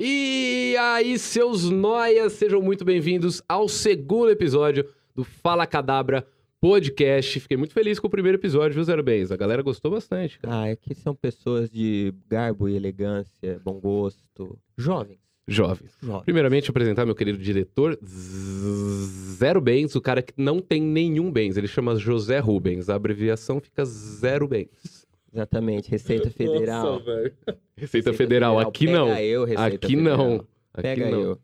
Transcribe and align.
E 0.00 0.76
aí, 0.78 1.18
seus 1.18 1.68
noias, 1.68 2.34
sejam 2.34 2.62
muito 2.62 2.84
bem-vindos 2.84 3.42
ao 3.48 3.68
segundo 3.68 4.30
episódio 4.30 4.88
do 5.12 5.24
Fala 5.24 5.66
Cadabra 5.66 6.24
Podcast. 6.60 7.40
Fiquei 7.40 7.56
muito 7.56 7.74
feliz 7.74 7.98
com 7.98 8.06
o 8.06 8.10
primeiro 8.10 8.38
episódio, 8.38 8.76
viu, 8.76 8.84
Zero 8.84 9.02
Bens? 9.02 9.32
A 9.32 9.36
galera 9.36 9.60
gostou 9.60 9.90
bastante. 9.90 10.38
Cara. 10.38 10.60
Ah, 10.60 10.68
é 10.68 10.76
que 10.76 10.94
são 10.94 11.16
pessoas 11.16 11.68
de 11.68 12.14
garbo 12.28 12.68
e 12.68 12.76
elegância, 12.76 13.60
bom 13.64 13.80
gosto, 13.80 14.56
jovens. 14.76 15.18
Jovens. 15.48 15.96
Jovens. 16.00 16.24
Primeiramente, 16.24 16.70
apresentar 16.70 17.04
meu 17.04 17.16
querido 17.16 17.38
diretor, 17.38 17.98
Zero 18.04 19.60
Bens, 19.60 19.96
o 19.96 20.00
cara 20.00 20.22
que 20.22 20.34
não 20.36 20.60
tem 20.60 20.80
nenhum 20.80 21.32
bens. 21.32 21.56
Ele 21.56 21.66
chama 21.66 21.96
José 21.96 22.38
Rubens. 22.38 22.88
A 22.88 22.94
abreviação 22.94 23.58
fica 23.58 23.84
Zero 23.84 24.46
Bens. 24.46 25.07
Exatamente, 25.32 25.90
Receita 25.90 26.30
Federal. 26.32 26.84
Nossa, 26.94 27.04
velho. 27.04 27.34
Receita 27.76 28.12
Federal, 28.12 28.58
aqui 28.58 28.86
Pega 28.86 28.98
não. 28.98 29.16
eu, 29.18 29.44
Receita 29.44 29.76
Aqui 29.76 29.96
não. 29.96 30.02
Federal. 30.16 30.48
Aqui 30.74 30.82
Pega 30.82 31.10
não. 31.10 31.20
eu. 31.20 31.38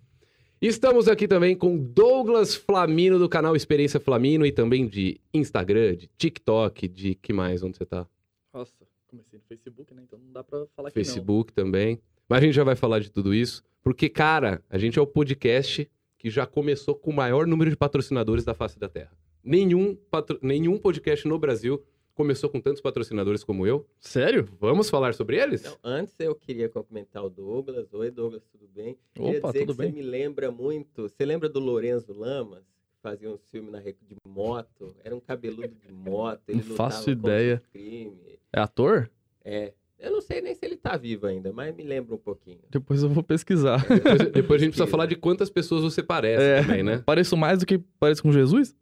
Estamos 0.60 1.08
aqui 1.08 1.28
também 1.28 1.54
com 1.54 1.76
Douglas 1.76 2.54
Flamino, 2.54 3.18
do 3.18 3.28
canal 3.28 3.54
Experiência 3.54 4.00
Flamino, 4.00 4.46
e 4.46 4.52
também 4.52 4.86
de 4.86 5.20
Instagram, 5.32 5.94
de 5.96 6.08
TikTok, 6.16 6.88
de 6.88 7.14
que 7.16 7.32
mais? 7.32 7.62
Onde 7.62 7.76
você 7.76 7.84
tá? 7.84 8.06
Nossa, 8.52 8.72
comecei 9.06 9.38
no 9.38 9.44
Facebook, 9.46 9.92
né? 9.92 10.02
Então 10.06 10.18
não 10.18 10.32
dá 10.32 10.42
pra 10.42 10.64
falar 10.74 10.88
que 10.90 10.94
Facebook 10.94 11.52
também. 11.52 12.00
Mas 12.26 12.38
a 12.38 12.46
gente 12.46 12.54
já 12.54 12.64
vai 12.64 12.74
falar 12.76 13.00
de 13.00 13.10
tudo 13.10 13.34
isso, 13.34 13.62
porque, 13.82 14.08
cara, 14.08 14.62
a 14.70 14.78
gente 14.78 14.98
é 14.98 15.02
o 15.02 15.06
podcast 15.06 15.86
que 16.18 16.30
já 16.30 16.46
começou 16.46 16.94
com 16.94 17.10
o 17.10 17.14
maior 17.14 17.46
número 17.46 17.68
de 17.70 17.76
patrocinadores 17.76 18.44
da 18.44 18.54
face 18.54 18.78
da 18.78 18.88
Terra. 18.88 19.12
Nenhum, 19.42 19.94
patro- 20.10 20.38
Nenhum 20.40 20.78
podcast 20.78 21.28
no 21.28 21.38
Brasil 21.38 21.82
começou 22.14 22.48
com 22.48 22.60
tantos 22.60 22.80
patrocinadores 22.80 23.42
como 23.44 23.66
eu. 23.66 23.78
não. 23.78 23.84
Sério? 24.00 24.48
Vamos 24.60 24.88
falar 24.88 25.14
sobre 25.14 25.36
eles? 25.42 25.60
Então, 25.62 25.76
antes 25.82 26.14
eu 26.18 26.34
queria 26.34 26.68
cumprimentar 26.68 27.24
o 27.24 27.28
Douglas. 27.30 27.92
Oi, 27.92 28.10
Douglas, 28.10 28.42
tudo 28.52 28.68
bem? 28.74 28.96
queria 29.14 29.38
Opa, 29.38 29.48
dizer 29.48 29.66
tudo 29.66 29.72
que 29.76 29.82
bem? 29.82 29.90
você 29.92 29.96
me 29.96 30.02
lembra 30.02 30.50
muito. 30.50 31.02
Você 31.08 31.24
lembra 31.24 31.48
do 31.48 31.58
Lorenzo 31.60 32.12
Lamas? 32.12 32.60
Que 32.60 33.00
fazia 33.02 33.28
um 33.30 33.36
filme 33.38 33.70
na 33.70 33.78
Record 33.78 34.08
de 34.08 34.16
moto. 34.26 34.94
Era 35.04 35.14
um 35.14 35.20
cabeludo 35.20 35.74
de 35.74 35.92
moto. 35.92 36.40
Ele 36.48 36.62
Não 36.66 36.76
faço 36.76 37.10
ideia. 37.10 37.62
o 37.68 37.72
crime. 37.72 38.38
É 38.52 38.60
ator? 38.60 39.10
É. 39.44 39.72
Eu 39.98 40.10
não 40.10 40.20
sei 40.20 40.40
nem 40.42 40.54
se 40.54 40.64
ele 40.66 40.76
tá 40.76 40.96
vivo 40.98 41.26
ainda, 41.26 41.50
mas 41.52 41.74
me 41.74 41.82
lembra 41.82 42.14
um 42.14 42.18
pouquinho. 42.18 42.60
Depois 42.70 43.02
eu 43.02 43.08
vou 43.08 43.22
pesquisar. 43.22 43.78
Depois, 43.88 44.32
depois 44.32 44.60
a 44.60 44.64
gente 44.64 44.72
precisa 44.74 44.86
falar 44.90 45.06
de 45.06 45.16
quantas 45.16 45.48
pessoas 45.48 45.82
você 45.82 46.02
parece 46.02 46.42
É. 46.42 46.60
também, 46.62 46.82
né? 46.82 47.02
Pareço 47.06 47.36
mais 47.36 47.60
do 47.60 47.64
que 47.66 47.78
parece 47.98 48.20
com 48.22 48.30
Jesus? 48.30 48.76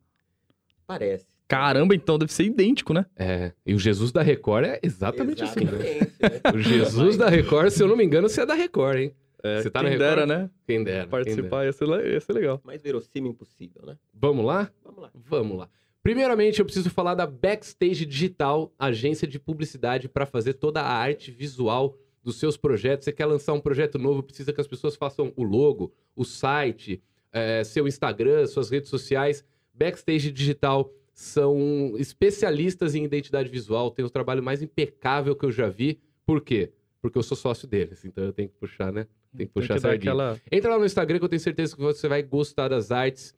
Parece. 0.87 1.27
Caramba, 1.49 1.95
então 1.95 2.19
deve 2.19 2.33
ser 2.33 2.45
idêntico, 2.45 2.95
né? 2.95 3.05
É. 3.17 3.53
E 3.67 3.75
o 3.75 3.79
Jesus 3.79 4.11
da 4.11 4.23
Record 4.23 4.65
é 4.65 4.81
exatamente 4.83 5.43
assim. 5.43 5.65
né? 5.65 5.73
Exatamente, 5.73 6.13
né? 6.21 6.51
O 6.55 6.59
Jesus 6.61 7.17
da 7.17 7.29
Record, 7.29 7.71
se 7.71 7.83
eu 7.83 7.89
não 7.89 7.97
me 7.97 8.05
engano, 8.05 8.29
você 8.29 8.41
é 8.41 8.47
da 8.47 8.55
Record, 8.55 8.99
hein? 8.99 9.15
Você 9.45 9.69
tá 9.71 9.83
na 9.83 9.89
Quem 9.91 9.99
Record? 9.99 10.17
dera, 10.17 10.27
né? 10.27 10.51
Quem 10.67 10.85
dera. 10.85 10.85
quem 10.85 10.85
dera. 10.85 11.09
Participar 11.09 11.65
ia 11.67 11.73
ser, 11.73 11.89
ia 12.07 12.21
ser 12.21 12.33
legal. 12.33 12.61
Mais 12.65 12.81
verossímil 12.81 13.33
impossível, 13.33 13.83
né? 13.85 13.97
Vamos 14.15 14.45
lá? 14.47 14.71
Vamos 14.85 15.03
lá. 15.03 15.11
Vamos 15.15 15.59
lá. 15.59 15.69
Primeiramente, 16.03 16.59
eu 16.61 16.65
preciso 16.65 16.89
falar 16.91 17.15
da 17.15 17.27
Backstage 17.27 18.07
Digital, 18.07 18.73
agência 18.79 19.27
de 19.27 19.39
publicidade 19.39 20.09
para 20.09 20.27
fazer 20.27 20.55
toda 20.55 20.81
a 20.81 20.93
arte 20.93 21.31
visual 21.31 21.97
dos 22.23 22.37
seus 22.39 22.57
projetos. 22.57 23.05
Você 23.05 23.13
quer 23.13 23.27
lançar 23.27 23.53
um 23.53 23.61
projeto 23.61 23.99
novo, 23.99 24.23
precisa 24.23 24.53
que 24.53 24.61
as 24.61 24.67
pessoas 24.67 24.95
façam 24.97 25.33
o 25.37 25.43
logo, 25.43 25.93
o 26.17 26.25
site, 26.25 27.03
eh, 27.33 27.63
seu 27.65 27.87
Instagram, 27.89 28.47
suas 28.47 28.71
redes 28.71 28.89
sociais. 28.91 29.45
Backstage 29.75 30.31
Digital 30.31 30.91
são 31.13 31.95
especialistas 31.99 32.95
em 32.95 33.05
identidade 33.05 33.49
visual, 33.49 33.91
tem 33.91 34.05
o 34.05 34.11
trabalho 34.11 34.43
mais 34.43 34.63
impecável 34.63 35.37
que 35.37 35.45
eu 35.45 35.53
já 35.53 35.69
vi. 35.69 36.01
Por 36.25 36.41
quê? 36.41 36.73
Porque 37.01 37.19
eu 37.19 37.23
sou 37.23 37.37
sócio 37.37 37.69
deles, 37.69 38.05
então 38.05 38.25
eu 38.25 38.33
tenho 38.33 38.49
que 38.49 38.55
puxar, 38.55 38.93
né? 38.93 39.07
Tem 39.37 39.47
que 39.47 39.53
puxar 39.53 39.75
Tem 39.75 39.77
que 39.77 39.83
dar 39.83 39.89
sardinha. 39.91 40.13
aquela... 40.13 40.41
Entra 40.51 40.71
lá 40.71 40.79
no 40.79 40.85
Instagram 40.87 41.19
que 41.19 41.25
eu 41.25 41.29
tenho 41.29 41.41
certeza 41.41 41.75
que 41.75 41.83
você 41.83 42.09
vai 42.09 42.23
gostar 42.23 42.69
das 42.69 42.91
artes. 42.91 43.35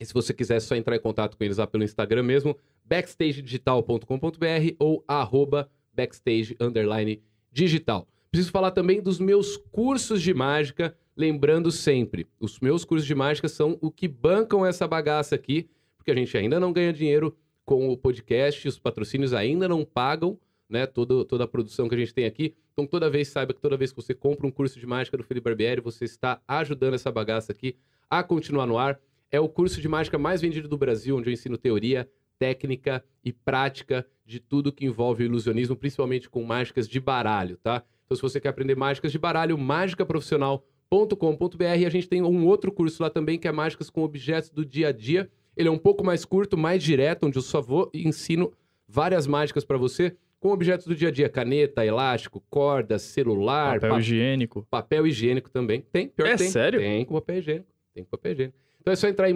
E 0.00 0.04
se 0.04 0.12
você 0.12 0.32
quiser, 0.32 0.56
é 0.56 0.60
só 0.60 0.74
entrar 0.74 0.96
em 0.96 1.00
contato 1.00 1.36
com 1.36 1.44
eles 1.44 1.58
lá 1.58 1.66
pelo 1.66 1.84
Instagram 1.84 2.22
mesmo, 2.22 2.56
backstagedigital.com.br 2.84 4.74
ou 4.78 5.04
arroba 5.06 5.70
backstage 5.92 6.56
underline 6.60 7.22
digital. 7.52 8.08
Preciso 8.30 8.50
falar 8.50 8.72
também 8.72 9.00
dos 9.00 9.20
meus 9.20 9.56
cursos 9.56 10.20
de 10.20 10.34
mágica, 10.34 10.96
lembrando 11.16 11.70
sempre, 11.70 12.26
os 12.40 12.58
meus 12.58 12.84
cursos 12.84 13.06
de 13.06 13.14
mágica 13.14 13.48
são 13.48 13.78
o 13.80 13.90
que 13.90 14.08
bancam 14.08 14.66
essa 14.66 14.88
bagaça 14.88 15.36
aqui, 15.36 15.68
porque 16.04 16.12
a 16.12 16.14
gente 16.14 16.36
ainda 16.36 16.60
não 16.60 16.70
ganha 16.70 16.92
dinheiro 16.92 17.34
com 17.64 17.88
o 17.88 17.96
podcast, 17.96 18.68
os 18.68 18.78
patrocínios 18.78 19.32
ainda 19.32 19.66
não 19.66 19.86
pagam, 19.86 20.38
né, 20.68 20.86
toda, 20.86 21.24
toda 21.24 21.44
a 21.44 21.48
produção 21.48 21.88
que 21.88 21.94
a 21.94 21.98
gente 21.98 22.12
tem 22.12 22.26
aqui. 22.26 22.54
Então, 22.74 22.86
toda 22.86 23.08
vez, 23.08 23.28
saiba 23.28 23.54
que 23.54 23.60
toda 23.60 23.74
vez 23.74 23.90
que 23.90 23.96
você 23.96 24.12
compra 24.12 24.46
um 24.46 24.50
curso 24.50 24.78
de 24.78 24.86
mágica 24.86 25.16
do 25.16 25.24
Felipe 25.24 25.44
Barbieri, 25.44 25.80
você 25.80 26.04
está 26.04 26.42
ajudando 26.46 26.92
essa 26.92 27.10
bagaça 27.10 27.52
aqui 27.52 27.74
a 28.10 28.22
continuar 28.22 28.66
no 28.66 28.76
ar. 28.76 29.00
É 29.30 29.40
o 29.40 29.48
curso 29.48 29.80
de 29.80 29.88
mágica 29.88 30.18
mais 30.18 30.42
vendido 30.42 30.68
do 30.68 30.76
Brasil, 30.76 31.16
onde 31.16 31.30
eu 31.30 31.32
ensino 31.32 31.56
teoria, 31.56 32.06
técnica 32.38 33.02
e 33.24 33.32
prática 33.32 34.06
de 34.26 34.40
tudo 34.40 34.72
que 34.72 34.84
envolve 34.84 35.24
o 35.24 35.26
ilusionismo, 35.26 35.74
principalmente 35.74 36.28
com 36.28 36.42
mágicas 36.42 36.86
de 36.86 37.00
baralho, 37.00 37.56
tá? 37.62 37.82
Então, 38.04 38.14
se 38.14 38.20
você 38.20 38.38
quer 38.38 38.50
aprender 38.50 38.76
mágicas 38.76 39.10
de 39.10 39.18
baralho, 39.18 39.56
mágicaprofissional.com.br. 39.56 41.64
A 41.64 41.88
gente 41.88 42.08
tem 42.08 42.20
um 42.20 42.46
outro 42.46 42.70
curso 42.70 43.02
lá 43.02 43.08
também, 43.08 43.38
que 43.38 43.48
é 43.48 43.52
mágicas 43.52 43.88
com 43.88 44.02
objetos 44.02 44.50
do 44.50 44.66
dia 44.66 44.88
a 44.88 44.92
dia. 44.92 45.30
Ele 45.56 45.68
é 45.68 45.70
um 45.70 45.78
pouco 45.78 46.04
mais 46.04 46.24
curto, 46.24 46.56
mais 46.56 46.82
direto, 46.82 47.26
onde 47.26 47.38
eu 47.38 47.42
só 47.42 47.60
vou 47.60 47.90
e 47.94 48.06
ensino 48.08 48.52
várias 48.88 49.26
mágicas 49.26 49.64
para 49.64 49.76
você 49.78 50.16
com 50.40 50.50
objetos 50.52 50.86
do 50.86 50.94
dia 50.94 51.08
a 51.08 51.10
dia, 51.10 51.28
caneta, 51.28 51.84
elástico, 51.86 52.42
corda, 52.50 52.98
celular, 52.98 53.74
Papel 53.76 53.90
pa- 53.90 53.98
higiênico. 54.00 54.66
papel 54.70 55.06
higiênico 55.06 55.48
também. 55.50 55.80
Tem, 55.90 56.08
pior 56.08 56.26
É 56.28 56.36
tem. 56.36 56.48
sério? 56.50 56.80
Tem 56.80 57.02
com 57.04 57.14
papel 57.14 57.38
higiênico. 57.38 57.66
Tem 57.94 58.04
com 58.04 58.10
papel 58.10 58.32
higiênico. 58.32 58.58
Então 58.80 58.92
é 58.92 58.96
só 58.96 59.08
entrar 59.08 59.30
em 59.30 59.34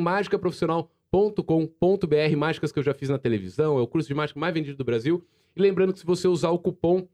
mágicaprofissional.com.br, 1.12 2.36
mágicas 2.36 2.70
que 2.72 2.78
eu 2.78 2.82
já 2.82 2.92
fiz 2.94 3.08
na 3.08 3.18
televisão, 3.18 3.78
é 3.78 3.80
o 3.80 3.86
curso 3.86 4.06
de 4.08 4.14
mágica 4.14 4.38
mais 4.38 4.52
vendido 4.52 4.76
do 4.76 4.84
Brasil. 4.84 5.24
E 5.56 5.60
lembrando 5.62 5.92
que 5.92 5.98
se 6.00 6.06
você 6.06 6.28
usar 6.28 6.50
o 6.50 6.58
cupom 6.58 7.06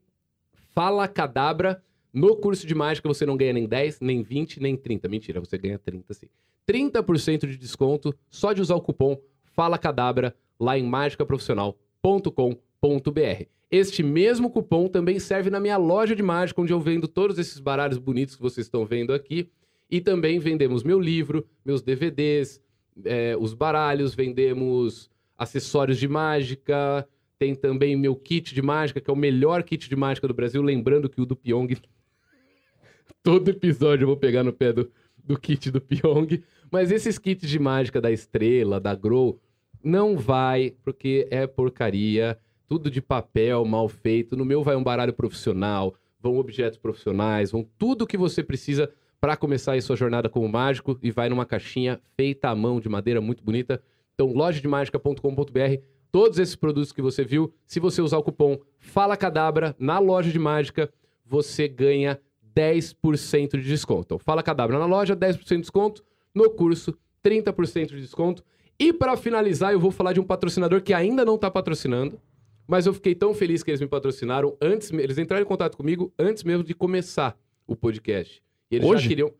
Fala 0.73 1.07
Cadabra 1.07 1.81
no 2.13 2.35
curso 2.35 2.67
de 2.67 2.75
mágica, 2.75 3.07
você 3.07 3.25
não 3.25 3.37
ganha 3.37 3.53
nem 3.53 3.65
10, 3.65 4.01
nem 4.01 4.21
20, 4.21 4.59
nem 4.61 4.75
30. 4.75 5.07
Mentira, 5.07 5.39
você 5.39 5.57
ganha 5.57 5.79
30 5.79 6.13
sim. 6.13 6.27
30% 6.67 7.47
de 7.47 7.57
desconto 7.57 8.15
só 8.29 8.53
de 8.53 8.61
usar 8.61 8.75
o 8.75 8.81
cupom 8.81 9.19
Fala 9.43 9.77
Cadabra 9.77 10.35
lá 10.59 10.77
em 10.77 10.83
mágicaprofissional.com.br. 10.83 13.55
Este 13.71 14.03
mesmo 14.03 14.49
cupom 14.49 14.87
também 14.87 15.19
serve 15.19 15.49
na 15.49 15.59
minha 15.59 15.77
loja 15.77 16.15
de 16.15 16.23
mágica, 16.23 16.61
onde 16.61 16.71
eu 16.71 16.79
vendo 16.79 17.07
todos 17.07 17.39
esses 17.39 17.59
baralhos 17.59 17.97
bonitos 17.97 18.35
que 18.35 18.41
vocês 18.41 18.67
estão 18.67 18.85
vendo 18.85 19.13
aqui. 19.13 19.49
E 19.89 20.01
também 20.01 20.39
vendemos 20.39 20.83
meu 20.83 20.99
livro, 20.99 21.47
meus 21.63 21.81
DVDs, 21.81 22.61
é, 23.03 23.35
os 23.37 23.53
baralhos, 23.53 24.15
vendemos 24.15 25.09
acessórios 25.37 25.97
de 25.97 26.07
mágica. 26.07 27.07
Tem 27.37 27.53
também 27.53 27.95
meu 27.95 28.15
kit 28.15 28.53
de 28.53 28.61
mágica, 28.61 29.01
que 29.01 29.09
é 29.09 29.13
o 29.13 29.17
melhor 29.17 29.63
kit 29.63 29.89
de 29.89 29.95
mágica 29.95 30.27
do 30.27 30.33
Brasil. 30.33 30.61
Lembrando 30.61 31.09
que 31.09 31.21
o 31.21 31.25
do 31.25 31.35
Pyong. 31.35 31.67
Todo 33.21 33.49
episódio 33.49 34.03
eu 34.03 34.07
vou 34.07 34.17
pegar 34.17 34.43
no 34.43 34.53
pé 34.53 34.71
do, 34.71 34.89
do 35.23 35.37
kit 35.37 35.71
do 35.71 35.81
Pyong. 35.81 36.41
Mas 36.71 36.91
esses 36.91 37.17
kits 37.17 37.49
de 37.49 37.59
mágica 37.59 38.01
da 38.01 38.11
Estrela, 38.11 38.79
da 38.79 38.95
Grow, 38.95 39.39
não 39.83 40.17
vai, 40.17 40.73
porque 40.83 41.27
é 41.29 41.45
porcaria. 41.45 42.37
Tudo 42.67 42.89
de 42.89 43.01
papel, 43.01 43.63
mal 43.65 43.87
feito. 43.87 44.35
No 44.35 44.43
meu 44.43 44.63
vai 44.63 44.75
um 44.75 44.83
baralho 44.83 45.13
profissional, 45.13 45.93
vão 46.19 46.37
objetos 46.37 46.79
profissionais, 46.79 47.51
vão 47.51 47.67
tudo 47.77 48.07
que 48.07 48.17
você 48.17 48.43
precisa 48.43 48.91
para 49.21 49.37
começar 49.37 49.73
aí 49.73 49.81
sua 49.81 49.95
jornada 49.95 50.29
como 50.29 50.47
mágico 50.47 50.97
e 51.01 51.11
vai 51.11 51.29
numa 51.29 51.45
caixinha 51.45 51.99
feita 52.15 52.49
à 52.49 52.55
mão 52.55 52.79
de 52.79 52.89
madeira 52.89 53.21
muito 53.21 53.43
bonita. 53.43 53.81
Então, 54.13 54.27
lojademagica.com.br, 54.27 55.81
todos 56.11 56.39
esses 56.39 56.55
produtos 56.55 56.91
que 56.91 57.01
você 57.01 57.23
viu, 57.23 57.53
se 57.65 57.79
você 57.79 58.01
usar 58.01 58.17
o 58.17 58.23
cupom 58.23 58.57
Fala 58.79 59.15
Cadabra 59.17 59.75
na 59.77 59.99
loja 59.99 60.31
de 60.31 60.39
mágica, 60.39 60.91
você 61.25 61.67
ganha 61.67 62.19
10% 62.55 63.51
de 63.51 63.63
desconto. 63.63 64.05
Então, 64.05 64.19
Fala 64.19 64.41
Cadabra 64.41 64.79
na 64.79 64.85
loja, 64.85 65.15
10% 65.15 65.47
de 65.47 65.57
desconto, 65.57 66.03
no 66.35 66.49
curso, 66.49 66.95
30% 67.23 67.87
de 67.87 68.01
desconto. 68.01 68.43
E 68.77 68.91
para 68.91 69.15
finalizar, 69.15 69.71
eu 69.71 69.79
vou 69.79 69.89
falar 69.89 70.11
de 70.13 70.19
um 70.19 70.23
patrocinador 70.23 70.81
que 70.83 70.93
ainda 70.93 71.23
não 71.23 71.35
está 71.35 71.49
patrocinando, 71.49 72.19
mas 72.67 72.85
eu 72.85 72.93
fiquei 72.93 73.15
tão 73.15 73.33
feliz 73.33 73.63
que 73.63 73.71
eles 73.71 73.79
me 73.81 73.87
patrocinaram 73.87 74.57
antes, 74.61 74.91
eles 74.91 75.17
entraram 75.17 75.43
em 75.43 75.47
contato 75.47 75.77
comigo 75.77 76.13
antes 76.19 76.43
mesmo 76.43 76.63
de 76.63 76.73
começar 76.75 77.37
o 77.65 77.75
podcast. 77.75 78.43
E 78.69 78.75
eles 78.75 78.87
Hoje? 78.87 79.03
já 79.03 79.09
queriam 79.09 79.31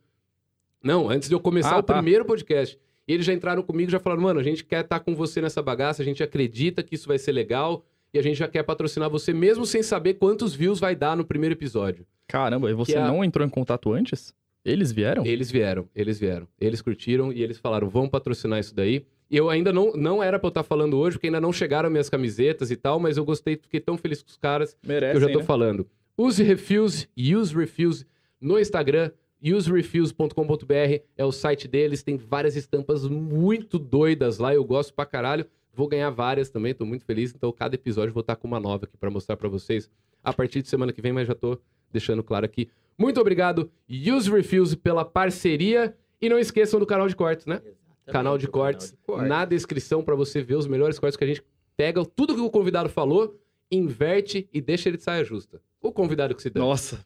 Não, 0.82 1.08
antes 1.10 1.28
de 1.28 1.34
eu 1.34 1.40
começar 1.40 1.74
Ah, 1.74 1.78
o 1.78 1.82
tá. 1.82 1.94
primeiro 1.94 2.24
podcast. 2.24 2.78
E 3.08 3.12
eles 3.12 3.26
já 3.26 3.32
entraram 3.32 3.62
comigo 3.62 3.88
e 3.88 3.92
já 3.92 4.00
falaram: 4.00 4.22
"Mano, 4.22 4.40
a 4.40 4.42
gente 4.42 4.64
quer 4.64 4.80
estar 4.84 5.00
com 5.00 5.14
você 5.14 5.40
nessa 5.40 5.60
bagaça, 5.62 6.00
a 6.02 6.04
gente 6.04 6.22
acredita 6.22 6.82
que 6.82 6.94
isso 6.94 7.06
vai 7.08 7.18
ser 7.18 7.32
legal 7.32 7.84
e 8.14 8.18
a 8.18 8.22
gente 8.22 8.36
já 8.36 8.48
quer 8.48 8.62
patrocinar 8.62 9.10
você 9.10 9.32
mesmo 9.32 9.66
sem 9.66 9.82
saber 9.82 10.14
quantos 10.14 10.54
views 10.54 10.78
vai 10.80 10.94
dar 10.96 11.16
no 11.16 11.24
primeiro 11.24 11.54
episódio". 11.54 12.06
Caramba, 12.28 12.70
e 12.70 12.74
você 12.74 12.96
é 12.96 13.00
não 13.00 13.22
entrou 13.24 13.46
em 13.46 13.50
contato 13.50 13.92
antes? 13.92 14.32
Eles 14.66 14.90
vieram? 14.92 15.24
Eles 15.24 15.50
vieram, 15.50 15.88
eles 15.94 16.18
vieram. 16.18 16.48
Eles 16.60 16.82
curtiram 16.82 17.32
e 17.32 17.42
eles 17.42 17.58
falaram: 17.58 17.88
vamos 17.88 18.10
patrocinar 18.10 18.58
isso 18.58 18.74
daí. 18.74 19.06
E 19.30 19.36
eu 19.36 19.48
ainda 19.50 19.72
não, 19.72 19.92
não 19.92 20.22
era 20.22 20.38
pra 20.38 20.46
eu 20.46 20.50
estar 20.50 20.62
falando 20.62 20.96
hoje, 20.98 21.16
porque 21.16 21.26
ainda 21.28 21.40
não 21.40 21.52
chegaram 21.52 21.90
minhas 21.90 22.08
camisetas 22.08 22.70
e 22.70 22.76
tal, 22.76 23.00
mas 23.00 23.16
eu 23.16 23.24
gostei, 23.24 23.56
fiquei 23.56 23.80
tão 23.80 23.96
feliz 23.96 24.22
com 24.22 24.28
os 24.28 24.36
caras 24.36 24.74
que 24.74 24.86
eu 24.86 24.88
Merecem, 24.88 25.20
já 25.20 25.28
tô 25.28 25.38
né? 25.40 25.44
falando. 25.44 25.86
Use 26.16 26.42
Refuse, 26.42 27.08
Use 27.16 27.54
Refuse 27.54 28.06
no 28.40 28.58
Instagram. 28.58 29.10
userefuse.com.br 29.42 31.02
é 31.16 31.24
o 31.24 31.32
site 31.32 31.68
deles, 31.68 32.02
tem 32.02 32.16
várias 32.16 32.56
estampas 32.56 33.06
muito 33.06 33.78
doidas 33.78 34.38
lá, 34.38 34.54
eu 34.54 34.64
gosto 34.64 34.94
pra 34.94 35.04
caralho. 35.06 35.46
Vou 35.72 35.88
ganhar 35.88 36.08
várias 36.10 36.48
também, 36.48 36.72
tô 36.72 36.86
muito 36.86 37.04
feliz. 37.04 37.34
Então, 37.34 37.52
cada 37.52 37.74
episódio 37.74 38.08
eu 38.10 38.14
vou 38.14 38.22
estar 38.22 38.36
com 38.36 38.48
uma 38.48 38.58
nova 38.58 38.86
aqui 38.86 38.96
pra 38.96 39.10
mostrar 39.10 39.36
pra 39.36 39.48
vocês 39.48 39.90
a 40.24 40.32
partir 40.32 40.62
de 40.62 40.68
semana 40.68 40.90
que 40.92 41.02
vem, 41.02 41.12
mas 41.12 41.28
já 41.28 41.34
tô 41.34 41.58
deixando 41.92 42.22
claro 42.22 42.46
aqui. 42.46 42.68
Muito 42.98 43.20
obrigado, 43.20 43.70
Use 43.88 44.30
Refuse, 44.30 44.76
pela 44.76 45.04
parceria. 45.04 45.96
E 46.20 46.28
não 46.30 46.38
esqueçam 46.38 46.80
do 46.80 46.86
canal 46.86 47.06
de 47.08 47.14
cortes, 47.14 47.44
né? 47.46 47.56
Exatamente, 47.56 47.76
Canal 48.06 48.38
de 48.38 48.46
o 48.46 48.50
canal 48.50 48.64
cortes, 48.72 48.90
de 48.92 48.96
cortes. 49.06 49.28
na 49.28 49.44
descrição 49.44 50.02
pra 50.02 50.14
você 50.14 50.42
ver 50.42 50.54
os 50.54 50.66
melhores 50.66 50.98
cortes 50.98 51.16
que 51.16 51.24
a 51.24 51.26
gente 51.26 51.42
pega, 51.76 52.02
tudo 52.06 52.34
que 52.34 52.40
o 52.40 52.48
convidado 52.50 52.88
falou, 52.88 53.38
inverte 53.70 54.48
e 54.52 54.60
deixa 54.60 54.88
ele 54.88 54.96
de 54.96 55.02
saia 55.02 55.22
justa. 55.24 55.60
O 55.82 55.92
convidado 55.92 56.34
que 56.34 56.40
se 56.40 56.48
dá. 56.48 56.58
Nossa, 56.60 57.04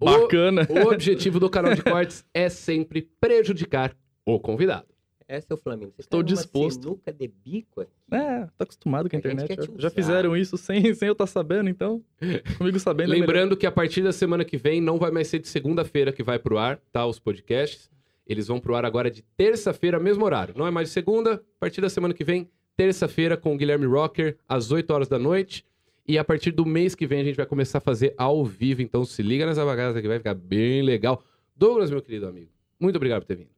O- 0.00 0.04
bacana. 0.04 0.66
O 0.70 0.88
objetivo 0.92 1.40
do 1.40 1.50
canal 1.50 1.74
de 1.74 1.82
cortes 1.82 2.24
é 2.32 2.48
sempre 2.48 3.02
prejudicar 3.20 3.96
o 4.24 4.38
convidado. 4.38 4.86
É 5.28 5.40
o 5.50 5.56
Flamengo. 5.56 5.92
Você 5.96 6.02
Estou 6.02 6.20
numa 6.20 6.26
disposto. 6.34 6.82
sinuca 6.82 7.12
de 7.12 7.28
bico 7.28 7.80
aqui. 7.80 7.92
É, 8.10 8.40
tá 8.56 8.64
acostumado 8.64 9.08
com 9.08 9.16
a 9.16 9.18
internet. 9.18 9.54
Já- 9.56 9.72
Já 9.76 9.90
fizeram 9.90 10.36
isso 10.36 10.56
sem, 10.56 10.92
sem 10.94 11.08
eu 11.08 11.12
estar 11.12 11.26
sabendo, 11.26 11.68
então. 11.70 12.02
Comigo 12.58 12.78
sabendo 12.78 13.14
é. 13.14 13.18
Lembrando 13.18 13.56
que 13.56 13.66
a 13.66 13.72
partir 13.72 14.02
da 14.02 14.12
semana 14.12 14.44
que 14.44 14.56
vem 14.56 14.80
não 14.80 14.98
vai 14.98 15.10
mais 15.10 15.28
ser 15.28 15.38
de 15.38 15.48
segunda-feira 15.48 16.12
que 16.12 16.22
vai 16.22 16.38
pro 16.38 16.58
ar, 16.58 16.78
tá? 16.92 17.06
Os 17.06 17.18
podcasts. 17.18 17.90
Eles 18.26 18.46
vão 18.46 18.60
pro 18.60 18.74
ar 18.76 18.84
agora 18.84 19.10
de 19.10 19.22
terça-feira, 19.36 19.98
mesmo 19.98 20.24
horário. 20.24 20.54
Não 20.56 20.66
é 20.66 20.70
mais 20.70 20.88
de 20.88 20.94
segunda, 20.94 21.34
a 21.34 21.40
partir 21.60 21.80
da 21.80 21.88
semana 21.90 22.14
que 22.14 22.22
vem, 22.24 22.48
terça-feira, 22.76 23.36
com 23.36 23.54
o 23.54 23.58
Guilherme 23.58 23.84
Rocker, 23.86 24.36
às 24.48 24.70
8 24.70 24.90
horas 24.92 25.08
da 25.08 25.18
noite. 25.18 25.64
E 26.06 26.18
a 26.18 26.24
partir 26.24 26.50
do 26.52 26.64
mês 26.66 26.94
que 26.94 27.06
vem 27.06 27.20
a 27.20 27.24
gente 27.24 27.36
vai 27.36 27.46
começar 27.46 27.78
a 27.78 27.80
fazer 27.80 28.14
ao 28.16 28.44
vivo. 28.44 28.80
Então 28.82 29.04
se 29.04 29.22
liga 29.22 29.44
nessa 29.46 29.64
bagaça 29.64 30.00
que 30.00 30.08
vai 30.08 30.18
ficar 30.18 30.34
bem 30.34 30.82
legal. 30.82 31.22
Douglas, 31.56 31.90
meu 31.90 32.00
querido 32.02 32.26
amigo, 32.26 32.50
muito 32.80 32.96
obrigado 32.96 33.20
por 33.22 33.26
ter 33.26 33.36
vindo. 33.36 33.50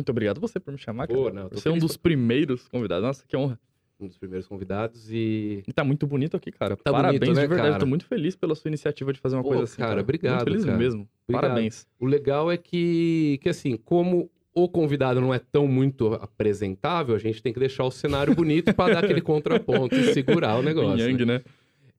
Muito 0.00 0.10
obrigado 0.10 0.40
você 0.40 0.58
por 0.58 0.72
me 0.72 0.78
chamar, 0.78 1.06
Pô, 1.06 1.24
cara. 1.24 1.34
não, 1.34 1.48
você 1.50 1.68
é 1.68 1.70
um 1.70 1.78
dos 1.78 1.94
primeiros 1.96 2.66
convidados. 2.68 3.04
Nossa, 3.06 3.24
que 3.28 3.36
honra. 3.36 3.60
Um 4.00 4.06
dos 4.06 4.16
primeiros 4.16 4.48
convidados 4.48 5.12
e. 5.12 5.62
E 5.68 5.72
tá 5.74 5.84
muito 5.84 6.06
bonito 6.06 6.34
aqui, 6.34 6.50
cara. 6.50 6.74
Tá 6.74 6.90
Parabéns, 6.90 7.20
bonito, 7.20 7.36
né, 7.36 7.42
de 7.42 7.48
verdade. 7.48 7.68
cara? 7.68 7.80
Tô 7.80 7.84
muito 7.84 8.06
feliz 8.06 8.34
pela 8.34 8.54
sua 8.54 8.70
iniciativa 8.70 9.12
de 9.12 9.20
fazer 9.20 9.36
uma 9.36 9.42
Pô, 9.42 9.50
coisa 9.50 9.64
assim. 9.64 9.76
cara, 9.76 10.00
obrigado, 10.00 10.36
Muito 10.36 10.44
feliz 10.44 10.64
cara. 10.64 10.78
mesmo. 10.78 11.06
Obrigado. 11.28 11.50
Parabéns. 11.50 11.86
O 11.98 12.06
legal 12.06 12.50
é 12.50 12.56
que, 12.56 13.38
que, 13.42 13.48
assim, 13.50 13.76
como 13.76 14.30
o 14.54 14.68
convidado 14.70 15.20
não 15.20 15.34
é 15.34 15.38
tão 15.38 15.68
muito 15.68 16.14
apresentável, 16.14 17.14
a 17.14 17.18
gente 17.18 17.42
tem 17.42 17.52
que 17.52 17.60
deixar 17.60 17.84
o 17.84 17.90
cenário 17.90 18.34
bonito 18.34 18.72
pra 18.74 18.94
dar 18.94 19.04
aquele 19.04 19.20
contraponto 19.22 19.94
e 19.94 20.14
segurar 20.14 20.56
o 20.58 20.62
negócio. 20.62 20.98
Yin 20.98 21.10
Yang, 21.12 21.24
né? 21.26 21.34
né? 21.34 21.42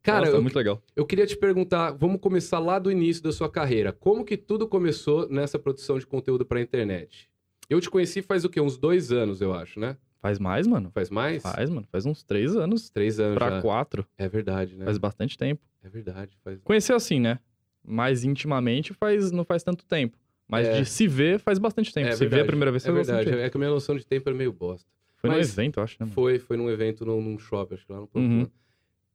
Cara, 0.02 0.22
Nossa, 0.26 0.38
eu, 0.38 0.42
muito 0.42 0.56
legal. 0.56 0.82
eu 0.96 1.06
queria 1.06 1.28
te 1.28 1.38
perguntar, 1.38 1.92
vamos 1.92 2.20
começar 2.20 2.58
lá 2.58 2.80
do 2.80 2.92
início 2.92 3.22
da 3.22 3.32
sua 3.32 3.48
carreira. 3.48 3.92
Como 3.92 4.26
que 4.26 4.36
tudo 4.36 4.68
começou 4.68 5.30
nessa 5.30 5.60
produção 5.60 6.00
de 6.00 6.08
conteúdo 6.08 6.44
pra 6.44 6.60
internet? 6.60 7.30
Eu 7.70 7.80
te 7.80 7.90
conheci 7.90 8.22
faz 8.22 8.44
o 8.44 8.50
quê? 8.50 8.60
Uns 8.60 8.78
dois 8.78 9.12
anos, 9.12 9.42
eu 9.42 9.54
acho, 9.54 9.80
né? 9.80 9.96
Faz 10.22 10.38
mais, 10.38 10.68
mano. 10.68 10.92
Faz 10.94 11.10
mais? 11.10 11.42
Faz, 11.42 11.70
mano. 11.70 11.88
Faz 11.92 12.06
uns 12.06 12.24
três 12.24 12.56
anos 12.56 12.90
Três 12.90 13.20
anos 13.20 13.36
pra 13.36 13.50
já. 13.50 13.62
quatro. 13.62 14.06
É 14.18 14.28
verdade, 14.30 14.76
né? 14.76 14.86
Faz 14.86 14.98
bastante 14.98 15.38
tempo. 15.38 15.62
É 15.84 15.90
verdade. 15.90 16.38
Faz... 16.44 16.60
Conhecer 16.64 16.94
assim, 16.94 17.20
né? 17.20 17.40
Mais 17.84 18.24
intimamente 18.24 18.94
faz, 18.94 19.32
não 19.32 19.44
faz 19.44 19.64
tanto 19.64 19.84
tempo. 19.86 20.16
Mas 20.48 20.68
É. 20.68 20.80
de 20.82 20.86
se 20.86 21.08
ver 21.08 21.40
faz 21.40 21.58
bastante 21.58 21.94
tempo. 21.94 22.10
É 22.10 22.12
se 22.12 22.20
ver 22.20 22.30
verdade. 22.30 22.42
a 22.44 22.46
primeira 22.48 22.72
vez 22.72 22.84
É 22.84 22.88
faz 22.88 22.96
verdade. 22.98 23.18
bastante 23.18 23.34
tempo. 23.36 23.46
É 23.46 23.50
que 23.50 23.58
a 23.58 23.60
minha 23.60 23.72
noção 23.72 23.96
de 23.96 24.06
tempo 24.06 24.30
é 24.30 24.34
meio 24.34 24.52
bosta. 24.54 24.88
Foi 25.16 25.30
Mas- 25.30 25.56
num 25.56 25.64
evento, 25.64 25.80
eu 25.80 25.84
acho, 25.84 25.94
né, 26.00 26.06
mano? 26.06 26.12
Foi, 26.14 26.40
foi 26.40 26.58
num 26.58 26.70
evento 26.70 27.06
num, 27.06 27.22
num 27.22 27.40
shopping, 27.40 27.76
acho 27.76 27.86
que 27.86 27.92
lá 27.92 28.00
no. 28.02 28.10
Uhum. 28.14 28.48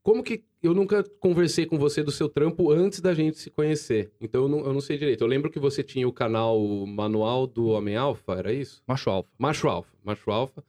Como 0.07 0.23
que 0.23 0.45
eu 0.63 0.73
nunca 0.73 1.03
conversei 1.19 1.67
com 1.67 1.77
você 1.77 2.01
do 2.01 2.13
seu 2.13 2.29
trampo 2.29 2.71
antes 2.71 3.01
da 3.01 3.13
gente 3.13 3.39
se 3.41 3.51
conhecer? 3.51 4.13
Então 4.21 4.43
eu 4.43 4.49
não, 4.49 4.59
eu 4.61 4.73
não 4.73 4.81
sei 4.81 4.97
direito. 4.97 5.23
Eu 5.23 5.27
lembro 5.27 5.51
que 5.51 5.59
você 5.59 5.83
tinha 5.83 6.07
o 6.07 6.13
canal 6.13 6.61
Manual 6.87 7.45
do 7.45 7.67
Homem 7.71 7.97
Alfa, 7.97 8.35
era 8.35 8.53
isso? 8.53 8.85
Macho 8.87 9.11
alfa. 9.11 9.29
Macho 9.37 9.67
Alfa, 9.67 9.91
Macho 10.05 10.31
Alfa. 10.31 10.63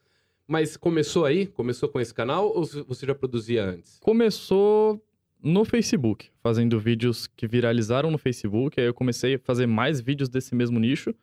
Mas 0.47 0.75
começou 0.75 1.23
aí? 1.23 1.45
Começou 1.45 1.87
com 1.87 2.01
esse 2.01 2.11
canal 2.11 2.47
ou 2.47 2.65
você 2.65 3.05
já 3.05 3.13
produzia 3.13 3.63
antes? 3.63 3.99
Começou 3.99 4.99
no 5.39 5.63
Facebook, 5.63 6.31
fazendo 6.41 6.79
vídeos 6.79 7.27
que 7.27 7.47
viralizaram 7.47 8.09
no 8.09 8.17
Facebook. 8.17 8.81
Aí 8.81 8.87
eu 8.87 8.93
comecei 8.95 9.35
a 9.35 9.39
fazer 9.39 9.67
mais 9.67 10.01
vídeos 10.01 10.29
desse 10.29 10.55
mesmo 10.55 10.79
nicho. 10.79 11.13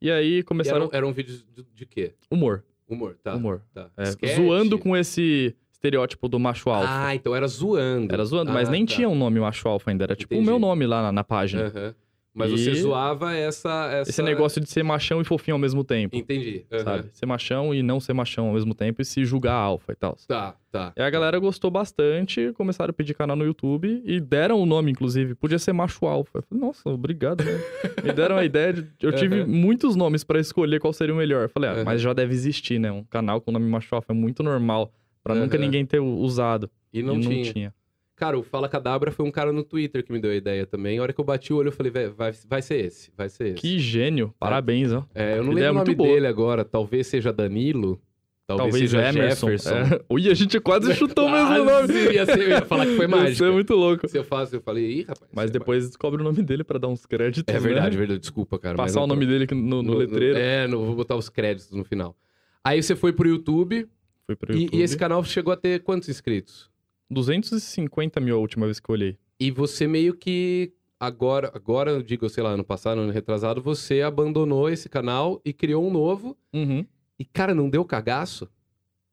E 0.00 0.10
aí 0.10 0.38
E 0.38 0.42
começaram. 0.42 0.84
eram, 0.86 0.90
eram 0.94 1.12
vídeos 1.12 1.44
de, 1.54 1.66
de 1.74 1.84
quê? 1.84 2.14
Humor. 2.30 2.64
Humor, 2.88 3.18
tá? 3.22 3.34
Humor. 3.36 3.60
tá. 3.74 3.90
É, 3.94 4.34
zoando 4.34 4.78
com 4.78 4.96
esse 4.96 5.54
estereótipo 5.82 6.28
do 6.28 6.38
macho 6.38 6.68
alfa. 6.70 6.88
Ah, 6.90 7.14
então 7.14 7.34
era 7.34 7.46
zoando. 7.46 8.12
Era 8.12 8.24
zoando, 8.24 8.52
mas 8.52 8.68
Ah, 8.68 8.72
nem 8.72 8.84
tá. 8.84 8.94
tinha 8.94 9.08
um 9.08 9.14
nome 9.14 9.38
macho 9.40 9.68
alfa 9.68 9.90
ainda. 9.90 10.04
Era 10.04 10.16
tipo 10.16 10.34
Entendi. 10.34 10.48
o 10.48 10.50
meu 10.50 10.58
nome 10.58 10.86
lá 10.86 11.02
na, 11.02 11.12
na 11.12 11.24
página. 11.24 11.66
Aham. 11.74 11.94
Mas 12.34 12.52
E- 12.52 12.58
você 12.58 12.74
zoava 12.74 13.34
essa, 13.34 13.88
essa... 13.92 14.10
Esse 14.10 14.22
negócio 14.22 14.60
de 14.60 14.68
ser 14.70 14.84
machão 14.84 15.20
e 15.20 15.24
fofinho 15.24 15.56
ao 15.56 15.58
mesmo 15.58 15.82
tempo. 15.82 16.14
Entendi. 16.14 16.64
aham. 16.70 16.84
Sabe? 16.84 17.08
Ser 17.12 17.26
machão 17.26 17.74
e 17.74 17.82
não 17.82 17.98
ser 17.98 18.12
machão 18.12 18.46
ao 18.48 18.52
mesmo 18.54 18.74
tempo 18.74 19.02
e 19.02 19.04
se 19.04 19.24
julgar 19.24 19.54
alfa 19.54 19.92
e 19.92 19.96
tal. 19.96 20.16
Tá, 20.28 20.54
tá. 20.70 20.92
E 20.96 21.02
a 21.02 21.10
galera 21.10 21.36
gostou 21.40 21.68
bastante, 21.68 22.52
começaram 22.52 22.90
a 22.90 22.92
pedir 22.92 23.14
canal 23.14 23.34
no 23.34 23.44
YouTube 23.44 24.02
e 24.04 24.20
deram 24.20 24.60
o 24.60 24.66
nome, 24.66 24.92
inclusive. 24.92 25.34
Podia 25.34 25.58
ser 25.58 25.72
macho 25.72 26.06
alfa. 26.06 26.42
Falei, 26.42 26.64
nossa, 26.64 26.88
obrigado, 26.90 27.42
né? 27.42 27.58
Me 28.04 28.12
deram 28.12 28.36
a 28.36 28.44
ideia 28.44 28.72
de. 28.72 28.86
Eu 29.02 29.10
tive 29.12 29.40
Aham. 29.40 29.46
muitos 29.48 29.96
nomes 29.96 30.22
pra 30.22 30.38
escolher 30.38 30.78
qual 30.78 30.92
seria 30.92 31.14
o 31.14 31.16
melhor. 31.18 31.48
Falei, 31.48 31.70
ah, 31.70 31.82
mas 31.84 32.00
já 32.00 32.12
deve 32.12 32.32
existir, 32.34 32.78
né? 32.78 32.92
Um 32.92 33.02
canal 33.02 33.40
com 33.40 33.50
o 33.50 33.54
nome 33.54 33.66
macho 33.68 33.92
alfa 33.96 34.12
é 34.12 34.14
muito 34.14 34.44
normal. 34.44 34.92
Pra 35.32 35.40
nunca 35.40 35.56
Aham. 35.56 35.64
ninguém 35.64 35.84
ter 35.86 36.00
usado. 36.00 36.70
E 36.92 37.02
não, 37.02 37.14
e 37.14 37.22
não 37.24 37.30
tinha. 37.30 37.52
tinha. 37.52 37.74
Cara, 38.16 38.36
o 38.38 38.42
Fala 38.42 38.68
Cadabra 38.68 39.12
foi 39.12 39.24
um 39.24 39.30
cara 39.30 39.52
no 39.52 39.62
Twitter 39.62 40.02
que 40.04 40.10
me 40.10 40.18
deu 40.18 40.30
a 40.32 40.34
ideia 40.34 40.66
também. 40.66 40.98
A 40.98 41.02
hora 41.02 41.12
que 41.12 41.20
eu 41.20 41.24
bati 41.24 41.52
o 41.52 41.56
olho, 41.56 41.68
eu 41.68 41.72
falei, 41.72 41.92
"Vé, 41.92 42.08
vai, 42.08 42.32
vai 42.48 42.60
ser 42.62 42.84
esse, 42.84 43.12
vai 43.16 43.28
ser 43.28 43.48
esse. 43.48 43.54
Que 43.56 43.78
gênio. 43.78 44.34
Parabéns, 44.40 44.92
ó. 44.92 45.04
É, 45.14 45.38
eu 45.38 45.44
não 45.44 45.52
lembro 45.52 45.70
o 45.70 45.74
nome 45.84 45.94
boa. 45.94 46.08
dele 46.08 46.26
agora. 46.26 46.64
Talvez 46.64 47.06
seja 47.06 47.32
Danilo. 47.32 48.00
Talvez, 48.44 48.70
Talvez 48.72 48.90
seja 48.90 49.08
Emerson. 49.10 49.50
Jefferson. 49.50 49.94
É. 49.94 50.00
Ui, 50.08 50.28
a 50.30 50.32
gente 50.34 50.58
quase 50.58 50.92
chutou 50.96 51.26
o 51.26 51.30
mesmo 51.30 51.64
nome. 51.64 52.12
Ia, 52.14 52.24
ser, 52.24 52.40
eu 52.40 52.48
ia 52.48 52.62
falar 52.64 52.86
que 52.86 52.96
foi 52.96 53.04
Isso 53.06 53.16
mágico. 53.16 53.44
é 53.44 53.50
muito 53.50 53.74
louco. 53.74 54.08
Se 54.08 54.16
eu 54.18 54.24
faço, 54.24 54.56
eu 54.56 54.60
falei, 54.62 54.90
ih, 54.90 55.02
rapaz. 55.02 55.30
Mas 55.32 55.44
isso 55.50 55.56
é 55.56 55.58
depois 55.60 55.86
descobre 55.86 56.20
o 56.22 56.24
nome 56.24 56.42
dele 56.42 56.64
pra 56.64 56.78
dar 56.78 56.88
uns 56.88 57.04
créditos. 57.06 57.54
É 57.54 57.58
verdade, 57.60 57.90
né? 57.94 57.98
verdade. 57.98 58.20
Desculpa, 58.20 58.58
cara. 58.58 58.74
Passar 58.76 59.00
o 59.00 59.02
tô- 59.02 59.08
nome 59.14 59.26
dele 59.26 59.44
aqui 59.44 59.54
no, 59.54 59.82
no 59.82 59.92
letreiro. 59.94 60.38
É, 60.38 60.66
não 60.66 60.84
vou 60.86 60.96
botar 60.96 61.14
os 61.14 61.28
créditos 61.28 61.70
no 61.72 61.84
final. 61.84 62.16
Aí 62.64 62.82
você 62.82 62.96
foi 62.96 63.12
pro 63.12 63.28
YouTube, 63.28 63.86
Foi 64.28 64.36
pro 64.36 64.54
e- 64.54 64.62
YouTube. 64.64 64.78
E, 64.78 64.82
esse 64.82 64.96
canal 64.96 65.24
chegou 65.24 65.52
a 65.52 65.56
ter 65.56 65.82
quantos 65.82 66.06
inscritos? 66.10 66.70
250 67.10 68.20
mil 68.20 68.36
a 68.36 68.38
última 68.38 68.66
vez 68.66 68.78
que 68.78 68.90
eu 68.90 68.92
olhei. 68.92 69.16
E 69.40 69.50
você 69.50 69.86
meio 69.86 70.14
que 70.14 70.70
agora, 71.00 71.50
agora 71.54 71.92
eu 71.92 72.02
digo, 72.02 72.28
sei 72.28 72.42
lá, 72.44 72.50
ano 72.50 72.64
passado, 72.64 73.00
ano 73.00 73.10
retrasado, 73.10 73.62
você 73.62 74.02
abandonou 74.02 74.68
esse 74.68 74.86
canal 74.88 75.40
e 75.44 75.52
criou 75.54 75.86
um 75.86 75.90
novo. 75.90 76.36
Uhum. 76.52 76.84
E, 77.18 77.24
cara, 77.24 77.54
não 77.54 77.70
deu 77.70 77.84
cagaço? 77.86 78.46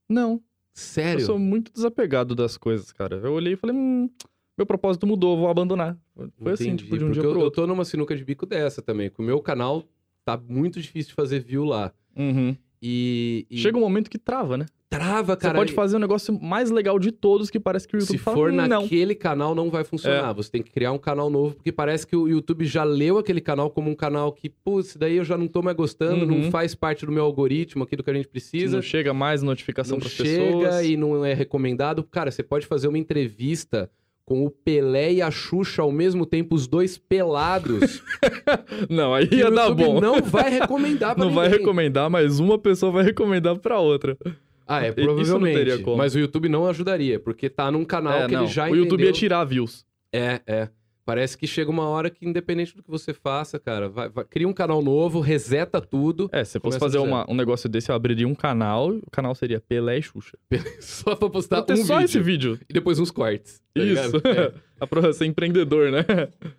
Não, 0.09 0.41
Sério? 0.73 1.21
eu 1.21 1.25
sou 1.25 1.39
muito 1.39 1.71
desapegado 1.71 2.35
das 2.35 2.57
coisas, 2.57 2.91
cara. 2.91 3.15
Eu 3.23 3.31
olhei 3.31 3.53
e 3.53 3.55
falei, 3.55 3.75
hum, 3.75 4.09
meu 4.57 4.65
propósito 4.65 5.07
mudou, 5.07 5.37
vou 5.37 5.47
abandonar. 5.47 5.97
Foi 6.37 6.51
assim, 6.53 6.65
Entendi, 6.67 6.83
tipo, 6.83 6.97
de 6.97 7.05
um 7.05 7.11
dia 7.11 7.23
eu, 7.23 7.29
pro 7.31 7.39
eu 7.39 7.45
outro. 7.45 7.61
tô 7.61 7.67
numa 7.67 7.85
sinuca 7.85 8.15
de 8.15 8.23
bico 8.25 8.45
dessa 8.45 8.81
também. 8.81 9.09
Com 9.09 9.23
o 9.23 9.25
meu 9.25 9.39
canal 9.41 9.85
tá 10.25 10.37
muito 10.37 10.81
difícil 10.81 11.09
de 11.11 11.15
fazer 11.15 11.39
view 11.39 11.63
lá. 11.63 11.93
Uhum. 12.15 12.55
E, 12.81 13.47
e 13.49 13.57
Chega 13.57 13.77
um 13.77 13.81
momento 13.81 14.09
que 14.09 14.17
trava, 14.19 14.57
né? 14.57 14.65
Trava, 14.89 15.33
Você 15.33 15.41
cara. 15.41 15.57
pode 15.57 15.71
e- 15.71 15.75
fazer 15.75 15.97
o 15.97 15.99
negócio 15.99 16.39
mais 16.41 16.71
legal 16.71 16.97
de 16.97 17.11
todos 17.11 17.49
que 17.49 17.59
parece 17.59 17.87
que 17.87 17.95
o 17.95 17.99
YouTube 17.99 18.17
Se 18.17 18.23
fala, 18.23 18.37
for 18.37 18.51
"Hum, 18.51 18.55
não. 18.55 18.81
naquele 18.83 19.13
canal, 19.15 19.53
não 19.53 19.69
vai 19.69 19.83
funcionar. 19.83 20.31
Você 20.33 20.49
tem 20.51 20.61
que 20.63 20.71
criar 20.71 20.91
um 20.91 20.97
canal 20.97 21.29
novo, 21.29 21.55
porque 21.55 21.71
parece 21.71 22.07
que 22.07 22.15
o 22.15 22.27
YouTube 22.27 22.63
já 22.65 22.83
leu 22.83 23.17
aquele 23.17 23.41
canal 23.41 23.69
como 23.69 23.89
um 23.89 23.95
canal 23.95 24.31
que, 24.31 24.49
putz, 24.49 24.95
daí 24.95 25.17
eu 25.17 25.23
já 25.25 25.37
não 25.37 25.47
tô 25.47 25.61
mais 25.61 25.75
gostando, 25.75 26.25
Uhum. 26.25 26.43
não 26.43 26.51
faz 26.51 26.73
parte 26.75 27.05
do 27.05 27.11
meu 27.11 27.23
algoritmo 27.25 27.83
aqui 27.83 27.95
do 27.95 28.03
que 28.03 28.09
a 28.09 28.13
gente 28.13 28.27
precisa. 28.27 28.77
Não 28.77 28.81
chega 28.83 29.13
mais 29.13 29.43
notificação 29.43 29.97
não 29.97 30.01
para 30.01 30.09
chega 30.09 30.53
pessoas. 30.69 30.85
e 30.85 30.95
não 30.95 31.25
é 31.25 31.33
recomendado. 31.33 32.03
Cara, 32.03 32.31
você 32.31 32.43
pode 32.43 32.65
fazer 32.65 32.87
uma 32.87 32.97
entrevista 32.97 33.89
com 34.23 34.43
o 34.43 34.49
Pelé 34.49 35.13
e 35.13 35.21
a 35.21 35.29
Xuxa 35.29 35.83
ao 35.83 35.91
mesmo 35.91 36.25
tempo, 36.25 36.55
os 36.55 36.67
dois 36.67 36.97
pelados. 36.97 38.01
Não, 38.89 39.13
aí 39.13 39.27
ia 39.31 39.51
dar 39.51 39.69
bom. 39.71 40.01
não 40.01 40.19
vai 40.19 40.49
recomendar 40.61 41.13
pra 41.15 41.23
Não 41.23 41.31
vai 41.31 41.45
ninguém. 41.45 41.59
recomendar, 41.59 42.09
mas 42.09 42.39
uma 42.39 42.57
pessoa 42.57 42.91
vai 42.91 43.03
recomendar 43.03 43.55
pra 43.59 43.77
outra. 43.79 44.17
Ah, 44.67 44.83
é, 44.85 44.89
Isso 44.89 44.99
não 44.99 45.05
provavelmente. 45.15 45.57
teria 45.57 45.79
como. 45.79 45.97
Mas 45.97 46.15
o 46.15 46.19
YouTube 46.19 46.49
não 46.49 46.67
ajudaria, 46.67 47.19
porque 47.19 47.49
tá 47.49 47.69
num 47.71 47.85
canal 47.85 48.13
É, 48.23 48.27
que 48.27 48.33
não. 48.33 48.43
ele 48.43 48.51
já 48.51 48.65
o 48.65 48.75
YouTube 48.75 48.85
entendeu- 48.95 49.07
ia 49.07 49.13
tirar 49.13 49.43
views. 49.45 49.85
É, 50.11 50.41
é. 50.47 50.69
Parece 51.05 51.37
que 51.37 51.45
chega 51.45 51.69
uma 51.69 51.87
hora 51.87 52.09
que, 52.09 52.25
independente 52.27 52.75
do 52.75 52.81
que 52.81 52.89
você 52.89 53.13
faça, 53.13 53.59
cara, 53.59 53.87
vai, 53.87 54.09
vai- 54.09 54.25
cria 54.25 54.47
um 54.47 54.53
canal 54.53 54.81
novo, 54.81 55.19
reseta 55.19 55.79
tudo, 55.79 56.27
É, 56.31 56.43
se 56.43 56.53
fosse 56.59 56.79
Começa 56.79 56.79
fazer 56.79 56.97
uma- 56.97 57.29
um 57.29 57.35
negócio 57.35 57.69
desse, 57.69 57.91
eu 57.91 57.95
abriria 57.95 58.27
um 58.27 58.33
canal, 58.33 58.89
o 58.89 59.11
canal 59.11 59.35
seria 59.35 59.59
Pelé 59.61 59.99
e 59.99 60.01
Xuxa. 60.01 60.35
só 60.81 61.15
pra 61.15 61.29
postar 61.29 61.63
um 61.69 61.75
só 61.77 61.97
vídeo 61.99 62.05
esse 62.05 62.19
vídeo. 62.19 62.59
e 62.67 62.73
depois 62.73 62.97
uns 62.97 63.11
cortes. 63.11 63.61
tá 63.75 63.83
Isso. 63.83 64.17
É. 64.17 64.51
A 64.81 64.87
pra 64.87 65.13
ser 65.13 65.25
empreendedor, 65.27 65.91
né? 65.91 66.03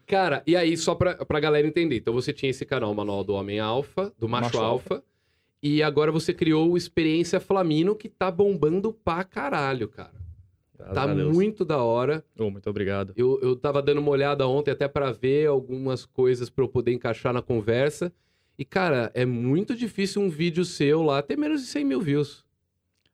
Cara, 0.07 0.43
e 0.47 0.55
aí, 0.57 0.77
só 0.77 0.95
pra, 0.95 1.17
pra 1.27 1.41
galera 1.41 1.67
entender. 1.67 1.97
Então, 1.97 2.15
você 2.15 2.33
tinha 2.33 2.49
esse 2.49 2.65
canal, 2.65 2.93
o 2.93 2.95
Manual 2.95 3.25
do 3.25 3.35
Homem 3.35 3.59
Alfa, 3.59 4.13
do 4.19 4.29
Macho, 4.29 4.45
Macho 4.57 4.59
Alfa. 4.59 5.03
E 5.67 5.83
agora 5.83 6.13
você 6.13 6.33
criou 6.33 6.71
o 6.71 6.77
Experiência 6.77 7.41
Flamino, 7.41 7.97
que 7.97 8.09
tá 8.09 8.31
bombando 8.31 8.93
pra 8.93 9.25
caralho, 9.25 9.89
cara. 9.89 10.13
Graças 10.79 10.95
Tá 10.95 11.09
muito 11.09 11.65
da 11.65 11.83
hora. 11.83 12.25
Ô, 12.39 12.49
muito 12.51 12.71
obrigado. 12.71 13.13
Eu, 13.17 13.41
eu 13.43 13.57
tava 13.57 13.83
dando 13.83 13.99
uma 13.99 14.11
olhada 14.11 14.47
ontem 14.47 14.71
até 14.71 14.87
pra 14.87 15.11
ver 15.11 15.49
algumas 15.49 16.07
coisas 16.07 16.49
pra 16.49 16.63
eu 16.63 16.69
poder 16.69 16.93
encaixar 16.93 17.33
na 17.33 17.43
conversa. 17.43 18.13
E, 18.57 18.65
cara, 18.65 19.11
é 19.13 19.27
muito 19.27 19.75
difícil 19.75 20.23
um 20.23 20.29
vídeo 20.29 20.65
seu 20.65 21.03
lá 21.03 21.21
ter 21.21 21.37
menos 21.37 21.63
de 21.63 21.67
100 21.67 21.85
mil 21.85 22.01
views. 22.01 22.45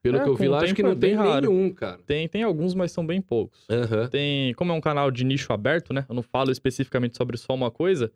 Pelo 0.03 0.17
É, 0.17 0.23
que 0.23 0.29
eu 0.29 0.35
vi 0.35 0.47
lá, 0.47 0.61
acho 0.61 0.75
que 0.75 0.83
não 0.83 0.91
é 0.91 0.95
tem 0.95 1.13
raro. 1.15 1.49
nenhum, 1.49 1.71
cara. 1.71 1.99
Tem, 2.05 2.27
tem 2.27 2.43
alguns, 2.43 2.75
mas 2.75 2.91
são 2.91 3.03
bem 3.05 3.19
poucos. 3.21 3.65
Aham. 3.69 4.07
Tem, 4.09 4.53
como 4.53 4.71
é 4.71 4.75
um 4.75 4.81
canal 4.81 5.09
de 5.09 5.23
nicho 5.23 5.51
aberto, 5.51 5.91
né? 5.93 6.05
Eu 6.07 6.13
não 6.13 6.21
falo 6.21 6.51
especificamente 6.51 7.17
sobre 7.17 7.35
só 7.37 7.53
uma 7.55 7.71
coisa. 7.71 8.11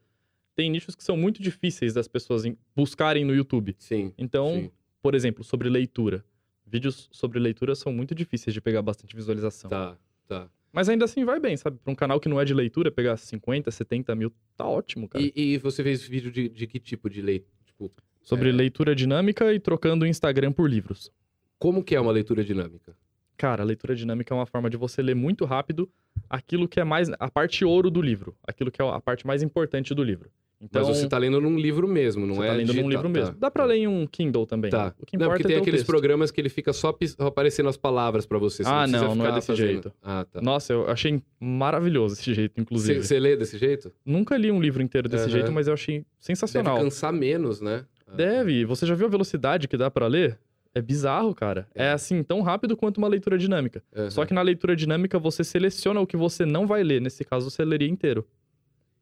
Tem 0.58 0.72
nichos 0.72 0.96
que 0.96 1.04
são 1.04 1.16
muito 1.16 1.40
difíceis 1.40 1.94
das 1.94 2.08
pessoas 2.08 2.44
em- 2.44 2.58
buscarem 2.76 3.24
no 3.24 3.34
YouTube. 3.36 3.76
Sim. 3.78 4.12
Então, 4.18 4.50
sim. 4.56 4.72
por 5.04 5.14
exemplo, 5.14 5.44
sobre 5.44 5.70
leitura. 5.70 6.26
Vídeos 6.66 7.08
sobre 7.12 7.38
leitura 7.40 7.76
são 7.76 7.94
muito 7.94 8.16
difíceis 8.16 8.54
de 8.56 8.60
pegar 8.60 8.82
bastante 8.82 9.16
visualização. 9.16 9.70
Tá, 9.70 9.96
tá. 10.28 10.50
Mas 10.74 10.90
ainda 10.90 11.06
assim 11.06 11.24
vai 11.24 11.40
bem, 11.40 11.56
sabe? 11.56 11.78
Pra 11.84 11.92
um 11.92 11.96
canal 11.96 12.20
que 12.20 12.28
não 12.28 12.42
é 12.42 12.44
de 12.44 12.56
leitura, 12.56 12.92
pegar 12.92 13.16
50, 13.18 13.70
70 13.70 14.16
mil, 14.16 14.34
tá 14.58 14.66
ótimo, 14.68 15.08
cara. 15.08 15.24
E, 15.24 15.32
e 15.36 15.58
você 15.60 15.84
fez 15.84 16.02
vídeo 16.02 16.32
de, 16.32 16.50
de 16.50 16.66
que 16.66 16.80
tipo 16.80 17.08
de 17.08 17.22
leitura? 17.22 17.52
Tipo, 17.64 17.92
Sobre 18.24 18.50
é. 18.50 18.52
leitura 18.52 18.96
dinâmica 18.96 19.54
e 19.54 19.60
trocando 19.60 20.06
o 20.06 20.08
Instagram 20.08 20.52
por 20.52 20.68
livros. 20.70 21.12
como 21.60 21.84
que 21.84 21.96
é 21.96 22.02
uma 22.02 22.12
leitura 22.12 22.44
dinâmica? 22.44 22.98
Cara, 23.38 23.62
a 23.62 23.66
leitura 23.66 23.96
dinâmica 23.96 24.34
é 24.34 24.36
uma 24.36 24.48
forma 24.48 24.70
de 24.72 24.76
você 24.76 25.02
ler 25.04 25.16
muito 25.16 25.46
rápido 25.46 25.88
aquilo 26.28 26.68
que 26.68 26.80
é 26.80 26.84
mais. 26.84 27.10
a 27.20 27.30
parte 27.30 27.64
ouro 27.64 27.92
do 27.92 28.02
livro. 28.02 28.36
Aquilo 28.44 28.72
que 28.72 28.82
é 28.82 28.86
a 28.90 29.00
parte 29.00 29.26
mais 29.28 29.44
importante 29.44 29.94
do 29.94 30.04
livro. 30.04 30.32
Então, 30.60 30.88
Mas 30.88 30.98
você 30.98 31.08
tá 31.08 31.20
lendo 31.20 31.40
num 31.40 31.56
livro 31.56 31.88
mesmo, 31.88 32.26
não 32.26 32.36
você 32.36 32.46
é 32.46 32.48
tá 32.48 32.54
lendo 32.54 32.68
num 32.70 32.74
digital, 32.74 32.90
livro 32.90 33.04
tá, 33.04 33.10
mesmo. 33.20 33.36
Dá 33.38 33.52
pra 33.52 33.64
tá. 33.64 33.68
ler 33.70 33.76
em 33.78 33.88
um 33.88 34.08
Kindle 34.08 34.46
também. 34.48 34.72
Tá. 34.72 34.92
O 35.00 35.06
que 35.06 35.16
Não, 35.16 35.26
importa 35.28 35.38
porque 35.44 35.44
é 35.44 35.48
tem 35.50 35.58
o 35.58 35.62
aqueles 35.62 35.82
texto. 35.82 35.88
programas 35.92 36.32
que 36.32 36.42
ele 36.42 36.50
fica 36.50 36.74
só 36.74 36.98
aparecendo 37.20 37.70
as 37.70 37.78
palavras 37.78 38.26
pra 38.26 38.40
você. 38.40 38.64
você 38.64 38.70
Ah, 38.70 38.82
precisa 38.82 39.04
não, 39.06 39.14
não 39.16 39.28
é 39.28 39.32
desse 39.34 39.48
fazendo- 39.48 39.68
jeito. 39.68 39.94
Ah, 40.02 40.26
tá. 40.26 40.42
Nossa, 40.42 40.74
eu 40.74 40.90
achei 40.90 41.22
maravilhoso 41.40 42.16
esse 42.16 42.34
jeito, 42.34 42.60
inclusive. 42.60 43.04
Você 43.04 43.20
lê 43.20 43.36
desse 43.36 43.58
jeito? 43.58 43.92
Nunca 44.06 44.36
li 44.36 44.52
um 44.52 44.60
livro 44.60 44.82
inteiro 44.82 45.08
desse 45.08 45.26
Aham. 45.26 45.32
jeito, 45.32 45.52
mas 45.52 45.68
eu 45.68 45.74
achei 45.76 45.98
Deve 46.00 46.06
sensacional. 46.20 46.78
cansar 46.80 47.14
menos, 47.14 47.62
né? 47.62 47.86
Ah, 48.08 48.16
Deve. 48.16 48.66
Você 48.66 48.86
já 48.88 48.96
viu 48.96 49.06
a 49.06 49.10
velocidade 49.10 49.68
que 49.68 49.78
dá 49.78 49.92
pra 49.92 50.08
ler? 50.08 50.40
É 50.74 50.82
bizarro, 50.82 51.34
cara. 51.34 51.68
É. 51.74 51.86
É. 51.88 51.92
assim, 51.92 52.22
tão 52.22 52.42
rápido 52.42 52.78
quanto 52.78 52.98
uma 52.98 53.08
leitura 53.08 53.38
dinâmica. 53.38 53.84
aham. 53.96 54.10
Só 54.12 54.26
que 54.26 54.34
na 54.34 54.42
leitura 54.42 54.76
dinâmica 54.76 55.18
você 55.18 55.44
seleciona 55.44 56.00
o 56.00 56.06
que 56.06 56.16
você 56.18 56.46
não 56.46 56.68
vai 56.68 56.84
ler. 56.84 57.02
Nesse 57.02 57.24
caso, 57.24 57.50
você 57.50 57.64
leria 57.66 57.88
inteiro. 57.88 58.26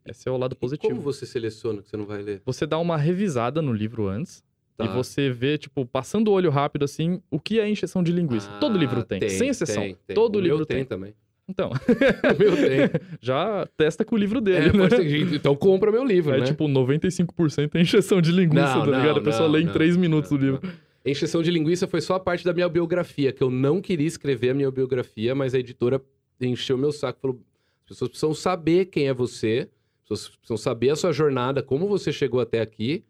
Esse 0.08 0.28
é 0.30 0.32
o 0.32 0.38
lado 0.38 0.54
E 0.54 0.56
positivo. 0.56 0.90
como 0.90 1.02
você 1.02 1.26
seleciona 1.26 1.82
que 1.82 1.90
você 1.90 1.98
não 1.98 2.06
vai 2.06 2.22
ler? 2.22 2.42
Você 2.46 2.66
dá 2.66 2.78
uma 2.78 2.98
revisada 2.98 3.62
no 3.62 3.74
livro 3.74 4.08
antes. 4.08 4.44
Tá. 4.78 4.86
E 4.86 4.88
você 4.90 5.30
vê, 5.30 5.58
tipo, 5.58 5.86
passando 5.86 6.28
o 6.28 6.32
olho 6.32 6.50
rápido 6.50 6.84
assim, 6.84 7.22
o 7.32 7.40
que 7.40 7.60
é 7.62 7.70
encheção 7.70 8.04
de 8.04 8.12
linguiça. 8.12 8.50
Ah, 8.52 8.60
Todo 8.60 8.78
livro 8.78 9.04
tem, 9.04 9.28
sem 9.30 9.48
exceção. 9.48 9.82
tem, 9.82 9.98
tem. 10.06 10.14
Todo 10.14 10.36
O 10.36 10.40
livro 10.42 10.58
meu 10.58 10.66
tem. 10.66 10.78
tem 10.78 10.86
também. 10.86 11.14
Então, 11.48 11.70
O 12.36 12.40
meu 12.40 12.56
tem. 12.58 12.80
já 13.22 13.66
testa 13.78 14.04
com 14.04 14.16
o 14.16 14.18
livro 14.18 14.42
dele, 14.42 14.70
É, 14.70 14.74
né? 14.74 14.88
ter. 14.90 15.34
Então 15.34 15.56
compra 15.56 15.92
meu 15.92 16.04
livro, 16.04 16.34
É 16.34 16.40
né? 16.40 16.46
tipo 16.46 16.66
95% 16.68 17.74
é 17.74 17.82
encheção 17.82 18.22
de 18.22 18.32
linguiça, 18.32 18.76
Não, 18.76 18.80
tá 18.82 18.86
ligado? 18.86 19.06
não, 19.16 19.22
a 19.22 19.24
pessoa 19.24 19.46
não, 19.48 19.54
lê 19.54 19.62
em 19.62 19.66
não, 19.66 19.74
3 19.74 19.96
minutos 19.96 20.32
o 20.32 20.38
livro. 20.38 20.60
Encheção 21.06 21.42
de 21.42 21.52
linguiça 21.52 21.88
foi 21.88 22.02
só 22.02 22.16
a 22.16 22.20
parte 22.20 22.44
da 22.44 22.52
minha 22.52 22.68
biografia, 22.68 23.32
que 23.32 23.42
eu 23.44 23.50
não 23.50 23.80
queria 23.80 24.08
escrever 24.08 24.50
a 24.50 24.54
minha 24.54 24.70
biografia, 24.72 25.34
mas 25.36 25.54
a 25.56 25.60
editora 25.60 26.02
encheu 26.42 26.78
meu 26.78 26.92
saco. 26.92 27.20
Falou: 27.22 27.40
as 27.84 27.90
pessoas 27.90 28.10
precisam 28.10 28.34
saber 28.34 28.86
quem 28.86 29.08
é 29.08 29.14
você, 29.14 29.70
pessoas 30.08 30.30
precisam 30.38 30.58
saber 30.58 30.90
a 30.92 30.96
sua 30.96 31.12
jornada, 31.12 31.62
como 31.64 31.88
você 31.88 32.12
chegou 32.12 32.40
até 32.40 32.62
aqui, 32.62 33.04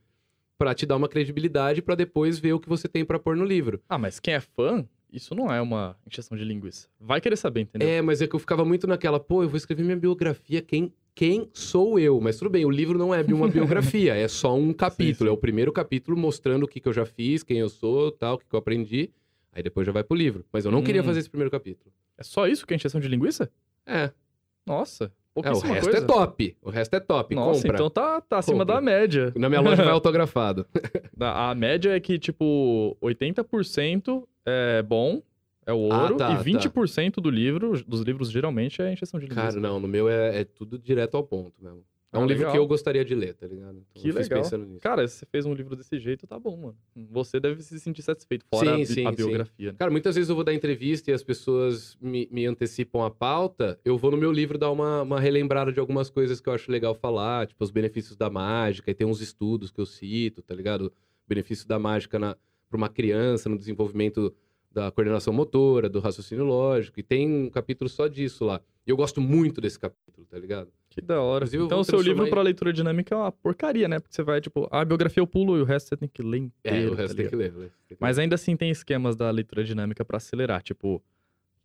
pra 0.58 0.74
te 0.74 0.86
dar 0.86 0.96
uma 0.96 1.10
credibilidade 1.10 1.82
pra 1.82 1.96
depois 1.96 2.40
ver 2.40 2.54
o 2.54 2.60
que 2.60 2.70
você 2.70 2.88
tem 2.88 3.04
pra 3.06 3.20
pôr 3.20 3.36
no 3.36 3.44
livro. 3.46 3.82
Ah, 3.90 3.98
mas 3.98 4.20
quem 4.20 4.34
é 4.34 4.40
fã, 4.40 4.88
isso 5.12 5.36
não 5.36 5.52
é 5.54 5.62
uma 5.62 5.98
encheção 6.08 6.38
de 6.38 6.44
linguiça. 6.46 6.88
Vai 7.00 7.20
querer 7.20 7.36
saber, 7.36 7.62
entendeu? 7.62 7.88
É, 7.88 8.02
mas 8.02 8.22
é 8.22 8.28
que 8.28 8.36
eu 8.36 8.40
ficava 8.40 8.64
muito 8.64 8.88
naquela, 8.88 9.20
pô, 9.20 9.44
eu 9.44 9.50
vou 9.50 9.58
escrever 9.58 9.84
minha 9.84 9.98
biografia, 9.98 10.62
quem, 10.62 10.94
quem 11.14 11.50
sou 11.54 12.00
eu? 12.00 12.20
Mas 12.22 12.38
tudo 12.38 12.50
bem, 12.50 12.64
o 12.66 12.70
livro 12.72 12.98
não 12.98 13.14
é 13.14 13.22
uma 13.24 13.48
biografia, 13.52 14.16
é 14.16 14.28
só 14.30 14.56
um 14.56 14.72
capítulo. 14.74 15.30
sim. 15.30 15.34
É 15.34 15.38
o 15.38 15.38
primeiro 15.38 15.72
capítulo 15.74 16.16
mostrando 16.18 16.64
o 16.64 16.68
que, 16.68 16.80
que 16.80 16.88
eu 16.88 16.94
já 16.94 17.06
fiz, 17.06 17.44
quem 17.44 17.58
eu 17.60 17.68
sou, 17.70 18.12
tal, 18.12 18.36
o 18.36 18.38
que, 18.40 18.46
que 18.48 18.56
eu 18.56 18.60
aprendi. 18.60 19.12
Aí 19.52 19.62
depois 19.64 19.86
já 19.86 19.92
vai 19.94 20.04
pro 20.04 20.18
livro. 20.18 20.46
Mas 20.52 20.66
eu 20.66 20.72
não 20.72 20.82
queria 20.84 21.02
Hum. 21.02 21.06
fazer 21.06 21.20
esse 21.20 21.30
primeiro 21.30 21.50
capítulo. 21.52 21.92
É 22.18 22.24
só 22.24 22.48
isso 22.48 22.66
que 22.68 22.74
é 22.74 22.76
encheção 22.78 23.00
de 23.02 23.08
linguiça? 23.10 23.50
É, 23.86 24.12
Nossa, 24.66 25.12
é 25.44 25.52
o 25.52 25.60
resto 25.60 25.90
coisa. 25.90 25.98
é 25.98 26.02
top. 26.02 26.58
O 26.62 26.70
resto 26.70 26.94
é 26.96 27.00
top. 27.00 27.36
Nossa, 27.36 27.62
Compra. 27.62 27.76
então 27.76 27.90
tá, 27.90 28.22
tá 28.22 28.38
acima 28.38 28.60
Compra. 28.60 28.76
da 28.76 28.82
média. 28.82 29.34
Na 29.36 29.50
minha 29.50 29.62
loja 29.62 29.82
vai 29.84 29.92
autografado. 29.94 30.66
A 31.20 31.50
a 31.52 31.56
média 31.56 31.96
é 31.96 32.00
que, 32.00 32.18
tipo, 32.20 32.98
80% 33.02 34.24
é 34.46 34.82
bom, 34.84 35.22
é 35.66 35.74
o 35.74 35.92
Ah, 35.92 36.04
ouro, 36.04 36.16
tá, 36.18 36.32
e 36.32 36.38
20% 36.44 37.16
do 37.16 37.30
livro, 37.30 37.84
dos 37.86 38.02
livros 38.02 38.30
geralmente 38.30 38.82
é 38.82 38.92
encheção 38.94 39.20
de 39.20 39.26
linguiça. 39.26 39.48
Cara, 39.48 39.60
não, 39.60 39.80
no 39.80 39.88
meu 39.88 40.08
é, 40.08 40.42
é 40.42 40.44
tudo 40.44 40.78
direto 40.78 41.16
ao 41.18 41.24
ponto 41.24 41.54
mesmo. 41.62 41.84
É 42.16 42.20
um 42.24 42.26
livro 42.28 42.40
legal. 42.44 42.52
que 42.54 42.58
eu 42.58 42.68
gostaria 42.68 43.04
de 43.06 43.14
ler, 43.16 43.34
tá 43.36 43.46
ligado? 43.48 43.78
Então, 43.78 44.02
Que 44.04 44.10
eu 44.10 44.14
legal. 44.16 44.42
pensando 44.44 44.66
nisso. 44.66 44.80
Cara, 44.82 45.08
se 45.08 45.16
você 45.18 45.26
fez 45.26 45.46
um 45.46 45.54
livro 45.54 45.76
desse 45.76 46.00
jeito, 46.00 46.26
tá 46.26 46.40
bom, 46.40 46.56
mano. 46.58 46.78
Você 47.12 47.40
deve 47.40 47.62
se 47.62 47.80
sentir 47.80 48.02
satisfeito, 48.02 48.46
fora 48.50 48.72
a, 48.72 48.74
Sim, 48.76 48.80
bi- 48.82 48.86
sim, 48.86 49.06
a 49.06 49.10
sim. 49.12 49.16
biografia. 49.16 49.72
né? 49.72 49.76
Cara, 49.78 49.92
muitas 49.92 50.16
vezes 50.16 50.30
eu 50.30 50.36
vou 50.36 50.44
dar 50.44 50.54
entrevista 50.54 51.12
e 51.12 51.14
as 51.14 51.24
pessoas 51.24 51.98
me, 52.02 52.28
me 52.32 52.46
antecipam 52.46 53.06
a 53.06 53.10
pauta. 53.12 53.80
Eu 53.84 53.98
vou 53.98 54.12
no 54.12 54.18
meu 54.18 54.32
livro 54.32 54.58
dar 54.58 54.72
uma, 54.72 55.02
uma 55.02 55.20
relembrada 55.20 55.72
de 55.72 55.80
algumas 55.80 56.10
coisas 56.10 56.40
que 56.40 56.48
eu 56.50 56.54
acho 56.54 56.72
legal 56.72 56.96
falar, 56.96 57.48
tipo 57.48 57.64
os 57.64 57.72
benefícios 57.72 58.16
da 58.16 58.30
mágica, 58.30 58.90
e 58.90 58.94
tem 58.94 59.06
uns 59.08 59.22
estudos 59.22 59.72
que 59.72 59.80
eu 59.82 59.86
cito, 59.86 60.42
tá 60.42 60.54
ligado? 60.56 60.92
Benefício 61.28 61.68
da 61.68 61.78
mágica 61.80 62.20
para 62.70 62.78
uma 62.78 62.90
criança 62.90 63.48
no 63.50 63.58
desenvolvimento 63.58 64.34
da 64.72 64.92
coordenação 64.92 65.32
motora, 65.34 65.88
do 65.88 66.00
raciocínio 66.02 66.44
lógico, 66.44 67.00
e 67.00 67.04
tem 67.04 67.30
um 67.30 67.50
capítulo 67.50 67.90
só 67.90 68.08
disso 68.08 68.44
lá. 68.44 68.60
E 68.86 68.90
eu 68.92 68.98
gosto 68.98 69.22
muito 69.22 69.62
desse 69.62 69.80
capítulo, 69.80 70.28
tá 70.30 70.38
ligado? 70.38 70.70
Que 70.96 71.02
da 71.02 71.22
hora. 71.22 71.44
Inclusive, 71.44 71.62
eu 71.62 71.66
Então, 71.66 71.78
vou 71.78 71.82
o 71.82 71.86
seu 71.86 72.02
livro 72.02 72.30
pra 72.30 72.42
leitura 72.42 72.72
dinâmica 72.72 73.14
é 73.14 73.18
uma 73.18 73.32
porcaria, 73.32 73.88
né? 73.88 74.00
Porque 74.00 74.16
você 74.16 74.24
vai, 74.24 74.40
tipo, 74.40 74.66
a 74.72 74.84
biografia 74.86 75.20
eu 75.22 75.28
pulo 75.28 75.58
e 75.58 75.62
o 75.62 75.66
resto 75.66 75.90
você 75.90 75.98
tem 75.98 76.08
que 76.08 76.24
ler 76.24 76.38
inteiro. 76.38 76.88
É, 76.88 76.90
o 76.92 76.94
resto 76.96 77.16
tá 77.16 77.22
tem 77.22 77.30
que 77.30 77.36
ler. 77.36 77.52
tem 77.52 77.70
que 77.90 77.98
Mas 78.00 78.18
ainda 78.18 78.36
assim 78.36 78.56
tem 78.56 78.72
esquemas 78.72 79.16
da 79.18 79.30
leitura 79.30 79.62
dinâmica 79.64 80.06
pra 80.06 80.18
acelerar. 80.18 80.62
Tipo, 80.64 81.04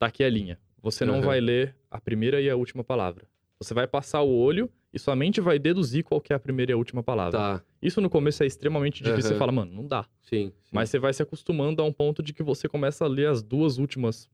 tá 0.00 0.06
aqui 0.06 0.24
a 0.24 0.28
linha. 0.28 0.58
Você 0.82 1.04
não 1.04 1.18
Aham. 1.18 1.26
vai 1.26 1.40
ler 1.40 1.76
a 1.88 2.00
primeira 2.00 2.40
e 2.40 2.50
a 2.50 2.56
última 2.56 2.82
palavra. 2.82 3.24
Você 3.60 3.72
vai 3.72 3.86
passar 3.86 4.22
o 4.22 4.30
olho 4.34 4.68
e 4.92 4.98
sua 4.98 5.14
mente 5.14 5.40
vai 5.40 5.58
deduzir 5.58 6.02
qual 6.02 6.20
que 6.20 6.32
é 6.32 6.36
a 6.36 6.40
primeira 6.40 6.72
e 6.72 6.74
a 6.74 6.76
última 6.76 7.00
ler. 7.00 7.04
palavra. 7.04 7.38
Tá, 7.38 7.62
Isso 7.80 8.00
no 8.00 8.10
começo 8.10 8.42
é 8.42 8.46
extremamente 8.46 9.02
difícil. 9.04 9.22
Você 9.28 9.28
Aham. 9.34 9.38
fala, 9.38 9.52
mano, 9.52 9.70
não 9.72 9.86
dá. 9.86 10.06
sim. 10.22 10.46
sim. 10.64 10.70
Mas 10.72 10.90
você 10.90 10.98
vai 10.98 11.12
se 11.12 11.22
acostumando 11.22 11.80
a 11.82 11.84
um 11.84 11.92
ponto 11.92 12.20
de 12.22 12.32
que 12.32 12.42
você 12.42 12.68
começa 12.68 13.04
a 13.04 13.08
ler 13.08 13.28
as 13.28 13.42
duas 13.42 13.78
últimas 13.78 14.28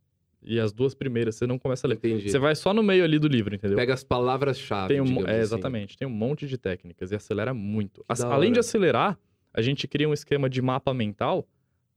e 0.46 0.60
as 0.60 0.72
duas 0.72 0.94
primeiras. 0.94 1.34
Você 1.36 1.46
não 1.46 1.58
começa 1.58 1.86
a 1.86 1.88
ler. 1.88 1.96
Entendi. 1.96 2.30
Você 2.30 2.38
vai 2.38 2.54
só 2.54 2.72
no 2.72 2.82
meio 2.82 3.02
ali 3.04 3.18
do 3.18 3.28
livro, 3.28 3.54
entendeu? 3.54 3.76
Pega 3.76 3.92
as 3.94 4.04
palavras-chave, 4.04 4.88
Tem 4.94 5.00
um, 5.00 5.26
é, 5.26 5.32
assim. 5.32 5.40
exatamente. 5.40 5.96
Tem 5.96 6.06
um 6.06 6.10
monte 6.10 6.46
de 6.46 6.56
técnicas 6.56 7.10
e 7.12 7.14
acelera 7.16 7.52
muito. 7.52 8.04
As- 8.08 8.20
além 8.22 8.52
de 8.52 8.58
acelerar, 8.60 9.18
a 9.52 9.60
gente 9.62 9.86
cria 9.88 10.08
um 10.08 10.12
esquema 10.12 10.48
de 10.48 10.60
mapa 10.62 10.92
mental 10.94 11.46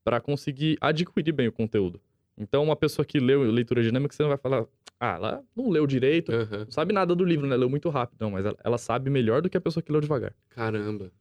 para 0.04 0.20
conseguir 0.20 0.78
adquirir 0.82 1.32
bem 1.34 1.48
o 1.48 1.52
conteúdo. 1.52 2.02
Então, 2.38 2.64
uma 2.64 2.76
pessoa 2.76 3.06
que 3.06 3.20
leu 3.20 3.44
leitura 3.44 3.84
dinâmica, 3.84 4.16
você 4.16 4.24
não 4.24 4.30
vai 4.30 4.38
falar, 4.38 4.66
ah, 5.00 5.16
ela 5.16 5.44
não 5.56 5.70
leu 5.70 5.86
direito, 5.86 6.32
Aham. 6.34 6.60
não 6.66 6.72
sabe 6.72 6.94
nada 6.94 7.14
do 7.14 7.26
livro, 7.26 7.46
né? 7.46 7.56
Leu 7.58 7.70
muito 7.70 7.90
rápido. 7.90 8.18
Não, 8.22 8.32
mas 8.32 8.46
ela, 8.46 8.56
ela 8.64 8.78
sabe 8.78 9.10
melhor 9.10 9.42
do 9.42 9.50
que 9.50 9.58
a 9.58 9.62
pessoa 9.62 9.84
que 9.84 9.92
leu 9.92 10.00
devagar. 10.00 10.34
Caramba. 10.50 11.12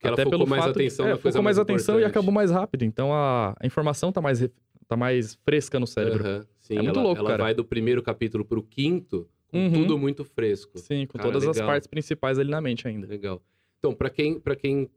Que 0.00 0.06
ela 0.06 0.14
Até 0.14 0.24
focou 0.24 0.38
pelo 0.38 0.48
mais 0.50 0.64
fato 0.64 0.70
atenção 0.76 1.06
é, 1.06 1.10
na 1.10 1.14
coisa 1.18 1.36
focou 1.36 1.42
mais 1.44 1.58
atenção 1.58 2.00
e 2.00 2.04
acabou 2.04 2.32
mais 2.32 2.50
rápido. 2.50 2.82
Então, 2.82 3.12
a, 3.12 3.54
a 3.60 3.66
informação 3.66 4.10
tá 4.10 4.20
mais, 4.22 4.40
tá 4.88 4.96
mais 4.96 5.34
fresca 5.44 5.78
no 5.80 5.86
cérebro. 5.86 6.24
Aham, 6.24 6.46
Sim, 6.60 6.78
É 6.78 6.82
muito 6.82 6.96
ela, 6.98 7.02
louco, 7.02 7.20
ela 7.20 7.30
cara. 7.30 7.42
vai 7.44 7.54
do 7.54 7.64
primeiro 7.64 8.02
capítulo 8.02 8.44
pro 8.44 8.62
quinto, 8.62 9.28
com 9.48 9.58
Uhum. 9.58 9.72
tudo 9.72 9.98
muito 9.98 10.24
fresco. 10.24 10.78
Sim, 10.78 11.06
com 11.06 11.18
Cara, 11.18 11.30
todas 11.30 11.46
as 11.46 11.56
legal. 11.56 11.68
partes 11.68 11.86
principais 11.86 12.38
ali 12.38 12.50
na 12.50 12.60
mente 12.60 12.88
ainda. 12.88 13.06
Legal. 13.06 13.42
Então, 13.78 13.94
pra 13.94 14.08
quem, 14.10 14.40
para 14.40 14.56
quem, 14.56 14.88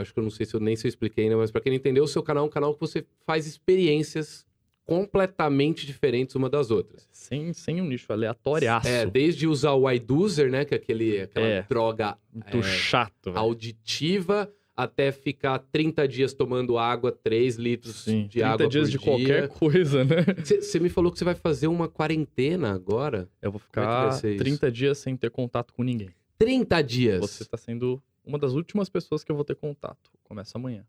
acho 0.00 0.12
que 0.12 0.18
eu 0.20 0.22
não 0.22 0.30
sei 0.30 0.44
se 0.46 0.54
eu 0.54 0.60
nem 0.60 0.76
se 0.76 0.86
eu 0.86 0.88
expliquei, 0.88 1.28
né, 1.30 1.34
mas 1.36 1.50
pra 1.50 1.60
quem 1.60 1.70
não 1.72 1.76
entendeu, 1.78 2.04
o 2.04 2.08
seu 2.08 2.22
canal 2.22 2.44
é 2.44 2.46
um 2.46 2.50
canal 2.50 2.74
que 2.74 2.80
você 2.80 3.04
faz 3.26 3.46
experiências 3.46 4.46
completamente 4.84 5.86
diferentes 5.86 6.34
uma 6.34 6.48
das 6.48 6.70
outras. 6.70 7.06
Sem, 7.12 7.52
sem 7.52 7.80
um 7.80 7.86
nicho 7.86 8.10
aleatoriaço. 8.12 8.88
É, 8.88 9.04
desde 9.06 9.46
usar 9.46 9.72
o 9.72 9.90
iDozer, 9.90 10.50
né, 10.50 10.64
que 10.64 10.74
é 10.74 10.76
aquele, 10.78 11.20
aquela 11.20 11.46
É. 11.46 11.62
droga 11.68 12.16
é, 12.46 12.62
chato, 12.62 13.30
auditiva, 13.34 14.50
até 14.78 15.10
ficar 15.10 15.58
30 15.58 16.06
dias 16.06 16.32
tomando 16.32 16.78
água, 16.78 17.10
3 17.10 17.56
litros 17.56 17.96
Sim, 18.04 18.28
de 18.28 18.42
água 18.44 18.68
dias 18.68 18.84
por 18.88 18.92
de 18.92 18.98
dia. 18.98 19.04
qualquer 19.06 19.48
coisa, 19.48 20.04
né? 20.04 20.16
Você 20.44 20.78
me 20.78 20.88
falou 20.88 21.10
que 21.10 21.18
você 21.18 21.24
vai 21.24 21.34
fazer 21.34 21.66
uma 21.66 21.88
quarentena 21.88 22.72
agora? 22.72 23.28
Eu 23.42 23.50
vou 23.50 23.60
é 23.60 23.64
ficar 23.64 24.12
ser 24.12 24.34
isso? 24.36 24.44
30 24.44 24.70
dias 24.70 24.98
sem 24.98 25.16
ter 25.16 25.30
contato 25.32 25.74
com 25.74 25.82
ninguém. 25.82 26.10
30 26.38 26.80
dias. 26.82 27.18
Você 27.20 27.44
tá 27.44 27.56
sendo 27.56 28.00
uma 28.24 28.38
das 28.38 28.52
últimas 28.52 28.88
pessoas 28.88 29.24
que 29.24 29.32
eu 29.32 29.36
vou 29.36 29.44
ter 29.44 29.56
contato. 29.56 30.10
Começa 30.22 30.56
amanhã. 30.56 30.84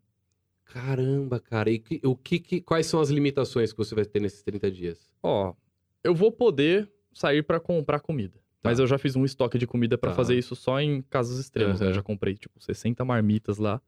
Caramba, 0.64 1.40
cara. 1.40 1.68
E 1.70 1.78
que- 1.80 2.00
o 2.04 2.14
que, 2.14 2.38
que- 2.38 2.60
quais 2.60 2.86
são 2.86 3.00
as 3.00 3.10
limitações 3.10 3.72
que 3.72 3.78
você 3.78 3.94
vai 3.94 4.04
ter 4.04 4.20
nesses 4.20 4.42
30 4.42 4.70
dias? 4.70 5.10
Ó, 5.20 5.52
eu 6.04 6.14
vou 6.14 6.30
poder 6.30 6.88
sair 7.12 7.42
pra 7.42 7.58
comprar 7.58 7.98
comida. 7.98 8.38
Mas 8.62 8.78
eu 8.78 8.86
já 8.86 8.98
fiz 8.98 9.16
um 9.16 9.24
estoque 9.24 9.56
de 9.58 9.66
comida 9.66 9.96
pra 9.96 10.10
Tá. 10.10 10.16
fazer 10.16 10.36
isso 10.36 10.54
só 10.54 10.80
em 10.80 11.00
casos 11.02 11.38
extremos, 11.38 11.80
né? 11.80 11.88
Eu 11.88 11.94
já 11.94 12.02
comprei, 12.02 12.34
tipo, 12.36 12.62
60 12.62 13.04
marmitas 13.04 13.56
lá. 13.58 13.80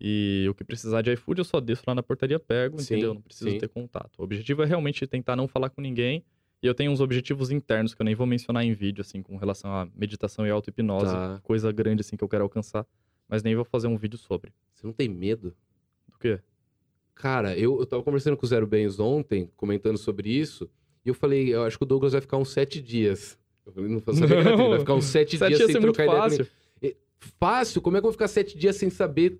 E 0.00 0.46
o 0.48 0.54
que 0.54 0.64
precisar 0.64 1.02
de 1.02 1.12
iFood, 1.12 1.40
eu 1.40 1.44
só 1.44 1.60
desço 1.60 1.84
lá 1.86 1.94
na 1.94 2.02
portaria, 2.02 2.38
pego, 2.38 2.78
Sim, 2.80 2.94
entendeu? 2.94 3.14
Não 3.14 3.20
preciso 3.20 3.50
sim. 3.50 3.58
ter 3.58 3.68
contato. 3.68 4.18
O 4.18 4.22
objetivo 4.22 4.62
é 4.62 4.66
realmente 4.66 5.06
tentar 5.06 5.36
não 5.36 5.46
falar 5.46 5.68
com 5.70 5.80
ninguém. 5.80 6.24
E 6.62 6.66
eu 6.66 6.74
tenho 6.74 6.90
uns 6.92 7.00
objetivos 7.00 7.50
internos 7.50 7.92
que 7.94 8.00
eu 8.00 8.04
nem 8.04 8.14
vou 8.14 8.26
mencionar 8.26 8.64
em 8.64 8.72
vídeo, 8.72 9.00
assim, 9.02 9.22
com 9.22 9.36
relação 9.36 9.74
à 9.74 9.88
meditação 9.94 10.46
e 10.46 10.50
auto-hipnose. 10.50 11.06
Tá. 11.12 11.40
Coisa 11.42 11.70
grande, 11.72 12.00
assim, 12.02 12.16
que 12.16 12.24
eu 12.24 12.28
quero 12.28 12.44
alcançar. 12.44 12.86
mas 13.28 13.42
nem 13.44 13.54
vou 13.54 13.64
fazer 13.64 13.86
um 13.86 13.96
vídeo 13.96 14.18
sobre. 14.18 14.52
Você 14.74 14.84
não 14.86 14.92
tem 14.92 15.08
medo? 15.08 15.54
Do 16.08 16.18
quê? 16.18 16.40
Cara, 17.14 17.56
eu, 17.56 17.78
eu 17.78 17.86
tava 17.86 18.02
conversando 18.02 18.36
com 18.36 18.44
o 18.44 18.48
Zero 18.48 18.66
Bens 18.66 18.98
ontem, 18.98 19.48
comentando 19.56 19.96
sobre 19.96 20.30
isso, 20.30 20.68
e 21.04 21.08
eu 21.10 21.14
falei, 21.14 21.54
eu 21.54 21.62
acho 21.62 21.78
que 21.78 21.84
o 21.84 21.86
Douglas 21.86 22.12
vai 22.12 22.20
ficar 22.20 22.38
uns 22.38 22.50
sete 22.50 22.80
dias. 22.82 23.38
Não 23.76 24.00
faço 24.00 24.20
vai 24.26 24.78
ficar 24.78 24.94
uns 24.94 25.04
sete, 25.04 25.38
Sete 25.38 25.48
dias 25.48 25.60
ia 25.60 25.66
sem 25.72 25.80
muito 25.80 25.94
trocar 25.94 26.04
ideia 26.12 26.22
fácil. 26.22 26.46
Fácil? 27.38 27.82
Como 27.82 27.96
é 27.96 28.00
que 28.00 28.04
eu 28.06 28.08
vou 28.10 28.12
ficar 28.12 28.28
sete 28.28 28.56
dias 28.56 28.76
sem 28.76 28.88
saber 28.88 29.38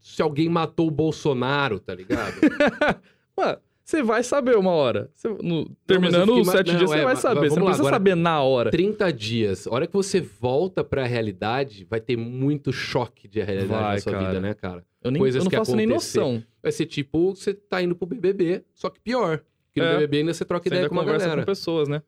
se 0.00 0.22
alguém 0.22 0.48
matou 0.48 0.88
o 0.88 0.90
Bolsonaro, 0.90 1.78
tá 1.78 1.94
ligado? 1.94 2.32
Ué, 3.38 3.58
você 3.84 4.02
vai 4.02 4.22
saber 4.22 4.56
uma 4.56 4.70
hora. 4.70 5.10
Você- 5.12 5.28
no- 5.42 5.68
terminando 5.86 6.34
os 6.40 6.48
sete 6.48 6.68
não, 6.72 6.78
dias, 6.78 6.90
você 6.90 6.98
é, 6.98 7.04
vai 7.04 7.12
mas- 7.14 7.18
saber. 7.20 7.50
Você 7.50 7.56
não 7.58 7.64
lá, 7.66 7.70
precisa 7.72 7.82
agora- 7.88 7.94
saber 7.96 8.14
na 8.14 8.42
hora. 8.42 8.70
30 8.70 9.12
dias. 9.12 9.66
A 9.66 9.74
hora 9.74 9.86
que 9.86 9.92
você 9.92 10.20
volta 10.20 10.82
pra 10.82 11.04
realidade, 11.04 11.84
vai 11.88 12.00
ter 12.00 12.16
muito 12.16 12.72
choque 12.72 13.28
de 13.28 13.42
realidade 13.42 13.68
Vai, 13.82 13.94
na 13.96 14.00
sua 14.00 14.12
cara. 14.12 14.26
vida, 14.26 14.40
né, 14.40 14.54
cara? 14.54 14.84
Eu, 15.02 15.10
nem, 15.10 15.20
coisas 15.20 15.38
eu 15.40 15.44
não 15.44 15.50
que 15.50 15.56
faço 15.56 15.76
nem 15.76 15.86
acontecer. 15.86 16.18
noção. 16.18 16.42
Vai 16.62 16.72
ser 16.72 16.86
tipo, 16.86 17.34
você 17.36 17.52
tá 17.52 17.82
indo 17.82 17.94
pro 17.94 18.06
BBB, 18.06 18.64
só 18.74 18.88
que 18.88 18.98
pior. 19.00 19.42
Porque 19.66 19.80
no 19.80 19.86
É. 19.86 19.92
BBB 19.98 20.18
ainda 20.18 20.32
você 20.34 20.44
troca 20.46 20.62
Você 20.66 20.74
ideia 20.74 20.88
com 20.88 20.94
uma 20.94 21.04
conversa 21.04 21.26
galera. 21.26 21.42
com 21.42 21.46
pessoas, 21.46 21.88
né? 21.88 22.02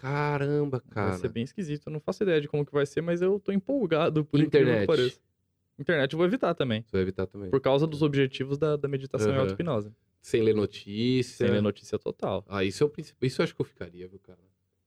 Caramba, 0.00 0.80
cara. 0.90 1.10
Vai 1.10 1.18
ser 1.18 1.28
bem 1.28 1.44
esquisito. 1.44 1.86
Eu 1.86 1.92
não 1.92 2.00
faço 2.00 2.22
ideia 2.22 2.40
de 2.40 2.48
como 2.48 2.64
que 2.64 2.72
vai 2.72 2.86
ser, 2.86 3.00
mas 3.00 3.20
eu 3.22 3.38
tô 3.38 3.52
empolgado 3.52 4.24
por 4.24 4.40
incrível 4.40 4.68
Internet. 4.68 4.80
que 4.80 4.86
pareça. 4.86 5.18
Internet 5.78 6.12
eu 6.12 6.16
vou 6.18 6.26
evitar 6.26 6.54
também. 6.54 6.82
Você 6.82 6.92
vai 6.92 7.02
evitar 7.02 7.26
também. 7.26 7.50
Por 7.50 7.60
causa 7.60 7.86
dos 7.86 8.02
objetivos 8.02 8.58
da, 8.58 8.76
da 8.76 8.88
meditação 8.88 9.28
e 9.28 9.32
Aham. 9.32 9.40
auto-hipnose. 9.42 9.90
Sem 10.20 10.42
ler 10.42 10.54
notícia. 10.54 11.46
Sem 11.46 11.54
ler 11.54 11.62
notícia 11.62 11.98
total. 11.98 12.44
Ah, 12.48 12.62
isso 12.62 12.82
é 12.82 12.86
o 12.86 12.90
principal. 12.90 13.26
Isso 13.26 13.40
eu 13.40 13.44
acho 13.44 13.54
que 13.54 13.60
eu 13.60 13.64
ficaria, 13.66 14.06
viu, 14.06 14.18
cara? 14.18 14.38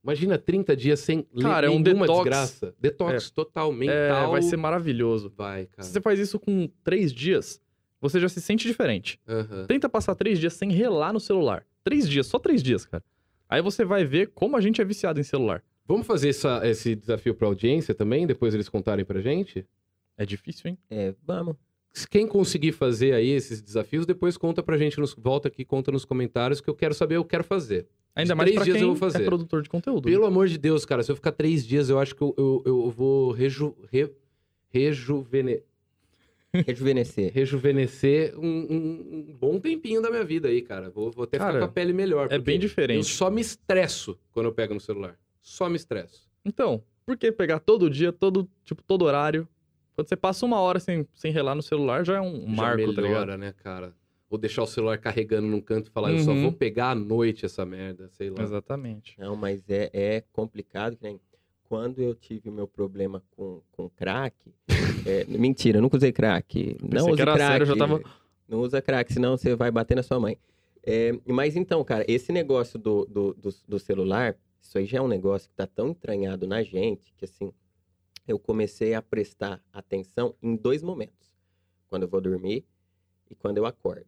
Imagina 0.04 0.36
30 0.38 0.76
dias 0.76 1.00
sem 1.00 1.22
Cara, 1.40 1.66
é 1.66 1.70
ler 1.70 1.74
um 1.76 1.80
nenhuma 1.80 2.06
detox. 2.06 2.24
desgraça. 2.24 2.74
Detox 2.78 3.30
total, 3.30 3.72
É, 3.72 3.74
mental. 3.74 4.30
vai 4.32 4.42
ser 4.42 4.56
maravilhoso. 4.56 5.32
Vai, 5.34 5.66
cara. 5.66 5.82
Se 5.82 5.92
você 5.92 6.00
faz 6.00 6.18
isso 6.20 6.38
com 6.38 6.68
três 6.84 7.10
dias, 7.12 7.60
você 8.00 8.20
já 8.20 8.28
se 8.28 8.40
sente 8.40 8.68
diferente. 8.68 9.18
Aham. 9.26 9.64
Tenta 9.66 9.88
passar 9.88 10.14
três 10.14 10.38
dias 10.38 10.52
sem 10.52 10.70
relar 10.70 11.12
no 11.12 11.18
celular. 11.18 11.66
Três 11.82 12.08
dias, 12.08 12.26
só 12.26 12.38
três 12.38 12.62
dias, 12.62 12.84
cara. 12.84 13.02
Aí 13.48 13.60
você 13.62 13.84
vai 13.84 14.04
ver 14.04 14.30
como 14.34 14.56
a 14.56 14.60
gente 14.60 14.80
é 14.80 14.84
viciado 14.84 15.20
em 15.20 15.22
celular. 15.24 15.62
Vamos 15.86 16.06
fazer 16.06 16.30
essa- 16.30 16.60
esse 16.66 16.94
desafio 16.94 17.34
pra 17.34 17.46
audiência 17.46 17.94
também, 17.94 18.26
depois 18.26 18.54
eles 18.54 18.68
contarem 18.68 19.04
pra 19.04 19.20
gente? 19.20 19.66
É 20.16 20.24
difícil, 20.24 20.70
hein? 20.70 20.78
É, 20.90 21.14
vamos. 21.26 21.56
Quem 22.10 22.26
conseguir 22.26 22.72
fazer 22.72 23.12
aí 23.14 23.28
esses 23.30 23.60
desafios, 23.62 24.04
depois 24.06 24.36
conta 24.36 24.62
pra 24.62 24.76
gente, 24.78 24.98
nos, 24.98 25.14
volta 25.14 25.46
aqui, 25.48 25.64
conta 25.64 25.92
nos 25.92 26.04
comentários, 26.04 26.60
que 26.60 26.68
eu 26.68 26.74
quero 26.74 26.94
saber, 26.94 27.16
eu 27.16 27.24
quero 27.24 27.44
fazer. 27.44 27.86
Ainda 28.16 28.34
mais 28.34 28.46
três 28.46 28.56
pra 28.56 28.64
dias 28.64 28.76
quem 28.76 28.82
eu 28.82 28.88
vou 28.88 28.96
fazer. 28.96 29.22
é 29.22 29.26
produtor 29.26 29.62
de 29.62 29.68
conteúdo. 29.68 30.02
Pelo 30.08 30.24
amor 30.24 30.48
de 30.48 30.56
Deus, 30.58 30.84
cara, 30.84 31.02
se 31.02 31.12
eu 31.12 31.16
ficar 31.16 31.32
três 31.32 31.66
dias, 31.66 31.88
eu 31.90 31.98
acho 31.98 32.14
que 32.16 32.22
eu, 32.22 32.34
eu, 32.36 32.62
eu 32.64 32.90
vou 32.90 33.30
reju, 33.32 33.76
re, 33.92 34.10
rejuvene, 34.72 35.62
Rejuvenescer. 36.66 37.32
rejuvenescer 37.32 38.38
um, 38.38 38.46
um- 38.46 39.24
um 39.30 39.34
bom 39.38 39.58
tempinho 39.58 40.00
da 40.00 40.10
minha 40.10 40.24
vida 40.24 40.48
aí, 40.48 40.62
cara. 40.62 40.90
Vou, 40.90 41.10
vou 41.10 41.24
até 41.24 41.38
Cara, 41.38 41.52
ficar 41.54 41.66
com 41.66 41.70
a 41.70 41.72
pele 41.72 41.92
melhor. 41.92 42.28
É 42.30 42.38
bem 42.38 42.56
Eu 42.56 42.60
diferente. 42.60 43.06
só 43.06 43.30
me 43.30 43.40
estresso 43.40 44.18
quando 44.32 44.46
eu 44.46 44.52
pego 44.52 44.74
no 44.74 44.80
celular. 44.80 45.18
Só 45.40 45.68
me 45.68 45.76
estresso. 45.76 46.28
Então, 46.44 46.82
por 47.04 47.16
que 47.16 47.32
pegar 47.32 47.58
todo 47.58 47.90
dia, 47.90 48.12
todo, 48.12 48.48
tipo, 48.64 48.82
todo 48.82 49.02
horário? 49.04 49.48
Quando 49.94 50.08
você 50.08 50.16
passa 50.16 50.44
uma 50.44 50.60
hora 50.60 50.80
sem, 50.80 51.06
sem 51.14 51.30
relar 51.32 51.54
no 51.54 51.62
celular, 51.62 52.04
já 52.04 52.16
é 52.16 52.20
um 52.20 52.40
Já 52.42 52.46
marco, 52.48 52.80
tá 52.82 52.86
ligado? 52.90 53.02
melhora, 53.02 53.36
né, 53.38 53.52
cara? 53.62 53.94
Ou 54.28 54.36
deixar 54.38 54.62
o 54.62 54.66
celular 54.66 54.98
carregando 54.98 55.46
num 55.46 55.60
canto 55.60 55.88
e 55.88 55.90
falar, 55.90 56.10
eu 56.12 56.18
só 56.18 56.32
Uhum. 56.32 56.42
vou 56.42 56.52
pegar 56.52 56.90
à 56.90 56.94
noite 56.94 57.44
essa 57.46 57.64
merda, 57.64 58.08
sei 58.08 58.30
lá. 58.30 58.42
Exatamente. 58.42 59.14
Não, 59.20 59.36
mas 59.36 59.62
é, 59.68 59.90
é 59.92 60.24
complicado, 60.32 60.96
que 60.96 61.02
nem 61.04 61.20
quando 61.68 62.00
eu 62.00 62.14
tive 62.14 62.48
o 62.48 62.52
meu 62.52 62.66
problema 62.68 63.22
com, 63.30 63.60
com 63.72 63.88
crack. 63.88 64.52
é, 65.06 65.24
mentira, 65.28 65.78
eu 65.78 65.82
nunca 65.82 65.96
usei 65.96 66.12
crack. 66.12 66.76
Não 66.82 67.08
era 67.08 67.32
crack. 67.34 67.38
sério, 67.38 67.62
eu 67.62 67.66
já 67.66 67.76
tava- 67.76 68.02
Não 68.48 68.60
usa 68.60 68.80
crack, 68.82 69.12
senão 69.12 69.36
você 69.36 69.54
vai 69.56 69.70
bater 69.70 69.94
na 69.94 70.02
sua 70.02 70.20
mãe. 70.20 70.36
É, 70.86 71.12
mas 71.26 71.56
então, 71.56 71.82
cara, 71.82 72.04
esse 72.06 72.30
negócio 72.30 72.78
do, 72.78 73.06
do, 73.06 73.34
do, 73.34 73.50
do 73.66 73.78
celular, 73.78 74.36
isso 74.60 74.76
aí 74.76 74.84
já 74.84 74.98
é 74.98 75.00
um 75.02 75.08
negócio 75.08 75.48
que 75.48 75.54
tá 75.56 75.66
tão 75.66 75.88
entranhado 75.88 76.46
na 76.46 76.62
gente 76.62 77.12
que 77.16 77.24
assim, 77.24 77.50
eu 78.28 78.38
comecei 78.38 78.92
a 78.94 79.00
prestar 79.00 79.62
atenção 79.72 80.34
em 80.42 80.54
dois 80.56 80.82
momentos. 80.82 81.32
Quando 81.88 82.02
eu 82.02 82.08
vou 82.08 82.20
dormir 82.20 82.64
e 83.30 83.34
quando 83.34 83.58
eu 83.58 83.66
acordo. 83.66 84.06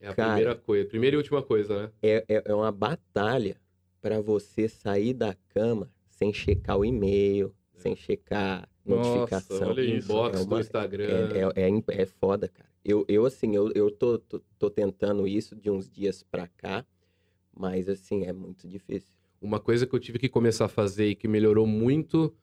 É 0.00 0.08
a 0.08 0.14
Cara. 0.14 0.30
primeira 0.30 0.56
coisa, 0.56 0.88
primeira 0.88 1.14
e 1.14 1.18
última 1.18 1.42
coisa, 1.42 1.82
né? 1.82 1.92
é, 2.02 2.24
é, 2.28 2.42
é 2.46 2.54
uma 2.54 2.72
batalha 2.72 3.56
para 4.00 4.20
você 4.20 4.66
sair 4.68 5.12
da 5.12 5.34
cama 5.50 5.90
sem 6.20 6.34
checar 6.34 6.76
o 6.76 6.84
e-mail, 6.84 7.50
sem 7.72 7.96
checar 7.96 8.68
Nossa, 8.84 9.08
notificação. 9.10 9.68
olha 9.68 9.80
isso. 9.80 10.12
Inbox 10.12 10.40
É 10.40 10.44
do 10.44 10.50
uma- 10.50 10.60
Instagram. 10.60 11.04
É, 11.56 11.62
é, 11.62 11.70
é, 11.70 12.02
é 12.02 12.06
foda, 12.06 12.46
cara. 12.46 12.68
Eu, 12.84 13.06
eu 13.08 13.24
assim, 13.24 13.56
eu, 13.56 13.72
eu 13.72 13.90
tô, 13.90 14.18
tô, 14.18 14.40
tô 14.58 14.70
tentando 14.70 15.26
isso 15.26 15.56
de 15.56 15.70
uns 15.70 15.88
dias 15.88 16.22
pra 16.22 16.46
cá, 16.46 16.84
mas 17.56 17.88
assim, 17.88 18.24
é 18.24 18.32
muito 18.34 18.68
difícil. 18.68 19.14
Uma 19.40 19.58
coisa 19.58 19.86
que 19.86 19.94
eu 19.94 19.98
tive 20.00 20.18
que 20.18 20.28
começar 20.28 20.66
a 20.66 20.68
fazer 20.68 21.08
e 21.08 21.14
que 21.14 21.26
melhorou 21.26 21.66
muito, 21.66 22.34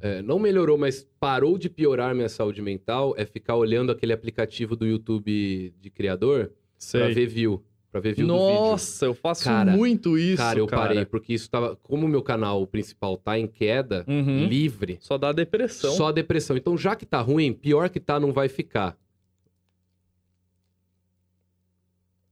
é, 0.00 0.22
não 0.22 0.38
melhorou, 0.38 0.78
mas 0.78 1.06
parou 1.18 1.58
de 1.58 1.68
piorar 1.68 2.14
minha 2.14 2.28
saúde 2.30 2.62
mental, 2.62 3.14
é 3.18 3.26
ficar 3.26 3.56
olhando 3.56 3.92
aquele 3.92 4.14
aplicativo 4.14 4.74
do 4.74 4.86
YouTube 4.86 5.74
de 5.78 5.90
criador 5.90 6.52
pra 6.90 7.08
ver 7.08 7.26
view. 7.26 7.62
Pra 7.90 8.00
ver 8.00 8.14
view. 8.14 8.26
Nossa, 8.26 9.06
eu 9.06 9.14
faço 9.14 9.42
Cara, 9.44 9.72
muito 9.76 10.16
isso, 10.16 10.36
Cara, 10.36 10.58
eu 10.60 10.66
cara. 10.68 10.82
parei, 10.88 11.04
porque 11.04 11.32
isso 11.34 11.50
tava. 11.50 11.74
Como 11.82 12.06
o 12.06 12.08
meu 12.08 12.22
canal 12.22 12.64
principal 12.66 13.16
tá 13.16 13.36
em 13.38 13.48
queda, 13.48 14.04
Uhum. 14.06 14.46
livre, 14.46 14.98
Só 15.00 15.18
dá 15.18 15.32
depressão. 15.32 15.92
só 15.94 16.12
depressão. 16.12 16.56
Então, 16.56 16.78
já 16.78 16.94
que 16.94 17.04
tá 17.04 17.20
ruim, 17.20 17.52
pior 17.52 17.88
que 17.90 17.98
tá, 17.98 18.20
não 18.20 18.32
vai 18.32 18.48
ficar. 18.48 18.96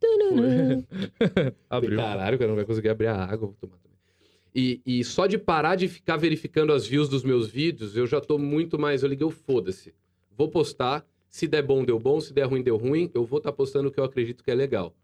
Abriu. 1.69 1.97
Caralho, 1.99 2.39
cara, 2.39 2.49
não 2.49 2.57
vai 2.57 2.65
conseguir 2.65 2.89
abrir 2.89 3.07
a 3.09 3.17
água. 3.25 3.49
Vou 3.49 3.57
tomar 3.61 3.77
também. 3.79 3.99
E, 4.55 4.81
e 4.87 5.05
só 5.05 5.27
de 5.27 5.39
parar 5.39 5.75
de 5.77 5.89
ficar 5.89 6.17
verificando 6.17 6.73
as 6.73 6.87
views 6.87 7.09
dos 7.09 7.23
meus 7.23 7.49
vídeos, 7.49 7.97
eu 7.97 8.07
já 8.07 8.21
tô 8.21 8.39
muito 8.39 8.79
mais. 8.79 9.03
Eu 9.03 9.09
liguei 9.09 9.27
o 9.27 9.31
foda-se. 9.31 9.95
Vou 10.37 10.49
postar. 10.49 11.05
Se 11.29 11.47
der 11.47 11.63
bom, 11.63 11.85
deu 11.85 11.99
bom. 11.99 12.21
Se 12.21 12.33
der 12.33 12.45
ruim, 12.45 12.63
deu 12.63 12.77
ruim. 12.77 13.11
Eu 13.13 13.25
vou 13.25 13.39
estar 13.39 13.53
postando 13.53 13.89
o 13.89 13.93
que 13.93 14.01
eu 14.01 14.05
acredito 14.05 14.43
que 14.43 14.51
é 14.51 14.55
legal. 14.55 14.95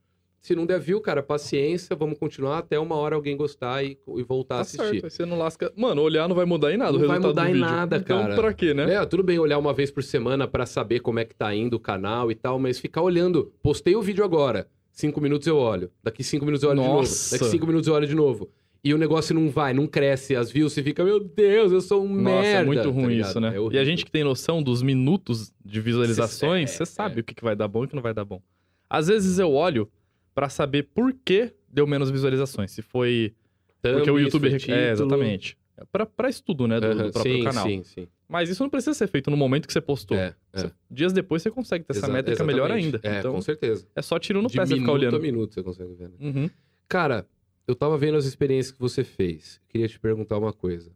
Se 0.45 0.55
não 0.55 0.67
der 0.67 0.79
view, 0.79 1.01
cara, 1.01 1.23
paciência. 1.23 1.97
Vamos 1.97 2.19
continuar 2.19 2.59
até 2.59 2.79
uma 2.79 2.95
hora 2.97 3.17
alguém 3.17 3.35
gostar 3.35 3.83
e, 3.83 3.97
e 4.15 4.23
voltar 4.23 4.57
a 4.57 4.59
Tá 4.59 4.61
assistir. 4.61 4.83
certo, 4.91 5.05
aí 5.07 5.11
você 5.11 5.25
não 5.25 5.39
lasca. 5.39 5.73
Mano, 5.75 6.03
olhar 6.03 6.29
não 6.29 6.37
vai 6.37 6.45
mudar 6.45 6.71
em 6.71 6.77
nada 6.77 6.93
Não 6.93 6.99
o 6.99 7.07
vai 7.09 7.17
resultado 7.17 7.29
mudar 7.31 7.43
do 7.45 7.49
em 7.49 7.53
vídeo. 7.55 7.67
nada, 7.67 7.97
então, 7.97 8.23
cara. 8.25 8.35
pra 8.35 8.53
quê, 8.53 8.75
né? 8.75 8.93
É, 8.95 9.07
tudo 9.07 9.23
bem 9.23 9.39
olhar 9.39 9.57
uma 9.57 9.73
vez 9.73 9.91
por 9.91 10.03
semana 10.03 10.47
pra 10.47 10.67
saber 10.67 11.01
como 11.01 11.19
é 11.19 11.25
que 11.25 11.35
tá 11.35 11.55
indo 11.55 11.75
o 11.77 11.81
canal 11.81 12.31
e 12.31 12.35
tal, 12.35 12.59
mas 12.59 12.79
ficar 12.79 13.01
olhando, 13.01 13.51
postei 13.63 13.97
o 13.97 14.03
vídeo 14.03 14.23
agora, 14.23 14.69
cinco 14.93 15.19
minutos 15.19 15.47
eu 15.49 15.57
olho, 15.57 15.91
daqui 16.03 16.23
cinco 16.23 16.45
minutos 16.45 16.63
eu 16.63 16.69
olho 16.69 16.79
de 16.81 16.87
novo, 16.87 16.99
Nossa. 16.99 17.39
daqui 17.39 17.51
cinco 17.51 17.67
minutos 17.67 17.89
eu 17.89 17.95
olho 17.95 18.07
de 18.07 18.15
novo. 18.15 18.51
E 18.85 18.93
o 18.93 18.99
negócio 18.99 19.35
não 19.35 19.49
vai, 19.49 19.73
não 19.73 19.87
cresce, 19.87 20.37
as 20.37 20.51
views, 20.51 20.75
você 20.75 20.83
fica, 20.83 21.03
meu 21.03 21.19
Deus, 21.19 21.73
eu 21.73 21.81
sou 21.81 22.05
um 22.05 22.15
Nossa, 22.17 22.43
merda. 22.43 22.61
é 22.61 22.65
muito 22.65 22.83
tá 22.83 22.89
ruim 22.91 23.07
ligado? 23.15 23.29
isso, 23.31 23.41
né? 23.41 23.55
É 23.57 23.75
e 23.75 23.79
a 23.79 23.85
gente 23.85 24.05
que 24.05 24.11
tem 24.11 24.23
noção 24.23 24.63
dos 24.63 24.83
minutos 24.83 25.51
de 25.65 25.81
visualizações, 25.81 26.71
Cê- 26.73 26.77
você 26.77 26.83
é, 26.83 26.87
sabe 26.87 27.17
é. 27.17 27.21
o 27.21 27.25
que, 27.25 27.35
que 27.35 27.43
vai 27.43 27.57
dar 27.57 27.67
bom 27.67 27.85
e 27.85 27.87
o 27.87 27.89
que 27.89 27.95
não 27.97 28.03
vai 28.03 28.13
dar 28.13 28.27
bom. 28.27 28.43
Às 28.91 29.07
vezes 29.07 29.39
eu 29.39 29.51
olho 29.55 29.89
pra 30.35 30.49
saber 30.49 30.85
por 30.95 31.13
que 31.25 31.53
deu 31.69 31.87
menos 31.87 32.11
visualizações. 32.11 32.71
Se 32.71 32.83
foi 32.83 33.35
Thumb, 33.83 33.95
porque 33.97 34.11
o 34.11 34.19
YouTube... 34.19 34.49
É, 34.71 34.91
exatamente. 34.91 35.57
Pra, 35.91 36.07
pra 36.07 36.29
estudo, 36.29 36.69
né, 36.69 36.79
do, 36.81 36.95
do 36.95 37.01
Aham, 37.03 37.11
próprio 37.11 37.37
sim, 37.37 37.43
canal. 37.43 37.67
Sim, 37.67 37.83
sim. 37.83 38.09
Mas 38.29 38.49
isso 38.49 38.63
não 38.63 38.71
precisa 38.71 38.95
ser 38.95 39.07
feito 39.09 39.31
no 39.31 39.37
momento 39.37 39.67
que 39.67 39.73
você 39.73 39.81
postou. 39.81 40.17
É, 40.17 40.35
é. 40.53 40.71
Dias 40.91 41.13
depois 41.13 41.43
você 41.43 41.51
consegue 41.51 41.85
ter 41.85 41.93
essa 41.97 42.07
Exa- 42.07 42.13
métrica 42.13 42.45
melhor 42.45 42.71
exatamente. 42.71 42.97
ainda. 42.97 43.01
É, 43.17 43.19
então, 43.19 43.33
com 43.33 43.43
certeza. 43.43 43.87
é 43.95 44.01
só 44.03 44.19
tiro 44.19 44.41
no 44.41 44.49
De 44.49 44.57
pé 44.57 44.65
você 44.65 44.75
ficar 44.75 44.81
minuto 44.87 44.95
olhando. 45.01 45.17
a 45.17 45.19
minuto 45.21 45.55
você 45.55 45.63
consegue 45.63 45.95
ver. 45.95 46.09
né? 46.11 46.15
Uhum. 46.21 46.51
Cara, 46.89 47.27
eu 47.67 47.75
tava 47.75 47.99
vendo 47.99 48.17
as 48.17 48.25
experiências 48.25 48.73
que 48.73 48.81
você 48.81 49.03
fez. 49.05 49.61
Queria 49.69 49.89
te 49.89 49.99
perguntar 49.99 50.39
uma 50.39 50.53
coisa. 50.53 50.93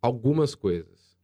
Algumas 0.00 0.54
coisas. 0.54 1.16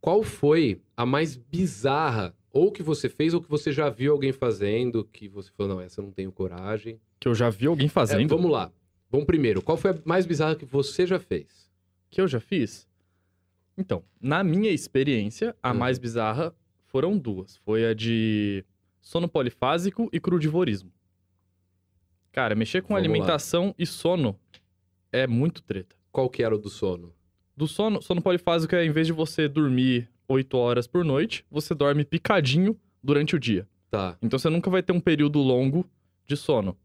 Qual 0.00 0.22
foi 0.22 0.80
a 0.96 1.04
mais 1.04 1.36
bizarra, 1.36 2.34
ou 2.58 2.72
que 2.72 2.82
você 2.82 3.08
fez, 3.08 3.34
ou 3.34 3.40
que 3.42 3.48
você 3.48 3.70
já 3.72 3.88
viu 3.88 4.12
alguém 4.12 4.32
fazendo, 4.32 5.04
que 5.04 5.28
você 5.28 5.50
falou, 5.56 5.74
não, 5.76 5.80
essa 5.80 6.00
eu 6.00 6.04
não 6.04 6.12
tenho 6.12 6.32
coragem. 6.32 7.00
Que 7.20 7.28
eu 7.28 7.34
já 7.34 7.48
vi 7.50 7.66
alguém 7.66 7.86
É, 7.86 7.90
fazendo. 7.90 8.28
vamos 8.36 8.50
lá. 8.50 8.72
Vamos 9.10 9.26
primeiro. 9.26 9.62
Qual 9.62 9.76
foi 9.76 9.92
a 9.92 9.98
mais 10.04 10.26
bizarra 10.26 10.54
que 10.56 10.64
você 10.64 11.06
já 11.06 11.18
fez? 11.18 11.68
que 12.10 12.20
eu 12.20 12.26
já 12.26 12.40
fiz? 12.40 12.88
Então, 13.76 14.02
na 14.20 14.42
minha 14.42 14.70
experiência, 14.70 15.54
a 15.62 15.72
Uhum. 15.72 15.78
mais 15.78 15.98
bizarra 15.98 16.54
foram 16.86 17.16
duas. 17.18 17.56
Foi 17.58 17.84
a 17.86 17.92
de 17.94 18.64
sono 19.00 19.28
polifásico 19.28 20.08
e 20.12 20.18
crudivorismo. 20.18 20.90
Cara, 22.32 22.54
mexer 22.54 22.82
com 22.82 22.94
Vamos 22.94 23.02
lá. 23.06 23.12
alimentação 23.14 23.74
e 23.78 23.84
sono 23.86 24.38
é 25.12 25.26
muito 25.26 25.62
treta. 25.62 25.94
Qual 26.10 26.28
que 26.30 26.42
era 26.42 26.54
o 26.54 26.58
do 26.58 26.68
sono? 26.70 27.12
Do 27.56 27.66
sono, 27.66 28.00
sono 28.02 28.22
polifásico 28.22 28.74
é 28.74 28.84
em 28.84 28.90
vez 28.90 29.06
de 29.06 29.12
você 29.12 29.48
dormir 29.48 30.08
8 30.28 30.56
horas 30.56 30.86
por 30.86 31.04
noite, 31.04 31.44
você 31.50 31.74
dorme 31.74 32.04
picadinho 32.04 32.78
durante 33.02 33.34
o 33.34 33.38
dia. 33.40 33.66
Tá. 33.90 34.16
Então 34.20 34.38
você 34.38 34.50
nunca 34.50 34.68
vai 34.70 34.82
ter 34.82 34.92
um 34.92 35.00
período 35.00 35.38
longo 35.40 35.88
de 36.26 36.36
sono. 36.36 36.76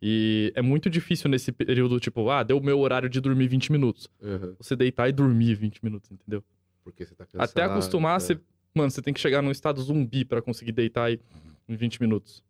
E 0.00 0.52
é 0.54 0.60
muito 0.60 0.90
difícil 0.90 1.30
nesse 1.30 1.50
período, 1.52 1.98
tipo, 2.00 2.28
ah, 2.28 2.42
deu 2.42 2.58
o 2.58 2.62
meu 2.62 2.78
horário 2.80 3.08
de 3.08 3.20
dormir 3.20 3.46
20 3.48 3.70
minutos. 3.72 4.08
Uhum. 4.20 4.54
Você 4.58 4.76
deitar 4.76 5.08
e 5.08 5.12
dormir 5.12 5.54
20 5.54 5.82
minutos, 5.82 6.10
entendeu? 6.10 6.44
Porque 6.84 7.06
você 7.06 7.14
tá 7.14 7.24
cansado. 7.24 7.48
Até 7.48 7.62
acostumar, 7.62 8.14
tá. 8.14 8.20
você 8.20 8.40
Mano, 8.74 8.90
você 8.90 9.02
tem 9.02 9.12
que 9.12 9.20
chegar 9.20 9.42
num 9.42 9.50
estado 9.50 9.82
zumbi 9.82 10.24
pra 10.24 10.40
conseguir 10.40 10.72
deitar 10.72 11.04
aí 11.04 11.20
em 11.68 11.76
20 11.76 12.00
minutos. 12.00 12.42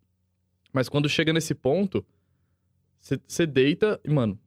Mas 0.73 0.89
quando 0.89 1.09
chega 1.09 1.33
nesse 1.33 1.53
ponto, 1.53 2.05
você- 3.01 3.21
você 3.27 3.45
deita 3.45 4.01
e, 4.05 4.09
mano, 4.11 4.39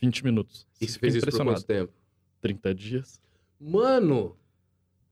20 0.00 0.24
minutos. 0.24 0.68
E 0.80 0.86
Você 0.86 0.98
fez 1.00 1.16
isso 1.16 1.26
por 1.26 1.44
quanto 1.44 1.64
tempo? 1.64 1.92
30 2.40 2.72
dias. 2.72 3.20
Mano, 3.60 4.36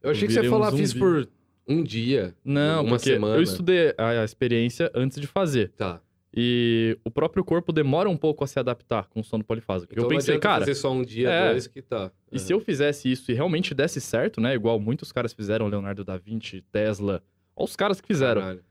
eu 0.02 0.10
achei 0.10 0.28
que 0.28 0.34
você 0.34 0.42
ia 0.42 0.48
um 0.48 0.50
falar, 0.50 0.72
fiz 0.72 0.92
por 0.94 1.28
um 1.66 1.82
dia. 1.82 2.34
Não, 2.44 2.82
uma 2.82 2.96
porque 2.96 3.10
semana. 3.10 3.36
eu 3.36 3.42
estudei 3.42 3.94
a, 3.98 4.24
experiência 4.24 4.90
antes 4.94 5.20
de 5.20 5.26
fazer. 5.26 5.72
Tá. 5.76 6.00
E 6.34 6.98
o 7.04 7.10
próprio 7.10 7.42
corpo 7.42 7.72
demora 7.72 8.08
um 8.08 8.16
pouco 8.16 8.44
a 8.44 8.46
se 8.46 8.58
adaptar 8.58 9.08
com 9.08 9.20
o 9.20 9.24
sono 9.24 9.42
polifásico. 9.42 9.92
Então 9.92 10.04
eu 10.04 10.08
pensei, 10.08 10.38
cara, 10.38 10.60
fazer 10.60 10.74
só 10.74 10.92
um 10.92 11.02
dia, 11.02 11.28
é. 11.28 11.50
dois 11.50 11.66
que 11.66 11.82
tá. 11.82 12.12
e 12.30 12.38
se 12.38 12.52
eu 12.52 12.60
fizesse 12.60 13.10
isso 13.10 13.30
e 13.32 13.34
realmente 13.34 13.74
desse 13.74 14.00
certo, 14.00 14.40
né? 14.40 14.54
Igual 14.54 14.78
muitos 14.78 15.10
caras 15.10 15.32
fizeram, 15.32 15.66
Leonardo 15.68 16.04
da 16.04 16.16
Vinci, 16.16 16.62
Tesla, 16.70 17.22
olha 17.56 17.64
os 17.64 17.76
caras 17.76 18.00
que 18.00 18.06
fizeram. 18.06 18.40
Caralho. 18.40 18.64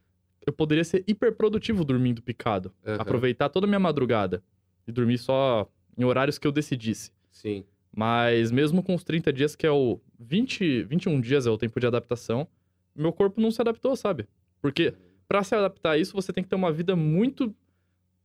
Eu 0.45 0.53
poderia 0.53 0.83
ser 0.83 1.03
hiper 1.05 1.33
produtivo 1.33 1.83
dormindo 1.83 2.21
picado. 2.21 2.71
Aham. 2.85 3.01
Aproveitar 3.01 3.49
toda 3.49 3.65
a 3.65 3.67
minha 3.67 3.79
madrugada 3.79 4.41
e 4.87 4.91
dormir 4.91 5.17
só 5.17 5.69
em 5.97 6.05
horários 6.05 6.37
que 6.37 6.47
eu 6.47 6.53
decidisse. 6.53 7.11
Sim. 7.31 7.65
Mas 7.93 8.51
mesmo 8.51 8.81
com 8.81 8.95
os 8.95 9.03
30 9.03 9.33
dias, 9.33 9.55
que 9.55 9.65
é 9.65 9.71
o 9.71 9.99
20, 10.19 10.83
21 10.83 11.19
dias 11.21 11.45
é 11.45 11.49
o 11.49 11.57
tempo 11.57 11.79
de 11.79 11.87
adaptação, 11.87 12.47
meu 12.95 13.11
corpo 13.13 13.39
não 13.41 13.51
se 13.51 13.61
adaptou, 13.61 13.95
sabe? 13.95 14.27
Porque 14.61 14.93
pra 15.27 15.43
se 15.43 15.53
adaptar 15.55 15.91
a 15.91 15.97
isso, 15.97 16.13
você 16.13 16.33
tem 16.33 16.43
que 16.43 16.49
ter 16.49 16.55
uma 16.55 16.71
vida 16.71 16.95
muito 16.95 17.53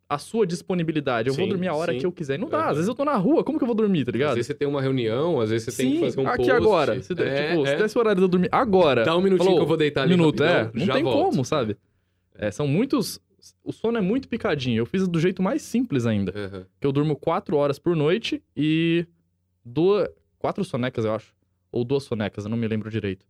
à 0.09 0.19
sua 0.19 0.47
disponibilidade. 0.47 1.29
Eu 1.29 1.35
vou 1.35 1.45
Sim, 1.45 1.51
dormir 1.51 1.69
a 1.69 1.75
hora 1.75 1.93
sim. 1.93 1.99
que 1.99 2.07
eu 2.07 2.13
quiser. 2.13 2.35
E 2.35 2.39
Não 2.39 2.49
dá, 2.49 2.69
às 2.69 2.77
vezes 2.77 2.89
eu 2.89 2.95
tô 2.95 3.05
na 3.05 3.17
rua, 3.17 3.43
como 3.45 3.59
que 3.59 3.65
eu 3.65 3.67
vou 3.67 3.75
dormir, 3.75 4.05
tá 4.05 4.11
Às 4.11 4.13
ligado? 4.13 4.35
vezes 4.35 4.47
você 4.47 4.55
tem 4.55 4.69
uma 4.69 4.81
reunião, 4.81 5.41
às 5.41 5.51
vezes 5.51 5.73
você 5.75 5.83
tem 5.83 5.91
que 5.93 5.97
Sim, 5.99 6.05
fazer 6.05 6.21
um 6.21 6.27
aqui 6.27 6.37
post. 6.39 6.51
agora. 6.53 7.03
Se, 7.03 7.15
der- 7.15 7.27
É, 7.29 7.51
tipo, 7.51 7.67
se 7.67 7.73
é. 7.73 7.77
desse 7.77 7.97
o 7.97 8.01
horário 8.01 8.19
de 8.21 8.25
eu 8.25 8.29
dormir 8.29 8.49
agora, 8.53 9.05
Dá 9.05 9.17
um 9.17 9.21
minutinho 9.21 9.45
Falou, 9.45 9.59
que 9.59 9.63
eu 9.65 9.69
vou 9.69 9.77
deitar 9.77 10.03
ali 10.03 10.11
minuto, 10.17 10.43
é, 10.43 10.71
não 10.75 10.87
já 10.87 10.93
tem 10.95 11.03
volto. 11.05 11.31
como, 11.31 11.45
sabe? 11.45 11.77
É, 12.35 12.51
são 12.51 12.67
muitos... 12.67 13.21
O 13.65 13.73
sono 13.73 13.99
é 13.99 14.01
muito 14.01 14.29
picadinho. 14.29 14.79
Eu 14.79 14.87
fiz 14.87 15.09
do 15.09 15.19
jeito 15.19 15.43
mais 15.43 15.63
simples 15.63 16.07
ainda. 16.07 16.33
Aham. 16.35 16.65
que 16.81 16.87
eu 16.87 16.93
durmo 16.93 17.17
quatro 17.17 17.57
horas 17.57 17.77
por 17.79 17.97
noite 17.97 18.41
e 18.57 19.05
duas, 19.65 20.09
quatro 20.39 20.63
sonecas, 20.65 21.05
eu 21.05 21.13
acho. 21.13 21.35
Ou 21.73 21.85
duas 21.85 22.05
sonecas, 22.05 22.45
eu 22.45 22.51
não 22.51 22.57
me 22.57 22.69
lembro 22.69 22.91
direito. 22.91 23.27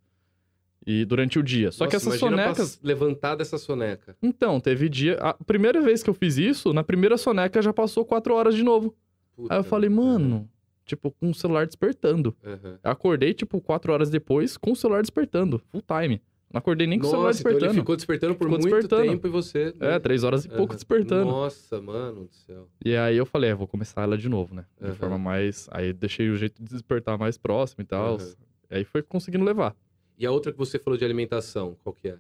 E 0.84 1.04
durante 1.04 1.38
o 1.38 1.42
dia. 1.44 1.70
Só 1.70 1.86
que 1.86 1.94
Nossa, 1.94 2.08
essas 2.08 2.20
imagina 2.20 2.42
sonecas. 2.42 2.80
levantar 2.82 3.36
dessa 3.36 3.56
soneca. 3.56 4.16
Então, 4.20 4.58
teve 4.58 4.88
dia. 4.88 5.14
A 5.20 5.32
primeira 5.32 5.80
vez 5.80 6.02
que 6.02 6.10
eu 6.10 6.14
fiz 6.14 6.36
isso, 6.36 6.72
na 6.72 6.82
primeira 6.82 7.16
soneca 7.16 7.62
já 7.62 7.72
passou 7.72 8.04
quatro 8.04 8.34
horas 8.34 8.54
de 8.56 8.64
novo. 8.64 8.92
Puta, 9.36 9.54
Aí 9.54 9.60
eu 9.60 9.64
falei, 9.64 9.88
mano, 9.88 10.50
tipo, 10.84 11.12
com 11.12 11.30
o 11.30 11.34
celular 11.34 11.66
despertando. 11.66 12.36
Eu 12.82 12.90
acordei, 12.90 13.32
tipo, 13.32 13.60
quatro 13.60 13.92
horas 13.92 14.10
depois 14.10 14.56
com 14.56 14.72
o 14.72 14.76
celular 14.76 15.02
despertando. 15.02 15.62
Full 15.70 15.82
time. 15.82 16.20
Não 16.52 16.58
acordei 16.58 16.86
nem 16.86 16.98
com 16.98 17.06
o 17.06 17.08
celular 17.10 17.28
Nossa, 17.28 17.40
então 17.40 17.50
despertando. 17.52 17.72
ele 17.78 17.80
ficou 17.80 17.96
despertando 17.96 18.34
por 18.34 18.44
Ficou 18.46 18.60
muito 18.60 18.72
despertando. 18.74 19.10
tempo 19.10 19.26
e 19.26 19.30
você... 19.30 19.74
É, 19.80 19.98
três 19.98 20.22
horas 20.22 20.44
e 20.44 20.48
pouco 20.48 20.64
Aham. 20.72 20.74
despertando. 20.74 21.24
Nossa, 21.30 21.80
mano 21.80 22.24
do 22.26 22.34
céu. 22.34 22.68
E 22.84 22.94
aí 22.96 23.16
eu 23.16 23.24
falei, 23.24 23.50
é, 23.50 23.54
vou 23.54 23.66
começar 23.66 24.02
ela 24.02 24.18
de 24.18 24.28
novo, 24.28 24.54
né? 24.54 24.66
De 24.78 24.86
Aham. 24.88 24.94
forma 24.96 25.18
mais. 25.18 25.66
Aí 25.72 25.92
deixei 25.92 26.28
o 26.28 26.36
jeito 26.36 26.62
de 26.62 26.68
despertar 26.68 27.16
mais 27.18 27.38
próximo 27.38 27.82
e 27.82 27.86
tal. 27.86 28.16
Aham. 28.16 28.34
Aí 28.70 28.84
foi 28.84 29.02
conseguindo 29.02 29.44
levar. 29.44 29.74
E 30.18 30.26
a 30.26 30.30
outra 30.30 30.52
que 30.52 30.58
você 30.58 30.78
falou 30.78 30.98
de 30.98 31.04
alimentação, 31.04 31.76
qual 31.82 31.94
que 31.94 32.08
é? 32.08 32.16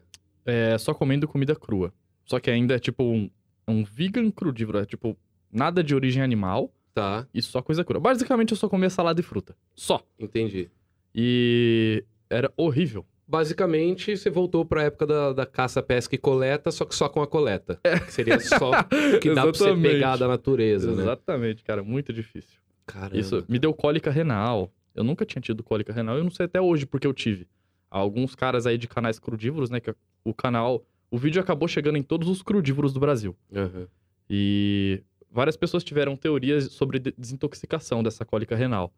É 0.46 0.78
só 0.78 0.94
comendo 0.94 1.28
comida 1.28 1.54
crua. 1.54 1.92
Só 2.24 2.40
que 2.40 2.50
ainda 2.50 2.74
é 2.74 2.78
tipo 2.78 3.04
um, 3.04 3.30
um 3.68 3.84
vegan 3.84 4.30
crudívoro. 4.30 4.78
É 4.78 4.86
tipo 4.86 5.16
nada 5.52 5.84
de 5.84 5.94
origem 5.94 6.22
animal 6.22 6.72
Tá, 6.94 7.26
e 7.32 7.40
só 7.40 7.62
coisa 7.62 7.82
crua. 7.84 8.00
Basicamente 8.00 8.50
eu 8.52 8.56
só 8.56 8.68
comia 8.68 8.90
salada 8.90 9.18
e 9.20 9.22
fruta. 9.22 9.56
Só. 9.74 10.02
entendi. 10.18 10.68
E 11.14 12.04
era 12.28 12.52
horrível. 12.56 13.04
Basicamente, 13.32 14.14
você 14.14 14.28
voltou 14.28 14.62
pra 14.62 14.82
época 14.82 15.06
da, 15.06 15.32
da 15.32 15.46
caça, 15.46 15.82
pesca 15.82 16.14
e 16.14 16.18
coleta, 16.18 16.70
só 16.70 16.84
que 16.84 16.94
só 16.94 17.08
com 17.08 17.22
a 17.22 17.26
coleta. 17.26 17.80
Que 18.04 18.12
seria 18.12 18.38
só 18.38 18.70
o 18.70 19.20
que 19.20 19.32
dá 19.34 19.42
pra 19.42 19.52
você 19.54 19.64
É. 19.64 19.66
Exatamente. 19.68 19.82
pegar 19.94 20.16
da 20.16 20.28
natureza, 20.28 20.92
né? 20.94 21.02
Exatamente, 21.02 21.64
cara. 21.64 21.82
Muito 21.82 22.12
difícil. 22.12 22.60
Caramba. 22.86 23.16
Isso 23.16 23.42
me 23.48 23.58
deu 23.58 23.72
cólica 23.72 24.10
renal. 24.10 24.70
Eu 24.94 25.02
nunca 25.02 25.24
tinha 25.24 25.40
tido 25.40 25.62
cólica 25.62 25.92
renal. 25.94 26.18
Eu 26.18 26.24
não 26.24 26.30
sei 26.30 26.44
até 26.44 26.60
hoje 26.60 26.84
porque 26.84 27.06
eu 27.06 27.14
tive. 27.14 27.48
Alguns 27.90 28.34
caras 28.34 28.66
aí 28.66 28.76
de 28.76 28.86
canais 28.86 29.18
crudívoros, 29.18 29.70
né? 29.70 29.80
Que 29.80 29.94
o 30.24 30.34
canal. 30.34 30.84
O 31.10 31.16
vídeo 31.16 31.40
acabou 31.40 31.66
chegando 31.66 31.96
em 31.96 32.02
todos 32.02 32.28
os 32.28 32.42
crudívoros 32.42 32.92
do 32.92 33.00
Brasil. 33.00 33.34
Aham. 33.54 33.86
E 34.28 35.02
várias 35.30 35.56
pessoas 35.56 35.82
tiveram 35.82 36.16
teorias 36.16 36.64
sobre 36.72 36.98
de- 36.98 37.14
desintoxicação 37.16 38.02
dessa 38.02 38.24
cólica 38.24 38.54
renal. 38.56 38.92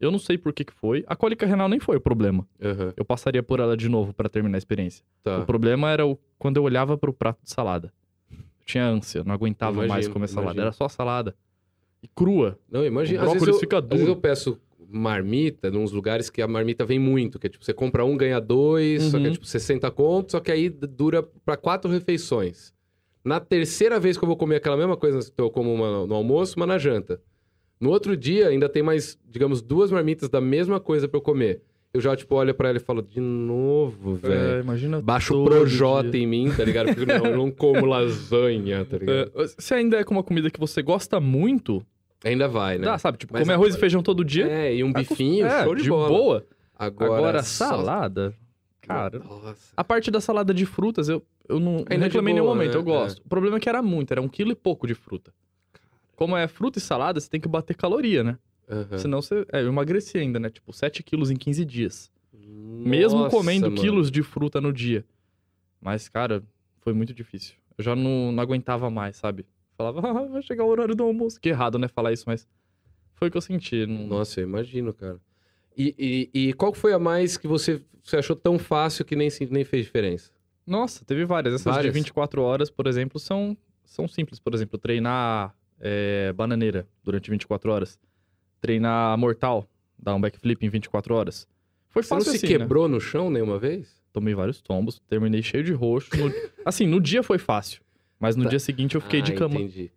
Eu 0.00 0.10
não 0.10 0.18
sei 0.18 0.36
por 0.36 0.52
que, 0.52 0.64
que 0.64 0.72
foi. 0.72 1.04
A 1.06 1.16
cólica 1.16 1.46
renal 1.46 1.68
nem 1.68 1.80
foi 1.80 1.96
o 1.96 2.00
problema. 2.00 2.46
Aham. 2.62 2.92
Eu 2.96 3.04
passaria 3.04 3.42
por 3.42 3.60
ela 3.60 3.76
de 3.76 3.88
novo 3.88 4.12
pra 4.12 4.28
terminar 4.28 4.56
a 4.56 4.58
experiência. 4.58 5.02
Tá. 5.22 5.38
O 5.38 5.46
problema 5.46 5.90
era 5.90 6.06
o, 6.06 6.18
quando 6.38 6.58
eu 6.58 6.62
olhava 6.64 6.98
pro 6.98 7.12
prato 7.12 7.38
de 7.42 7.50
salada. 7.50 7.92
Eu 8.30 8.38
tinha 8.66 8.84
ânsia, 8.86 9.22
não 9.24 9.32
aguentava 9.32 9.76
mais 9.78 9.88
Imagino, 9.90 10.12
comer 10.12 10.28
salada. 10.28 10.60
Era 10.60 10.72
só 10.72 10.88
salada. 10.88 11.34
E 12.02 12.08
crua. 12.08 12.58
Não, 12.70 12.84
imagina. 12.84 13.22
O 13.22 13.26
Às 13.26 13.32
vezes, 13.34 13.48
eu, 13.48 13.54
fica 13.58 13.78
às 13.78 13.84
vezes 13.86 14.04
duro. 14.04 14.18
eu 14.18 14.20
peço 14.20 14.60
marmita 14.88 15.70
nos 15.70 15.92
lugares 15.92 16.28
que 16.30 16.40
a 16.42 16.46
marmita 16.46 16.84
vem 16.84 16.98
muito, 16.98 17.38
que 17.38 17.46
é 17.46 17.50
tipo, 17.50 17.64
você 17.64 17.72
compra 17.72 18.04
um, 18.04 18.16
ganha 18.16 18.40
dois, 18.40 19.02
só 19.04 19.18
que 19.18 19.24
é 19.24 19.28
Uhum. 19.28 19.32
tipo 19.32 19.46
60 19.46 19.90
contos, 19.90 20.32
só 20.32 20.40
que 20.40 20.50
aí 20.52 20.68
dura 20.68 21.22
pra 21.44 21.56
quatro 21.56 21.90
refeições. 21.90 22.72
Na 23.24 23.40
terceira 23.40 23.98
vez 23.98 24.16
que 24.16 24.22
eu 24.22 24.28
vou 24.28 24.36
comer 24.36 24.56
aquela 24.56 24.76
mesma 24.76 24.96
coisa, 24.96 25.18
eu 25.36 25.50
como 25.50 25.72
uma 25.74 26.06
no 26.06 26.14
almoço, 26.14 26.54
uma 26.56 26.66
na 26.66 26.78
janta. 26.78 27.20
No 27.80 27.90
outro 27.90 28.16
dia, 28.16 28.48
ainda 28.48 28.68
tem 28.68 28.82
mais, 28.82 29.18
digamos, 29.28 29.60
duas 29.60 29.90
marmitas 29.90 30.28
da 30.28 30.40
mesma 30.40 30.80
coisa 30.80 31.06
pra 31.08 31.18
eu 31.18 31.22
comer. 31.22 31.60
Eu 31.92 32.00
já, 32.00 32.14
tipo, 32.14 32.34
olho 32.34 32.54
pra 32.54 32.68
ela 32.68 32.76
e 32.78 32.80
falo, 32.80 33.00
de 33.02 33.20
novo, 33.20 34.16
velho. 34.16 34.34
É, 34.58 34.60
imagina. 34.60 35.00
Baixa 35.00 35.34
o 35.34 35.44
projota 35.44 36.10
dia. 36.10 36.20
em 36.22 36.26
mim, 36.26 36.52
tá 36.54 36.64
ligado? 36.64 36.88
Porque 36.94 37.06
não, 37.06 37.26
eu 37.26 37.36
não 37.36 37.50
como 37.50 37.84
lasanha, 37.86 38.84
tá 38.84 38.98
ligado? 38.98 39.32
É, 39.34 39.46
se 39.58 39.74
ainda 39.74 39.98
é 39.98 40.04
com 40.04 40.12
uma 40.14 40.22
comida 40.22 40.50
que 40.50 40.60
você 40.60 40.82
gosta 40.82 41.18
muito, 41.20 41.82
Ainda 42.24 42.48
vai, 42.48 42.76
né? 42.78 42.84
dá, 42.84 42.98
sabe? 42.98 43.18
Tipo, 43.18 43.32
Mas 43.34 43.42
comer 43.42 43.54
arroz 43.54 43.68
agora- 43.68 43.78
e 43.78 43.80
feijão 43.80 44.02
todo 44.02 44.24
dia. 44.24 44.46
É, 44.46 44.74
e 44.74 44.82
um 44.84 44.92
bifinho, 44.92 45.46
é, 45.46 45.64
show 45.64 45.74
de, 45.74 45.82
de 45.84 45.88
bola. 45.88 46.08
boa. 46.08 46.46
Agora, 46.78 47.14
Agora, 47.14 47.42
salada. 47.42 48.34
Cara, 48.82 49.18
Nossa. 49.18 49.72
a 49.76 49.82
parte 49.82 50.10
da 50.10 50.20
salada 50.20 50.52
de 50.54 50.64
frutas, 50.66 51.08
eu, 51.08 51.22
eu 51.48 51.58
não, 51.58 51.76
Ainda 51.88 51.96
de 51.96 52.02
reclamei 52.04 52.32
em 52.32 52.34
nenhum 52.36 52.46
momento, 52.46 52.72
né? 52.74 52.78
eu 52.78 52.82
gosto. 52.84 53.20
O 53.24 53.28
problema 53.28 53.56
é 53.56 53.60
que 53.60 53.68
era 53.68 53.82
muito, 53.82 54.12
era 54.12 54.20
um 54.22 54.28
quilo 54.28 54.52
e 54.52 54.54
pouco 54.54 54.86
de 54.86 54.94
fruta. 54.94 55.32
Como 56.16 56.36
é 56.36 56.48
fruta 56.48 56.78
e 56.78 56.82
salada, 56.82 57.20
você 57.20 57.28
tem 57.28 57.40
que 57.40 57.46
bater 57.46 57.76
caloria, 57.76 58.24
né? 58.24 58.38
Aham. 58.68 58.98
Senão 58.98 59.22
você. 59.22 59.46
É, 59.52 59.60
eu 59.60 59.68
emagreci 59.68 60.18
ainda, 60.18 60.40
né? 60.40 60.50
Tipo, 60.50 60.72
7 60.72 61.02
quilos 61.02 61.30
em 61.30 61.36
15 61.36 61.64
dias. 61.64 62.10
Mesmo 62.32 63.20
Nossa, 63.20 63.36
comendo 63.36 63.66
mano. 63.66 63.80
quilos 63.80 64.10
de 64.10 64.22
fruta 64.22 64.60
no 64.60 64.72
dia. 64.72 65.04
Mas, 65.80 66.08
cara, 66.08 66.42
foi 66.80 66.92
muito 66.92 67.12
difícil. 67.12 67.54
Eu 67.76 67.84
já 67.84 67.94
não, 67.94 68.32
não 68.32 68.42
aguentava 68.42 68.90
mais, 68.90 69.16
sabe? 69.16 69.46
Falava, 69.76 70.00
ah, 70.08 70.24
vai 70.26 70.42
chegar 70.42 70.64
o 70.64 70.68
horário 70.68 70.94
do 70.94 71.04
almoço. 71.04 71.38
Que 71.40 71.50
errado, 71.50 71.78
né? 71.78 71.86
Falar 71.86 72.12
isso, 72.12 72.24
mas 72.26 72.48
foi 73.14 73.28
o 73.28 73.30
que 73.30 73.36
eu 73.36 73.42
senti. 73.42 73.86
Não... 73.86 74.06
Nossa, 74.06 74.40
eu 74.40 74.44
imagino, 74.44 74.92
cara. 74.94 75.20
E, 75.76 76.30
e, 76.34 76.48
e 76.48 76.52
qual 76.54 76.72
foi 76.72 76.94
a 76.94 76.98
mais 76.98 77.36
que 77.36 77.46
você, 77.46 77.82
você 78.02 78.16
achou 78.16 78.34
tão 78.34 78.58
fácil 78.58 79.04
que 79.04 79.14
nem, 79.14 79.28
nem 79.50 79.64
fez 79.64 79.84
diferença? 79.84 80.30
Nossa, 80.66 81.04
teve 81.04 81.24
várias. 81.24 81.54
Essas 81.54 81.74
Várias? 81.74 81.92
de 81.92 82.00
24 82.00 82.42
horas, 82.42 82.70
por 82.70 82.86
exemplo, 82.86 83.20
são, 83.20 83.56
são 83.84 84.08
simples. 84.08 84.40
Por 84.40 84.54
exemplo, 84.54 84.78
treinar 84.78 85.54
é, 85.80 86.32
bananeira 86.32 86.86
durante 87.02 87.30
24 87.30 87.70
horas. 87.72 87.98
Treinar 88.60 89.16
mortal, 89.18 89.68
dar 89.98 90.14
um 90.14 90.20
backflip 90.20 90.64
em 90.64 90.68
24 90.68 91.14
horas. 91.14 91.46
Foi 91.90 92.02
Você 92.02 92.14
não 92.14 92.20
fácil 92.20 92.32
se 92.38 92.44
assim, 92.46 92.54
né? 92.54 92.58
quebrou 92.60 92.88
no 92.88 93.00
chão 93.00 93.30
nenhuma 93.30 93.58
vez? 93.58 93.94
Tomei 94.12 94.34
vários 94.34 94.60
tombos, 94.62 94.98
terminei 95.08 95.42
cheio 95.42 95.62
de 95.64 95.72
roxo. 95.72 96.16
No- 96.16 96.32
Assim, 96.64 96.86
no 96.86 97.00
dia 97.00 97.22
foi 97.22 97.38
fácil. 97.38 97.80
Mas 98.18 98.34
no 98.34 98.44
Tá. 98.44 98.50
dia 98.50 98.58
seguinte 98.58 98.94
eu 98.94 99.00
fiquei 99.00 99.20
de 99.22 99.32
Ah, 99.32 99.36
cama. 99.36 99.56
entendi. 99.60 99.92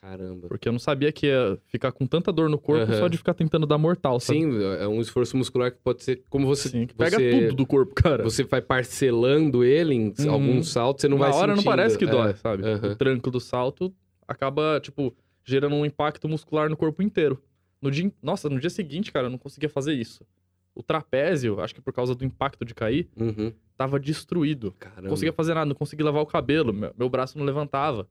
Caramba. 0.00 0.48
Porque 0.48 0.66
eu 0.68 0.72
não 0.72 0.80
sabia 0.80 1.12
que 1.12 1.26
ia 1.26 1.56
ficar 1.68 1.92
com 1.92 2.06
tanta 2.06 2.32
dor 2.32 2.48
no 2.48 2.58
corpo 2.58 2.90
Aham. 2.90 2.98
só 2.98 3.06
de 3.08 3.16
ficar 3.16 3.34
tentando 3.34 3.64
dar 3.66 3.78
mortal, 3.78 4.18
sabe? 4.18 4.40
Sim, 4.40 4.62
é 4.80 4.88
um 4.88 5.00
esforço 5.00 5.36
muscular 5.36 5.70
que 5.70 5.78
pode 5.78 6.02
ser... 6.02 6.24
Como 6.28 6.44
você, 6.44 6.70
Sim, 6.70 6.86
que 6.88 6.94
pega 6.94 7.16
você, 7.16 7.30
tudo 7.30 7.54
do 7.54 7.64
corpo, 7.66 7.94
cara. 7.94 8.24
você 8.24 8.42
vai 8.42 8.60
parcelando 8.60 9.62
ele 9.62 9.94
em 9.94 10.12
Uhum. 10.18 10.30
alguns 10.30 10.70
saltos, 10.72 11.02
você 11.02 11.08
não 11.08 11.18
Na 11.18 11.26
vai 11.28 11.34
hora 11.36 11.46
não 11.48 11.56
sentindo. 11.56 11.70
parece 11.70 11.96
que 11.98 12.04
É. 12.04 12.08
dói, 12.10 12.34
sabe? 12.34 12.64
Aham. 12.64 12.90
O 12.90 12.96
tranco 12.96 13.30
do 13.30 13.38
salto 13.38 13.94
acaba, 14.26 14.80
tipo, 14.80 15.14
gerando 15.44 15.74
um 15.76 15.84
impacto 15.86 16.28
muscular 16.28 16.68
no 16.68 16.76
corpo 16.76 17.02
inteiro. 17.02 17.42
No 17.80 17.90
dia... 17.90 18.12
Nossa, 18.22 18.48
no 18.48 18.58
dia 18.60 18.70
seguinte, 18.70 19.10
cara, 19.12 19.26
eu 19.26 19.30
não 19.30 19.38
conseguia 19.38 19.68
fazer 19.68 19.92
isso. 19.94 20.24
O 20.74 20.82
trapézio, 20.82 21.60
acho 21.60 21.74
que 21.74 21.80
por 21.80 21.92
causa 21.92 22.14
do 22.14 22.24
impacto 22.24 22.64
de 22.64 22.74
cair, 22.74 23.08
Uhum. 23.16 23.52
tava 23.76 23.98
destruído. 24.00 24.72
Caramba. 24.78 25.02
Não 25.02 25.10
conseguia 25.10 25.32
fazer 25.32 25.54
nada, 25.54 25.66
não 25.66 25.74
conseguia 25.74 26.04
lavar 26.06 26.22
o 26.22 26.26
cabelo, 26.26 26.72
meu, 26.72 26.92
meu 26.96 27.08
braço 27.10 27.36
não 27.36 27.44
levantava. 27.44 28.08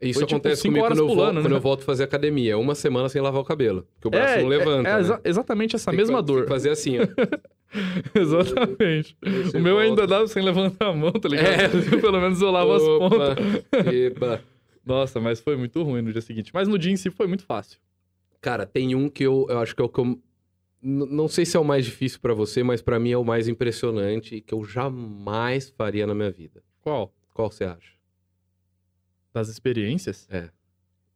Isso 0.00 0.18
Foi, 0.18 0.26
tipo, 0.26 0.36
acontece 0.38 0.62
cinco 0.62 0.74
comigo 0.74 0.88
quando, 0.88 0.98
eu, 0.98 1.06
pulando, 1.06 1.16
volto, 1.34 1.34
quando 1.44 1.50
né? 1.52 1.56
eu 1.56 1.60
volto 1.60 1.80
a 1.82 1.84
fazer 1.84 2.02
academia. 2.02 2.58
Uma 2.58 2.74
semana 2.74 3.08
sem 3.08 3.22
lavar 3.22 3.40
o 3.40 3.44
cabelo. 3.44 3.86
Porque 3.94 4.08
o 4.08 4.10
braço 4.10 4.40
não 4.40 4.48
levanta. 4.48 4.88
É, 4.88 4.94
né? 4.94 5.00
exa- 5.00 5.20
exatamente 5.24 5.76
essa 5.76 5.92
Tem 5.92 5.96
que 5.98 6.02
mesma 6.02 6.18
tem 6.18 6.34
dor. 6.34 6.42
que 6.42 6.48
fazer 6.48 6.70
assim, 6.70 6.96
ó. 6.98 7.02
exatamente. 8.20 9.16
O 9.54 9.60
meu 9.60 9.74
volta. 9.76 9.80
ainda 9.88 10.06
dava 10.06 10.26
sem 10.26 10.42
levantar 10.42 10.88
a 10.88 10.92
mão, 10.92 11.12
tá 11.12 11.28
ligado? 11.28 11.46
É. 11.48 11.68
Pelo 12.00 12.20
menos 12.20 12.40
eu 12.42 12.50
lavo 12.50 12.72
as 12.72 12.82
pontas. 12.82 13.28
Opa, 13.30 13.90
eba. 13.94 14.42
Nossa, 14.84 15.20
mas 15.20 15.40
foi 15.40 15.56
muito 15.56 15.82
ruim 15.82 16.02
no 16.02 16.12
dia 16.12 16.20
seguinte. 16.20 16.50
Mas 16.52 16.66
no 16.68 16.78
dia 16.78 16.92
em 16.92 16.96
si 16.96 17.10
foi 17.10 17.26
muito 17.26 17.44
fácil. 17.44 17.78
Cara, 18.40 18.66
tem 18.66 18.94
um 18.94 19.08
que 19.08 19.22
eu, 19.24 19.46
eu 19.48 19.58
acho 19.60 19.74
que 19.76 19.80
é 19.82 19.84
o 19.84 19.88
que 19.88 20.00
eu 20.00 20.04
n- 20.04 20.20
não 20.82 21.28
sei 21.28 21.46
se 21.46 21.56
é 21.56 21.60
o 21.60 21.64
mais 21.64 21.84
difícil 21.84 22.18
pra 22.20 22.34
você, 22.34 22.62
mas 22.64 22.82
pra 22.82 22.98
mim 22.98 23.10
é 23.12 23.16
o 23.16 23.24
mais 23.24 23.46
impressionante 23.46 24.34
e 24.36 24.40
que 24.40 24.52
eu 24.52 24.64
jamais 24.64 25.70
faria 25.70 26.06
na 26.06 26.14
minha 26.14 26.30
vida. 26.30 26.62
Qual? 26.80 27.14
Qual 27.32 27.50
você 27.50 27.64
acha? 27.64 27.92
Das 29.32 29.48
experiências? 29.48 30.28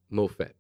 No 0.09 0.29
FAP. 0.29 0.55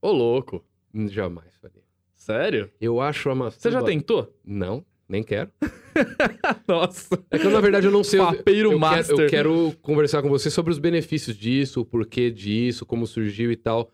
Ô, 0.00 0.12
louco. 0.12 0.64
Jamais 1.08 1.56
faria. 1.56 1.82
Sério? 2.14 2.70
Eu 2.80 3.00
acho 3.00 3.30
a 3.30 3.32
Você 3.34 3.38
masturba... 3.70 3.78
já 3.80 3.82
tentou? 3.84 4.38
Não, 4.44 4.84
nem 5.12 5.22
quero. 5.22 5.50
Nossa. 6.66 7.22
É 7.30 7.38
que 7.38 7.46
eu, 7.46 7.50
na 7.50 7.60
verdade, 7.60 7.86
eu 7.86 7.92
não 7.92 8.02
sei. 8.02 8.18
eu- 8.18 8.24
Papeiro 8.24 8.72
eu, 8.72 8.78
master. 8.78 9.14
Quero, 9.14 9.24
eu 9.24 9.28
quero 9.70 9.78
conversar 9.82 10.22
com 10.22 10.28
você 10.28 10.50
sobre 10.50 10.72
os 10.72 10.78
benefícios 10.78 11.36
disso, 11.36 11.82
o 11.82 11.84
porquê 11.84 12.30
disso, 12.30 12.84
como 12.86 13.06
surgiu 13.06 13.52
e 13.52 13.56
tal. 13.56 13.90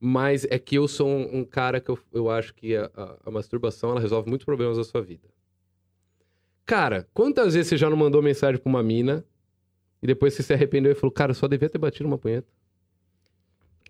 Mas 0.00 0.44
é 0.50 0.58
que 0.58 0.76
eu 0.76 0.86
sou 0.86 1.08
um, 1.08 1.38
um 1.38 1.44
cara 1.44 1.80
que 1.80 1.90
eu, 1.90 1.98
eu 2.12 2.30
acho 2.30 2.52
que 2.54 2.76
a, 2.76 2.90
a- 2.94 3.16
a 3.26 3.30
masturbação 3.30 3.90
ela 3.90 4.00
resolve 4.00 4.28
muitos 4.28 4.44
problemas 4.44 4.76
da 4.76 4.84
sua 4.84 5.00
vida. 5.00 5.28
Cara, 6.66 7.08
quantas 7.14 7.54
vezes 7.54 7.68
você 7.68 7.76
já 7.76 7.88
não 7.88 7.96
mandou 7.96 8.20
mensagem 8.20 8.60
pra 8.60 8.68
uma 8.68 8.82
mina 8.82 9.24
e 10.02 10.06
depois 10.06 10.34
você 10.34 10.42
se 10.42 10.52
arrependeu 10.52 10.92
e 10.92 10.94
falou, 10.94 11.10
cara, 11.12 11.30
eu 11.30 11.34
só 11.34 11.48
devia 11.48 11.68
ter 11.70 11.78
batido 11.78 12.06
uma 12.06 12.18
punheta? 12.18 12.46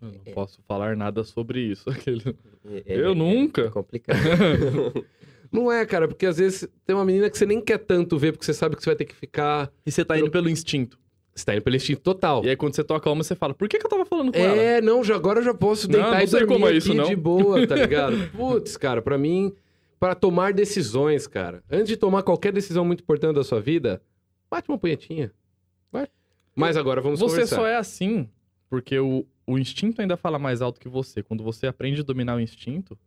Eu 0.00 0.09
não 0.12 0.33
posso 0.33 0.62
falar 0.62 0.96
nada 0.96 1.24
sobre 1.24 1.61
isso. 1.61 1.88
Aquele- 1.90 2.37
É- 2.64 2.83
Eu 2.87 3.12
é- 3.12 3.14
nunca. 3.14 3.62
É 3.62 3.70
complicado. 3.70 4.18
Não 5.50 5.70
é, 5.72 5.84
cara, 5.87 6.06
porque 6.06 6.26
às 6.26 6.37
vezes 6.38 6.68
tem 6.84 6.94
uma 6.94 7.04
menina 7.04 7.30
que 7.30 7.38
você 7.38 7.46
nem 7.46 7.61
quer 7.61 7.78
tanto 7.78 8.18
ver, 8.18 8.32
porque 8.32 8.44
você 8.44 8.54
sabe 8.54 8.76
que 8.76 8.82
você 8.82 8.90
vai 8.90 8.96
ter 8.96 9.04
que 9.04 9.14
ficar. 9.14 9.70
E 9.87 9.90
você 9.90 10.04
tá 10.04 10.18
indo 10.18 10.30
pelo 10.30 10.48
instinto. 10.48 10.98
Você 11.34 11.44
tá 11.44 11.54
indo 11.54 11.62
pelo 11.62 11.76
instinto 11.76 12.00
total. 12.02 12.44
E 12.44 12.50
aí 12.50 12.56
quando 12.56 12.74
você 12.74 12.82
toca 12.82 13.08
uma, 13.11 13.22
você 13.22 13.34
fala, 13.34 13.54
por 13.54 13.68
que, 13.68 13.78
que 13.78 13.87
eu 13.87 13.90
tava 13.90 14.04
falando 14.04 14.32
com 14.32 14.38
ela? 14.38 14.61
É, 14.61 14.80
não, 14.80 15.02
já, 15.04 15.14
agora 15.14 15.40
eu 15.40 15.44
já 15.44 15.54
posso 15.54 15.87
Não, 15.87 15.92
deitar 15.92 16.16
não 16.16 16.20
e 16.20 16.28
sei 16.28 16.46
como 16.46 16.66
é 16.66 16.68
aqui 16.70 16.78
isso, 16.78 16.94
não. 16.94 17.04
de 17.06 17.16
boa, 17.16 17.66
tá 17.66 17.76
ligado? 17.76 18.30
Putz, 18.32 18.76
cara, 18.76 19.00
pra 19.00 19.16
mim, 19.16 19.54
para 20.00 20.14
tomar 20.14 20.52
decisões, 20.52 21.26
cara, 21.26 21.62
antes 21.70 21.88
de 21.88 21.96
tomar 21.96 22.22
qualquer 22.22 22.52
decisão 22.52 22.84
muito 22.84 23.02
importante 23.02 23.37
da 23.37 23.44
sua 23.44 23.61
vida, 23.61 24.02
bate 24.50 24.68
uma 24.68 24.78
punhetinha. 24.78 25.32
Vai. 25.92 26.08
Mas 26.54 26.76
agora 26.76 27.00
vamos 27.00 27.20
Você 27.20 27.30
conversar. 27.30 27.56
só 27.56 27.66
é 27.66 27.76
assim 27.76 28.28
porque 28.68 28.98
o, 28.98 29.24
o 29.46 29.58
instinto 29.58 30.00
ainda 30.00 30.16
fala 30.16 30.38
mais 30.38 30.61
alto 30.61 30.80
que 30.80 30.88
você. 30.88 31.22
Quando 31.22 31.42
você 31.42 31.66
aprende 31.66 32.00
a 32.00 32.04
dominar 32.04 32.37
o 32.37 32.40
instinto, 32.40 32.98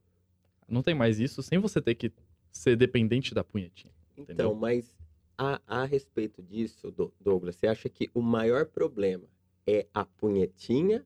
não 0.68 0.82
tem 0.82 0.96
mais 0.96 1.20
isso 1.20 1.44
sem 1.44 1.60
você 1.60 1.82
ter 1.82 1.96
que 1.96 2.12
ser 2.52 2.76
dependente 2.76 3.34
da 3.34 3.44
punhetinha. 3.44 3.94
Então, 4.18 4.24
Entendeu? 4.24 4.56
mas 4.56 4.96
a, 5.38 5.62
a 5.68 5.86
respeito 5.86 6.42
disso, 6.44 6.92
Do- 6.92 7.14
Douglas, 7.20 7.56
você 7.56 7.68
acha 7.68 7.90
que 7.90 8.10
o 8.14 8.22
maior 8.22 8.66
problema 8.66 9.24
é 9.66 9.88
a 9.94 10.06
punhetinha 10.06 11.06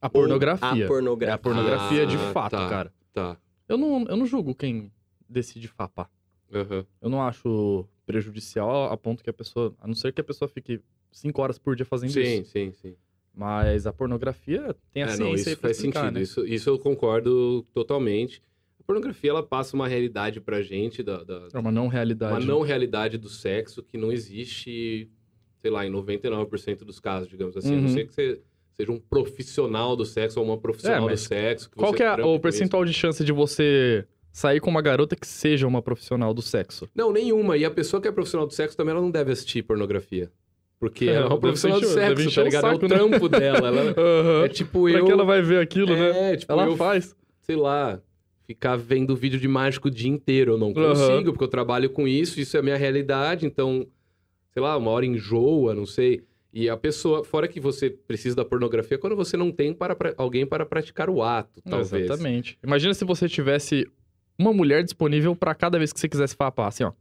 A 0.00 0.08
pornografia. 0.08 0.84
a 0.84 0.88
pornografia? 0.88 1.32
É 1.32 1.34
a 1.34 1.38
pornografia 1.38 2.06
de 2.06 2.16
Ah, 2.16 2.32
fato, 2.32 2.50
tá. 2.52 2.68
cara. 2.68 2.92
Tá. 3.12 3.36
Eu 3.68 3.76
não, 3.76 4.04
eu 4.04 4.16
não 4.16 4.26
julgo 4.26 4.54
quem 4.54 4.92
decide 5.28 5.68
fapar. 5.68 6.08
Aham. 6.52 6.86
Eu 7.00 7.08
não 7.10 7.20
acho 7.22 7.84
prejudicial 8.06 8.92
a 8.92 8.96
ponto 8.96 9.24
que 9.24 9.30
a 9.30 9.32
pessoa. 9.32 9.74
A 9.80 9.86
não 9.88 9.94
ser 9.94 10.12
que 10.12 10.20
a 10.20 10.24
pessoa 10.24 10.48
fique 10.48 10.80
cinco 11.10 11.42
horas 11.42 11.58
por 11.58 11.74
dia 11.74 11.84
fazendo 11.84 12.12
Sim, 12.12 12.20
isso. 12.42 12.52
sim, 12.52 12.72
sim. 12.72 12.94
Mas 13.34 13.86
a 13.86 13.92
pornografia 13.92 14.74
tem 14.92 15.02
a 15.02 15.06
É, 15.06 15.08
ciência 15.08 15.24
não, 15.24 15.32
aí 15.32 15.40
isso 15.40 15.56
faz 15.56 15.76
explicar, 15.76 16.02
sentido. 16.02 16.14
né? 16.14 16.22
Isso, 16.22 16.46
isso 16.46 16.70
eu 16.70 16.78
concordo 16.78 17.66
totalmente. 17.74 18.40
Pornografia, 18.86 19.30
ela 19.30 19.42
passa 19.42 19.74
uma 19.74 19.88
realidade 19.88 20.40
pra 20.40 20.62
gente, 20.62 21.02
da, 21.02 21.22
da- 21.24 21.48
É 21.52 21.58
uma 21.58 21.72
não 21.72 21.88
realidade. 21.88 22.32
uma 22.32 22.40
não 22.40 22.60
realidade 22.62 23.18
do 23.18 23.28
sexo 23.28 23.82
que 23.82 23.98
não 23.98 24.12
existe, 24.12 25.10
sei 25.60 25.70
lá, 25.70 25.84
em 25.86 25.90
99% 25.90 26.84
dos 26.84 27.00
casos, 27.00 27.28
digamos 27.28 27.56
assim. 27.56 27.74
A 27.74 27.76
não 27.76 27.82
Uhum. 27.82 27.88
ser 27.88 28.06
que 28.06 28.14
você 28.14 28.40
seja 28.74 28.92
um 28.92 28.98
profissional 29.00 29.96
do 29.96 30.04
sexo 30.04 30.38
ou 30.38 30.46
uma 30.46 30.58
profissional 30.58 31.00
do 31.00 31.06
mas 31.06 31.20
sexo. 31.22 31.70
Qual 31.74 31.92
que 31.92 32.02
é 32.02 32.12
o 32.24 32.38
percentual 32.38 32.84
de 32.84 32.92
chance 32.92 33.24
de 33.24 33.32
você 33.32 34.06
sair 34.30 34.60
com 34.60 34.68
uma 34.70 34.82
garota 34.82 35.16
que 35.16 35.26
seja 35.26 35.66
uma 35.66 35.80
profissional 35.82 36.32
do 36.34 36.42
sexo? 36.42 36.88
Não, 36.94 37.10
nenhuma. 37.12 37.56
E 37.56 37.64
a 37.64 37.70
pessoa 37.70 38.00
que 38.00 38.06
é 38.06 38.12
profissional 38.12 38.46
do 38.46 38.52
sexo 38.52 38.76
também 38.76 38.92
ela 38.92 39.00
não 39.00 39.10
deve 39.10 39.32
assistir 39.32 39.62
pornografia. 39.62 40.30
Porque 40.78 41.06
É, 41.06 41.14
ela 41.14 41.24
é 41.24 41.28
uma 41.30 41.38
profissional 41.40 41.80
do 41.80 41.86
sexo, 41.86 42.34
tá 42.34 42.42
ligado? 42.42 42.66
É 42.66 42.68
o 42.68 42.72
saco, 42.74 42.82
né? 42.86 42.96
trampo 42.96 43.28
dela. 43.30 43.66
Ela, 43.68 43.94
Aham. 43.98 44.44
é 44.44 44.48
tipo 44.48 44.82
Pra 44.82 44.92
eu... 44.98 45.04
que 45.06 45.10
ela 45.10 45.24
vai 45.24 45.40
ver 45.40 45.58
aquilo, 45.58 45.96
né? 45.96 46.32
É, 46.32 46.36
tipo 46.36 46.52
Ela 46.52 46.66
eu 46.66 46.76
faz. 46.76 47.16
sei 47.40 47.56
lá, 47.56 47.98
ficar 48.46 48.76
vendo 48.76 49.16
vídeo 49.16 49.38
de 49.40 49.48
mágico 49.48 49.88
o 49.88 49.90
dia 49.90 50.08
inteiro. 50.10 50.52
Eu 50.52 50.58
não 50.58 50.72
consigo, 50.72 51.32
porque 51.32 51.44
eu 51.44 51.48
trabalho 51.48 51.90
com 51.90 52.06
isso, 52.06 52.40
isso 52.40 52.56
é 52.56 52.60
a 52.60 52.62
minha 52.62 52.76
realidade, 52.76 53.44
então, 53.46 53.86
sei 54.52 54.62
lá, 54.62 54.76
uma 54.76 54.90
hora 54.90 55.04
enjoa, 55.06 55.74
não 55.74 55.86
sei. 55.86 56.22
E 56.52 56.70
a 56.70 56.76
pessoa, 56.76 57.22
fora 57.24 57.46
que 57.46 57.60
você 57.60 57.90
precisa 57.90 58.34
da 58.36 58.44
pornografia, 58.44 58.96
quando 58.96 59.14
você 59.14 59.36
não 59.36 59.52
tem 59.52 59.74
para, 59.74 59.94
pra- 59.94 60.14
alguém 60.16 60.46
para 60.46 60.64
praticar 60.64 61.10
o 61.10 61.22
ato, 61.22 61.60
talvez. 61.62 62.04
Exatamente. 62.04 62.58
Imagina 62.64 62.94
se 62.94 63.04
você 63.04 63.28
tivesse 63.28 63.86
uma 64.38 64.52
mulher 64.54 64.82
disponível 64.82 65.36
pra 65.36 65.54
cada 65.54 65.76
vez 65.78 65.92
que 65.92 66.00
você 66.00 66.08
quisesse 66.08 66.34
papar, 66.36 66.68
assim, 66.68 66.84
ó. 66.84 66.92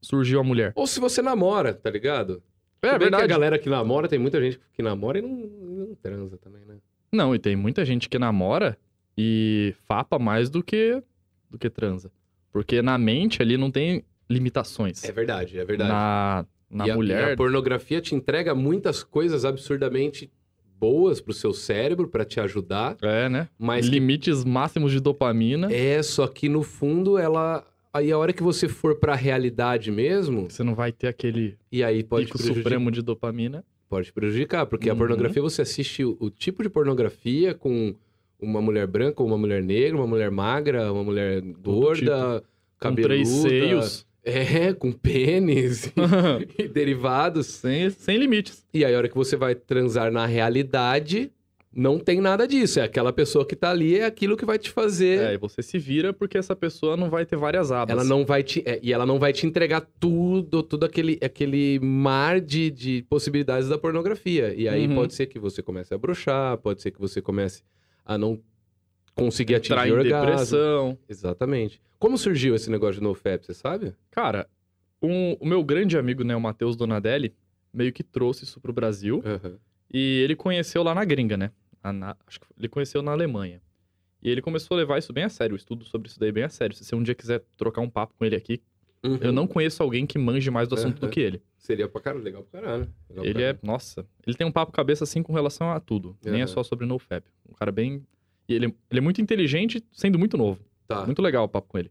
Surgiu 0.00 0.40
a 0.40 0.44
mulher. 0.44 0.72
Ou 0.74 0.86
se 0.86 0.98
você 1.00 1.22
namora, 1.22 1.72
tá 1.74 1.88
ligado? 1.90 2.42
É 2.82 2.98
verdade. 2.98 3.24
a 3.24 3.26
galera 3.26 3.58
que 3.58 3.70
namora, 3.70 4.06
tem 4.08 4.18
muita 4.18 4.40
gente 4.40 4.60
que 4.74 4.82
namora 4.82 5.18
e 5.18 5.22
não, 5.22 5.30
não 5.30 5.94
transa 5.94 6.36
também, 6.36 6.62
né? 6.66 6.74
Não, 7.12 7.34
e 7.34 7.38
tem 7.38 7.54
muita 7.56 7.84
gente 7.84 8.08
que 8.08 8.18
namora 8.18 8.76
e 9.16 9.74
fapa 9.86 10.18
mais 10.18 10.50
do 10.50 10.62
que 10.62 11.02
do 11.50 11.58
que 11.58 11.70
transa. 11.70 12.10
Porque 12.52 12.82
na 12.82 12.96
mente 12.98 13.40
ali 13.42 13.56
não 13.56 13.70
tem 13.70 14.04
limitações. 14.28 15.04
É 15.04 15.12
verdade, 15.12 15.58
é 15.58 15.64
verdade. 15.64 15.90
Na, 15.90 16.46
na 16.70 16.86
e 16.86 16.90
a, 16.90 16.94
mulher. 16.94 17.28
e 17.30 17.32
a 17.32 17.36
pornografia 17.36 18.00
te 18.00 18.14
entrega 18.14 18.54
muitas 18.54 19.02
coisas 19.04 19.44
absurdamente 19.44 20.30
boas 20.78 21.20
pro 21.20 21.32
seu 21.32 21.52
cérebro, 21.52 22.08
para 22.08 22.24
te 22.24 22.40
ajudar, 22.40 22.96
É, 23.00 23.28
né? 23.28 23.48
mas 23.58 23.86
que 23.88 23.92
Limites 23.94 24.44
máximos 24.44 24.90
de 24.92 25.00
dopamina. 25.00 25.72
É, 25.72 26.02
só 26.02 26.26
que 26.26 26.48
no 26.48 26.62
fundo 26.62 27.16
ela. 27.16 27.64
Aí 27.92 28.10
a 28.10 28.18
hora 28.18 28.32
que 28.32 28.42
você 28.42 28.68
for 28.68 28.96
pra 28.98 29.14
realidade 29.14 29.90
mesmo, 29.92 30.50
Você 30.50 30.64
não 30.64 30.74
vai 30.74 30.90
ter 30.90 31.06
aquele 31.06 31.56
e 31.70 31.84
aí 31.84 32.02
pode, 32.02 32.26
pico 32.26 32.38
prejudicar, 32.38 32.62
supremo 32.64 32.90
de 32.90 33.00
dopamina. 33.02 33.64
pode 33.88 34.12
prejudicar, 34.12 34.66
porque 34.66 34.90
a 34.90 34.92
Uhum. 34.92 34.98
pornografia 34.98 35.40
você 35.40 35.62
assiste 35.62 36.04
o, 36.04 36.16
o 36.18 36.28
tipo 36.28 36.62
de 36.64 36.68
pornografia 36.68 37.54
com 37.54 37.94
uma 38.44 38.60
mulher 38.62 38.86
branca, 38.86 39.22
uma 39.22 39.38
mulher 39.38 39.62
negra, 39.62 39.96
uma 39.96 40.06
mulher 40.06 40.30
magra, 40.30 40.92
uma 40.92 41.02
mulher 41.04 41.40
gorda, 41.40 42.40
Com 42.40 42.88
cabeluda. 42.88 43.08
três 43.08 43.28
seios. 43.28 44.06
É, 44.26 44.72
com 44.72 44.90
pênis 44.90 45.92
e 46.58 46.66
derivados. 46.68 47.46
sem, 47.46 47.90
sem 47.90 48.16
limites. 48.16 48.64
E 48.72 48.84
aí 48.84 48.94
a 48.94 48.98
hora 48.98 49.08
que 49.08 49.14
você 49.14 49.36
vai 49.36 49.54
transar 49.54 50.10
na 50.10 50.24
realidade, 50.24 51.30
não 51.70 51.98
tem 51.98 52.22
nada 52.22 52.48
disso. 52.48 52.80
É 52.80 52.84
aquela 52.84 53.12
pessoa 53.12 53.44
que 53.44 53.54
tá 53.54 53.70
ali, 53.70 53.98
é 53.98 54.06
aquilo 54.06 54.34
que 54.34 54.46
vai 54.46 54.58
te 54.58 54.70
fazer. 54.70 55.20
É, 55.20 55.34
e 55.34 55.36
você 55.36 55.60
se 55.60 55.76
vira 55.78 56.10
porque 56.14 56.38
essa 56.38 56.56
pessoa 56.56 56.96
não 56.96 57.10
vai 57.10 57.26
ter 57.26 57.36
várias 57.36 57.70
abas. 57.70 57.92
Ela 57.92 58.02
não 58.04 58.24
vai 58.24 58.42
te. 58.42 58.62
é, 58.64 58.78
e 58.82 58.94
ela 58.94 59.04
não 59.04 59.18
vai 59.18 59.30
te 59.32 59.46
entregar 59.46 59.82
tudo, 60.00 60.62
tudo 60.62 60.86
aquele, 60.86 61.18
aquele 61.22 61.78
mar 61.80 62.40
de, 62.40 62.70
de 62.70 63.04
possibilidades 63.10 63.68
da 63.68 63.76
pornografia. 63.76 64.54
E 64.56 64.66
aí 64.66 64.86
Uhum. 64.88 64.94
pode 64.94 65.12
ser 65.12 65.26
que 65.26 65.38
você 65.38 65.62
comece 65.62 65.92
a 65.92 65.98
brochar, 65.98 66.56
pode 66.58 66.80
ser 66.80 66.92
que 66.92 67.00
você 67.00 67.20
comece 67.20 67.62
a 68.04 68.16
não 68.18 68.40
conseguir 69.14 69.54
Entrar 69.54 69.80
atingir 69.82 69.94
em 69.94 69.98
orgasmo. 69.98 70.26
depressão. 70.26 70.98
Exatamente. 71.08 71.80
Como 71.98 72.18
surgiu 72.18 72.54
esse 72.54 72.70
negócio 72.70 72.96
de 72.96 73.00
NoFap, 73.02 73.44
você 73.46 73.54
sabe? 73.54 73.94
Cara, 74.10 74.48
um- 75.02 75.34
o 75.40 75.46
meu 75.46 75.62
grande 75.62 75.96
amigo, 75.96 76.24
né, 76.24 76.34
o 76.36 76.40
Matheus 76.40 76.76
Donadelli, 76.76 77.34
meio 77.72 77.92
que 77.92 78.02
trouxe 78.02 78.44
isso 78.44 78.60
pro 78.60 78.72
Brasil. 78.72 79.22
Aham. 79.24 79.58
E 79.92 80.20
ele 80.22 80.34
conheceu 80.34 80.82
lá 80.82 80.94
na 80.94 81.04
gringa, 81.04 81.36
né? 81.36 81.50
Na- 81.82 82.16
acho 82.26 82.40
que 82.40 82.46
ele 82.58 82.68
conheceu 82.68 83.02
na 83.02 83.12
Alemanha. 83.12 83.60
E 84.22 84.30
ele 84.30 84.40
começou 84.42 84.74
a 84.74 84.78
levar 84.78 84.98
isso 84.98 85.12
bem 85.12 85.24
a 85.24 85.28
sério, 85.28 85.54
o 85.54 85.56
estudo 85.56 85.84
sobre 85.84 86.08
isso 86.08 86.18
daí 86.18 86.32
bem 86.32 86.44
a 86.44 86.48
sério. 86.48 86.74
Se 86.74 86.84
você 86.84 86.94
um 86.96 87.02
dia 87.02 87.14
quiser 87.14 87.42
trocar 87.56 87.80
um 87.82 87.90
papo 87.90 88.14
com 88.18 88.24
ele 88.24 88.34
aqui, 88.34 88.60
Uhum. 89.04 89.18
eu 89.20 89.32
não 89.32 89.46
conheço 89.46 89.82
alguém 89.82 90.06
que 90.06 90.18
manje 90.18 90.50
mais 90.50 90.66
do 90.66 90.74
assunto 90.74 90.98
do 90.98 91.04
Aham. 91.06 91.12
que 91.12 91.20
ele. 91.20 91.42
Seria 91.58 91.86
pra 91.88 92.00
caralho, 92.00 92.24
legal 92.24 92.42
pra 92.42 92.60
caralho. 92.60 92.88
Legal 93.08 93.22
pra 93.22 93.24
Ele 93.24 93.42
é, 93.42 93.46
caralho. 93.52 93.58
nossa, 93.62 94.06
ele 94.26 94.36
tem 94.36 94.46
um 94.46 94.52
papo 94.52 94.72
cabeça 94.72 95.04
assim 95.04 95.22
com 95.22 95.32
relação 95.32 95.70
a 95.70 95.78
tudo. 95.80 96.16
Nem 96.24 96.40
é 96.42 96.46
só 96.46 96.62
sobre 96.62 96.86
NoFap. 96.86 97.26
Um 97.48 97.52
cara 97.54 97.70
bem. 97.70 98.02
E 98.48 98.54
ele, 98.54 98.66
ele 98.90 98.98
é 98.98 99.00
muito 99.00 99.20
inteligente, 99.20 99.82
sendo 99.92 100.18
muito 100.18 100.36
novo. 100.36 100.60
Tá. 100.88 101.04
Muito 101.06 101.20
legal 101.22 101.44
o 101.44 101.48
papo 101.48 101.68
com 101.68 101.78
ele. 101.78 101.90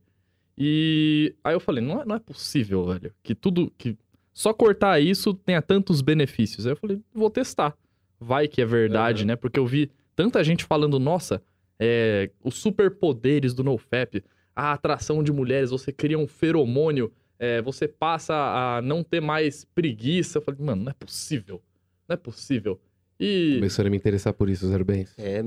E 0.58 1.34
aí 1.44 1.54
eu 1.56 1.60
falei, 1.60 1.84
não 1.84 2.02
é, 2.02 2.06
não 2.06 2.16
é 2.16 2.20
possível, 2.20 2.86
velho, 2.86 3.12
que 3.24 3.34
tudo. 3.34 3.72
que 3.78 3.98
Só 4.32 4.54
cortar 4.54 5.00
isso 5.00 5.34
tenha 5.34 5.62
tantos 5.62 6.02
benefícios. 6.02 6.66
Aí 6.66 6.72
eu 6.74 6.78
falei, 6.78 7.00
vou 7.14 7.30
testar. 7.30 7.76
Vai 8.20 8.48
que 8.48 8.62
é 8.62 8.66
verdade, 8.66 9.26
né? 9.26 9.36
Porque 9.36 9.60
eu 9.60 9.66
vi 9.66 9.90
tanta 10.16 10.44
gente 10.44 10.64
falando, 10.64 11.00
nossa, 11.00 11.42
é, 11.80 12.30
os 12.44 12.56
superpoderes 12.56 13.54
do 13.54 13.64
NoFap, 13.64 14.24
a 14.56 14.74
atração 14.74 15.24
de 15.24 15.32
mulheres, 15.32 15.70
você 15.72 15.92
cria 15.92 16.18
um 16.18 16.28
feromônio, 16.28 17.12
é, 17.40 17.62
você 17.62 17.88
passa 17.88 18.34
a 18.34 18.82
não 18.82 19.04
ter 19.04 19.20
mais 19.22 19.66
preguiça. 19.66 20.38
Eu 20.38 20.42
falei, 20.42 20.62
mano, 20.64 20.84
não 20.84 20.92
é 20.92 20.94
possível. 20.94 21.62
Não 22.08 22.14
é 22.14 22.18
possível. 22.18 22.80
E. 23.20 23.56
Começando 23.56 23.88
a 23.88 23.90
me 23.90 23.98
interessar 23.98 24.34
por 24.34 24.50
isso, 24.50 24.68
Zero 24.68 24.84
Bens. 24.86 25.14
É, 25.18 25.42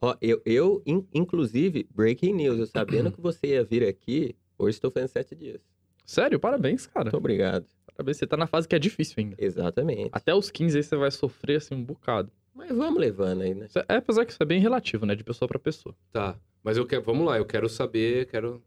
ó, 0.00 0.16
eu, 0.20 0.40
eu 0.44 0.82
in- 0.86 1.06
inclusive, 1.14 1.86
breaking 1.94 2.32
news, 2.34 2.58
eu 2.58 2.66
sabendo 2.66 3.10
que 3.12 3.20
você 3.20 3.48
ia 3.48 3.64
vir 3.64 3.84
aqui, 3.86 4.34
hoje 4.58 4.76
estou 4.76 4.90
fazendo 4.90 5.08
sete 5.08 5.34
dias. 5.34 5.60
Sério, 6.04 6.38
parabéns, 6.40 6.86
cara. 6.86 7.04
Muito 7.06 7.16
obrigado. 7.16 7.66
Parabéns. 7.94 8.16
Você 8.16 8.26
tá 8.26 8.36
na 8.36 8.46
fase 8.46 8.66
que 8.66 8.74
é 8.74 8.78
difícil 8.78 9.14
ainda. 9.18 9.36
Exatamente. 9.38 10.08
Até 10.12 10.34
os 10.34 10.50
15 10.50 10.78
aí 10.78 10.82
você 10.82 10.96
vai 10.96 11.10
sofrer 11.10 11.56
assim 11.56 11.74
um 11.74 11.84
bocado. 11.84 12.30
Mas 12.54 12.70
vamos 12.70 12.98
levando 12.98 13.42
aí, 13.42 13.54
né? 13.54 13.66
Isso 13.66 13.78
é- 13.78 13.84
É, 13.88 13.96
apesar 13.96 14.24
que 14.24 14.32
isso 14.32 14.42
é 14.42 14.46
bem 14.46 14.60
relativo, 14.60 15.04
né? 15.04 15.14
De 15.14 15.22
pessoa 15.22 15.46
pra 15.48 15.58
pessoa. 15.58 15.94
Tá. 16.12 16.36
Mas 16.62 16.76
eu 16.76 16.86
quero. 16.86 17.02
Vamos 17.02 17.26
lá, 17.26 17.36
eu 17.38 17.44
quero 17.44 17.68
saber, 17.68 18.26
quero. 18.26 18.62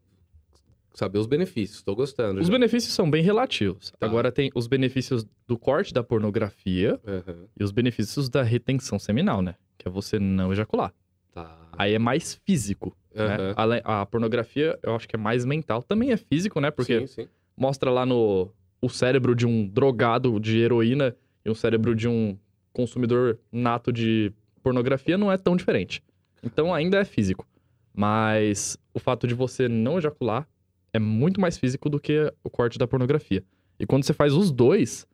saber 0.94 1.18
os 1.18 1.26
benefícios. 1.26 1.82
Tô 1.82 1.94
gostando. 1.94 2.40
Os 2.40 2.46
já. 2.48 2.52
benefícios 2.52 2.92
são 2.94 3.10
bem 3.10 3.22
relativos. 3.22 3.90
Tá. 3.98 4.06
Agora 4.06 4.30
tem 4.32 4.50
os 4.54 4.66
benefícios 4.66 5.24
do 5.46 5.58
corte 5.58 5.92
da 5.92 6.02
pornografia 6.02 7.00
Aham, 7.06 7.46
e 7.58 7.64
os 7.64 7.70
benefícios 7.70 8.28
da 8.28 8.42
retenção 8.42 8.98
seminal, 8.98 9.40
né? 9.42 9.54
Que 9.78 9.88
é 9.88 9.90
você 9.90 10.18
não 10.18 10.52
ejacular. 10.52 10.92
Tá. 11.32 11.56
Aí 11.72 11.94
é 11.94 11.98
mais 11.98 12.34
físico, 12.44 12.94
né? 13.14 13.24
Aham. 13.36 13.54
Ale- 13.56 13.82
A 13.84 14.04
pornografia, 14.04 14.78
eu 14.82 14.94
acho 14.94 15.08
que 15.08 15.16
é 15.16 15.18
mais 15.18 15.44
mental. 15.44 15.82
Também 15.82 16.12
é 16.12 16.16
físico, 16.16 16.60
né? 16.60 16.70
Porque 16.70 17.06
Sim, 17.06 17.22
sim. 17.22 17.28
mostra 17.56 17.90
lá 17.90 18.04
no 18.04 18.50
o 18.80 18.88
cérebro 18.90 19.34
de 19.34 19.46
um 19.46 19.66
drogado 19.66 20.38
de 20.40 20.58
heroína 20.58 21.14
e 21.44 21.50
um 21.50 21.54
cérebro 21.54 21.94
de 21.94 22.08
um 22.08 22.36
consumidor 22.72 23.38
nato 23.52 23.92
de 23.92 24.32
pornografia 24.62 25.16
não 25.16 25.30
é 25.30 25.36
tão 25.38 25.56
diferente. 25.56 26.02
Então 26.42 26.74
ainda 26.74 26.98
é 26.98 27.04
físico. 27.04 27.46
Mas 27.94 28.78
o 28.94 28.98
fato 28.98 29.26
de 29.26 29.34
você 29.34 29.68
não 29.68 29.98
ejacular 29.98 30.48
é 30.92 30.98
muito 30.98 31.40
mais 31.40 31.56
físico 31.58 31.88
do 31.88 32.00
que 32.00 32.32
o 32.42 32.50
corte 32.50 32.78
da 32.78 32.86
pornografia. 32.86 33.42
E 33.78 33.86
quando 33.86 34.04
você 34.04 34.12
faz 34.12 34.32
os 34.34 34.50
dois, 34.50 35.06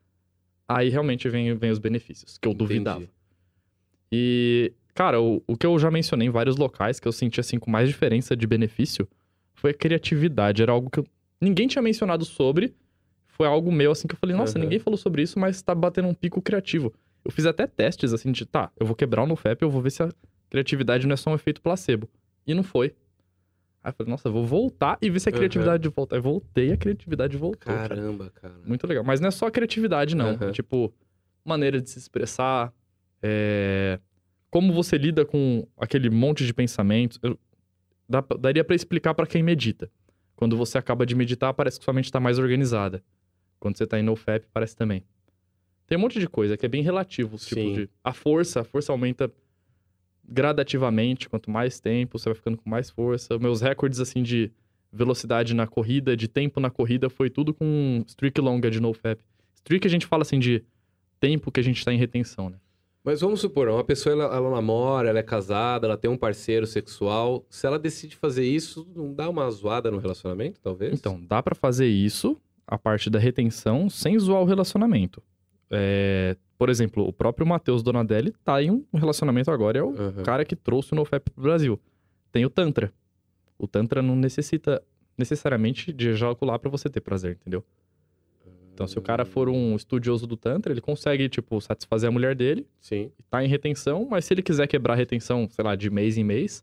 aí 0.69 0.89
realmente 0.89 1.29
vem, 1.29 1.55
vem 1.57 1.71
os 1.71 1.79
benefícios, 1.79 2.39
que 2.39 2.47
eu 2.47 2.53
Entendi. 2.53 2.65
duvidava. 2.75 3.05
E, 4.13 4.73
cara, 4.95 5.21
o, 5.21 5.43
o 5.47 5.57
que 5.57 5.67
eu 5.67 5.79
já 5.79 5.91
mencionei 5.91 6.29
em 6.29 6.31
vários 6.31 6.57
locais 6.57 6.99
que 6.99 7.07
eu 7.07 7.13
senti 7.13 7.41
assim 7.41 7.59
com 7.59 7.71
mais 7.71 7.89
diferença 7.89 8.37
de 8.37 8.47
benefício 8.47 9.09
foi 9.55 9.71
a 9.71 9.75
criatividade. 9.75 10.63
Era 10.63 10.73
algo 10.73 10.91
que 10.91 11.01
eu- 11.01 11.07
ninguém 11.41 11.67
tinha 11.69 11.83
mencionado 11.83 12.25
sobre. 12.25 12.75
Foi 13.27 13.47
algo 13.47 13.71
meu 13.71 13.93
assim 13.93 14.09
que 14.09 14.15
eu 14.15 14.19
falei, 14.19 14.35
nossa, 14.35 14.59
Aham. 14.59 14.65
ninguém 14.65 14.79
falou 14.79 14.97
sobre 14.97 15.23
isso, 15.23 15.39
mas 15.39 15.63
tá 15.63 15.75
batendo 15.75 16.09
um 16.09 16.15
pico 16.15 16.41
criativo. 16.43 16.93
Eu 17.25 17.31
fiz 17.31 17.47
até 17.47 17.67
testes 17.67 18.13
assim 18.13 18.33
de, 18.33 18.45
tá, 18.47 18.71
eu 18.79 18.87
vou 18.87 18.97
quebrar 18.97 19.23
o 19.23 19.27
NoFap, 19.27 19.63
eu 19.63 19.71
vou 19.71 19.83
ver 19.83 19.91
se 19.91 20.03
a 20.03 20.09
criatividade 20.51 21.07
não 21.07 21.15
é 21.15 21.17
só 21.17 21.31
um 21.31 21.35
efeito 21.35 21.61
placebo. 21.61 22.09
E 22.49 22.55
não 22.55 22.63
foi. 22.65 22.95
Aí 23.85 23.91
eu 23.91 23.95
falei, 23.95 24.11
nossa, 24.11 24.27
eu 24.29 24.33
vou 24.33 24.45
voltar 24.45 24.99
e 25.01 25.09
ver 25.09 25.21
se 25.21 25.29
a 25.29 25.33
criatividade 25.33 25.89
volta. 25.89 26.17
Aí 26.17 26.21
voltei, 26.21 26.73
a 26.73 26.77
criatividade 26.77 27.37
voltou. 27.37 27.73
cara. 27.73 27.89
Caramba, 27.89 28.31
cara. 28.31 28.55
Muito 28.65 28.87
legal. 28.87 29.05
Mas 29.05 29.21
não 29.21 29.29
é 29.29 29.31
só 29.31 29.47
a 29.47 29.51
criatividade, 29.51 30.17
não. 30.17 30.31
Aham. 30.31 30.51
Tipo, 30.51 30.93
maneira 31.45 31.81
de 31.81 31.89
se 31.89 31.99
expressar, 31.99 32.73
é, 33.23 34.01
como 34.51 34.73
você 34.73 34.97
lida 34.99 35.25
com 35.25 35.67
aquele 35.77 36.11
monte 36.11 36.45
de 36.45 36.53
pensamentos. 36.53 37.19
Eu- 37.23 37.39
dá- 38.09 38.25
daria 38.41 38.65
pra 38.65 38.75
explicar 38.75 39.15
pra 39.15 39.27
quem 39.27 39.43
medita. 39.43 39.91
Quando 40.35 40.57
você 40.57 40.79
acaba 40.79 41.05
de 41.05 41.15
meditar, 41.15 41.53
parece 41.55 41.79
que 41.79 41.85
sua 41.85 41.95
mente 41.95 42.11
tá 42.11 42.19
mais 42.21 42.39
organizada. 42.39 43.03
Quando 43.61 43.77
você 43.77 43.87
tá 43.87 43.99
em 43.99 44.03
NoFap, 44.03 44.47
parece 44.53 44.75
também. 44.77 45.05
Tem 45.87 45.97
um 45.99 46.01
monte 46.01 46.19
de 46.21 46.29
coisa 46.29 46.57
que 46.57 46.65
é 46.67 46.69
bem 46.69 46.83
relativo. 46.83 47.37
Tipo, 47.39 47.75
de, 47.75 47.91
a 48.05 48.13
força, 48.13 48.61
a 48.61 48.65
força 48.65 48.93
aumenta 48.93 49.31
gradativamente. 50.29 51.29
Quanto 51.29 51.51
mais 51.51 51.81
tempo, 51.81 52.19
você 52.19 52.29
vai 52.29 52.37
ficando 52.37 52.59
com 52.59 52.69
mais 52.69 52.91
força. 52.91 53.39
Meus 53.39 53.61
recordes, 53.61 54.01
assim, 54.01 54.23
de 54.23 54.53
velocidade 54.93 55.55
na 55.55 55.67
corrida, 55.67 56.17
de 56.17 56.29
tempo 56.29 56.61
na 56.61 56.71
corrida, 56.71 57.11
foi 57.11 57.31
tudo 57.31 57.53
com 57.55 58.03
streak 58.07 58.41
longa 58.41 58.71
de 58.71 58.81
NoFap. 58.81 59.21
Streak 59.55 59.87
a 59.87 59.91
gente 59.91 60.07
fala, 60.07 60.23
assim, 60.23 60.39
de 60.39 60.65
tempo 61.21 61.51
que 61.51 61.61
a 61.61 61.63
gente 61.63 61.85
tá 61.85 61.93
em 61.93 61.99
retenção, 61.99 62.51
né? 62.51 62.57
Mas 63.05 63.21
vamos 63.21 63.41
supor, 63.41 63.69
uma 63.69 63.85
pessoa 63.85 64.13
ela, 64.13 64.37
ela 64.37 64.51
namora, 64.51 65.09
ela 65.09 65.19
é 65.19 65.23
casada, 65.23 65.87
ela 65.87 65.97
tem 65.97 66.11
um 66.11 66.17
parceiro 66.17 66.67
sexual. 66.67 67.47
Se 67.49 67.67
ela 67.67 67.79
decide 67.79 68.17
fazer 68.17 68.45
isso, 68.45 68.87
não 68.95 69.15
dá 69.15 69.29
uma 69.31 69.51
zoada 69.51 69.91
no 69.91 69.99
relacionamento, 69.99 70.61
talvez? 70.61 70.93
Então, 70.93 71.19
dá 71.27 71.43
pra 71.43 71.55
fazer 71.55 71.87
isso, 71.87 72.37
a 72.67 72.77
parte 72.77 73.09
da 73.09 73.19
retenção, 73.19 73.89
sem 73.89 74.19
zoar 74.19 74.43
o 74.43 74.45
relacionamento. 74.45 75.23
É, 75.71 76.37
por 76.59 76.69
exemplo, 76.69 77.07
o 77.07 77.13
próprio 77.13 77.47
Matheus 77.47 77.83
Donadelli 77.83 78.35
tá 78.45 78.61
em 78.63 78.71
um 78.71 78.85
relacionamento 78.95 79.51
agora, 79.51 79.79
é 79.79 79.83
o 79.83 79.91
Aham. 79.91 80.23
cara 80.25 80.45
que 80.45 80.57
trouxe 80.57 80.93
o 80.93 80.97
NoFap 80.97 81.31
pro 81.31 81.43
Brasil. 81.43 81.81
Tem 82.33 82.45
o 82.45 82.51
Tantra. 82.51 82.93
O 83.57 83.67
Tantra 83.69 84.03
não 84.03 84.17
necessita 84.17 84.83
necessariamente 85.17 85.93
de 85.93 86.09
ejacular 86.11 86.59
pra 86.59 86.69
você 86.71 86.89
ter 86.89 87.01
prazer, 87.01 87.39
entendeu? 87.41 87.65
Então, 88.75 88.87
se 88.87 88.97
o 88.97 89.03
cara 89.03 89.25
for 89.25 89.49
um 89.49 89.75
estudioso 89.75 90.25
do 90.25 90.37
Tantra, 90.37 90.73
ele 90.73 90.81
consegue, 90.81 91.29
tipo, 91.29 91.61
satisfazer 91.61 92.09
a 92.09 92.13
mulher 92.13 92.37
dele, 92.37 92.65
Sim. 92.81 93.11
tá 93.29 93.45
em 93.45 93.49
retenção, 93.49 94.07
mas 94.09 94.25
se 94.25 94.33
ele 94.35 94.43
quiser 94.43 94.69
quebrar 94.69 94.93
a 94.95 94.97
retenção, 94.97 95.49
sei 95.51 95.65
lá, 95.65 95.75
de 95.75 95.91
mês 95.91 96.17
em 96.17 96.23
mês, 96.23 96.63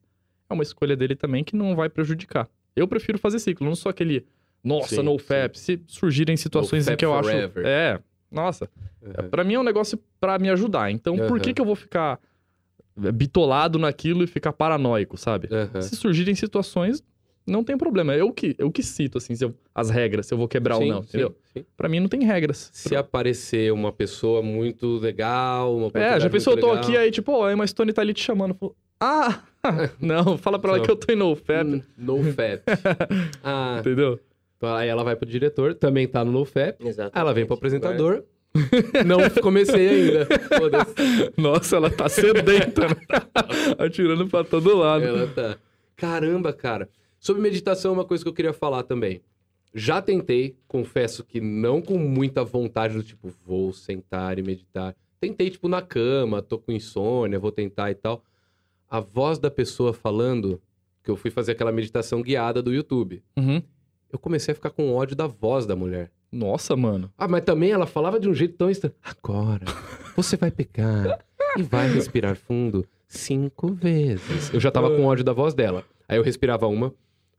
é 0.49 0.53
uma 0.53 0.63
escolha 0.63 0.95
dele 0.95 1.13
também 1.15 1.43
que 1.43 1.57
não 1.57 1.75
vai 1.75 1.89
prejudicar. 1.89 2.47
Eu 2.73 2.87
prefiro 2.87 3.17
fazer 3.17 3.39
ciclo, 3.39 3.67
não 3.67 3.75
sou 3.75 3.89
aquele, 3.89 4.25
nossa, 4.63 4.95
Sim, 4.95 5.01
no 5.01 5.17
FAP. 5.17 5.55
Se 5.55 5.81
surgirem 5.87 6.37
situações 6.37 6.87
em 6.87 6.95
que 6.95 7.03
eu 7.03 7.13
acho. 7.13 7.29
forever. 7.29 7.65
É, 7.65 7.99
nossa, 8.31 8.69
Aham. 9.03 9.29
pra 9.29 9.43
mim 9.43 9.53
é 9.55 9.59
um 9.59 9.63
negócio 9.63 9.99
pra 10.19 10.37
me 10.39 10.49
ajudar. 10.49 10.91
Então, 10.91 11.15
por 11.27 11.39
que 11.39 11.53
que 11.53 11.61
eu 11.61 11.65
vou 11.65 11.75
ficar 11.75 12.19
bitolado 13.13 13.77
naquilo 13.77 14.23
e 14.23 14.27
ficar 14.27 14.53
paranoico, 14.53 15.17
sabe? 15.17 15.49
Aham. 15.51 15.81
Se 15.81 15.95
surgirem 15.95 16.33
situações, 16.35 17.03
não 17.45 17.63
tem 17.63 17.77
problema. 17.77 18.15
Eu 18.15 18.31
que, 18.31 18.55
eu 18.57 18.71
que 18.71 18.81
cito, 18.81 19.17
assim, 19.17 19.33
eu- 19.41 19.53
as 19.73 19.89
regras, 19.89 20.25
se 20.27 20.33
eu 20.33 20.37
vou 20.37 20.47
quebrar 20.47 20.75
Sim, 20.77 20.83
ou 20.83 20.89
não, 20.89 21.01
sim, 21.03 21.09
entendeu? 21.09 21.35
sim. 21.53 21.65
Pra 21.75 21.89
mim 21.89 21.99
não 21.99 22.07
tem 22.07 22.23
regras. 22.23 22.69
Se 22.73 22.95
aparecer 22.95 23.71
uma 23.73 23.91
pessoa 23.91 24.41
muito 24.41 24.97
legal, 24.97 25.75
uma 25.75 25.91
É, 25.93 26.19
já 26.19 26.29
pensou, 26.29 26.53
eu 26.53 26.59
tô 26.59 26.67
legal, 26.71 26.83
aqui 26.83 26.97
aí, 26.97 27.11
tipo, 27.11 27.31
ó, 27.33 27.47
a 27.47 27.53
Emma 27.53 27.67
Stone 27.67 27.91
tá 27.93 28.01
ali 28.01 28.13
te 28.13 28.23
chamando. 28.23 28.57
Ah! 28.99 29.41
não, 29.99 30.37
fala 30.37 30.57
pra 30.57 30.69
ela 30.71 30.77
Não. 30.77 30.85
que 30.85 30.91
eu 30.91 30.95
tô 30.95 31.11
em 31.11 31.15
NoFap, 31.15 31.65
hum, 31.67 31.81
No 31.97 32.23
fap. 32.33 32.63
ah, 33.43 33.77
entendeu? 33.79 34.19
Então 34.65 34.75
aí 34.75 34.89
ela 34.89 35.03
vai 35.03 35.15
pro 35.15 35.29
diretor, 35.29 35.75
também 35.75 36.07
tá 36.07 36.25
no 36.25 36.31
no 36.31 36.45
fap. 36.45 36.75
Exatamente. 36.79 37.17
Ela 37.17 37.33
vem 37.33 37.45
pro 37.45 37.55
apresentador. 37.55 38.23
Não 39.05 39.29
comecei 39.41 39.89
ainda. 39.89 40.27
Nossa, 41.37 41.75
ela 41.75 41.89
tá 41.89 42.09
sedenta, 42.09 42.87
né? 42.87 42.95
Atirando 43.77 44.27
pra 44.27 44.43
todo 44.43 44.75
lado. 44.75 45.05
Ela 45.05 45.27
tá. 45.27 45.57
Caramba, 45.95 46.51
cara. 46.51 46.89
Sobre 47.19 47.41
meditação, 47.41 47.93
uma 47.93 48.05
coisa 48.05 48.23
que 48.23 48.29
eu 48.29 48.33
queria 48.33 48.53
falar 48.53 48.83
também. 48.83 49.21
Já 49.73 50.01
tentei, 50.01 50.55
confesso 50.67 51.23
que 51.23 51.41
não 51.41 51.81
com 51.81 51.97
muita 51.97 52.43
vontade 52.43 52.95
do 52.95 53.03
tipo, 53.03 53.29
vou 53.45 53.73
sentar 53.73 54.39
e 54.39 54.41
meditar. 54.41 54.95
Tentei, 55.19 55.49
tipo, 55.49 55.67
na 55.67 55.81
cama, 55.81 56.41
tô 56.41 56.57
com 56.57 56.71
insônia, 56.71 57.37
vou 57.37 57.51
tentar 57.51 57.91
e 57.91 57.95
tal. 57.95 58.23
A 58.89 59.01
voz 59.01 59.37
da 59.37 59.51
pessoa 59.51 59.91
falando, 59.91 60.61
que 61.03 61.11
eu 61.11 61.17
fui 61.17 61.29
fazer 61.29 61.51
aquela 61.51 61.73
meditação 61.73 62.21
guiada 62.21 62.61
do 62.61 62.73
YouTube. 62.73 63.21
Uhum. 63.35 63.61
Eu 64.15 64.19
comecei 64.19 64.53
a 64.53 64.55
ficar 64.55 64.69
com 64.69 64.95
ódio 64.95 65.13
da 65.13 65.27
voz 65.27 65.65
da 65.65 65.75
mulher. 65.75 66.09
Nossa, 66.31 66.73
mano. 66.73 67.11
Ah, 67.17 67.27
mas 67.27 67.43
também 67.43 67.71
ela 67.71 67.85
falava 67.85 68.17
de 68.17 68.29
um 68.29 68.33
jeito 68.33 68.55
tão 68.55 68.69
estranho. 68.69 68.95
Agora, 69.03 69.65
você 70.15 70.37
vai 70.37 70.49
pegar 70.49 71.19
e 71.57 71.61
vai 71.61 71.89
respirar 71.91 72.37
fundo 72.37 72.87
cinco 73.09 73.73
vezes. 73.73 74.53
Eu 74.53 74.59
já 74.61 74.71
tava 74.71 74.89
com 74.89 75.03
ódio 75.03 75.25
da 75.25 75.33
voz 75.33 75.53
dela. 75.53 75.83
Aí 76.07 76.17
eu 76.17 76.23
respirava 76.23 76.65
uma, 76.65 76.93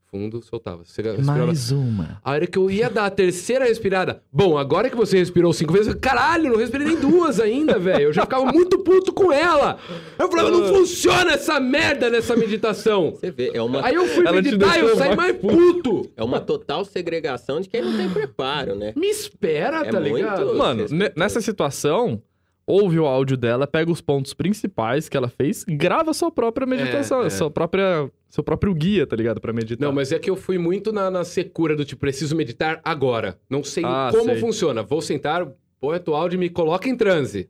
fundo, 0.09 0.41
soltava. 0.41 0.83
Você 0.83 1.01
respirava... 1.01 1.53
uma. 1.75 2.19
A 2.23 2.31
hora 2.31 2.47
que 2.47 2.57
eu 2.57 2.69
ia 2.71 2.89
dar 2.89 3.05
a 3.05 3.09
terceira 3.09 3.65
respirada, 3.65 4.21
bom, 4.31 4.57
agora 4.57 4.89
que 4.89 4.95
você 4.95 5.17
respirou 5.17 5.53
cinco 5.53 5.73
vezes, 5.73 5.93
caralho, 5.95 6.51
não 6.51 6.57
respirei 6.57 6.87
nem 6.87 6.99
duas 6.99 7.39
ainda, 7.39 7.77
velho. 7.79 8.05
Eu 8.05 8.13
já 8.13 8.23
ficava 8.23 8.45
muito 8.45 8.79
puto 8.79 9.13
com 9.13 9.31
ela. 9.31 9.77
Eu 10.17 10.29
falava, 10.29 10.49
não 10.49 10.67
funciona 10.67 11.33
essa 11.33 11.59
merda 11.59 12.09
nessa 12.09 12.35
meditação. 12.35 13.11
Você 13.11 13.29
vê, 13.31 13.51
é 13.53 13.61
uma, 13.61 13.85
Aí 13.85 13.95
eu 13.95 14.07
fui 14.07 14.25
Ela 14.25 14.41
meditar 14.41 14.77
e 14.77 14.81
eu 14.81 14.95
saí 14.95 15.15
mais 15.15 15.27
mais 15.27 15.37
puto. 15.37 16.09
é 16.15 16.23
uma 16.23 16.39
total 16.39 16.85
segregação 16.85 17.59
de 17.59 17.67
quem 17.69 17.81
não 17.81 17.95
tem 17.97 18.09
preparo, 18.09 18.75
né? 18.75 18.93
Me 18.95 19.07
espera, 19.07 19.85
É 19.85 19.91
tá 19.91 19.99
ligado? 19.99 20.55
Mano, 20.55 20.85
nessa 21.15 21.41
situação, 21.41 22.21
ouve 22.67 22.99
o 22.99 23.05
áudio 23.05 23.37
dela, 23.37 23.65
pega 23.65 23.89
os 23.89 24.01
pontos 24.01 24.33
principais 24.33 25.07
que 25.07 25.15
ela 25.15 25.29
fez, 25.29 25.63
grava 25.63 26.13
sua 26.13 26.29
própria 26.29 26.67
meditação, 26.67 27.23
é. 27.23 27.29
sua 27.29 27.49
própria, 27.49 28.11
seu 28.29 28.43
próprio 28.43 28.73
guia, 28.75 29.07
tá 29.07 29.15
ligado? 29.15 29.39
Pra 29.39 29.53
meditar. 29.53 29.87
Não, 29.87 29.95
mas 29.95 30.11
é 30.11 30.19
que 30.19 30.29
eu 30.29 30.35
fui 30.35 30.57
muito 30.57 30.91
na, 30.91 31.09
na 31.09 31.23
secura 31.23 31.77
do 31.77 31.85
tipo, 31.85 32.01
preciso 32.01 32.35
meditar 32.35 32.81
agora. 32.83 33.39
Não 33.49 33.63
sei 33.63 33.85
Ah, 33.85 34.09
como 34.11 34.25
sei. 34.31 34.39
funciona. 34.39 34.83
Vou 34.83 35.01
sentar, 35.01 35.47
põe 35.79 35.97
o 36.05 36.13
áudio 36.13 36.35
e 36.35 36.39
me 36.39 36.49
coloca 36.49 36.89
em 36.89 36.95
transe. 36.97 37.49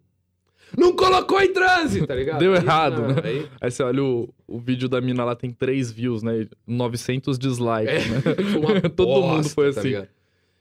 Não 0.77 0.93
colocou 0.93 1.41
em 1.41 1.51
transe, 1.51 2.05
tá 2.05 2.13
ligado? 2.13 2.37
Deu 2.39 2.53
Aí, 2.53 2.59
errado, 2.59 3.01
não, 3.01 3.07
né? 3.15 3.21
Aí, 3.23 3.47
Aí 3.61 3.71
você 3.71 3.81
olha 3.81 4.03
o, 4.03 4.29
o 4.47 4.59
vídeo 4.59 4.87
da 4.87 4.99
mina 5.01 5.23
lá, 5.23 5.35
tem 5.35 5.49
3 5.49 5.91
views, 5.91 6.21
né? 6.21 6.41
e 6.41 6.49
900 6.67 7.39
dislikes, 7.39 7.89
é, 7.89 8.09
né? 8.09 8.21
Todo 8.95 9.21
mundo 9.25 9.49
foi 9.49 9.73
tá 9.73 9.79
assim. 9.79 9.89
ligado? 9.89 10.09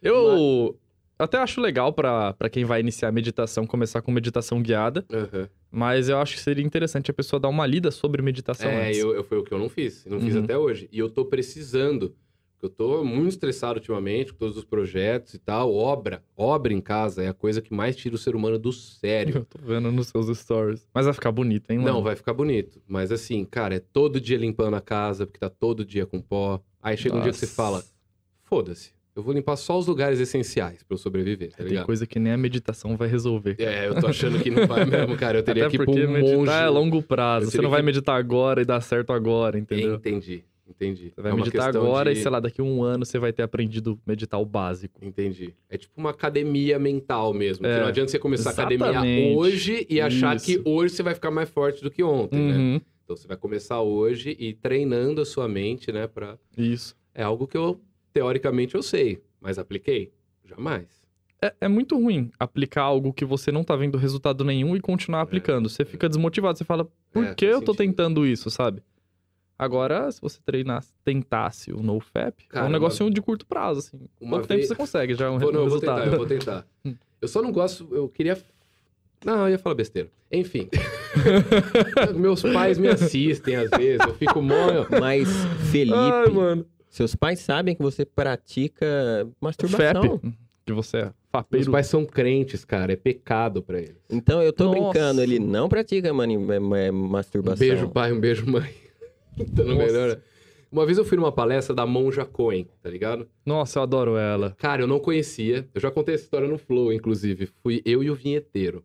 Eu 0.01 0.77
até 1.19 1.39
acho 1.39 1.61
legal 1.61 1.93
pra 1.93 2.33
pra 2.35 2.49
quem 2.49 2.65
vai 2.65 2.81
iniciar 2.81 3.09
a 3.09 3.13
meditação, 3.13 3.67
começar 3.67 4.03
com 4.03 4.11
meditação 4.13 4.63
guiada, 4.63 5.05
Aham. 5.13 5.49
mas 5.71 6.09
eu 6.09 6.19
acho 6.19 6.35
que 6.35 6.41
seria 6.41 6.65
interessante 6.65 7.11
a 7.11 7.15
pessoa 7.15 7.41
dar 7.41 7.49
uma 7.49 7.67
lida 7.67 7.91
sobre 7.91 8.21
meditação 8.23 8.71
É, 8.71 8.89
antes. 8.89 8.99
eu, 8.99 9.15
eu, 9.15 9.25
foi 9.25 9.39
o 9.39 9.45
que 9.45 9.53
eu 9.53 9.59
não 9.59 9.69
fiz. 9.69 10.05
Não 10.07 10.21
fiz 10.21 10.35
Uhum. 10.35 10.45
até 10.45 10.57
hoje. 10.59 10.89
E 10.93 10.99
eu 10.99 11.09
tô 11.11 11.25
precisando. 11.25 12.15
Eu 12.63 12.71
tô 12.71 13.05
muito 13.05 13.29
estressado 13.29 13.79
ultimamente 13.79 14.33
com 14.33 14.39
todos 14.39 14.57
os 14.57 14.65
projetos 14.65 15.35
e 15.35 15.39
tal. 15.39 15.73
Obra. 15.75 16.25
Obra 16.35 16.73
em 16.73 16.81
casa 16.81 17.23
é 17.23 17.29
a 17.29 17.35
coisa 17.35 17.61
que 17.61 17.73
mais 17.73 17.95
tira 17.95 18.15
o 18.15 18.19
ser 18.19 18.35
humano 18.35 18.59
do 18.59 18.73
sério. 18.73 19.37
Eu 19.37 19.45
tô 19.45 19.59
vendo 19.59 19.93
nos 19.93 20.09
seus 20.09 20.37
stories. 20.39 20.89
Mas 20.93 21.05
vai 21.05 21.13
ficar 21.15 21.31
bonito, 21.31 21.71
hein, 21.71 21.79
mano? 21.79 21.93
Não, 21.97 22.03
vai 22.03 22.17
ficar 22.17 22.33
bonito. 22.33 22.81
Mas 22.89 23.13
assim, 23.13 23.45
cara, 23.45 23.75
é 23.77 23.79
todo 23.79 24.19
dia 24.21 24.39
limpando 24.39 24.75
a 24.75 24.81
casa, 24.81 25.27
porque 25.27 25.39
tá 25.39 25.51
todo 25.51 25.85
dia 25.85 26.07
com 26.07 26.21
pó. 26.21 26.61
Aí 26.83 26.97
chega 26.97 27.15
um 27.17 27.21
dia 27.21 27.31
que 27.31 27.39
você 27.39 27.45
Nossa. 27.47 27.55
fala, 27.55 27.85
foda-se, 28.45 28.93
eu 29.17 29.23
vou 29.23 29.33
limpar 29.35 29.57
só 29.57 29.79
os 29.79 29.87
lugares 29.87 30.21
essenciais 30.21 30.83
pra 30.83 30.95
eu 30.95 30.99
sobreviver, 30.99 31.51
tá 31.51 31.57
Tem 31.59 31.67
ligado? 31.69 31.87
coisa 31.87 32.07
que 32.07 32.19
nem 32.19 32.33
a 32.33 32.37
meditação 32.37 32.97
vai 32.97 33.09
resolver. 33.09 33.57
É, 33.59 33.89
eu 33.89 33.99
tô 34.01 34.07
achando 34.07 34.39
que 34.41 34.51
não 34.51 34.67
vai 34.67 34.85
mesmo, 34.87 35.17
cara. 35.17 35.39
Eu 35.39 35.43
teria 35.43 35.65
Até 35.65 35.71
que 35.71 35.77
ir 35.77 35.79
pra 35.79 35.87
porque 35.87 36.05
um 36.07 36.11
meditar 36.13 36.37
monge. 36.37 36.53
é 36.53 36.69
longo 36.69 37.03
prazo. 37.03 37.51
Você 37.51 37.61
não 37.63 37.71
vai 37.71 37.81
que- 37.81 37.87
meditar 37.87 38.17
agora 38.19 38.61
e 38.63 38.65
dar 38.65 38.81
certo 38.81 39.13
agora, 39.13 39.59
entendeu? 39.59 39.95
Entendi. 39.97 40.45
Entendi. 40.69 41.13
Você 41.15 41.23
vai 41.23 41.31
É 41.31 41.35
meditar 41.37 41.69
agora 41.77 42.13
de- 42.13 42.19
e, 42.19 42.23
sei 42.23 42.31
lá, 42.31 42.41
daqui 42.41 42.61
a 42.61 42.65
um 42.65 42.83
ano 42.83 43.07
você 43.07 43.21
vai 43.21 43.33
ter 43.33 43.43
aprendido 43.45 43.97
a 44.05 44.11
meditar 44.11 44.39
o 44.41 44.45
básico. 44.45 44.99
Entendi. 45.03 45.55
É 45.71 45.79
tipo 45.79 45.93
uma 45.97 46.11
academia 46.11 46.77
mental 46.77 47.33
mesmo. 47.33 47.63
Que 47.65 47.71
É, 47.71 47.81
não 47.81 47.87
adianta 47.87 48.11
você 48.11 48.19
começar 48.19 48.51
a 48.51 48.53
academia 48.53 48.89
exatamente. 48.89 49.37
hoje 49.37 49.87
e 49.89 50.01
achar 50.01 50.39
que 50.41 50.53
Isso. 50.55 50.63
hoje 50.67 50.95
você 50.95 51.03
vai 51.05 51.15
ficar 51.15 51.31
mais 51.31 51.49
forte 51.49 51.83
do 51.85 51.91
que 51.91 52.03
ontem, 52.03 52.41
né? 52.41 52.57
Uhum, 52.59 52.81
Então 53.05 53.17
você 53.17 53.29
vai 53.29 53.37
começar 53.37 53.81
hoje 53.81 54.37
e 54.41 54.53
treinando 54.55 55.21
a 55.21 55.25
sua 55.25 55.47
mente, 55.49 55.93
né? 55.93 56.09
Pra... 56.09 56.37
Isso. 56.59 56.97
É 57.15 57.23
algo 57.23 57.47
que 57.47 57.57
eu, 57.57 57.81
teoricamente, 58.17 58.75
eu 58.75 58.83
sei, 58.83 59.23
mas 59.39 59.59
apliquei? 59.59 60.11
Jamais. 60.43 60.87
É, 61.43 61.53
é 61.61 61.69
muito 61.69 61.99
ruim 62.01 62.31
aplicar 62.41 62.81
algo 62.81 63.13
que 63.13 63.27
você 63.27 63.53
não 63.53 63.63
tá 63.63 63.77
vendo 63.77 63.99
resultado 63.99 64.43
nenhum 64.43 64.75
e 64.75 64.81
continuar 64.81 65.21
aplicando. 65.21 65.69
Você 65.69 65.85
fica 65.85 66.09
desmotivado, 66.09 66.57
você 66.57 66.65
fala, 66.65 66.89
por 67.13 67.23
É, 67.25 67.35
que 67.35 67.45
eu 67.45 67.61
tô 67.61 67.73
sentido. 67.75 67.77
tentando 67.77 68.27
isso, 68.27 68.49
sabe? 68.51 68.83
Agora, 69.59 70.11
se 70.11 70.19
você 70.21 70.39
treinasse, 70.47 70.95
tentasse 71.05 71.73
o 71.75 71.83
NoFap, 71.83 72.43
é 72.45 72.53
Cara, 72.55 72.67
um 72.67 72.71
negocinho 72.71 73.11
de 73.11 73.21
curto 73.21 73.45
prazo, 73.47 73.81
assim. 73.81 73.99
uma 74.19 74.31
Pouco 74.31 74.47
tempo 74.47 74.57
vez- 74.61 74.69
você 74.69 74.75
consegue 74.75 75.15
já 75.15 75.31
um, 75.31 75.39
Vou, 75.39 75.53
não, 75.53 75.61
um 75.61 75.65
eu 75.65 75.69
vou 75.69 75.79
resultado. 75.79 75.99
tentar, 76.05 76.13
eu 76.13 76.17
vou 76.19 76.27
tentar. 76.27 76.67
Hum. 76.87 76.95
Eu 77.21 77.29
só 77.29 77.43
não 77.43 77.53
gosto, 77.53 77.87
eu 77.93 78.09
queria... 78.09 78.39
Não, 79.25 79.45
eu 79.45 79.51
ia 79.51 79.59
falar 79.59 79.75
besteira. 79.75 80.09
Enfim. 80.33 80.69
Meus 82.17 82.43
pais 82.43 82.79
me 82.79 82.89
assistem 82.89 83.57
às 83.57 83.71
vezes, 83.71 84.01
eu 84.07 84.15
fico 84.15 84.41
mó... 84.41 84.55
Mas, 85.01 85.29
Felipe, 85.71 85.97
Ai, 85.99 86.31
mano. 86.31 86.67
Seus 86.97 87.15
pais 87.15 87.41
sabem 87.41 87.75
que 87.75 87.83
você 87.83 88.05
pratica 88.05 89.29
masturbação. 89.41 90.19
FAP, 90.19 90.33
que 90.65 90.73
você 90.73 90.97
é 90.99 91.13
fapeiro. 91.31 91.71
pais 91.71 91.87
são 91.87 92.05
crentes, 92.05 92.65
cara, 92.65 92.93
é 92.93 92.97
pecado 92.97 93.63
pra 93.63 93.79
eles. 93.81 93.97
Então 94.11 94.43
eu 94.43 94.53
tô 94.53 94.65
Nossa. 94.67 94.81
brincando, 94.81 95.23
ele 95.23 95.39
não 95.39 95.69
pratica 95.69 96.13
mani- 96.13 96.35
é, 96.37 96.87
é, 96.87 96.91
Um 96.91 96.95
masturbação. 97.09 97.59
beijo, 97.59 97.89
pai, 97.89 98.13
um 98.13 98.19
beijo, 98.21 98.47
mãe. 98.51 98.73
tá 99.55 99.63
no 99.63 99.77
melhor. 99.77 100.19
Uma 100.73 100.85
vez 100.85 100.99
eu 100.99 101.05
fui 101.05 101.17
numa 101.17 101.31
palestra 101.31 101.75
da 101.75 101.87
Monja 101.87 102.25
Cohen, 102.25 102.67
tá 102.83 102.91
ligado? 102.91 103.29
Nossa, 103.45 103.79
eu 103.79 103.83
adoro 103.85 104.17
ela. 104.17 104.55
Cara, 104.59 104.83
eu 104.83 104.87
não 104.87 104.99
conhecia. 104.99 105.67
Eu 105.73 105.81
já 105.81 105.91
contei 105.91 106.15
essa 106.17 106.25
história 106.25 106.49
no 106.49 106.59
Flow, 106.59 106.93
inclusive. 106.93 107.49
Fui 107.63 107.81
eu 107.85 108.03
e 108.03 108.11
o 108.11 108.15
vinheteiro. 108.15 108.83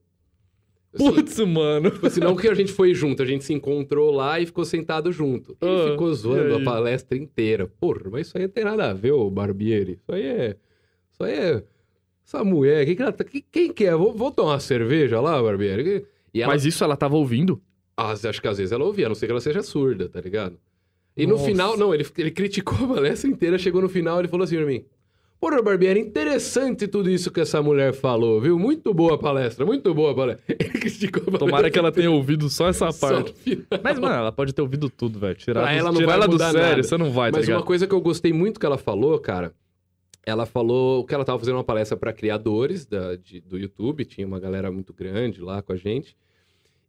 Assim, 0.93 1.11
Putz, 1.13 1.39
mano. 1.39 1.89
tipo 1.89 2.05
assim, 2.05 2.19
não 2.19 2.35
que 2.35 2.47
a 2.49 2.53
gente 2.53 2.71
foi 2.73 2.93
junto, 2.93 3.23
a 3.23 3.25
gente 3.25 3.45
se 3.45 3.53
encontrou 3.53 4.11
lá 4.11 4.39
e 4.39 4.45
ficou 4.45 4.65
sentado 4.65 5.11
junto. 5.11 5.55
Ele 5.61 5.71
Ah, 5.87 5.91
ficou 5.91 6.13
zoando 6.13 6.55
a 6.55 6.61
palestra 6.63 7.17
inteira. 7.17 7.65
Porra, 7.79 8.09
mas 8.11 8.27
isso 8.27 8.37
aí 8.37 8.43
não 8.43 8.49
tem 8.49 8.65
nada 8.65 8.89
a 8.89 8.93
ver, 8.93 9.11
ô 9.11 9.29
Barbieri. 9.29 9.93
Isso 9.93 10.11
aí 10.11 10.25
é. 10.25 10.55
Isso 11.13 11.23
aí 11.23 11.33
é. 11.33 11.63
Essa 12.25 12.43
mulher, 12.43 12.85
quem 12.85 12.95
que 12.95 13.01
ela 13.01 13.11
tá. 13.13 13.23
Quem, 13.23 13.71
que 13.73 13.85
é? 13.85 13.95
Vou, 13.95 14.13
vou 14.13 14.31
tomar 14.31 14.51
uma 14.53 14.59
cerveja 14.59 15.19
lá, 15.21 15.41
Barbieri? 15.41 16.05
E 16.33 16.41
ela 16.41 16.51
Mas 16.53 16.65
isso 16.65 16.83
ela 16.83 16.97
tava 16.97 17.15
ouvindo? 17.15 17.61
Às- 17.95 18.25
acho 18.25 18.41
que 18.41 18.47
às 18.47 18.57
vezes 18.57 18.71
ela 18.71 18.83
ouvia, 18.85 19.05
a 19.05 19.09
não 19.09 19.15
ser 19.15 19.25
que 19.27 19.31
ela 19.31 19.41
seja 19.41 19.61
surda, 19.61 20.09
tá 20.09 20.19
ligado? 20.19 20.57
E 21.15 21.25
no 21.25 21.33
Nossa. 21.33 21.45
final, 21.45 21.77
não, 21.77 21.93
ele, 21.93 22.05
ele 22.17 22.31
criticou 22.31 22.77
a 22.85 22.95
palestra 22.95 23.29
inteira, 23.29 23.57
chegou 23.57 23.81
no 23.81 23.89
final 23.89 24.19
ele 24.19 24.27
falou 24.29 24.43
assim 24.45 24.55
pra 24.57 24.65
mim: 24.65 24.85
Porra, 25.41 25.59
Barbieri, 25.59 25.99
interessante 25.99 26.87
tudo 26.87 27.09
isso 27.09 27.31
que 27.31 27.41
essa 27.41 27.63
mulher 27.63 27.93
falou, 27.93 28.39
viu? 28.39 28.59
Muito 28.59 28.93
boa 28.93 29.15
a 29.15 29.17
palestra, 29.17 29.65
muito 29.65 29.91
boa 29.91 30.11
a 30.13 30.15
palestra. 30.15 30.55
A. 30.55 31.37
Tomara 31.39 31.71
que 31.71 31.79
ela 31.79 31.91
tenha 31.91 32.11
ouvido 32.11 32.47
só 32.47 32.67
essa 32.69 32.91
só 32.91 33.07
parte. 33.09 33.33
final. 33.33 33.65
Mas, 33.83 33.97
mano, 33.97 34.13
ela 34.15 34.31
pode 34.31 34.53
ter 34.53 34.61
ouvido 34.61 34.87
tudo, 34.87 35.17
velho. 35.17 35.33
Tirar, 35.35 35.63
Pra 35.63 35.73
ela 35.73 35.91
não 35.91 35.97
tirar 35.97 36.05
vai 36.09 36.15
ela 36.17 36.27
do 36.27 36.37
sério, 36.37 36.59
nada. 36.59 36.83
você 36.83 36.95
não 36.95 37.09
vai, 37.11 37.31
tá 37.31 37.39
Mas 37.39 37.47
ligado? 37.47 37.59
uma 37.59 37.65
coisa 37.65 37.87
que 37.87 37.93
eu 37.93 37.99
gostei 38.01 38.31
muito 38.31 38.59
que 38.59 38.65
ela 38.67 38.77
falou, 38.77 39.17
cara, 39.19 39.51
ela 40.23 40.45
falou 40.45 41.03
que 41.05 41.15
ela 41.15 41.25
tava 41.25 41.39
fazendo 41.39 41.55
uma 41.55 41.63
palestra 41.63 41.97
pra 41.97 42.13
criadores 42.13 42.85
da, 42.85 43.15
de- 43.15 43.41
do 43.41 43.57
YouTube, 43.57 44.05
tinha 44.05 44.27
uma 44.27 44.39
galera 44.39 44.71
muito 44.71 44.93
grande 44.93 45.41
lá 45.41 45.63
com 45.63 45.73
a 45.73 45.75
gente. 45.75 46.15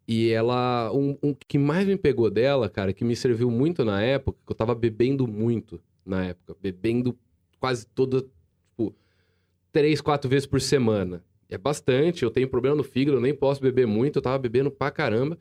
E 0.07 0.29
ela. 0.31 0.91
Um, 0.93 1.17
um 1.23 1.35
que 1.49 1.57
mais 1.57 1.87
me 1.87 1.97
pegou 1.97 2.29
dela, 2.29 2.69
cara, 2.69 2.93
que 2.93 3.03
me 3.03 3.17
serviu 3.17 3.51
muito 3.51 3.83
na 3.83 4.03
época, 4.03 4.39
que 4.47 4.53
eu 4.53 4.57
tava 4.57 4.75
bebendo 4.75 5.27
muito 5.27 5.81
na 6.05 6.27
época. 6.27 6.55
Bebendo 6.61 7.17
quase 7.59 7.87
toda, 7.87 8.25
três, 9.73 10.01
quatro 10.01 10.29
vezes 10.29 10.47
por 10.47 10.61
semana. 10.61 11.25
É 11.49 11.59
bastante, 11.59 12.23
eu 12.23 12.31
tenho 12.31 12.49
problema 12.49 12.77
no 12.77 12.85
fígado, 12.85 13.17
eu 13.17 13.21
nem 13.21 13.35
posso 13.35 13.61
beber 13.61 13.87
muito, 13.87 14.17
eu 14.17 14.23
tava 14.23 14.39
bebendo 14.39 14.71
pra 14.71 14.91
caramba. 14.91 15.39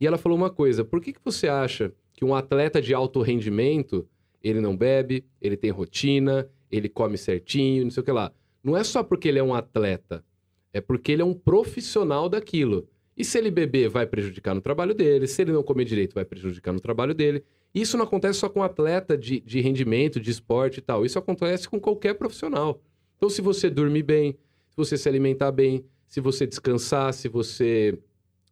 E 0.00 0.06
ela 0.06 0.18
falou 0.18 0.36
uma 0.36 0.50
coisa: 0.50 0.84
por 0.84 1.00
que, 1.00 1.12
que 1.12 1.20
você 1.24 1.48
acha 1.48 1.92
que 2.12 2.24
um 2.24 2.34
atleta 2.34 2.80
de 2.80 2.92
alto 2.92 3.20
rendimento 3.22 4.08
ele 4.42 4.60
não 4.60 4.76
bebe, 4.76 5.24
ele 5.40 5.56
tem 5.56 5.70
rotina, 5.70 6.48
ele 6.70 6.88
come 6.88 7.16
certinho, 7.16 7.84
não 7.84 7.90
sei 7.90 8.02
o 8.02 8.04
que 8.04 8.12
lá? 8.12 8.32
Não 8.62 8.76
é 8.76 8.84
só 8.84 9.02
porque 9.02 9.28
ele 9.28 9.38
é 9.38 9.42
um 9.42 9.54
atleta, 9.54 10.24
é 10.72 10.80
porque 10.80 11.12
ele 11.12 11.22
é 11.22 11.24
um 11.24 11.34
profissional 11.34 12.28
daquilo. 12.28 12.88
E 13.16 13.24
se 13.24 13.38
ele 13.38 13.50
beber, 13.50 13.88
vai 13.88 14.06
prejudicar 14.06 14.54
no 14.54 14.60
trabalho 14.60 14.94
dele. 14.94 15.26
Se 15.26 15.40
ele 15.40 15.52
não 15.52 15.62
comer 15.62 15.84
direito, 15.86 16.14
vai 16.14 16.24
prejudicar 16.24 16.72
no 16.72 16.80
trabalho 16.80 17.14
dele. 17.14 17.42
Isso 17.74 17.96
não 17.96 18.04
acontece 18.04 18.38
só 18.40 18.48
com 18.48 18.62
atleta 18.62 19.16
de, 19.16 19.40
de 19.40 19.60
rendimento, 19.60 20.20
de 20.20 20.30
esporte 20.30 20.78
e 20.78 20.80
tal. 20.82 21.04
Isso 21.04 21.18
acontece 21.18 21.66
com 21.66 21.80
qualquer 21.80 22.14
profissional. 22.14 22.82
Então, 23.16 23.28
se 23.30 23.40
você 23.40 23.70
dormir 23.70 24.02
bem, 24.02 24.32
se 24.68 24.76
você 24.76 24.96
se 24.96 25.08
alimentar 25.08 25.50
bem, 25.52 25.84
se 26.08 26.20
você 26.20 26.46
descansar, 26.46 27.12
se 27.12 27.28
você 27.28 27.98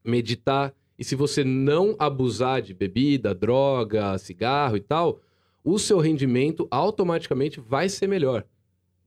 meditar 0.05 0.75
e 0.99 1.05
se 1.05 1.15
você 1.15 1.45
não 1.45 1.97
abusar 1.99 2.62
de 2.62 2.73
bebida, 2.73 3.35
droga, 3.35 4.17
cigarro 4.19 4.77
e 4.77 4.81
tal, 4.81 5.21
o 5.62 5.79
seu 5.79 5.99
rendimento 5.99 6.69
automaticamente 6.71 7.61
vai 7.61 7.89
ser 7.89 8.07
melhor. 8.07 8.45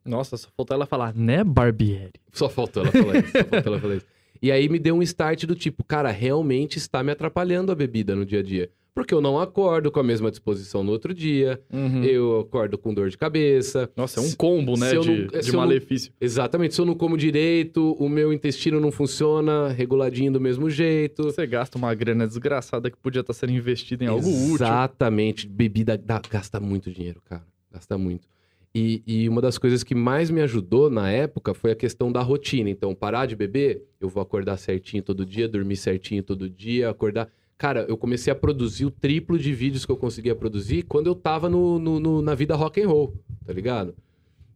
Nossa, 0.03 0.37
só 0.37 0.47
faltou 0.55 0.75
ela 0.75 0.85
falar, 0.85 1.13
né, 1.13 1.43
Barbieri? 1.43 2.13
Só 2.31 2.49
faltou 2.49 2.83
ela 2.83 2.91
falar 2.91 3.17
isso. 3.17 3.31
Só 3.31 3.43
faltou 3.43 3.73
ela 3.73 3.81
falar 3.81 3.95
isso. 3.95 4.05
E 4.41 4.51
aí 4.51 4.69
me 4.69 4.79
deu 4.79 4.95
um 4.95 5.01
start 5.01 5.45
do 5.45 5.55
tipo, 5.55 5.83
cara, 5.83 6.11
realmente 6.11 6.77
está 6.77 7.03
me 7.03 7.11
atrapalhando 7.11 7.71
a 7.71 7.75
bebida 7.75 8.15
no 8.15 8.25
dia 8.25 8.39
a 8.39 8.43
dia. 8.43 8.69
Porque 8.97 9.13
eu 9.13 9.21
não 9.21 9.39
acordo 9.39 9.91
com 9.91 9.99
a 9.99 10.03
mesma 10.03 10.31
disposição 10.31 10.83
no 10.83 10.91
outro 10.91 11.13
dia, 11.13 11.61
Uhum. 11.71 12.03
eu 12.03 12.39
acordo 12.39 12.79
com 12.79 12.91
dor 12.91 13.11
de 13.11 13.17
cabeça. 13.17 13.87
Nossa, 13.95 14.19
é 14.19 14.23
um 14.23 14.25
Se- 14.25 14.35
combo, 14.35 14.75
né, 14.75 14.89
se 14.89 14.97
de, 14.99 15.07
não- 15.07 15.27
de 15.27 15.43
se 15.43 15.49
eu 15.49 15.53
não- 15.53 15.59
malefício. 15.59 16.11
Exatamente, 16.19 16.73
se 16.73 16.81
eu 16.81 16.85
não 16.85 16.95
como 16.95 17.15
direito, 17.15 17.95
o 17.99 18.09
meu 18.09 18.33
intestino 18.33 18.79
não 18.79 18.91
funciona 18.91 19.67
reguladinho 19.67 20.31
do 20.31 20.41
mesmo 20.41 20.67
jeito. 20.67 21.21
Você 21.25 21.45
gasta 21.45 21.77
uma 21.77 21.93
grana 21.93 22.25
desgraçada 22.25 22.89
que 22.89 22.97
podia 22.97 23.21
estar 23.21 23.33
sendo 23.33 23.51
investida 23.51 24.03
em 24.03 24.07
algo 24.07 24.27
útil. 24.27 24.55
Exatamente. 24.55 25.47
Bebida 25.47 25.95
dá- 25.95 26.19
gasta 26.27 26.59
muito 26.59 26.89
dinheiro, 26.91 27.21
cara. 27.23 27.43
Gasta 27.71 27.99
muito. 27.99 28.27
E, 28.73 29.03
e 29.05 29.29
uma 29.29 29.41
das 29.41 29.59
coisas 29.59 29.83
que 29.83 29.93
mais 29.93 30.31
me 30.31 30.41
ajudou 30.41 30.89
na 30.89 31.09
época 31.11 31.53
foi 31.53 31.71
a 31.71 31.75
questão 31.75 32.11
da 32.11 32.21
rotina. 32.23 32.67
Então, 32.69 32.95
parar 32.95 33.27
de 33.27 33.35
beber, 33.35 33.83
eu 34.01 34.09
vou 34.09 34.23
acordar 34.23 34.57
certinho 34.57 35.03
todo 35.03 35.23
dia, 35.23 35.47
dormir 35.47 35.75
certinho 35.77 36.23
todo 36.23 36.49
dia, 36.49 36.89
acordar. 36.89 37.29
Cara, 37.57 37.85
eu 37.89 37.97
comecei 37.97 38.31
a 38.31 38.35
produzir 38.35 38.85
o 38.85 38.91
triplo 38.91 39.37
de 39.37 39.51
vídeos 39.53 39.85
que 39.85 39.91
eu 39.91 39.97
conseguia 39.97 40.35
produzir 40.35 40.83
quando 40.83 41.07
eu 41.07 41.15
tava 41.15 41.49
no, 41.49 41.79
no- 41.79 41.99
no- 41.99 42.21
na 42.21 42.35
vida 42.35 42.55
rock 42.55 42.81
and 42.81 42.87
roll, 42.87 43.13
tá 43.45 43.51
ligado? 43.51 43.95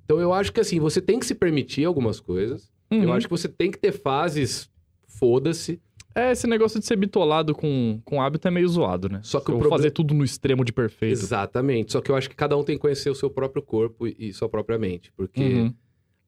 Então 0.06 0.20
eu 0.20 0.32
acho 0.34 0.52
que 0.54 0.60
assim, 0.60 0.80
você 0.80 1.02
tem 1.02 1.18
que 1.20 1.26
se 1.26 1.34
permitir 1.34 1.84
algumas 1.86 2.20
coisas. 2.20 2.72
Eu 2.92 3.00
Uhum. 3.00 3.14
acho 3.14 3.26
que 3.28 3.32
você 3.32 3.48
tem 3.48 3.72
que 3.72 3.80
ter 3.80 3.92
fases, 3.94 4.70
foda-se. 5.08 5.80
É, 6.14 6.32
esse 6.34 6.46
negócio 6.46 6.78
de 6.80 6.86
ser 6.86 6.98
bitolado 6.98 7.56
com, 7.56 8.02
com 8.04 8.22
hábito 8.22 8.46
é 8.48 8.52
meio 8.52 8.68
zoado, 8.68 9.08
né? 9.08 9.22
Só 9.24 9.40
que 9.40 9.50
eu 9.50 9.56
o 9.56 9.60
vou 9.60 9.68
proble- 9.70 9.78
fazer 9.84 9.92
tudo 9.92 10.14
no 10.14 10.26
extremo 10.26 10.66
de 10.66 10.74
perfeito. 10.74 11.14
Exatamente. 11.14 11.94
Só 11.94 12.02
que 12.02 12.12
eu 12.12 12.16
acho 12.18 12.30
que 12.30 12.36
cada 12.36 12.56
um 12.58 12.64
tem 12.64 12.76
que 12.76 12.82
conhecer 12.82 13.10
o 13.10 13.16
seu 13.16 13.30
próprio 13.30 13.64
corpo 13.64 14.06
e 14.06 14.16
e 14.20 14.34
sua 14.34 14.50
própria 14.50 14.78
mente. 14.78 15.12
Porque 15.16 15.42
Uhum. 15.42 15.74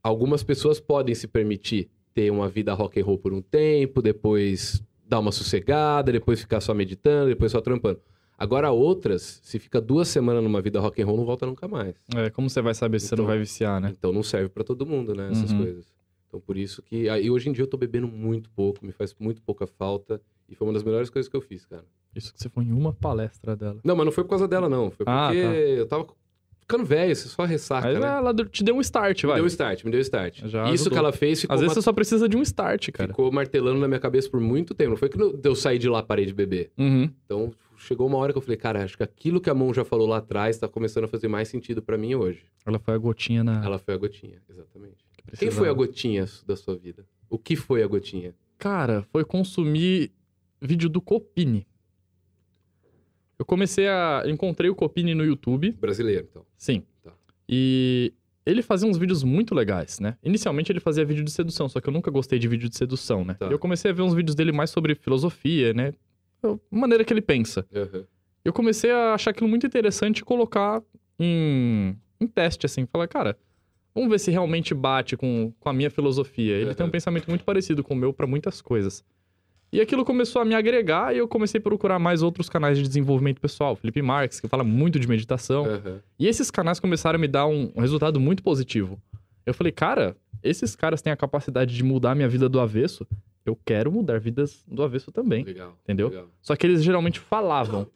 algumas 0.01 0.41
pessoas 0.41 0.79
podem 0.79 1.13
se 1.13 1.27
permitir 1.27 1.89
ter 2.13 2.31
uma 2.31 2.47
vida 2.47 2.73
rock 2.73 2.99
and 2.99 3.03
roll 3.05 3.17
por 3.17 3.33
um 3.33 3.41
tempo, 3.41 4.01
depois 4.01 4.81
dar 5.13 5.19
uma 5.19 5.31
sossegada, 5.31 6.11
depois 6.11 6.39
ficar 6.41 6.59
só 6.59 6.73
meditando, 6.73 7.27
depois 7.29 7.51
só 7.51 7.61
trampando. 7.61 7.99
Agora 8.37 8.71
outras, 8.71 9.39
se 9.43 9.59
fica 9.59 9.79
duas 9.79 10.07
semanas 10.07 10.43
numa 10.43 10.59
vida 10.61 10.79
rock 10.79 10.99
and 11.01 11.05
roll, 11.05 11.17
não 11.17 11.25
volta 11.25 11.45
nunca 11.45 11.67
mais. 11.67 11.95
É, 12.15 12.29
como 12.31 12.49
você 12.49 12.61
vai 12.61 12.73
saber 12.73 12.99
se 12.99 13.07
você 13.07 13.13
Então- 13.15 13.23
não 13.23 13.29
vai 13.29 13.37
viciar, 13.39 13.79
né? 13.79 13.93
Então 13.97 14.11
não 14.11 14.23
serve 14.23 14.49
pra 14.49 14.63
todo 14.63 14.85
mundo, 14.85 15.13
né? 15.13 15.29
Essas 15.31 15.51
Uhum. 15.51 15.59
coisas. 15.59 15.85
Então 16.27 16.39
por 16.41 16.57
isso 16.57 16.81
que. 16.81 17.05
E 17.07 17.29
hoje 17.29 17.47
em 17.49 17.53
dia 17.53 17.63
eu 17.63 17.67
tô 17.67 17.77
bebendo 17.77 18.07
muito 18.07 18.49
pouco, 18.49 18.83
me 18.85 18.91
faz 18.91 19.15
muito 19.19 19.41
pouca 19.43 19.67
falta. 19.67 20.19
E 20.49 20.55
foi 20.55 20.67
uma 20.67 20.73
das 20.73 20.83
melhores 20.83 21.09
coisas 21.11 21.29
que 21.29 21.37
eu 21.37 21.41
fiz, 21.41 21.65
cara. 21.65 21.85
Isso 22.15 22.33
que 22.33 22.41
você 22.41 22.49
foi 22.49 22.63
em 22.63 22.71
uma 22.71 22.91
palestra 22.91 23.55
dela. 23.55 23.79
Não, 23.83 23.95
mas 23.95 24.05
não 24.05 24.11
foi 24.11 24.23
por 24.23 24.31
causa 24.31 24.47
dela, 24.47 24.67
não. 24.67 24.89
Foi 24.91 25.05
porque 25.05 25.09
Ah, 25.09 25.29
tá. 25.31 25.35
eu 25.55 25.87
tava 25.87 26.05
ficando 26.63 26.83
velho, 26.85 27.15
você 27.15 27.27
só 27.29 27.45
ressaca, 27.45 27.87
Aí 27.87 27.99
né? 27.99 28.07
ela 28.07 28.33
te 28.33 28.63
deu 28.63 28.75
um 28.75 28.81
start, 28.81 29.23
Me 29.23 29.27
vai. 29.27 29.35
deu 29.37 29.43
um 29.43 29.47
start, 29.47 29.83
me 29.83 29.91
deu 29.91 29.99
um 29.99 30.01
start. 30.01 30.39
Já 30.45 30.63
Isso 30.65 30.83
ajudou. 30.83 30.91
que 30.91 30.97
ela 30.97 31.11
fez 31.13 31.41
ficou, 31.41 31.53
Às 31.53 31.61
vezes 31.61 31.71
ma- 31.75 31.81
você 31.81 31.85
só 31.85 31.93
precisa 31.93 32.27
de 32.27 32.35
um 32.35 32.41
start, 32.41 32.89
cara. 32.91 33.09
ficou 33.09 33.31
martelando 33.31 33.79
na 33.79 33.87
minha 33.87 33.99
cabeça 33.99 34.29
por 34.29 34.39
muito 34.39 34.73
tempo. 34.73 34.91
Não 34.91 34.97
foi 34.97 35.09
que 35.09 35.17
eu 35.43 35.55
saí 35.55 35.77
de 35.77 35.87
lá 35.87 36.01
parei 36.01 36.25
de 36.25 36.33
beber. 36.33 36.71
Uhum. 36.77 37.09
Então 37.25 37.51
chegou 37.77 38.07
uma 38.07 38.17
hora 38.17 38.31
que 38.31 38.37
eu 38.37 38.41
falei, 38.41 38.57
cara, 38.57 38.83
acho 38.83 38.95
que 38.97 39.03
aquilo 39.03 39.39
que 39.41 39.49
a 39.49 39.53
mão 39.53 39.73
já 39.73 39.83
falou 39.83 40.07
lá 40.07 40.17
atrás 40.17 40.57
tá 40.57 40.67
começando 40.67 41.03
a 41.03 41.07
fazer 41.07 41.27
mais 41.27 41.47
sentido 41.49 41.81
pra 41.81 41.97
mim 41.97 42.15
hoje. 42.15 42.43
Ela 42.65 42.79
foi 42.79 42.93
a 42.93 42.97
gotinha 42.97 43.43
na. 43.43 43.63
Ela 43.63 43.77
foi 43.77 43.93
a 43.93 43.97
gotinha, 43.97 44.41
exatamente. 44.49 45.03
que 45.17 45.37
Quem 45.37 45.51
foi 45.51 45.67
a 45.69 45.73
gotinha 45.73 46.25
da 46.47 46.55
sua 46.55 46.75
vida? 46.75 47.05
O 47.29 47.37
que 47.37 47.55
foi 47.55 47.83
a 47.83 47.87
gotinha? 47.87 48.33
Cara, 48.57 49.03
foi 49.11 49.25
consumir 49.25 50.11
vídeo 50.61 50.87
do 50.89 51.01
Copini. 51.01 51.67
Eu 53.43 53.45
comecei 53.45 53.89
a. 53.89 54.23
Encontrei 54.25 54.69
o 54.69 54.75
Copini 54.75 55.13
no 55.13 55.25
YouTube. 55.25 55.71
Brasileiro, 55.73 56.25
então. 56.29 56.45
Sim. 56.57 56.81
Tá. 57.03 57.11
E 57.47 58.13
ele 58.45 58.61
fazia 58.61 58.87
uns 58.87 58.97
vídeos 58.97 59.21
muito 59.21 59.53
legais, 59.53 59.99
né? 59.99 60.17
Inicialmente 60.23 60.71
ele 60.71 60.79
fazia 60.79 61.03
vídeo 61.03 61.25
de 61.25 61.31
sedução, 61.31 61.67
só 61.67 61.81
que 61.81 61.89
eu 61.89 61.91
nunca 61.91 62.09
gostei 62.09 62.39
de 62.39 62.47
vídeo 62.47 62.69
de 62.69 62.77
sedução, 62.77 63.25
né? 63.25 63.33
Tá. 63.33 63.47
Eu 63.47 63.59
comecei 63.59 63.91
a 63.91 63.93
ver 63.93 64.01
uns 64.01 64.13
vídeos 64.13 64.33
dele 64.33 64.53
mais 64.53 64.69
sobre 64.69 64.95
filosofia, 64.95 65.73
né? 65.73 65.93
A 66.41 66.57
maneira 66.71 67.03
que 67.03 67.11
ele 67.11 67.21
pensa. 67.21 67.65
Aham. 67.75 68.05
Eu 68.45 68.53
comecei 68.53 68.91
a 68.91 69.13
achar 69.13 69.31
aquilo 69.31 69.49
muito 69.49 69.67
interessante 69.67 70.19
e 70.19 70.23
colocar 70.23 70.81
em, 71.19 71.97
em 72.19 72.27
teste, 72.27 72.65
assim. 72.65 72.85
Falar, 72.85 73.09
cara, 73.09 73.37
vamos 73.93 74.09
ver 74.09 74.19
se 74.19 74.31
realmente 74.31 74.73
bate 74.73 75.17
com, 75.17 75.53
com 75.59 75.69
a 75.69 75.73
minha 75.73 75.89
filosofia. 75.89 76.53
Ele 76.53 76.73
tem 76.73 76.85
um 76.85 76.89
pensamento 76.89 77.27
muito 77.27 77.43
parecido 77.43 77.83
com 77.83 77.93
o 77.93 77.97
meu 77.97 78.13
para 78.13 78.25
muitas 78.25 78.61
coisas. 78.61 79.03
E 79.73 79.81
aquilo 79.81 80.05
começou 80.05 80.39
a 80.39 80.45
me 80.45 80.53
agregar 80.53 81.15
e 81.15 81.17
eu 81.17 81.27
comecei 81.27 81.57
a 81.57 81.61
procurar 81.61 81.97
mais 81.97 82.21
outros 82.21 82.47
canais 82.47 82.77
de 82.77 82.87
desenvolvimento 82.87 83.41
pessoal. 83.41 83.75
Felipe 83.75 84.03
Marques, 84.03 84.39
que 84.39 84.47
fala 84.47 84.63
muito 84.63 84.99
de 84.99 85.07
meditação. 85.07 85.65
Aham. 85.65 85.99
E 86.19 86.27
esses 86.27 86.51
canais 86.51 86.79
começaram 86.79 87.17
a 87.17 87.19
me 87.19 87.27
dar 87.27 87.47
um, 87.47 87.71
resultado 87.75 88.19
muito 88.19 88.43
positivo. 88.43 89.01
Eu 89.43 89.51
falei, 89.51 89.71
cara, 89.71 90.15
esses 90.43 90.75
caras 90.75 91.01
têm 91.01 91.11
a 91.11 91.17
capacidade 91.17 91.75
de 91.75 91.83
mudar 91.83 92.13
minha 92.13 92.29
vida 92.29 92.47
do 92.47 92.59
avesso. 92.59 93.07
Eu 93.43 93.57
quero 93.65 93.91
mudar 93.91 94.19
vidas 94.19 94.63
do 94.67 94.83
avesso 94.83 95.11
também. 95.11 95.43
Legal. 95.43 95.75
Entendeu? 95.83 96.09
legal. 96.09 96.27
Só 96.39 96.55
que 96.55 96.67
eles 96.67 96.83
geralmente 96.83 97.19
falavam. 97.19 97.87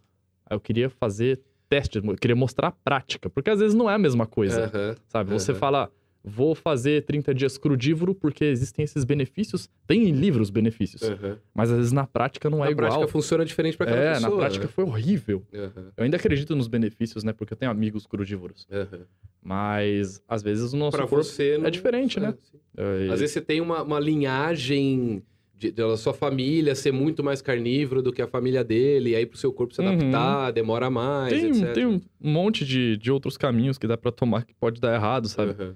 Eu 0.49 0.59
queria 0.59 0.89
fazer 0.89 1.39
teste, 1.69 1.99
eu 2.03 2.15
queria 2.15 2.35
mostrar 2.35 2.69
a 2.69 2.71
prática. 2.71 3.29
Porque 3.29 3.51
às 3.51 3.59
vezes 3.59 3.75
não 3.75 3.87
é 3.87 3.93
a 3.93 3.99
mesma 3.99 4.25
coisa, 4.25 4.63
Aham. 4.63 4.95
sabe? 5.07 5.29
Você 5.29 5.51
aham. 5.51 5.59
fala, 5.59 5.91
vou 6.27 6.53
fazer 6.53 7.03
30 7.05 7.33
dias 7.33 7.57
crudívoro 7.57 8.13
porque 8.13 8.43
existem 8.45 8.83
esses 8.83 9.03
benefícios. 9.03 9.69
Tem 9.87 10.07
em 10.07 10.11
livros 10.11 10.49
benefícios. 10.49 11.01
Aham. 11.03 11.37
Mas 11.55 11.71
às 11.71 11.77
vezes 11.77 11.91
na 11.91 12.05
prática 12.05 12.49
não 12.49 12.59
é 12.63 12.65
Na 12.67 12.71
igual. 12.71 12.89
prática 12.89 13.07
funciona 13.11 13.45
diferente 13.45 13.77
pra 13.77 13.85
cada 13.85 13.97
é, 14.01 14.13
pessoa. 14.15 14.29
na 14.31 14.37
prática 14.37 14.65
né? 14.65 14.71
foi 14.73 14.83
horrível. 14.83 15.43
Aham. 15.53 15.91
Eu 15.97 16.03
ainda 16.03 16.17
acredito 16.17 16.55
nos 16.55 16.67
benefícios, 16.67 17.23
né? 17.23 17.33
Porque 17.33 17.53
eu 17.53 17.57
tenho 17.57 17.71
amigos 17.71 18.05
crudívoros. 18.05 18.67
Aham. 18.71 19.05
Mas 19.41 20.21
às 20.27 20.43
vezes 20.43 20.73
o 20.73 20.77
nosso 20.77 20.97
Pra 20.97 21.07
corpo 21.07 21.23
você 21.23 21.57
não... 21.57 21.67
é 21.67 21.69
diferente, 21.71 22.19
né? 22.19 22.33
sim. 22.51 22.57
É, 22.75 23.09
Às 23.11 23.19
vezes 23.21 23.31
você 23.31 23.41
tem 23.41 23.61
uma, 23.61 23.81
uma 23.81 23.99
linhagem 23.99 25.23
de, 25.57 25.71
da 25.71 25.95
sua 25.97 26.13
família 26.13 26.75
ser 26.75 26.91
muito 26.91 27.23
mais 27.23 27.41
carnívoro 27.41 28.01
do 28.01 28.11
que 28.13 28.21
a 28.21 28.27
família 28.27 28.63
dele, 28.63 29.11
e 29.11 29.15
aí 29.15 29.25
pro 29.25 29.37
seu 29.37 29.51
corpo 29.51 29.73
se 29.73 29.81
Uhum. 29.81 29.87
adaptar, 29.87 30.51
demora 30.51 30.89
mais, 30.89 31.33
tem, 31.33 31.49
etc. 31.49 31.73
tem 31.73 31.85
um 31.85 32.01
monte 32.21 32.63
de, 32.65 32.97
de 32.97 33.11
outros 33.11 33.37
caminhos 33.37 33.77
que 33.77 33.87
dá 33.87 33.97
pra 33.97 34.11
tomar 34.11 34.43
que 34.45 34.53
pode 34.53 34.79
dar 34.81 34.93
errado, 34.93 35.27
sabe? 35.27 35.51
Aham. 35.51 35.75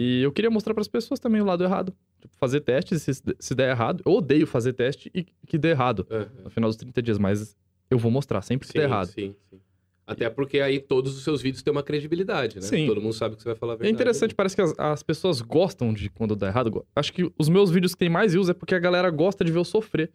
E 0.00 0.22
eu 0.22 0.30
queria 0.30 0.48
mostrar 0.48 0.74
pras 0.74 0.86
pessoas 0.86 1.18
também 1.18 1.40
o 1.40 1.44
lado 1.44 1.64
errado. 1.64 1.92
Tipo, 2.20 2.36
fazer 2.36 2.60
testes, 2.60 3.02
se, 3.02 3.12
se 3.40 3.54
der 3.54 3.70
errado. 3.70 4.00
Eu 4.06 4.12
odeio 4.12 4.46
fazer 4.46 4.72
teste 4.72 5.10
e 5.12 5.24
que 5.24 5.58
dê 5.58 5.70
errado 5.70 6.06
Aham. 6.08 6.28
no 6.44 6.50
final 6.50 6.70
dos 6.70 6.76
30 6.76 7.02
dias, 7.02 7.18
mas 7.18 7.56
eu 7.90 7.98
vou 7.98 8.08
mostrar 8.08 8.40
sempre 8.42 8.68
que 8.68 8.72
Sim, 8.72 8.78
der 8.78 8.84
errado. 8.88 9.08
sim, 9.08 9.34
sim. 9.50 9.60
Até 10.06 10.30
porque 10.30 10.60
aí 10.60 10.78
todos 10.78 11.16
os 11.18 11.24
seus 11.24 11.42
vídeos 11.42 11.64
têm 11.64 11.72
uma 11.72 11.82
credibilidade, 11.82 12.56
né? 12.60 12.62
Sim. 12.62 12.86
Todo 12.86 13.00
mundo 13.00 13.12
sabe 13.12 13.34
que 13.34 13.42
você 13.42 13.48
vai 13.48 13.56
falar 13.56 13.72
a 13.72 13.74
É 13.74 13.78
verdade. 13.78 13.92
interessante, 13.94 14.34
parece 14.36 14.54
que 14.54 14.62
as, 14.62 14.72
as 14.78 15.02
pessoas 15.02 15.40
gostam 15.42 15.92
de 15.92 16.08
quando 16.08 16.36
dá 16.36 16.46
errado. 16.46 16.86
Acho 16.94 17.12
que 17.12 17.30
os 17.36 17.48
meus 17.48 17.68
vídeos 17.68 17.92
que 17.92 17.98
tem 17.98 18.08
mais 18.08 18.32
views 18.32 18.48
é 18.48 18.54
porque 18.54 18.76
a 18.76 18.78
galera 18.78 19.10
gosta 19.10 19.44
de 19.44 19.50
ver 19.50 19.58
eu 19.58 19.64
sofrer. 19.64 20.12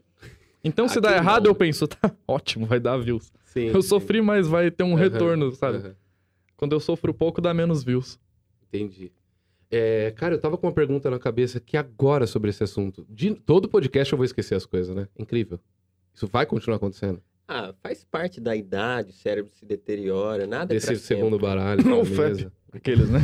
Então, 0.63 0.87
se 0.87 0.97
Ah, 0.97 1.01
dá 1.01 1.09
que 1.09 1.15
errado, 1.15 1.47
eu 1.47 1.53
penso, 1.53 1.87
tá 1.89 1.97
ótimo, 2.25 2.65
vai 2.65 2.79
dar 2.79 2.97
views. 2.97 3.33
Sim, 3.43 3.67
Eu 3.67 3.81
sim. 3.81 3.89
sofri, 3.89 4.21
mas 4.21 4.47
vai 4.47 4.71
ter 4.71 4.83
um 4.83 4.93
Aham, 4.95 4.97
retorno, 5.03 5.51
sabe? 5.51 5.77
aham. 5.79 5.95
Quando 6.55 6.71
eu 6.71 6.79
sofro 6.79 7.13
pouco, 7.13 7.41
dá 7.41 7.53
menos 7.53 7.83
views. 7.83 8.17
Entendi. 8.69 9.11
É, 9.75 10.11
cara, 10.11 10.35
eu 10.35 10.39
tava 10.39 10.55
com 10.55 10.67
uma 10.67 10.73
pergunta 10.73 11.09
na 11.09 11.17
cabeça 11.17 11.59
que 11.59 11.75
agora 11.75 12.27
sobre 12.27 12.51
esse 12.51 12.63
assunto. 12.63 13.03
De 13.09 13.33
todo 13.33 13.67
podcast 13.67 14.13
eu 14.13 14.17
vou 14.17 14.25
esquecer 14.25 14.53
as 14.53 14.67
coisas, 14.67 14.95
né? 14.95 15.07
Incrível. 15.17 15.59
Isso 16.13 16.27
vai 16.27 16.45
continuar 16.45 16.77
acontecendo. 16.77 17.19
Ah, 17.47 17.73
faz 17.81 18.03
parte 18.03 18.39
da 18.39 18.55
idade, 18.55 19.09
o 19.09 19.13
cérebro 19.13 19.51
se 19.51 19.65
deteriora, 19.65 20.45
nada 20.45 20.73
é 20.73 20.75
Desse 20.75 20.87
pra 20.87 20.95
segundo 20.95 21.37
sempre. 21.37 21.47
baralho. 21.47 21.83
Não, 21.89 22.03
mesa. 22.05 22.51
Aqueles, 22.71 23.09
né? 23.09 23.19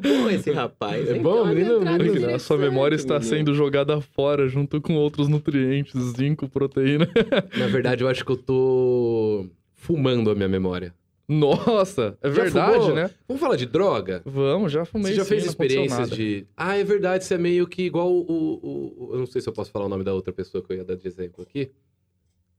Bom 0.00 0.30
esse 0.30 0.50
rapaz. 0.52 1.08
É 1.08 1.18
bom, 1.18 1.46
menino, 1.46 1.80
menino. 1.80 2.34
a 2.34 2.38
sua 2.38 2.56
memória 2.56 2.94
está 2.94 3.16
interessante, 3.16 3.38
sendo 3.38 3.54
jogada 3.54 4.00
fora 4.00 4.48
junto 4.48 4.80
com 4.80 4.94
outros 4.94 5.28
nutrientes, 5.28 6.00
zinco, 6.16 6.48
proteína. 6.48 7.08
Na 7.56 7.66
verdade, 7.66 8.02
eu 8.02 8.08
acho 8.08 8.24
que 8.24 8.32
eu 8.32 8.36
tô 8.36 9.46
fumando 9.74 10.30
a 10.30 10.34
minha 10.34 10.48
memória. 10.48 10.94
Nossa, 11.26 12.18
é 12.22 12.28
Já 12.28 12.34
verdade, 12.42 12.78
fumou? 12.80 12.94
né? 12.94 13.10
Vamos 13.26 13.40
falar 13.40 13.56
de 13.56 13.64
droga? 13.66 14.22
Vamos, 14.26 14.70
já 14.70 14.84
fumei 14.84 15.12
Você 15.12 15.16
já 15.16 15.22
sim, 15.24 15.28
fez 15.30 15.46
experiências 15.46 16.10
de. 16.10 16.46
Ah, 16.56 16.76
é 16.76 16.84
verdade, 16.84 17.24
você 17.24 17.34
é 17.34 17.38
meio 17.38 17.66
que 17.66 17.82
igual 17.82 18.12
o, 18.12 18.20
o- 18.30 18.94
o- 19.08 19.14
Eu 19.14 19.18
não 19.20 19.26
sei 19.26 19.40
se 19.40 19.48
eu 19.48 19.52
posso 19.52 19.70
falar 19.70 19.86
o 19.86 19.88
nome 19.88 20.04
da 20.04 20.12
outra 20.12 20.32
pessoa 20.34 20.62
que 20.62 20.70
eu 20.72 20.76
ia 20.76 20.84
dar 20.84 20.96
de 20.96 21.06
exemplo 21.08 21.42
aqui. 21.42 21.70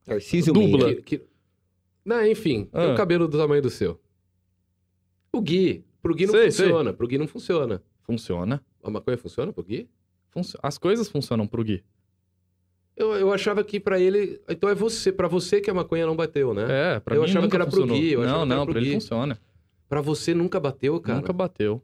Tarcísio 0.03 0.51
Dubla. 0.53 0.95
Que, 0.95 1.01
que... 1.19 1.21
Não, 2.03 2.25
enfim, 2.25 2.65
tem 2.65 2.81
Ah. 2.89 2.93
um 2.93 2.95
cabelo 2.95 3.27
do 3.27 3.37
tamanho 3.37 3.61
do 3.61 3.69
seu. 3.69 3.99
O 5.31 5.41
Gui. 5.41 5.83
Pro 6.01 6.15
Gui 6.15 6.25
não 6.25 6.33
Sei, 6.33 6.51
sei. 6.51 6.65
funciona. 6.65 6.93
Pro 6.93 7.07
Gui 7.07 7.17
não 7.17 7.27
funciona. 7.27 7.83
Funciona. 8.01 8.63
A 8.83 8.89
maconha 8.89 9.17
funciona 9.17 9.51
pro 9.53 9.63
Gui? 9.63 9.89
Funcio- 10.31 10.59
As 10.61 10.77
coisas 10.77 11.07
funcionam 11.09 11.45
pro 11.47 11.63
Gui. 11.63 11.83
Eu, 12.95 13.13
eu 13.13 13.33
achava 13.33 13.63
que 13.63 13.79
pra 13.79 13.99
ele. 13.99 14.39
Então 14.49 14.69
é 14.69 14.75
você, 14.75 15.11
para 15.11 15.27
você 15.27 15.59
que 15.59 15.69
a 15.69 15.73
maconha 15.73 16.05
não 16.05 16.15
bateu, 16.15 16.53
né? 16.53 16.95
É, 16.95 16.99
pra 16.99 17.15
Eu 17.15 17.21
mim 17.23 17.27
achava 17.29 17.47
que 17.49 17.55
era 17.55 17.65
pro 17.65 17.71
funcionou. 17.75 17.97
Gui, 17.99 18.11
eu 18.13 18.21
achava 18.23 18.45
não, 18.45 18.45
não, 18.57 18.65
pro 18.65 18.73
pra 18.73 18.81
ele 18.81 18.89
Gui. 18.89 18.95
funciona. 18.95 19.37
Pra 19.89 20.01
você 20.01 20.33
nunca 20.33 20.59
bateu, 20.59 20.99
cara. 20.99 21.17
Nunca 21.19 21.33
bateu. 21.33 21.83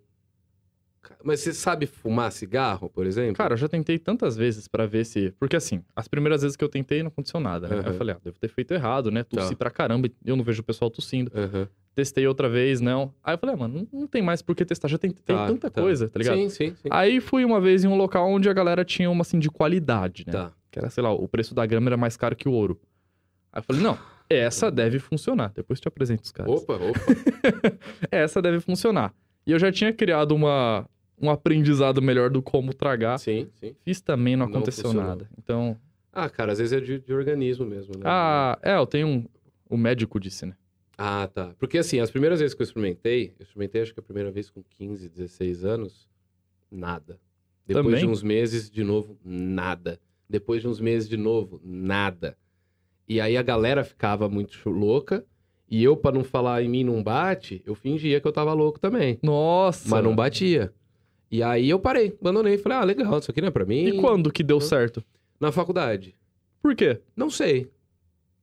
Mas 1.24 1.40
você 1.40 1.52
sabe 1.54 1.88
fumar 1.88 2.32
cigarro, 2.32 2.90
por 2.90 3.06
exemplo? 3.08 3.36
Cara, 3.36 3.54
eu 3.54 3.58
já 3.58 3.68
tentei 3.68 3.98
tantas 3.98 4.38
vezes 4.38 4.68
pra 4.68 4.86
ver 4.86 5.04
se. 5.04 5.32
Porque 5.40 5.56
assim, 5.56 5.84
as 5.96 6.08
primeiras 6.08 6.44
vezes 6.44 6.56
que 6.56 6.64
eu 6.64 6.70
tentei 6.70 7.02
não 7.02 7.08
aconteceu 7.10 7.40
nada, 7.40 7.68
né? 7.68 7.76
Aí 7.76 7.82
Aham. 7.82 7.90
eu 7.90 7.94
falei, 7.96 8.16
ah, 8.16 8.20
devo 8.24 8.40
ter 8.40 8.48
feito 8.48 8.74
errado, 8.74 9.10
né? 9.12 9.24
Tossi 9.24 9.50
Tá. 9.52 9.56
pra 9.56 9.72
caramba, 9.72 10.10
eu 10.24 10.36
não 10.36 10.44
vejo 10.44 10.62
o 10.62 10.64
pessoal 10.64 10.90
tossindo. 10.92 11.32
Aham. 11.36 11.68
Testei 11.94 12.26
outra 12.26 12.48
vez, 12.48 12.80
não. 12.80 13.14
Aí 13.24 13.34
eu 13.34 13.38
falei, 13.38 13.56
ah, 13.56 13.58
mano, 13.58 13.88
não, 13.92 14.08
tem 14.08 14.22
mais 14.22 14.42
por 14.42 14.56
que 14.56 14.64
testar, 14.64 14.88
já 14.88 14.98
tem, 14.98 15.12
tem 15.12 15.36
Tá, 15.36 15.46
tanta 15.48 15.70
tá. 15.70 15.82
coisa, 15.82 16.08
tá 16.08 16.20
ligado? 16.20 16.38
Sim, 16.38 16.50
sim, 16.50 16.76
sim. 16.76 16.88
Aí 16.90 17.20
fui 17.20 17.44
uma 17.44 17.60
vez 17.60 17.84
em 17.84 17.88
um 17.88 17.98
local 17.98 18.30
onde 18.30 18.48
a 18.48 18.54
galera 18.54 18.86
tinha 18.86 19.10
uma 19.10 19.24
assim 19.24 19.40
de 19.40 19.50
qualidade, 19.50 20.24
né? 20.26 20.32
Tá. 20.34 20.54
Que 20.72 20.80
era, 20.80 20.90
sei 20.90 21.04
lá, 21.04 21.12
o 21.12 21.28
preço 21.28 21.54
da 21.54 21.66
grama 21.66 21.90
era 21.90 21.98
mais 21.98 22.16
caro 22.18 22.36
que 22.36 22.48
o 22.48 22.52
ouro. 22.54 22.80
Aí 23.52 23.60
eu 23.60 23.64
falei, 23.64 23.82
não, 23.82 23.98
essa 24.30 24.72
deve 24.72 24.98
funcionar. 25.00 25.52
Depois 25.54 25.80
te 25.80 25.88
apresento 25.88 26.24
os 26.24 26.32
caras. 26.32 26.52
Opa, 26.52 26.76
opa. 26.76 27.00
Essa 28.10 28.42
deve 28.42 28.60
funcionar. 28.62 29.14
E 29.46 29.52
eu 29.52 29.60
já 29.60 29.72
tinha 29.72 29.92
criado 29.92 30.34
uma, 30.34 30.88
um 31.22 31.30
aprendizado 31.30 32.02
melhor 32.02 32.30
do 32.30 32.42
como 32.42 32.74
tragar. 32.74 33.18
sim, 33.20 33.50
sim. 33.60 33.76
Fiz 33.84 34.00
também, 34.00 34.36
não 34.38 34.46
Não 34.48 34.56
aconteceu 34.56 34.86
funcionou. 34.86 35.10
nada. 35.10 35.30
Então, 35.38 35.78
Ah, 36.14 36.30
cara, 36.30 36.54
às 36.54 36.60
vezes 36.60 36.72
é 36.74 36.80
de, 36.80 37.00
de 37.00 37.14
organismo 37.14 37.66
mesmo, 37.66 37.94
né? 37.96 38.04
ah, 38.06 38.58
é, 38.62 38.76
eu 38.78 38.86
tenho 38.86 39.08
um... 39.08 39.26
O 39.70 39.76
médico 39.78 40.20
disse, 40.20 40.46
né? 40.46 40.56
Ah, 40.98 41.28
tá. 41.34 41.54
Porque 41.58 41.78
assim, 41.78 42.00
as 42.00 42.12
primeiras 42.12 42.40
vezes 42.40 42.54
que 42.54 42.62
eu 42.62 42.66
experimentei, 42.66 43.34
eu 43.40 43.44
experimentei 43.44 43.82
acho 43.82 43.94
que 43.94 44.00
a 44.00 44.04
primeira 44.04 44.30
vez 44.32 44.50
com 44.50 44.62
15, 44.78 45.10
16 45.10 45.66
anos, 45.66 46.08
nada. 46.70 47.20
Depois 47.66 47.86
Também? 47.86 48.00
de 48.02 48.08
uns 48.08 48.22
meses, 48.22 48.70
de 48.70 48.84
novo, 48.84 49.18
nada. 49.26 50.00
Depois 50.32 50.62
de 50.62 50.68
uns 50.68 50.80
meses, 50.80 51.10
de 51.10 51.18
novo, 51.18 51.60
nada. 51.64 52.38
E 53.08 53.20
aí 53.20 53.36
a 53.36 53.42
galera 53.42 53.84
ficava 53.84 54.30
muito 54.30 54.58
louca, 54.70 55.26
e 55.70 55.84
eu, 55.84 55.98
pra 55.98 56.12
não 56.12 56.24
falar 56.24 56.64
em 56.64 56.70
mim 56.70 56.86
não 56.86 57.04
bate, 57.04 57.62
eu 57.66 57.76
fingia 57.76 58.20
que 58.22 58.28
eu 58.28 58.32
tava 58.32 58.54
louco 58.54 58.80
também. 58.80 59.20
Nossa! 59.22 59.90
Mas 59.90 60.04
não 60.04 60.16
batia. 60.16 60.74
E 61.30 61.44
aí 61.44 61.70
eu 61.70 61.80
parei, 61.80 62.18
abandonei. 62.20 62.58
Falei, 62.58 62.78
ah, 62.78 62.84
legal, 62.84 63.20
isso 63.20 63.30
aqui 63.32 63.42
não 63.42 63.50
é 63.50 63.52
pra 63.52 63.66
mim. 63.66 63.86
E 63.86 64.00
quando 64.00 64.32
que 64.32 64.44
deu 64.44 64.60
certo? 64.60 65.04
Na 65.40 65.52
faculdade. 65.52 66.16
Por 66.62 66.76
quê? 66.76 67.02
Não 67.16 67.30
sei. 67.30 67.70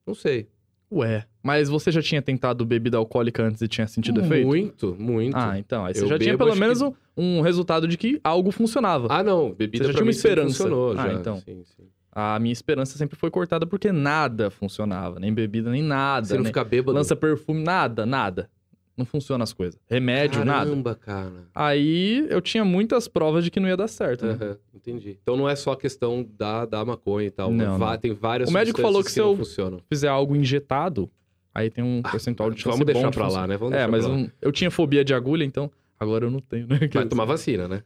Não 0.06 0.14
sei. 0.14 0.48
Ué, 0.90 1.24
mas 1.42 1.68
você 1.68 1.90
já 1.92 2.00
tinha 2.00 2.22
tentado 2.22 2.64
bebida 2.64 2.96
alcoólica 2.96 3.42
antes 3.42 3.60
e 3.60 3.68
tinha 3.68 3.86
sentido 3.86 4.20
efeito? 4.22 4.46
Muito, 4.46 4.96
muito. 4.98 5.36
Ah, 5.36 5.58
então. 5.58 5.84
Aí 5.84 5.94
você 5.94 6.04
Eu 6.04 6.08
já 6.08 6.18
tinha 6.18 6.36
pelo 6.38 6.56
menos 6.56 6.80
que- 6.82 6.92
um, 7.16 7.40
resultado 7.42 7.86
de 7.86 7.98
que 7.98 8.18
algo 8.24 8.50
funcionava. 8.50 9.06
Ah, 9.10 9.22
não. 9.22 9.52
Bebida 9.52 9.84
Você 9.84 9.88
já 9.92 9.98
tinha 9.98 10.04
uma 10.04 10.10
esperança. 10.10 10.48
funcionou 10.48 10.92
Ah, 10.98 11.06
já. 11.08 11.12
então. 11.12 11.36
Sim, 11.40 11.62
sim. 11.64 11.84
A 12.10 12.38
minha 12.38 12.52
esperança 12.52 12.96
sempre 12.96 13.16
foi 13.16 13.30
cortada 13.30 13.66
porque 13.66 13.92
nada 13.92 14.50
funcionava. 14.50 15.20
Nem 15.20 15.32
bebida, 15.32 15.70
nem 15.70 15.82
nada. 15.82 16.26
Você 16.26 16.34
não 16.34 16.42
nem... 16.42 16.48
fica 16.50 16.64
bêbado? 16.64 16.96
Lança 16.96 17.14
perfume, 17.14 17.62
nada, 17.62 18.06
nada. 18.06 18.48
Não 18.98 19.04
funciona 19.06 19.44
as 19.44 19.52
coisas. 19.52 19.78
Remédio, 19.88 20.44
nada. 20.44 20.66
Caramba, 20.68 20.94
cara. 20.96 21.32
Aí 21.54 22.26
eu 22.28 22.40
tinha 22.40 22.64
muitas 22.64 23.06
provas 23.06 23.44
de 23.44 23.50
que 23.50 23.60
não 23.60 23.68
ia 23.68 23.76
dar 23.76 23.86
certo. 23.86 24.26
né? 24.26 24.32
Aham, 24.32 24.56
entendi. 24.74 25.16
Então 25.22 25.36
não 25.36 25.48
é 25.48 25.54
só 25.54 25.76
questão 25.76 26.28
da, 26.36 26.66
da 26.66 26.84
maconha 26.84 27.28
e 27.28 27.30
tal. 27.30 27.52
Não, 27.52 27.78
Va- 27.78 27.92
não. 27.92 27.98
Tem 27.98 28.12
várias 28.12 28.50
O 28.50 28.52
médico 28.52 28.80
falou 28.80 29.04
que 29.04 29.10
substâncias 29.10 29.14
se 29.14 29.20
não 29.20 29.30
eu- 29.30 29.36
funcionam. 29.36 29.80
Fizer 29.88 30.08
algo 30.08 30.34
injetado, 30.34 31.08
aí 31.54 31.70
tem 31.70 31.84
um 31.84 32.02
percentual 32.02 32.50
de 32.50 32.56
chance 32.60 32.70
Vamos 32.76 32.84
deixar 32.86 33.02
bom 33.02 33.10
de 33.10 33.16
pra 33.16 33.28
lá, 33.28 33.46
né? 33.46 33.56
Vamos 33.56 33.74
É, 33.74 33.86
mas 33.86 34.04
pra 34.04 34.12
lá. 34.12 34.18
um- 34.18 34.28
eu 34.42 34.50
tinha 34.50 34.70
fobia 34.70 35.04
de 35.04 35.14
agulha, 35.14 35.44
então 35.44 35.70
agora 35.98 36.26
eu 36.26 36.30
não 36.30 36.40
tenho, 36.40 36.66
né? 36.66 36.80
Vai 36.92 37.06
tomar 37.06 37.24
vacina, 37.24 37.68
né? 37.68 37.82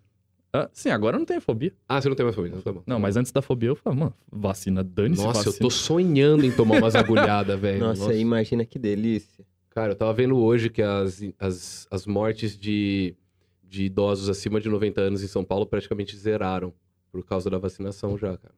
Ah, 0.55 0.69
sim, 0.73 0.91
agora 0.91 1.17
eu 1.17 1.19
não 1.19 1.27
tenho 1.27 1.41
fobia. 1.41 1.73
Ah, 1.89 2.01
você 2.01 2.09
não 2.11 2.17
tem 2.17 2.25
mais 2.25 2.37
família, 2.37 2.57
então 2.59 2.73
tá 2.73 2.79
bom. 2.79 2.85
Não, 2.87 2.99
mas 3.01 3.17
antes 3.17 3.33
da 3.33 3.41
fobia 3.41 3.71
eu 3.71 3.77
falava, 3.77 4.01
mano, 4.01 4.15
vacina, 4.31 4.83
dane-se 4.85 5.23
Nossa, 5.23 5.41
eu 5.41 5.45
vacina. 5.45 5.59
tô 5.61 5.71
sonhando 5.71 6.45
em 6.45 6.51
tomar 6.53 6.77
umas 6.77 6.95
agulhadas, 6.95 7.59
velho. 7.61 7.81
Nossa, 7.81 8.15
imagina 8.15 8.63
que 8.65 8.79
delícia. 8.79 9.45
Cara, 9.75 9.93
eu 9.93 9.97
tava 9.97 10.13
vendo 10.13 10.37
hoje 10.37 10.69
que 10.69 10.83
as, 10.83 11.23
as, 11.39 11.87
as 11.91 12.07
mortes 12.07 12.59
de, 12.59 13.15
de 13.65 13.85
idosos 13.85 14.29
acima 14.29 14.61
de 14.61 14.69
90 14.69 15.01
anos 15.01 15.23
em 15.23 15.27
São 15.29 15.43
Paulo 15.45 15.65
praticamente 15.67 16.17
zeraram 16.17 16.73
por 17.11 17.25
causa 17.25 17.49
da 17.49 17.59
vacinação 17.59 18.17
já, 18.19 18.37
cara. 18.37 18.55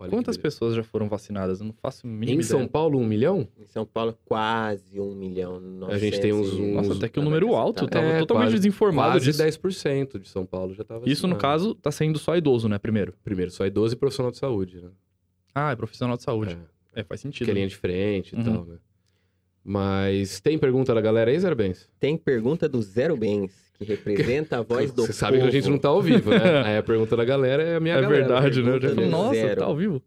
Olha 0.00 0.10
Quantas 0.10 0.36
pessoas 0.36 0.76
já 0.76 0.82
foram 0.84 1.08
vacinadas? 1.08 1.58
Eu 1.60 1.66
não 1.66 1.72
faço 1.72 2.06
a 2.06 2.08
mínima 2.08 2.26
Em 2.30 2.34
ideia. 2.34 2.44
São 2.44 2.68
Paulo, 2.68 2.98
um 3.00 3.04
milhão? 3.04 3.48
Em 3.58 3.66
São 3.66 3.84
Paulo, 3.84 4.16
quase 4.24 5.00
um 5.00 5.12
milhão. 5.12 5.60
A 5.88 5.98
gente 5.98 6.20
tem 6.20 6.32
uns- 6.32 6.52
900 6.52 6.60
uns- 6.60 6.74
Nossa, 6.88 6.92
até 6.98 7.08
que 7.08 7.18
um 7.18 7.24
número 7.24 7.52
alto. 7.56 7.82
Eu 7.82 7.88
tava 7.88 8.06
É, 8.06 8.18
totalmente 8.20 8.44
quase- 8.50 8.56
desinformado 8.58 9.12
Quase 9.14 9.24
disso. 9.24 9.38
10% 9.42 10.18
de 10.20 10.28
São 10.28 10.46
Paulo 10.46 10.72
já 10.72 10.84
tava 10.84 11.00
Isso, 11.08 11.26
no 11.26 11.34
vacinado. 11.34 11.40
caso, 11.40 11.74
tá 11.74 11.90
sendo 11.90 12.16
só 12.16 12.36
idoso, 12.36 12.68
né? 12.68 12.78
Primeiro. 12.78 13.12
Primeiro, 13.24 13.50
só 13.50 13.66
idoso 13.66 13.94
e 13.94 13.98
profissional 13.98 14.30
de 14.30 14.38
saúde, 14.38 14.80
né? 14.80 14.90
Ah, 15.52 15.72
é 15.72 15.76
profissional 15.76 16.16
de 16.16 16.22
saúde. 16.22 16.56
É, 16.94 17.00
É, 17.00 17.02
faz 17.02 17.20
sentido. 17.20 17.46
que 17.46 17.50
é 17.50 17.54
linha 17.54 17.66
de 17.66 17.76
frente 17.76 18.34
e 18.36 18.38
Uhum. 18.38 18.44
tal, 18.44 18.64
né? 18.66 18.76
Mas 19.70 20.40
tem 20.40 20.58
pergunta 20.58 20.94
da 20.94 21.00
galera 21.02 21.30
aí, 21.30 21.38
Zero 21.38 21.54
Bens? 21.54 21.90
Tem 22.00 22.16
pergunta 22.16 22.66
do 22.66 22.80
Zero 22.80 23.14
Bens, 23.18 23.52
que 23.76 23.84
representa 23.84 24.56
a 24.56 24.62
voz 24.62 24.90
do 24.96 25.04
Você 25.04 25.12
sabe 25.12 25.38
que 25.38 25.46
a 25.46 25.50
gente 25.50 25.68
não 25.68 25.78
tá 25.78 25.88
ao 25.88 26.00
vivo, 26.00 26.30
né? 26.30 26.38
aí 26.64 26.78
a 26.78 26.82
pergunta 26.82 27.14
da 27.14 27.22
galera 27.22 27.62
é 27.62 27.76
a 27.76 27.80
minha 27.80 27.94
É 27.96 28.00
galera. 28.00 28.16
verdade, 28.26 28.62
né? 28.62 28.70
Eu 28.76 28.80
já 28.80 28.94
nossa, 28.94 29.34
zero. 29.34 29.60
tá 29.60 29.66
ao 29.66 29.76
vivo. 29.76 30.02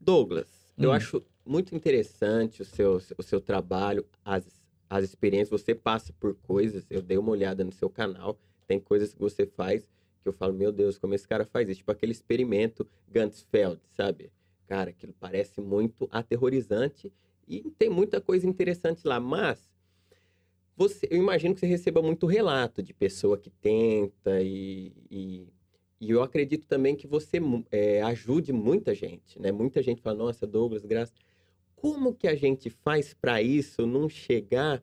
Douglas, 0.00 0.48
eu 0.78 0.88
Hum. 0.88 0.92
acho 0.94 1.22
muito 1.44 1.74
interessante 1.76 2.62
o 2.62 2.64
seu, 2.64 2.98
o 3.18 3.22
seu 3.22 3.38
trabalho, 3.38 4.02
as, 4.24 4.46
as 4.88 5.04
experiências. 5.04 5.60
Você 5.60 5.74
passa 5.74 6.10
por 6.18 6.34
coisas, 6.36 6.86
eu 6.88 7.02
dei 7.02 7.18
uma 7.18 7.32
olhada 7.32 7.62
no 7.62 7.70
seu 7.72 7.90
canal, 7.90 8.38
tem 8.66 8.80
coisas 8.80 9.12
que 9.12 9.20
você 9.20 9.44
faz 9.44 9.82
que 10.22 10.28
eu 10.28 10.32
falo, 10.32 10.54
meu 10.54 10.72
Deus, 10.72 10.96
como 10.96 11.14
esse 11.14 11.28
cara 11.28 11.44
faz 11.44 11.68
isso? 11.68 11.80
Tipo 11.80 11.90
aquele 11.92 12.12
experimento 12.12 12.86
Gantzfeld, 13.10 13.78
sabe? 13.94 14.30
Cara, 14.68 14.88
aquilo 14.88 15.12
parece 15.20 15.60
muito 15.60 16.08
aterrorizante 16.10 17.12
e 17.58 17.70
tem 17.72 17.90
muita 17.90 18.20
coisa 18.20 18.46
interessante 18.46 19.06
lá, 19.06 19.20
mas 19.20 19.70
você, 20.74 21.06
eu 21.10 21.18
imagino 21.18 21.54
que 21.54 21.60
você 21.60 21.66
receba 21.66 22.00
muito 22.00 22.26
relato 22.26 22.82
de 22.82 22.94
pessoa 22.94 23.36
que 23.36 23.50
tenta 23.50 24.40
e, 24.40 24.92
e, 25.10 25.48
e 26.00 26.10
eu 26.10 26.22
acredito 26.22 26.66
também 26.66 26.96
que 26.96 27.06
você 27.06 27.38
é, 27.70 28.00
ajude 28.02 28.52
muita 28.52 28.94
gente, 28.94 29.38
né? 29.38 29.52
Muita 29.52 29.82
gente 29.82 30.00
fala, 30.00 30.16
nossa, 30.16 30.46
Douglas, 30.46 30.84
graças. 30.84 31.14
Como 31.76 32.14
que 32.14 32.26
a 32.26 32.34
gente 32.34 32.70
faz 32.70 33.12
para 33.12 33.42
isso 33.42 33.86
não 33.86 34.08
chegar, 34.08 34.82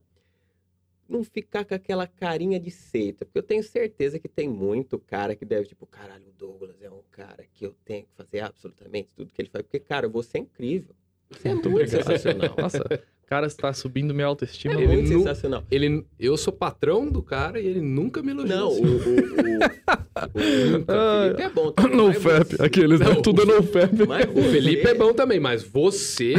não 1.07 1.24
ficar 1.24 1.65
com 1.65 1.74
aquela 1.74 2.05
carinha 2.05 2.59
de 2.59 2.70
seita? 2.70 3.26
Porque 3.26 3.39
eu 3.39 3.43
tenho 3.43 3.63
certeza 3.63 4.20
que 4.20 4.28
tem 4.28 4.47
muito 4.47 4.99
cara 4.99 5.36
que 5.36 5.45
deve, 5.45 5.67
tipo, 5.67 5.88
caralho, 5.88 6.28
o 6.28 6.34
Douglas 6.34 6.82
é 6.82 6.91
um 6.91 7.03
cara 7.09 7.45
que 7.53 7.65
eu 7.65 7.74
tenho 7.84 8.05
que 8.05 8.13
fazer 8.13 8.41
absolutamente 8.41 9.13
tudo 9.15 9.34
que 9.34 9.41
ele 9.41 9.49
faz. 9.49 9.63
Porque, 9.63 9.80
cara, 9.80 10.07
você 10.07 10.38
é 10.38 10.41
incrível. 10.41 10.95
Você 11.32 11.47
é 11.47 11.53
muito, 11.53 11.69
obrigado. 11.69 12.03
sensacional. 12.03 12.55
Nossa, 12.57 12.80
o 12.80 13.27
cara 13.27 13.45
está 13.47 13.71
subindo 13.73 14.13
minha 14.13 14.25
autoestima. 14.27 14.73
É 14.73 14.77
Ele 14.84 14.88
muito 14.88 15.11
nu- 15.11 15.19
sensacional. 15.19 15.63
Ele, 15.69 16.03
eu 16.19 16.36
sou 16.38 16.51
patrão 16.51 17.07
do 17.07 17.21
cara 17.21 17.59
e 17.59 17.67
ele 17.67 17.82
nunca 17.82 18.21
me 18.23 18.32
elogiou. 18.32 18.57
Não, 18.59 18.69
o, 18.69 18.73
assim. 18.73 18.84
o, 18.86 18.88
o, 18.88 20.80
o, 20.80 20.86
Ah, 20.88 21.23
Felipe 21.25 21.41
é 21.43 21.49
bom. 21.49 21.71
também, 21.71 21.95
No 21.97 22.13
FAP, 22.13 22.47
você- 22.55 22.63
aqueles, 22.63 22.99
né? 22.99 23.05
Não, 23.07 23.21
Tudo 23.21 23.43
é 23.43 23.45
no 23.45 23.63
FAP. 23.63 24.07
mas 24.07 24.25
O 24.36 24.41
Felipe 24.51 24.88
é 24.88 24.93
bom 24.95 25.13
também, 25.13 25.39
mas 25.39 25.63
você. 25.63 26.34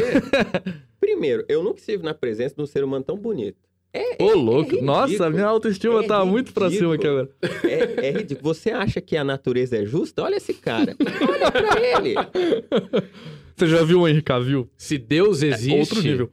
Primeiro, 1.01 1.45
eu 1.49 1.63
nunca 1.63 1.79
estive 1.79 2.03
na 2.03 2.13
presença 2.15 2.55
de 2.57 2.63
um 2.63 2.67
ser 2.67 2.83
humano 2.85 3.05
tão 3.05 3.17
bonito. 3.17 3.57
É, 3.93 4.23
Ô, 4.23 4.31
é- 4.31 4.35
louco. 4.35 4.77
é 4.77 4.81
Nossa, 4.83 5.07
ridículo. 5.07 5.31
minha 5.31 5.47
autoestima 5.47 6.05
É 6.05 6.07
tá 6.07 6.25
muito 6.25 6.53
pra 6.53 6.71
cima 6.71 6.95
aqui 6.95 7.07
ridículo. 7.09 7.29
agora. 7.43 7.65
É, 7.65 8.07
é 8.09 8.11
ridículo. 8.13 8.55
Você 8.55 8.71
acha 8.71 9.01
que 9.01 9.17
a 9.17 9.25
natureza 9.25 9.77
é 9.79 9.85
justa? 9.85 10.23
Olha 10.23 10.37
esse 10.37 10.55
cara. 10.55 10.95
Olha 11.29 11.51
pra 11.51 11.81
ele. 11.81 12.15
Você 13.61 13.67
já 13.67 13.85
viu 13.85 14.01
o 14.01 14.09
Henry 14.09 14.23
Cavill? 14.23 14.69
Se 14.77 14.97
Deus 14.99 15.43
É 15.43 15.49
existe, 15.49 15.79
outro 15.79 16.03
nível. 16.03 16.31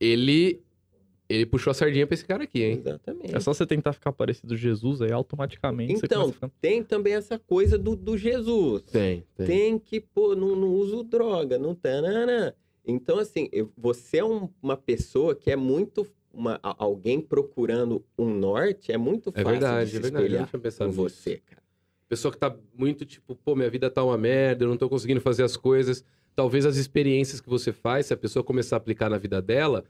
ele 0.00 0.60
ele 1.28 1.46
puxou 1.46 1.70
a 1.70 1.74
sardinha 1.74 2.06
pra 2.06 2.12
esse 2.14 2.24
cara 2.26 2.44
aqui, 2.44 2.62
hein? 2.62 2.76
Exatamente. 2.78 3.34
É 3.34 3.40
só 3.40 3.54
você 3.54 3.64
tentar 3.64 3.94
ficar 3.94 4.12
parecido 4.12 4.54
Jesus 4.54 5.00
aí, 5.00 5.10
automaticamente 5.10 5.94
você 5.98 6.04
Então, 6.04 6.28
a 6.28 6.32
ficar... 6.32 6.50
tem 6.60 6.82
também 6.84 7.14
essa 7.14 7.38
coisa 7.38 7.78
do, 7.78 7.96
do 7.96 8.18
Jesus. 8.18 8.82
Tem, 8.82 9.24
tem. 9.34 9.46
Tem 9.46 9.78
que, 9.78 9.98
pô, 9.98 10.34
não, 10.36 10.54
não 10.54 10.68
uso 10.68 11.02
droga, 11.02 11.58
não 11.58 11.74
tanana. 11.74 12.54
Então, 12.86 13.18
assim, 13.18 13.48
eu- 13.50 13.72
você 13.78 14.18
é 14.18 14.24
um- 14.24 14.48
uma 14.62 14.76
pessoa 14.76 15.34
que 15.34 15.50
é 15.50 15.56
muito. 15.56 16.06
Uma, 16.34 16.58
alguém 16.62 17.18
procurando 17.20 18.04
um 18.18 18.28
norte, 18.34 18.90
é 18.92 18.98
muito 18.98 19.30
É 19.30 19.42
fácil 19.42 19.50
verdade, 19.50 19.84
de 19.86 19.90
se 19.92 19.96
é 19.96 20.00
verdade. 20.10 20.50
Nisso. 20.54 20.90
você, 20.92 21.36
cara. 21.46 21.62
Pessoa 22.08 22.30
que 22.32 22.38
tá 22.38 22.54
muito 22.76 23.06
tipo, 23.06 23.34
pô, 23.36 23.54
minha 23.56 23.70
vida 23.70 23.88
tá 23.90 24.04
uma 24.04 24.18
merda, 24.18 24.64
eu 24.64 24.68
não 24.68 24.76
tô 24.76 24.86
conseguindo 24.88 25.20
fazer 25.20 25.44
as 25.44 25.56
coisas. 25.56 26.04
Talvez 26.34 26.64
as 26.66 26.76
experiências 26.76 27.40
que 27.40 27.48
você 27.48 27.72
faz, 27.72 28.06
se 28.06 28.14
a 28.14 28.16
pessoa 28.16 28.42
começar 28.42 28.76
a 28.76 28.78
aplicar 28.78 29.10
na 29.10 29.18
vida 29.18 29.40
dela, 29.42 29.84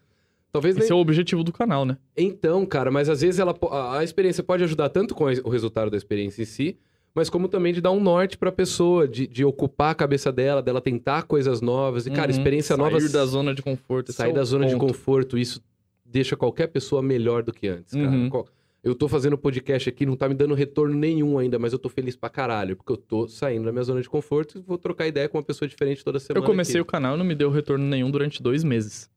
talvez 0.51 0.75
nem... 0.75 0.83
Esse 0.85 0.93
é 0.93 0.95
o 0.95 0.99
objetivo 0.99 1.45
do 1.45 1.53
canal, 1.53 1.85
né? 1.85 1.97
Então, 2.17 2.67
cara, 2.67 2.91
mas 2.91 3.09
às 3.09 3.21
vezes 3.21 3.39
ela, 3.39 3.55
a 3.71 3.99
a 3.99 4.05
experiência 4.05 4.43
pode 4.43 4.65
ajudar 4.65 4.89
tanto 4.89 5.15
com 5.15 5.25
o 5.25 5.49
resultado 5.51 5.91
da 5.91 5.97
experiência 5.97 6.43
em 6.43 6.45
si, 6.45 6.77
mas 7.15 7.29
como 7.31 7.47
também 7.47 7.73
de 7.73 7.81
dar 7.81 7.91
um 7.93 8.01
norte 8.01 8.37
pra 8.39 8.51
pessoa, 8.51 9.07
de, 9.07 9.27
de 9.27 9.45
ocupar 9.45 9.91
a 9.93 9.95
cabeça 9.95 10.33
dela, 10.33 10.63
dela 10.63 10.81
tentar 10.81 11.25
coisas 11.25 11.61
novas. 11.61 12.07
E, 12.07 12.11
cara, 12.11 12.33
Uhum. 12.33 12.39
experiência 12.39 12.77
nova. 12.77 12.99
Sair 12.99 13.13
da 13.13 13.25
zona 13.27 13.55
de 13.55 13.63
conforto. 13.63 14.09
esse 14.11 14.17
sair 14.17 14.31
é 14.31 14.35
da 14.35 14.45
zona 14.45 14.67
de 14.67 14.73
ponto. 14.73 14.87
conforto, 14.87 15.39
isso 15.39 15.63
deixa 16.05 16.37
qualquer 16.37 16.67
pessoa 16.69 17.03
melhor 17.03 17.43
do 17.43 17.53
que 17.53 17.69
antes, 17.69 17.95
cara. 17.95 18.09
Uhum. 18.09 18.29
Qual- 18.29 18.47
Eu 18.83 18.97
tô 18.97 19.07
fazendo 19.07 19.39
podcast 19.39 19.89
aqui, 19.89 20.05
não 20.05 20.17
tá 20.17 20.29
me 20.29 20.35
dando 20.35 20.55
retorno 20.55 20.95
nenhum 20.95 21.39
ainda, 21.39 21.57
mas 21.57 21.73
eu 21.73 21.79
tô 21.79 21.89
feliz 21.89 22.17
pra 22.17 22.29
caralho, 22.29 22.77
porque 22.77 22.91
eu 22.91 22.97
tô 22.97 23.29
saindo 23.29 23.65
da 23.65 23.71
minha 23.71 23.85
zona 23.85 24.03
de 24.03 24.09
conforto 24.09 24.59
e 24.59 24.61
vou 24.61 24.77
trocar 24.77 25.07
ideia 25.07 25.29
com 25.29 25.39
uma 25.39 25.45
pessoa 25.45 25.69
diferente 25.69 26.05
toda 26.05 26.19
semana. 26.19 26.45
Eu 26.45 26.49
comecei 26.49 26.81
o 26.81 26.83
aqui. 26.83 26.91
canal 26.91 27.15
e 27.15 27.19
não 27.19 27.25
me 27.25 27.35
deu 27.35 27.49
retorno 27.49 27.85
nenhum 27.85 28.11
durante 28.11 28.43
dois 28.43 28.65
meses. 28.65 29.09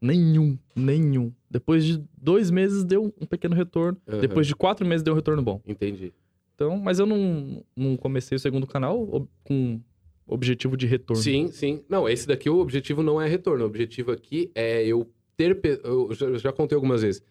Nenhum, 0.00 0.58
nenhum. 0.74 1.30
Depois 1.50 1.84
de 1.84 2.02
dois 2.16 2.50
meses 2.50 2.84
deu 2.84 3.14
um 3.20 3.26
pequeno 3.26 3.54
retorno. 3.54 4.00
Aham. 4.08 4.20
Depois 4.20 4.46
de 4.46 4.56
quatro 4.56 4.86
meses 4.86 5.02
deu 5.02 5.12
um 5.12 5.16
retorno 5.16 5.42
bom. 5.42 5.60
Entendi. 5.66 6.12
Então, 6.54 6.78
mas 6.78 6.98
eu 6.98 7.04
não, 7.04 7.62
não 7.76 7.96
comecei 7.96 8.34
o 8.34 8.38
segundo 8.38 8.66
canal 8.66 9.28
com 9.44 9.78
objetivo 10.26 10.76
de 10.76 10.86
retorno. 10.86 11.22
Sim, 11.22 11.48
sim. 11.48 11.84
Não, 11.88 12.08
esse 12.08 12.26
daqui 12.26 12.48
o 12.48 12.58
objetivo 12.58 13.02
não 13.02 13.20
é 13.20 13.28
retorno. 13.28 13.64
O 13.64 13.66
objetivo 13.66 14.10
aqui 14.10 14.50
é 14.54 14.84
eu 14.84 15.08
ter. 15.36 15.60
Eu 15.84 16.12
já, 16.14 16.26
eu 16.26 16.38
já 16.38 16.52
contei 16.52 16.74
algumas 16.74 17.02
vezes. 17.02 17.22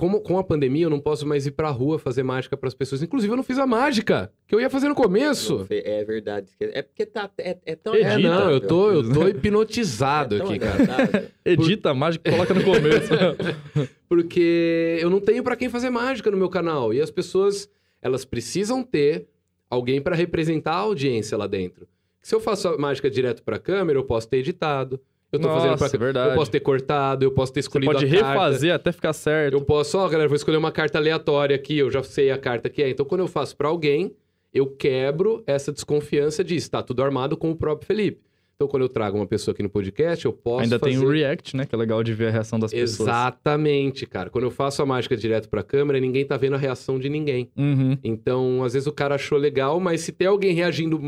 Como, 0.00 0.18
com 0.22 0.38
a 0.38 0.42
pandemia, 0.42 0.86
eu 0.86 0.88
não 0.88 0.98
posso 0.98 1.26
mais 1.26 1.44
ir 1.44 1.50
pra 1.50 1.68
rua 1.68 1.98
fazer 1.98 2.22
mágica 2.22 2.56
pras 2.56 2.72
pessoas. 2.72 3.02
Inclusive, 3.02 3.30
eu 3.30 3.36
não 3.36 3.42
fiz 3.42 3.58
a 3.58 3.66
mágica 3.66 4.32
que 4.46 4.54
eu 4.54 4.58
ia 4.58 4.70
fazer 4.70 4.88
no 4.88 4.94
começo. 4.94 5.66
É 5.68 6.02
verdade. 6.02 6.48
É 6.58 6.80
porque 6.80 7.04
tá, 7.04 7.30
é, 7.36 7.58
é 7.66 7.76
tão 7.76 7.94
Edita. 7.94 8.10
É, 8.10 8.18
não, 8.18 8.50
eu 8.50 8.62
tô, 8.62 8.90
eu 8.90 9.12
tô 9.12 9.26
É 9.28 9.28
hipnotizado 9.28 10.38
tão 10.38 10.46
aqui, 10.46 10.58
cara. 10.58 11.30
Edita 11.44 11.90
a 11.90 11.94
mágica 11.94 12.26
e 12.26 12.32
coloca 12.32 12.54
no 12.54 12.64
começo. 12.64 13.12
Porque 14.08 14.96
eu 15.02 15.10
não 15.10 15.20
tenho 15.20 15.44
pra 15.44 15.54
quem 15.54 15.68
fazer 15.68 15.90
mágica 15.90 16.30
no 16.30 16.38
meu 16.38 16.48
canal. 16.48 16.94
E 16.94 17.00
as 17.02 17.10
pessoas, 17.10 17.68
elas 18.00 18.24
precisam 18.24 18.82
ter 18.82 19.28
alguém 19.68 20.00
pra 20.00 20.16
representar 20.16 20.72
a 20.72 20.78
audiência 20.78 21.36
lá 21.36 21.46
dentro. 21.46 21.86
Se 22.22 22.34
eu 22.34 22.40
faço 22.40 22.68
a 22.68 22.78
mágica 22.78 23.10
direto 23.10 23.42
pra 23.42 23.58
câmera, 23.58 23.98
eu 23.98 24.04
posso 24.04 24.30
ter 24.30 24.38
editado. 24.38 24.98
Eu 25.32 25.38
tô 25.38 25.48
fazendo 25.48 25.76
pra 25.76 25.86
Nossa, 25.86 25.98
verdade. 25.98 26.30
Eu 26.30 26.34
posso 26.36 26.50
ter 26.50 26.60
cortado, 26.60 27.24
eu 27.24 27.30
posso 27.30 27.52
ter 27.52 27.62
Você 27.62 27.66
escolhido 27.68 27.92
pode 27.92 28.04
a 28.04 28.08
carta. 28.08 28.26
refazer 28.26 28.74
até 28.74 28.90
ficar 28.90 29.12
certo. 29.12 29.54
Eu 29.54 29.60
posso, 29.60 29.96
ó, 29.96 30.08
galera, 30.08 30.28
vou 30.28 30.36
escolher 30.36 30.56
uma 30.56 30.72
carta 30.72 30.98
aleatória 30.98 31.54
aqui, 31.54 31.78
eu 31.78 31.90
já 31.90 32.02
sei 32.02 32.30
a 32.30 32.38
carta 32.38 32.68
que 32.68 32.82
é. 32.82 32.90
Então, 32.90 33.06
quando 33.06 33.20
eu 33.20 33.28
faço 33.28 33.56
pra 33.56 33.68
alguém, 33.68 34.12
eu 34.52 34.66
quebro 34.66 35.42
essa 35.46 35.70
desconfiança 35.72 36.42
de 36.42 36.56
está 36.56 36.82
tudo 36.82 37.02
armado 37.02 37.36
com 37.36 37.50
o 37.50 37.56
próprio 37.56 37.86
Felipe. 37.86 38.20
Então, 38.56 38.68
quando 38.68 38.82
eu 38.82 38.90
trago 38.90 39.16
uma 39.16 39.26
pessoa 39.26 39.54
aqui 39.54 39.62
no 39.62 39.70
podcast, 39.70 40.26
eu 40.26 40.34
posso 40.34 40.64
Ainda 40.64 40.78
fazer... 40.78 40.92
tem 40.92 41.02
o 41.02 41.08
react, 41.08 41.56
né? 41.56 41.64
Que 41.64 41.74
é 41.74 41.78
legal 41.78 42.02
de 42.02 42.12
ver 42.12 42.26
a 42.26 42.30
reação 42.30 42.58
das 42.58 42.70
pessoas. 42.70 43.08
Exatamente, 43.08 44.04
cara. 44.04 44.28
Quando 44.28 44.44
eu 44.44 44.50
faço 44.50 44.82
a 44.82 44.86
mágica 44.86 45.16
direto 45.16 45.48
pra 45.48 45.62
câmera, 45.62 45.98
ninguém 45.98 46.26
tá 46.26 46.36
vendo 46.36 46.56
a 46.56 46.58
reação 46.58 46.98
de 46.98 47.08
ninguém. 47.08 47.50
Uhum. 47.56 47.96
Então, 48.04 48.62
às 48.62 48.74
vezes 48.74 48.86
o 48.86 48.92
cara 48.92 49.14
achou 49.14 49.38
legal, 49.38 49.80
mas 49.80 50.02
se 50.02 50.12
tem 50.12 50.28
alguém 50.28 50.52
reagindo 50.52 51.00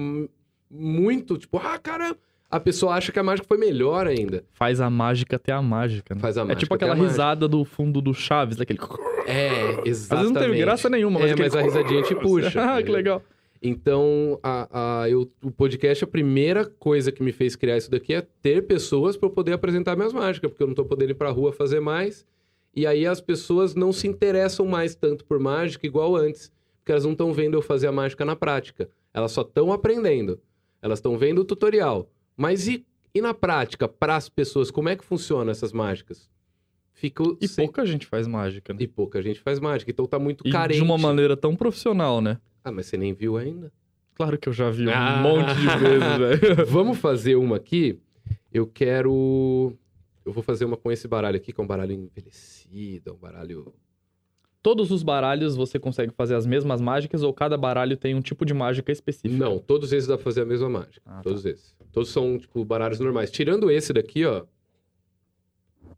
muito, 0.70 1.36
tipo, 1.36 1.58
ah, 1.58 1.78
cara, 1.78 2.16
a 2.52 2.60
pessoa 2.60 2.94
acha 2.94 3.10
que 3.10 3.18
a 3.18 3.22
mágica 3.22 3.46
foi 3.48 3.58
melhor 3.58 4.06
ainda. 4.06 4.44
Faz 4.52 4.80
a 4.80 4.88
mágica 4.90 5.38
ter 5.38 5.52
a 5.52 5.62
mágica, 5.62 6.14
né? 6.14 6.20
Faz 6.20 6.36
a 6.38 6.42
é 6.42 6.44
mágica 6.44 6.60
tipo 6.60 6.76
ter 6.76 6.84
aquela 6.84 7.00
risada 7.02 7.48
do 7.48 7.64
fundo 7.64 8.00
do 8.00 8.12
Chaves, 8.14 8.56
daquele... 8.56 8.78
É, 9.26 9.80
exatamente. 9.84 9.88
Às 9.90 10.08
vezes 10.08 10.30
não 10.32 10.40
teve 10.40 10.58
graça 10.58 10.88
nenhuma, 10.90 11.18
mas 11.20 11.30
É, 11.30 11.32
aquele... 11.32 11.48
mas 11.48 11.56
a 11.56 11.62
risadinha 11.62 12.02
te 12.02 12.14
puxa. 12.20 12.62
ah, 12.76 12.82
que 12.82 12.90
legal. 12.90 13.22
Então, 13.64 14.38
a, 14.42 15.02
a- 15.02 15.08
eu- 15.08 15.30
o 15.42 15.50
podcast, 15.50 16.02
a 16.02 16.06
primeira 16.06 16.66
coisa 16.66 17.12
que 17.12 17.22
me 17.22 17.30
fez 17.32 17.54
criar 17.54 17.76
isso 17.76 17.90
daqui 17.90 18.12
é 18.12 18.26
ter 18.42 18.62
pessoas 18.66 19.16
para 19.16 19.28
eu 19.28 19.32
poder 19.32 19.52
apresentar 19.52 19.94
minhas 19.96 20.12
mágicas, 20.12 20.50
porque 20.50 20.62
eu 20.62 20.66
não 20.66 20.74
tô 20.74 20.84
podendo 20.84 21.10
ir 21.12 21.14
pra 21.14 21.30
rua 21.30 21.52
fazer 21.52 21.78
mais. 21.80 22.26
E 22.74 22.86
aí 22.86 23.06
as 23.06 23.20
pessoas 23.20 23.74
não 23.74 23.92
se 23.92 24.08
interessam 24.08 24.66
mais 24.66 24.94
tanto 24.94 25.24
por 25.24 25.38
mágica 25.38 25.86
igual 25.86 26.16
antes, 26.16 26.50
porque 26.80 26.90
elas 26.90 27.04
não 27.04 27.12
estão 27.12 27.32
vendo 27.32 27.54
eu 27.56 27.62
fazer 27.62 27.86
a 27.86 27.92
mágica 27.92 28.24
na 28.24 28.34
prática. 28.34 28.88
Elas 29.14 29.30
só 29.30 29.42
estão 29.42 29.72
aprendendo. 29.72 30.40
Elas 30.82 30.98
estão 30.98 31.16
vendo 31.16 31.40
o 31.42 31.44
tutorial. 31.44 32.10
Mas 32.36 32.66
e, 32.68 32.84
e 33.14 33.20
na 33.20 33.34
prática, 33.34 33.86
para 33.88 34.16
as 34.16 34.28
pessoas, 34.28 34.70
como 34.70 34.88
é 34.88 34.96
que 34.96 35.04
funcionam 35.04 35.50
essas 35.50 35.72
mágicas? 35.72 36.30
Fico 36.92 37.36
E 37.40 37.48
sem- 37.48 37.64
pouca 37.66 37.84
gente 37.86 38.06
faz 38.06 38.26
mágica, 38.26 38.72
né? 38.72 38.78
e 38.82 38.86
pouca 38.86 39.20
gente 39.22 39.40
faz 39.40 39.58
mágica, 39.58 39.90
então 39.90 40.06
tá 40.06 40.18
muito 40.18 40.46
E 40.46 40.50
carente. 40.52 40.78
de 40.78 40.84
uma 40.84 40.98
maneira 40.98 41.36
tão 41.36 41.56
profissional, 41.56 42.20
né? 42.20 42.38
Ah, 42.62 42.70
mas 42.70 42.86
você 42.86 42.96
nem 42.96 43.12
viu 43.12 43.36
ainda? 43.36 43.72
Claro 44.14 44.38
que 44.38 44.48
eu 44.48 44.52
já 44.52 44.70
vi 44.70 44.86
um 44.86 44.92
Ah. 44.92 45.16
monte 45.22 45.54
de 45.54 45.66
vezes, 45.78 46.18
velho. 46.56 46.66
Vamos 46.66 46.98
fazer 46.98 47.34
uma 47.36 47.56
aqui. 47.56 47.98
Eu 48.52 48.66
quero. 48.66 49.72
Eu 50.24 50.32
vou 50.32 50.42
fazer 50.42 50.64
uma 50.64 50.76
com 50.76 50.92
esse 50.92 51.08
baralho 51.08 51.36
aqui, 51.36 51.52
que 51.52 51.60
é 51.60 51.64
um 51.64 51.66
baralho 51.66 51.92
envelhecido, 51.92 53.14
um 53.14 53.16
baralho. 53.16 53.74
Todos 54.62 54.92
os 54.92 55.02
baralhos 55.02 55.56
você 55.56 55.78
consegue 55.78 56.12
fazer 56.12 56.36
as 56.36 56.46
mesmas 56.46 56.80
mágicas 56.80 57.22
ou 57.24 57.32
cada 57.34 57.56
baralho 57.56 57.96
tem 57.96 58.14
um 58.14 58.20
tipo 58.20 58.44
de 58.44 58.54
mágica 58.54 58.92
específica? 58.92 59.34
Não, 59.44 59.58
todos 59.58 59.92
esses 59.92 60.06
dá 60.06 60.14
pra 60.16 60.22
fazer 60.22 60.42
a 60.42 60.44
mesma 60.44 60.68
mágica. 60.68 61.00
Ah, 61.04 61.16
tá. 61.16 61.22
todos 61.22 61.44
esses. 61.44 61.74
Todos 61.92 62.10
são, 62.10 62.38
tipo, 62.38 62.64
baralhos 62.64 62.98
normais. 63.00 63.30
Tirando 63.30 63.70
esse 63.70 63.92
daqui, 63.92 64.24
ó. 64.24 64.44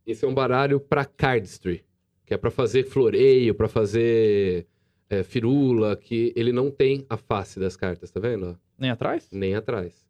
Esse 0.07 0.25
é 0.25 0.29
um 0.29 0.35
baralho 0.35 0.79
pra 0.81 1.05
cardistry. 1.05 1.85
Que 2.27 2.35
é 2.35 2.37
pra 2.37 2.51
fazer 2.51 2.85
floreio, 2.85 3.55
pra 3.55 3.69
fazer 3.69 4.67
é, 5.11 5.23
firula, 5.23 5.95
que 5.97 6.33
ele 6.35 6.53
não 6.53 6.71
tem 6.71 7.05
a 7.09 7.17
face 7.17 7.61
das 7.61 7.77
cartas, 7.77 8.11
tá 8.11 8.19
vendo? 8.19 8.59
Nem 8.79 8.91
atrás? 8.91 9.29
Nem 9.31 9.55
atrás. 9.55 10.05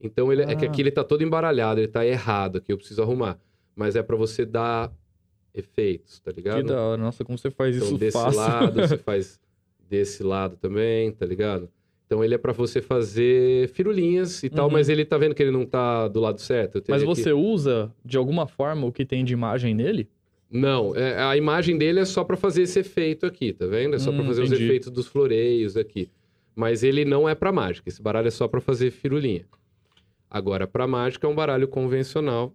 Então 0.00 0.32
ele 0.32 0.42
é 0.42 0.56
que 0.56 0.66
Ah. 0.66 0.68
aqui 0.68 0.80
ele 0.82 0.90
tá 0.90 1.04
todo 1.04 1.22
embaralhado, 1.22 1.80
ele 1.80 1.88
tá 1.88 2.04
errado 2.04 2.58
aqui, 2.58 2.72
eu 2.72 2.76
preciso 2.76 3.00
arrumar. 3.02 3.38
Mas 3.74 3.94
é 3.96 4.02
pra 4.02 4.16
você 4.16 4.44
dar 4.44 4.92
efeitos, 5.54 6.18
tá 6.20 6.32
ligado? 6.32 6.56
Que 6.62 6.68
da 6.68 6.80
hora. 6.82 7.00
Nossa, 7.00 7.24
como 7.24 7.38
você 7.38 7.50
faz 7.50 7.76
Então, 7.76 7.88
isso 7.88 7.98
desse 7.98 8.18
fácil. 8.18 8.38
lado, 8.40 8.80
você 8.80 8.96
faz 8.98 9.40
desse 9.88 10.22
lado 10.24 10.56
também, 10.56 11.12
tá 11.12 11.24
ligado? 11.24 11.70
Então, 12.12 12.22
ele 12.22 12.34
é 12.34 12.38
pra 12.38 12.52
você 12.52 12.82
fazer 12.82 13.68
firulinhas 13.70 14.42
e 14.42 14.50
tal, 14.50 14.66
Uhum. 14.66 14.72
mas 14.74 14.90
ele 14.90 15.02
tá 15.02 15.16
vendo 15.16 15.34
que 15.34 15.42
ele 15.42 15.50
não 15.50 15.64
tá 15.64 16.08
do 16.08 16.20
lado 16.20 16.38
certo. 16.42 16.82
Mas 16.86 17.02
você 17.02 17.32
usa, 17.32 17.90
de 18.04 18.18
alguma 18.18 18.46
forma, 18.46 18.86
o 18.86 18.92
que 18.92 19.06
tem 19.06 19.24
de 19.24 19.32
imagem 19.32 19.74
nele? 19.74 20.10
Não, 20.50 20.94
é- 20.94 21.18
a 21.22 21.34
imagem 21.38 21.78
dele 21.78 22.00
é 22.00 22.04
só 22.04 22.22
pra 22.22 22.36
fazer 22.36 22.64
esse 22.64 22.78
efeito 22.80 23.24
aqui, 23.24 23.54
tá 23.54 23.64
vendo? 23.66 23.96
É 23.96 23.98
só 23.98 24.12
pra 24.12 24.20
Hum, 24.20 24.26
fazer 24.26 24.42
os 24.42 24.50
entendi. 24.50 24.64
efeitos 24.66 24.90
dos 24.90 25.06
floreios 25.06 25.74
aqui. 25.74 26.10
Mas 26.54 26.82
ele 26.82 27.06
não 27.06 27.26
é 27.26 27.34
pra 27.34 27.50
mágica. 27.50 27.88
Esse 27.88 28.02
baralho 28.02 28.28
é 28.28 28.30
só 28.30 28.46
pra 28.46 28.60
fazer 28.60 28.90
firulinha. 28.90 29.46
Agora, 30.30 30.66
pra 30.66 30.86
mágica 30.86 31.26
é 31.26 31.30
um 31.30 31.34
baralho 31.34 31.66
convencional, 31.66 32.54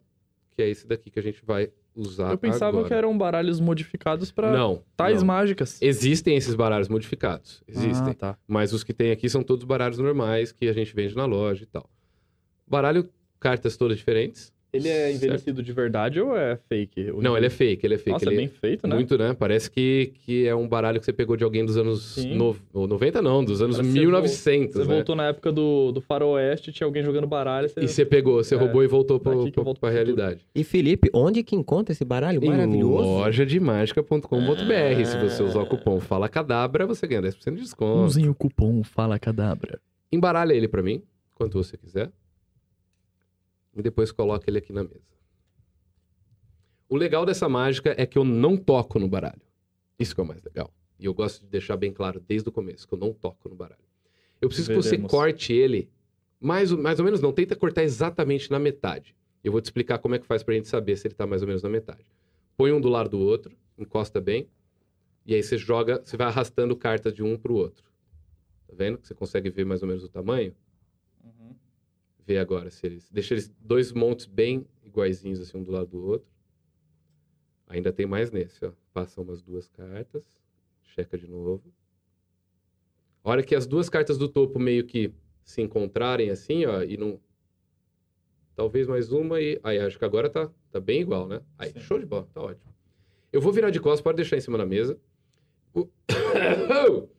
que 0.56 0.62
é 0.62 0.70
esse 0.70 0.86
daqui 0.88 1.10
que 1.10 1.18
a 1.18 1.24
gente 1.24 1.44
vai 1.44 1.72
usar 1.98 2.32
Eu 2.32 2.38
pensava 2.38 2.78
agora. 2.78 2.88
que 2.88 2.94
eram 2.94 3.18
baralhos 3.18 3.60
modificados 3.60 4.34
Não. 4.38 4.84
tais 4.96 5.20
não. 5.22 5.28
mágicas. 5.28 5.82
Existem 5.82 6.38
esses 6.38 6.54
baralhos 6.56 6.88
modificados. 6.88 7.64
Existem. 7.68 8.12
Ah, 8.12 8.14
tá. 8.14 8.38
Mas 8.48 8.72
os 8.74 8.84
que 8.84 8.94
tem 8.94 9.12
aqui 9.12 9.28
são 9.30 9.42
todos 9.44 9.66
baralhos 9.66 9.98
normais 9.98 10.52
que 10.52 10.68
a 10.68 10.74
gente 10.74 10.94
vende 10.96 11.16
na 11.16 11.26
loja 11.26 11.64
e 11.64 11.68
tal. 11.68 11.90
Baralho, 12.68 13.10
cartas 13.40 13.76
todas 13.78 13.98
diferentes. 13.98 14.54
Ele 14.74 14.90
é 14.90 15.08
Certo. 15.08 15.16
envelhecido 15.16 15.64
de 15.64 15.72
verdade 15.72 16.20
ou 16.20 16.36
é 16.36 16.58
fake? 16.68 17.12
O 17.12 17.22
Não, 17.22 17.38
ele 17.38 17.46
é 17.46 17.50
fake, 17.50 17.86
ele 17.86 17.96
é 17.96 17.98
fake. 17.98 18.12
Nossa, 18.12 18.26
ele 18.26 18.36
é 18.36 18.38
bem 18.38 18.48
feito, 18.50 18.86
né? 18.86 18.96
Muito, 18.96 19.18
né? 19.18 19.34
Parece 19.34 19.72
que, 19.72 20.12
que 20.26 20.46
é 20.46 20.54
um 20.54 20.68
baralho 20.68 21.00
que 21.00 21.06
você 21.06 21.14
pegou 21.14 21.38
de 21.38 21.44
alguém 21.44 21.66
dos 21.66 21.78
anos 21.78 22.18
no... 22.26 22.56
ou 22.74 22.86
90, 22.86 23.22
não, 23.22 23.44
dos 23.44 23.62
anos 23.62 23.78
Parece 23.78 23.94
que 23.94 24.00
você 24.00 24.06
1900, 24.06 24.74
Você 24.76 24.80
né? 24.88 24.96
voltou 24.96 25.16
na 25.16 25.28
época 25.28 25.52
do, 25.54 25.92
do 25.94 26.02
faroeste, 26.02 26.72
tinha 26.74 26.86
alguém 26.86 27.02
jogando 27.02 27.26
baralho. 27.26 27.70
Você... 27.70 27.80
E 27.80 27.88
você 27.88 28.06
pegou, 28.06 28.44
você 28.44 28.56
É, 28.56 28.58
roubou 28.58 28.84
e 28.84 28.88
voltou 28.88 29.18
volto 29.20 29.24
pra 29.52 29.54
pro 29.54 29.74
futuro. 29.74 29.92
realidade. 29.94 30.46
E 30.54 30.64
Felipe, 30.64 31.10
onde 31.14 31.44
que 31.44 31.56
encontra 31.56 31.94
esse 31.94 32.04
baralho 32.04 32.44
Em 32.44 32.48
maravilhoso? 32.50 33.04
lojademagica.com.br. 33.08 35.06
Se 35.06 35.18
você 35.18 35.44
usar 35.44 35.60
o 35.60 35.64
Ah. 35.64 35.66
cupom 35.66 36.00
Fala 36.00 36.28
Cadabra, 36.30 36.86
você 36.86 37.08
ganha 37.08 37.22
10% 37.22 37.56
de 37.56 37.62
desconto. 37.62 38.04
Usem 38.06 38.28
o 38.30 38.36
cupom 38.36 38.84
Fala 38.84 39.18
Cadabra. 39.18 39.80
Embaralha 40.12 40.54
ele 40.54 40.68
pra 40.68 40.82
mim, 40.82 41.02
quanto 41.36 41.62
você 41.62 41.78
quiser. 41.78 42.10
E 43.78 43.82
depois 43.82 44.12
coloca 44.12 44.50
ele 44.50 44.58
aqui 44.58 44.74
na 44.74 44.84
mesa. 44.84 45.18
O 46.90 46.96
legal 46.96 47.26
dessa 47.26 47.48
mágica 47.48 47.94
é 47.98 48.06
que 48.06 48.18
eu 48.18 48.24
não 48.24 48.58
toco 48.58 48.98
no 48.98 49.08
baralho. 49.08 49.42
Isso 50.00 50.16
que 50.16 50.20
é 50.20 50.24
o 50.24 50.28
mais 50.28 50.42
legal. 50.42 50.74
E 51.00 51.06
eu 51.06 51.14
gosto 51.14 51.42
de 51.42 51.48
deixar 51.48 51.78
bem 51.78 51.94
claro 51.94 52.20
desde 52.20 52.50
o 52.50 52.52
começo 52.52 52.88
que 52.88 52.94
eu 52.94 52.98
não 52.98 53.14
toco 53.14 53.48
no 53.48 53.56
baralho. 53.56 53.82
Eu 54.42 54.50
preciso 54.50 54.70
que 54.70 54.76
você 54.76 54.92
Veremos. 54.92 55.12
corte 55.12 55.54
ele, 55.54 55.90
mais, 56.40 56.72
mais 56.72 56.98
ou 57.00 57.06
menos 57.06 57.22
não, 57.22 57.32
tenta 57.32 57.56
cortar 57.56 57.84
exatamente 57.84 58.50
na 58.50 58.58
metade. 58.58 59.16
Eu 59.44 59.52
vou 59.52 59.62
te 59.62 59.66
explicar 59.66 60.00
como 60.00 60.16
é 60.16 60.20
que 60.20 60.26
faz 60.26 60.44
pra 60.44 60.56
gente 60.56 60.68
saber 60.68 60.98
se 60.98 61.08
ele 61.08 61.14
tá 61.14 61.28
mais 61.28 61.42
ou 61.42 61.48
menos 61.48 61.62
na 61.62 61.70
metade. 61.70 62.06
Põe 62.56 62.72
um 62.72 62.82
do 62.82 62.90
lado 62.90 63.10
do 63.10 63.20
outro, 63.20 63.56
encosta 63.78 64.20
bem, 64.20 64.48
e 65.26 65.36
aí 65.36 65.44
você 65.44 65.58
joga, 65.58 66.02
você 66.04 66.18
vai 66.18 66.28
arrastando 66.28 66.76
cartas 66.76 67.14
de 67.14 67.22
um 67.22 67.38
pro 67.38 67.54
outro. 67.54 67.84
Tá 68.68 68.74
vendo? 68.76 69.00
Você 69.04 69.14
consegue 69.14 69.50
ver 69.50 69.66
mais 69.66 69.82
ou 69.82 69.88
menos 69.88 70.04
o 70.04 70.10
tamanho? 70.10 70.56
Vê 72.28 72.38
agora 72.38 72.70
se 72.70 72.86
eles. 72.86 73.10
Deixa 73.10 73.34
eles 73.34 73.48
dois 73.62 73.94
montes 73.94 74.26
bem 74.26 74.68
iguaizinhos, 74.84 75.40
assim, 75.40 75.58
um 75.58 75.64
do 75.64 75.72
lado 75.72 75.88
do 75.88 76.06
outro. 76.06 76.28
Ainda 77.68 77.94
tem 77.94 78.06
mais 78.06 78.32
nesse, 78.32 78.66
ó. 78.66 78.74
Passa 78.94 79.22
umas 79.22 79.42
duas 79.42 79.70
cartas. 79.70 80.24
Checa 80.84 81.18
de 81.18 81.26
novo. 81.26 81.64
A 83.24 83.30
hora 83.30 83.42
que 83.44 83.56
as 83.56 83.66
duas 83.66 83.88
cartas 83.90 84.18
do 84.18 84.28
topo 84.28 84.60
meio 84.60 84.86
que 84.86 85.14
se 85.42 85.62
encontrarem 85.62 86.30
assim, 86.30 86.66
ó, 86.66 86.84
e 86.84 86.98
não. 86.98 87.18
Talvez 88.58 88.88
mais 88.88 89.10
uma 89.14 89.40
e. 89.40 89.58
Aí, 89.64 89.80
acho 89.80 89.98
que 89.98 90.04
agora 90.04 90.30
tá, 90.30 90.52
tá 90.70 90.82
bem 90.82 91.00
igual, 91.02 91.30
né? 91.30 91.42
Aí, 91.58 91.72
Sim. 91.72 91.80
show 91.80 91.98
de 91.98 92.06
bola, 92.06 92.28
tá 92.34 92.42
ótimo. 92.42 92.74
Eu 93.32 93.40
vou 93.40 93.54
virar 93.54 93.70
de 93.70 93.80
costas, 93.80 94.02
pode 94.02 94.18
deixar 94.18 94.36
em 94.36 94.42
cima 94.42 94.58
da 94.58 94.66
mesa. 94.66 95.00
O- 95.74 95.88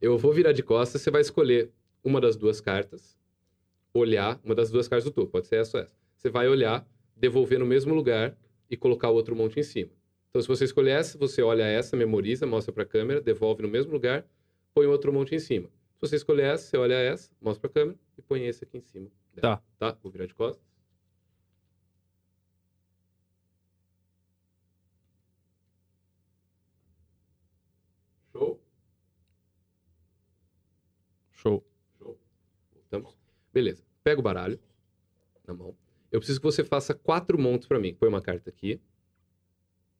Eu 0.00 0.16
vou 0.16 0.32
virar 0.32 0.52
de 0.52 0.62
costas, 0.62 1.02
você 1.02 1.10
vai 1.10 1.20
escolher 1.20 1.70
uma 2.04 2.20
das 2.20 2.36
duas 2.36 2.60
cartas, 2.60 3.18
olhar, 3.92 4.40
uma 4.44 4.54
das 4.54 4.70
duas 4.70 4.88
cartas 4.88 5.04
do 5.04 5.10
topo, 5.10 5.30
pode 5.32 5.46
ser 5.46 5.56
essa 5.56 5.76
ou 5.78 5.82
essa. 5.84 5.92
Você 6.16 6.30
vai 6.30 6.48
olhar, 6.48 6.86
devolver 7.16 7.58
no 7.58 7.66
mesmo 7.66 7.94
lugar 7.94 8.36
e 8.70 8.76
colocar 8.76 9.10
o 9.10 9.14
outro 9.14 9.34
monte 9.34 9.58
em 9.58 9.62
cima. 9.62 9.90
Então, 10.30 10.40
se 10.40 10.48
você 10.48 10.64
escolher 10.64 10.92
essa, 10.92 11.18
você 11.18 11.42
olha 11.42 11.64
essa, 11.64 11.96
memoriza, 11.96 12.46
mostra 12.46 12.72
para 12.72 12.84
a 12.84 12.86
câmera, 12.86 13.20
devolve 13.20 13.62
no 13.62 13.68
mesmo 13.68 13.92
lugar, 13.92 14.24
põe 14.72 14.86
o 14.86 14.90
outro 14.90 15.12
monte 15.12 15.34
em 15.34 15.40
cima. 15.40 15.68
Se 15.96 16.00
você 16.08 16.16
escolher 16.16 16.44
essa, 16.54 16.64
você 16.68 16.76
olha 16.76 16.94
essa, 16.94 17.30
mostra 17.40 17.68
para 17.68 17.80
a 17.80 17.84
câmera 17.84 17.98
e 18.16 18.22
põe 18.22 18.46
esse 18.46 18.64
aqui 18.64 18.78
em 18.78 18.80
cima. 18.82 19.10
dela, 19.34 19.56
Tá. 19.56 19.92
Tá? 19.92 19.98
Vou 20.02 20.10
virar 20.12 20.26
de 20.26 20.34
costas. 20.34 20.64
Show? 28.32 28.60
Show. 31.32 31.69
Beleza. 33.52 33.84
Pega 34.02 34.20
o 34.20 34.22
baralho 34.22 34.58
na 35.46 35.54
mão. 35.54 35.76
Eu 36.10 36.18
preciso 36.18 36.40
que 36.40 36.46
você 36.46 36.64
faça 36.64 36.94
quatro 36.94 37.38
montes 37.38 37.68
para 37.68 37.78
mim. 37.78 37.94
Põe 37.94 38.08
uma 38.08 38.22
carta 38.22 38.50
aqui, 38.50 38.80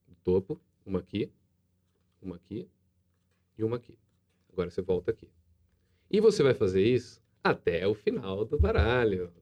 no 0.08 0.14
topo, 0.16 0.60
uma 0.84 0.98
aqui, 0.98 1.30
uma 2.20 2.36
aqui 2.36 2.68
e 3.56 3.64
uma 3.64 3.76
aqui. 3.76 3.96
Agora 4.52 4.70
você 4.70 4.82
volta 4.82 5.10
aqui. 5.10 5.30
E 6.10 6.20
você 6.20 6.42
vai 6.42 6.54
fazer 6.54 6.82
isso 6.82 7.22
até 7.42 7.86
o 7.86 7.94
final 7.94 8.44
do 8.44 8.58
baralho. 8.58 9.32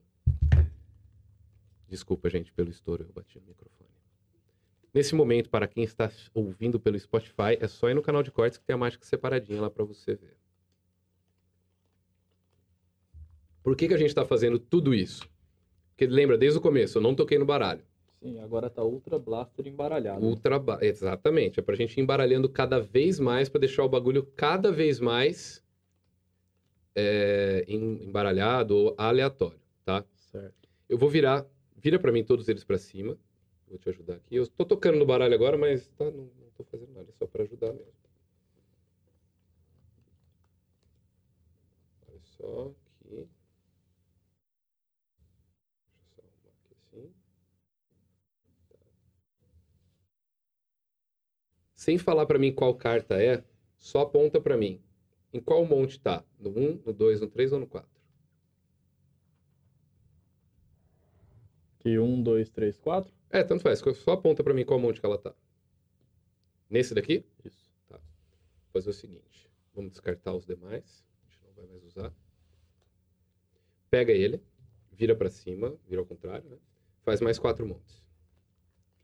Desculpa, 1.87 2.29
gente, 2.29 2.53
pelo 2.53 2.69
estouro, 2.69 3.03
eu 3.03 3.11
bati 3.11 3.39
no 3.39 3.47
microfone. 3.47 3.89
Nesse 4.93 5.15
momento, 5.15 5.49
para 5.49 5.67
quem 5.67 5.83
está 5.83 6.11
ouvindo 6.33 6.79
pelo 6.79 6.99
Spotify, 6.99 7.57
é 7.59 7.67
só 7.67 7.89
ir 7.89 7.95
no 7.95 8.01
canal 8.01 8.21
de 8.21 8.31
cortes 8.31 8.57
que 8.57 8.65
tem 8.65 8.73
a 8.73 8.77
mágica 8.77 9.05
separadinha 9.05 9.61
lá 9.61 9.69
para 9.69 9.83
você 9.83 10.15
ver. 10.15 10.37
Por 13.69 13.75
que, 13.75 13.87
que 13.87 13.93
a 13.93 13.97
gente 13.97 14.07
está 14.09 14.25
fazendo 14.25 14.57
tudo 14.57 14.95
isso? 14.95 15.29
Porque 15.91 16.07
lembra, 16.07 16.35
desde 16.39 16.57
o 16.57 16.61
começo, 16.61 16.97
eu 16.97 17.01
não 17.03 17.13
toquei 17.13 17.37
no 17.37 17.45
baralho. 17.45 17.83
Sim, 18.19 18.39
agora 18.39 18.67
tá 18.67 18.83
Ultra 18.83 19.19
Blaster 19.19 19.67
embaralhado. 19.67 20.25
Ultra 20.25 20.57
ba- 20.57 20.79
Exatamente. 20.81 21.59
É 21.59 21.61
pra 21.61 21.75
gente 21.75 21.95
ir 21.95 22.01
embaralhando 22.01 22.49
cada 22.49 22.79
vez 22.79 23.19
mais 23.19 23.47
para 23.47 23.59
deixar 23.59 23.83
o 23.83 23.87
bagulho 23.87 24.23
cada 24.35 24.71
vez 24.71 24.99
mais 24.99 25.63
é, 26.95 27.63
em- 27.67 28.05
embaralhado 28.05 28.75
ou 28.75 28.95
aleatório, 28.97 29.59
tá? 29.85 30.03
Certo. 30.15 30.67
Eu 30.89 30.97
vou 30.97 31.07
virar, 31.07 31.45
vira 31.77 31.99
pra 31.99 32.11
mim 32.11 32.23
todos 32.23 32.49
eles 32.49 32.63
pra 32.63 32.79
cima. 32.79 33.15
Vou 33.67 33.77
te 33.77 33.87
ajudar 33.89 34.15
aqui. 34.15 34.35
Eu 34.35 34.47
tô 34.47 34.65
tocando 34.65 34.97
no 34.97 35.05
baralho 35.05 35.35
agora, 35.35 35.55
mas 35.59 35.87
tá, 35.89 36.05
não, 36.05 36.23
não 36.23 36.49
tô 36.57 36.63
fazendo 36.63 36.91
nada, 36.91 37.07
é 37.07 37.13
só 37.13 37.27
pra 37.27 37.43
ajudar 37.43 37.71
mesmo. 37.71 37.93
Olha 42.07 42.19
só 42.23 42.71
aqui. 43.05 43.27
Deixa 45.91 46.11
eu 46.11 46.15
só 46.15 46.21
arrumar 46.21 46.49
aqui 46.49 46.73
assim. 46.97 47.11
Tá. 48.69 48.77
Sem 51.89 51.97
falar 51.97 52.27
pra 52.27 52.37
mim 52.37 52.53
qual 52.53 52.75
carta 52.75 53.19
é, 53.19 53.43
só 53.75 54.01
aponta 54.01 54.39
pra 54.39 54.55
mim. 54.55 54.79
Em 55.33 55.39
qual 55.39 55.65
monte 55.65 55.99
tá? 55.99 56.23
No 56.37 56.51
1, 56.51 56.83
no 56.85 56.93
2, 56.93 57.19
no 57.19 57.27
3 57.27 57.51
ou 57.51 57.59
no 57.61 57.65
4? 57.65 57.89
Que 61.79 61.97
um, 61.97 62.21
dois, 62.21 62.51
três, 62.51 62.77
quatro. 62.77 63.11
É, 63.31 63.43
tanto 63.43 63.63
faz. 63.63 63.79
Só 63.79 64.11
aponta 64.11 64.43
pra 64.43 64.53
mim 64.53 64.63
qual 64.63 64.79
monte 64.79 64.99
que 64.99 65.05
ela 65.07 65.17
tá. 65.17 65.33
Nesse 66.69 66.93
daqui? 66.93 67.25
Isso. 67.43 67.73
Vou 67.89 67.99
fazer 68.71 68.91
o 68.91 68.93
seguinte. 68.93 69.49
Vamos 69.73 69.89
descartar 69.89 70.35
os 70.35 70.45
demais. 70.45 71.03
A 71.23 71.25
gente 71.25 71.43
não 71.43 71.53
vai 71.53 71.65
mais 71.65 71.83
usar. 71.85 72.13
Pega 73.89 74.11
ele, 74.13 74.43
vira 74.91 75.15
pra 75.15 75.31
cima, 75.31 75.75
vira 75.87 76.01
ao 76.01 76.05
contrário, 76.05 76.47
né? 76.51 76.57
Faz 77.01 77.19
mais 77.19 77.39
quatro 77.39 77.65
montes. 77.65 77.99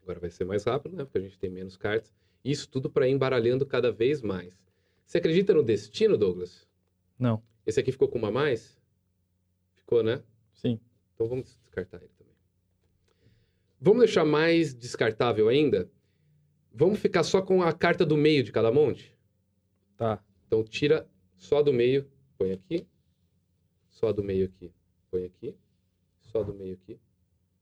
Agora 0.04 0.20
vai 0.20 0.30
ser 0.30 0.44
mais 0.44 0.62
rápido, 0.62 0.94
né? 0.94 1.04
Porque 1.04 1.18
a 1.18 1.22
gente 1.22 1.36
tem 1.36 1.50
menos 1.50 1.76
cartas. 1.76 2.14
Isso 2.46 2.68
tudo 2.68 2.88
pra 2.88 3.08
ir 3.08 3.10
embaralhando 3.10 3.66
cada 3.66 3.90
vez 3.90 4.22
mais. 4.22 4.56
Você 5.04 5.18
acredita 5.18 5.52
no 5.52 5.64
destino, 5.64 6.16
Douglas? 6.16 6.64
Não. 7.18 7.42
Esse 7.66 7.80
aqui 7.80 7.90
ficou 7.90 8.06
com 8.06 8.18
uma 8.18 8.28
a 8.28 8.30
mais? 8.30 8.80
Ficou, 9.74 10.00
né? 10.00 10.22
Sim. 10.54 10.78
Então 11.12 11.26
vamos 11.26 11.58
descartar 11.64 11.96
ele 11.96 12.12
também. 12.16 12.32
Vamos 13.80 14.04
deixar 14.04 14.24
mais 14.24 14.72
descartável 14.72 15.48
ainda? 15.48 15.90
Vamos 16.72 17.00
ficar 17.00 17.24
só 17.24 17.42
com 17.42 17.64
a 17.64 17.72
carta 17.72 18.06
do 18.06 18.16
meio 18.16 18.44
de 18.44 18.52
cada 18.52 18.70
monte? 18.70 19.18
Tá. 19.96 20.22
Então 20.46 20.62
tira 20.62 21.10
só 21.36 21.64
do 21.64 21.72
meio, 21.72 22.08
põe 22.38 22.52
aqui. 22.52 22.86
Só 23.90 24.12
do 24.12 24.22
meio 24.22 24.46
aqui, 24.46 24.72
põe 25.10 25.24
aqui. 25.24 25.56
Só 26.20 26.44
do 26.44 26.54
meio 26.54 26.74
aqui. 26.74 26.96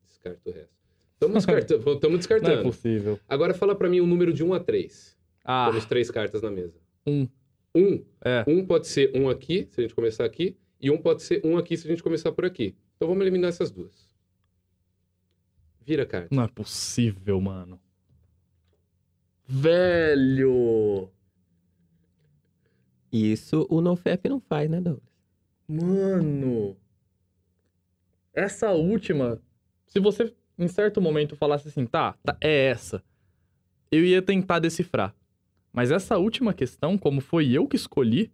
Descarta 0.03 0.51
o 0.51 0.53
resto. 0.53 0.84
Estamos 1.27 1.45
descartando. 1.47 1.79
Estamos 1.81 2.03
Não 2.03 2.15
é 2.15 2.19
descartando. 2.19 2.63
possível. 2.63 3.21
Agora 3.29 3.55
fala 3.55 3.75
pra 3.75 3.89
mim 3.89 4.01
o 4.01 4.07
número 4.07 4.33
de 4.33 4.43
1 4.45 4.53
a 4.55 4.61
3. 4.61 5.17
Ah, 5.45 5.69
Temos 5.71 5.85
três 5.87 6.11
cartas 6.11 6.43
na 6.43 6.51
mesa. 6.51 6.79
um. 7.07 7.29
Um. 7.75 8.05
É. 8.25 8.45
Um 8.47 8.65
pode 8.65 8.87
ser 8.87 9.11
um 9.17 9.29
aqui, 9.29 9.69
se 9.71 9.81
a 9.81 9.83
gente 9.83 9.95
começar 9.95 10.25
aqui. 10.25 10.57
E 10.81 10.91
um 10.91 10.99
pode 10.99 11.23
ser 11.23 11.41
um 11.45 11.57
aqui, 11.59 11.77
se 11.77 11.87
a 11.87 11.91
gente 11.91 12.03
começar 12.03 12.31
por 12.33 12.45
aqui. 12.45 12.75
Então 12.97 13.09
vamos 13.09 13.23
eliminar 13.23 13.49
essas 13.49 13.71
duas. 13.71 14.09
Vira 15.85 16.05
a 16.05 16.07
carta. 16.07 16.29
Não 16.35 16.43
é 16.45 16.49
possível, 16.49 17.41
mano. 17.41 17.81
Velho! 19.47 21.11
Isso 23.13 23.67
o 23.71 23.81
NoFap 23.81 24.29
não 24.29 24.41
faz, 24.41 24.69
né, 24.71 24.81
Douglas? 24.81 25.03
Mano! 25.69 26.77
Essa 28.33 28.73
última, 28.73 29.41
se 29.87 30.01
você 30.01 30.33
em 30.59 30.69
certo 30.69 31.01
momento 31.01 31.37
falasse 31.37 31.69
assim, 31.69 31.87
tá, 31.87 32.15
tá, 32.23 32.37
é 32.41 32.67
essa, 32.67 33.03
eu 33.91 34.05
ia 34.05 34.23
tentar 34.23 34.59
decifrar. 34.59 35.15
Mas 35.73 35.91
essa 35.91 36.19
última 36.19 36.55
questão, 36.55 36.97
como 36.97 37.21
foi 37.21 37.51
eu 37.51 37.67
que 37.67 37.77
escolhi, 37.77 38.33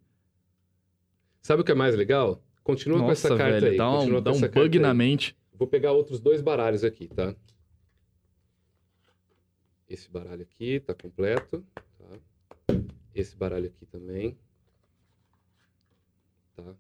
Sabe 1.43 1.63
o 1.63 1.65
que 1.65 1.73
é 1.73 1.75
mais 1.75 1.95
legal? 1.95 2.43
Continua 2.63 2.99
com 2.99 3.07
nossa, 3.07 3.29
essa 3.29 3.37
carta 3.37 3.61
velho, 3.61 3.73
aí. 3.73 3.77
dá 3.77 3.91
um, 3.91 4.11
com 4.11 4.23
dá 4.23 4.33
um 4.33 4.41
bug 4.41 4.79
na 4.79 4.91
aí. 4.91 4.97
mente. 4.97 5.37
Vou 5.55 5.67
pegar 5.67 5.93
outros 5.93 6.21
dois 6.21 6.41
baralhos 6.41 6.85
aqui, 6.85 7.09
tá? 7.09 7.35
Esse 9.89 10.09
baralho 10.09 10.43
aqui 10.43 10.81
tá 10.81 10.95
completo, 10.95 11.65
tá? 11.99 12.77
Esse 13.15 13.37
baralho 13.37 13.67
aqui 13.67 13.87
também. 13.87 14.39
Tá? 16.55 16.75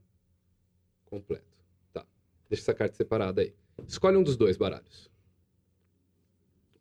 Completo. 1.07 1.45
Tá. 1.93 2.07
Deixa 2.49 2.62
essa 2.62 2.74
carta 2.74 2.95
separada 2.95 3.41
aí. 3.41 3.55
Escolhe 3.88 4.16
um 4.16 4.22
dos 4.22 4.36
dois 4.36 4.57
baralhos. 4.57 5.11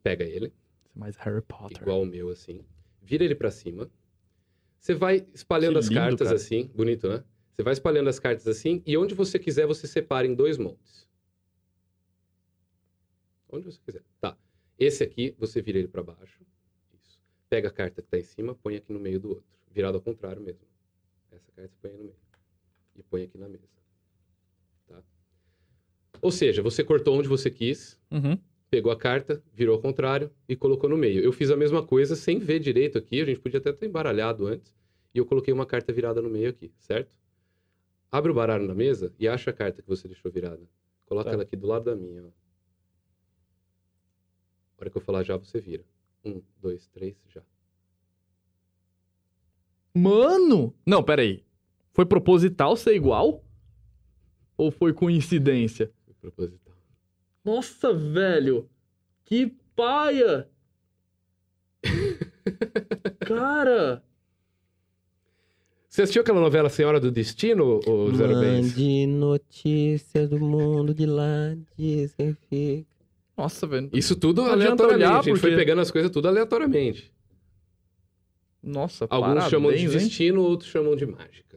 Pega 0.04 0.24
ele, 0.24 0.54
Mais 0.96 1.16
Harry 1.18 1.42
Potter. 1.42 1.82
igual 1.82 2.02
o 2.02 2.06
meu, 2.06 2.30
assim. 2.30 2.66
Vira 3.02 3.24
ele 3.24 3.36
pra 3.36 3.52
cima. 3.52 3.90
Você 4.80 4.94
vai 4.94 5.28
espalhando 5.34 5.74
Que 5.74 5.80
as 5.80 5.88
lindo, 5.88 6.00
cartas 6.00 6.28
cara. 6.28 6.36
assim. 6.36 6.68
Bonito, 6.74 7.10
né? 7.10 7.24
Você 7.52 7.64
vai 7.64 7.74
espalhando 7.74 8.10
as 8.10 8.20
cartas 8.20 8.48
assim. 8.48 8.82
E 8.86 8.96
onde 8.98 9.14
você 9.14 9.38
quiser, 9.38 9.66
você 9.68 9.86
separa 9.88 10.26
em 10.26 10.34
dois 10.34 10.58
montes. 10.58 11.06
Onde 13.52 13.66
você 13.66 13.80
quiser. 13.86 14.04
Tá. 14.22 14.38
Esse 14.78 15.04
aqui, 15.04 15.36
você 15.38 15.62
vira 15.62 15.80
ele 15.80 15.88
pra 15.88 16.04
baixo. 16.04 16.42
Isso. 16.94 17.20
Pega 17.50 17.68
a 17.68 17.72
carta 17.72 18.02
que 18.02 18.08
tá 18.08 18.18
em 18.18 18.24
cima, 18.24 18.56
põe 18.56 18.76
aqui 18.78 18.94
no 18.94 19.00
meio 19.00 19.20
do 19.20 19.30
outro. 19.30 19.44
Virado 19.72 19.96
ao 19.96 20.02
contrário 20.02 20.42
mesmo. 20.42 20.66
Essa 21.32 21.52
carta 21.52 21.70
você 21.70 21.78
põe 21.82 21.92
aí 21.92 21.98
no 21.98 22.04
meio. 22.06 22.16
E 22.96 23.04
põe 23.04 23.24
aqui 23.24 23.38
na 23.38 23.50
mesa. 23.50 23.68
Tá? 24.88 25.04
Ou 26.22 26.32
seja, 26.32 26.62
você 26.62 26.84
cortou 26.84 27.18
onde 27.18 27.28
você 27.28 27.50
quis, 27.52 28.00
Uhum. 28.12 28.38
Pegou 28.70 28.92
a 28.92 28.98
carta, 28.98 29.42
virou 29.54 29.76
ao 29.76 29.82
contrário 29.82 30.32
e 30.48 30.56
colocou 30.56 30.90
no 30.90 30.98
meio. 30.98 31.22
Eu 31.24 31.32
fiz 31.32 31.50
a 31.50 31.58
mesma 31.58 31.84
coisa 31.86 32.16
sem 32.16 32.40
ver 32.40 32.60
direito 32.60 32.98
aqui, 32.98 33.22
a 33.22 33.26
gente 33.26 33.40
podia 33.40 33.60
até 33.60 33.72
ter 33.74 33.88
embaralhado 33.88 34.46
antes, 34.48 34.74
e 35.14 35.18
eu 35.18 35.26
coloquei 35.26 35.54
uma 35.54 35.66
carta 35.66 35.92
virada 35.92 36.22
no 36.22 36.30
meio 36.30 36.50
aqui, 36.50 36.72
certo? 36.78 37.12
Abre 38.12 38.32
o 38.32 38.34
baralho 38.36 38.68
na 38.68 38.76
mesa 38.76 39.14
e 39.20 39.28
acha 39.28 39.50
a 39.50 39.54
carta 39.54 39.82
que 39.82 39.88
você 39.88 40.08
deixou 40.08 40.32
virada. 40.32 40.62
Coloca 41.06 41.30
Tá. 41.30 41.34
ela 41.34 41.44
aqui 41.44 41.56
do 41.56 41.68
lado 41.68 41.86
da 41.86 41.96
minha, 41.96 42.24
ó. 42.24 42.28
A 44.78 44.82
hora 44.82 44.90
que 44.90 44.98
eu 44.98 45.02
falar 45.02 45.24
já, 45.24 45.36
você 45.36 45.60
vira. 45.60 45.84
Um, 46.24 46.42
dois, 46.62 46.88
três, 46.88 47.16
já. 47.28 47.42
Mano! 49.94 50.74
Não, 50.86 51.04
peraí. 51.04 51.44
Foi 51.92 52.06
proposital 52.06 52.76
ser 52.78 52.96
igual? 52.96 53.44
Ou 54.56 54.72
foi 54.72 54.94
coincidência? 54.94 55.92
Foi 56.06 56.14
proposital. 56.16 56.69
Nossa, 57.44 57.94
velho! 57.94 58.70
Que 59.26 59.48
paia! 59.76 60.48
Cara! 63.26 64.04
Você 65.88 66.04
assistiu 66.04 66.22
aquela 66.22 66.40
novela 66.40 66.70
Senhora 66.70 67.00
do 67.00 67.12
Destino, 67.12 67.80
ou 67.86 68.14
Zero 68.16 68.40
Bens? 68.40 68.68
Mande 68.72 69.08
notícias 69.08 70.30
do 70.30 70.40
mundo 70.40 70.94
de 70.94 71.06
lá, 71.06 71.56
dizem 71.78 72.38
fica. 72.50 72.88
Nossa, 73.36 73.66
velho. 73.66 73.90
Isso 73.94 74.16
tudo 74.16 74.44
Não 74.44 74.52
aleatoriamente. 74.52 74.96
olhar, 75.08 75.20
A 75.20 75.22
gente 75.24 75.40
foi 75.40 75.50
porque- 75.50 75.56
pegando 75.64 75.82
as 75.82 75.90
coisas 75.90 76.12
tudo 76.12 76.28
aleatoriamente. 76.28 77.12
Nossa, 78.62 79.06
Alguns 79.10 79.28
parabéns, 79.30 79.50
chamam 79.52 79.72
de 79.72 79.78
hein? 79.80 79.88
destino, 79.88 80.42
outros 80.44 80.70
chamam 80.70 80.96
de 80.96 81.06
mágica. 81.06 81.49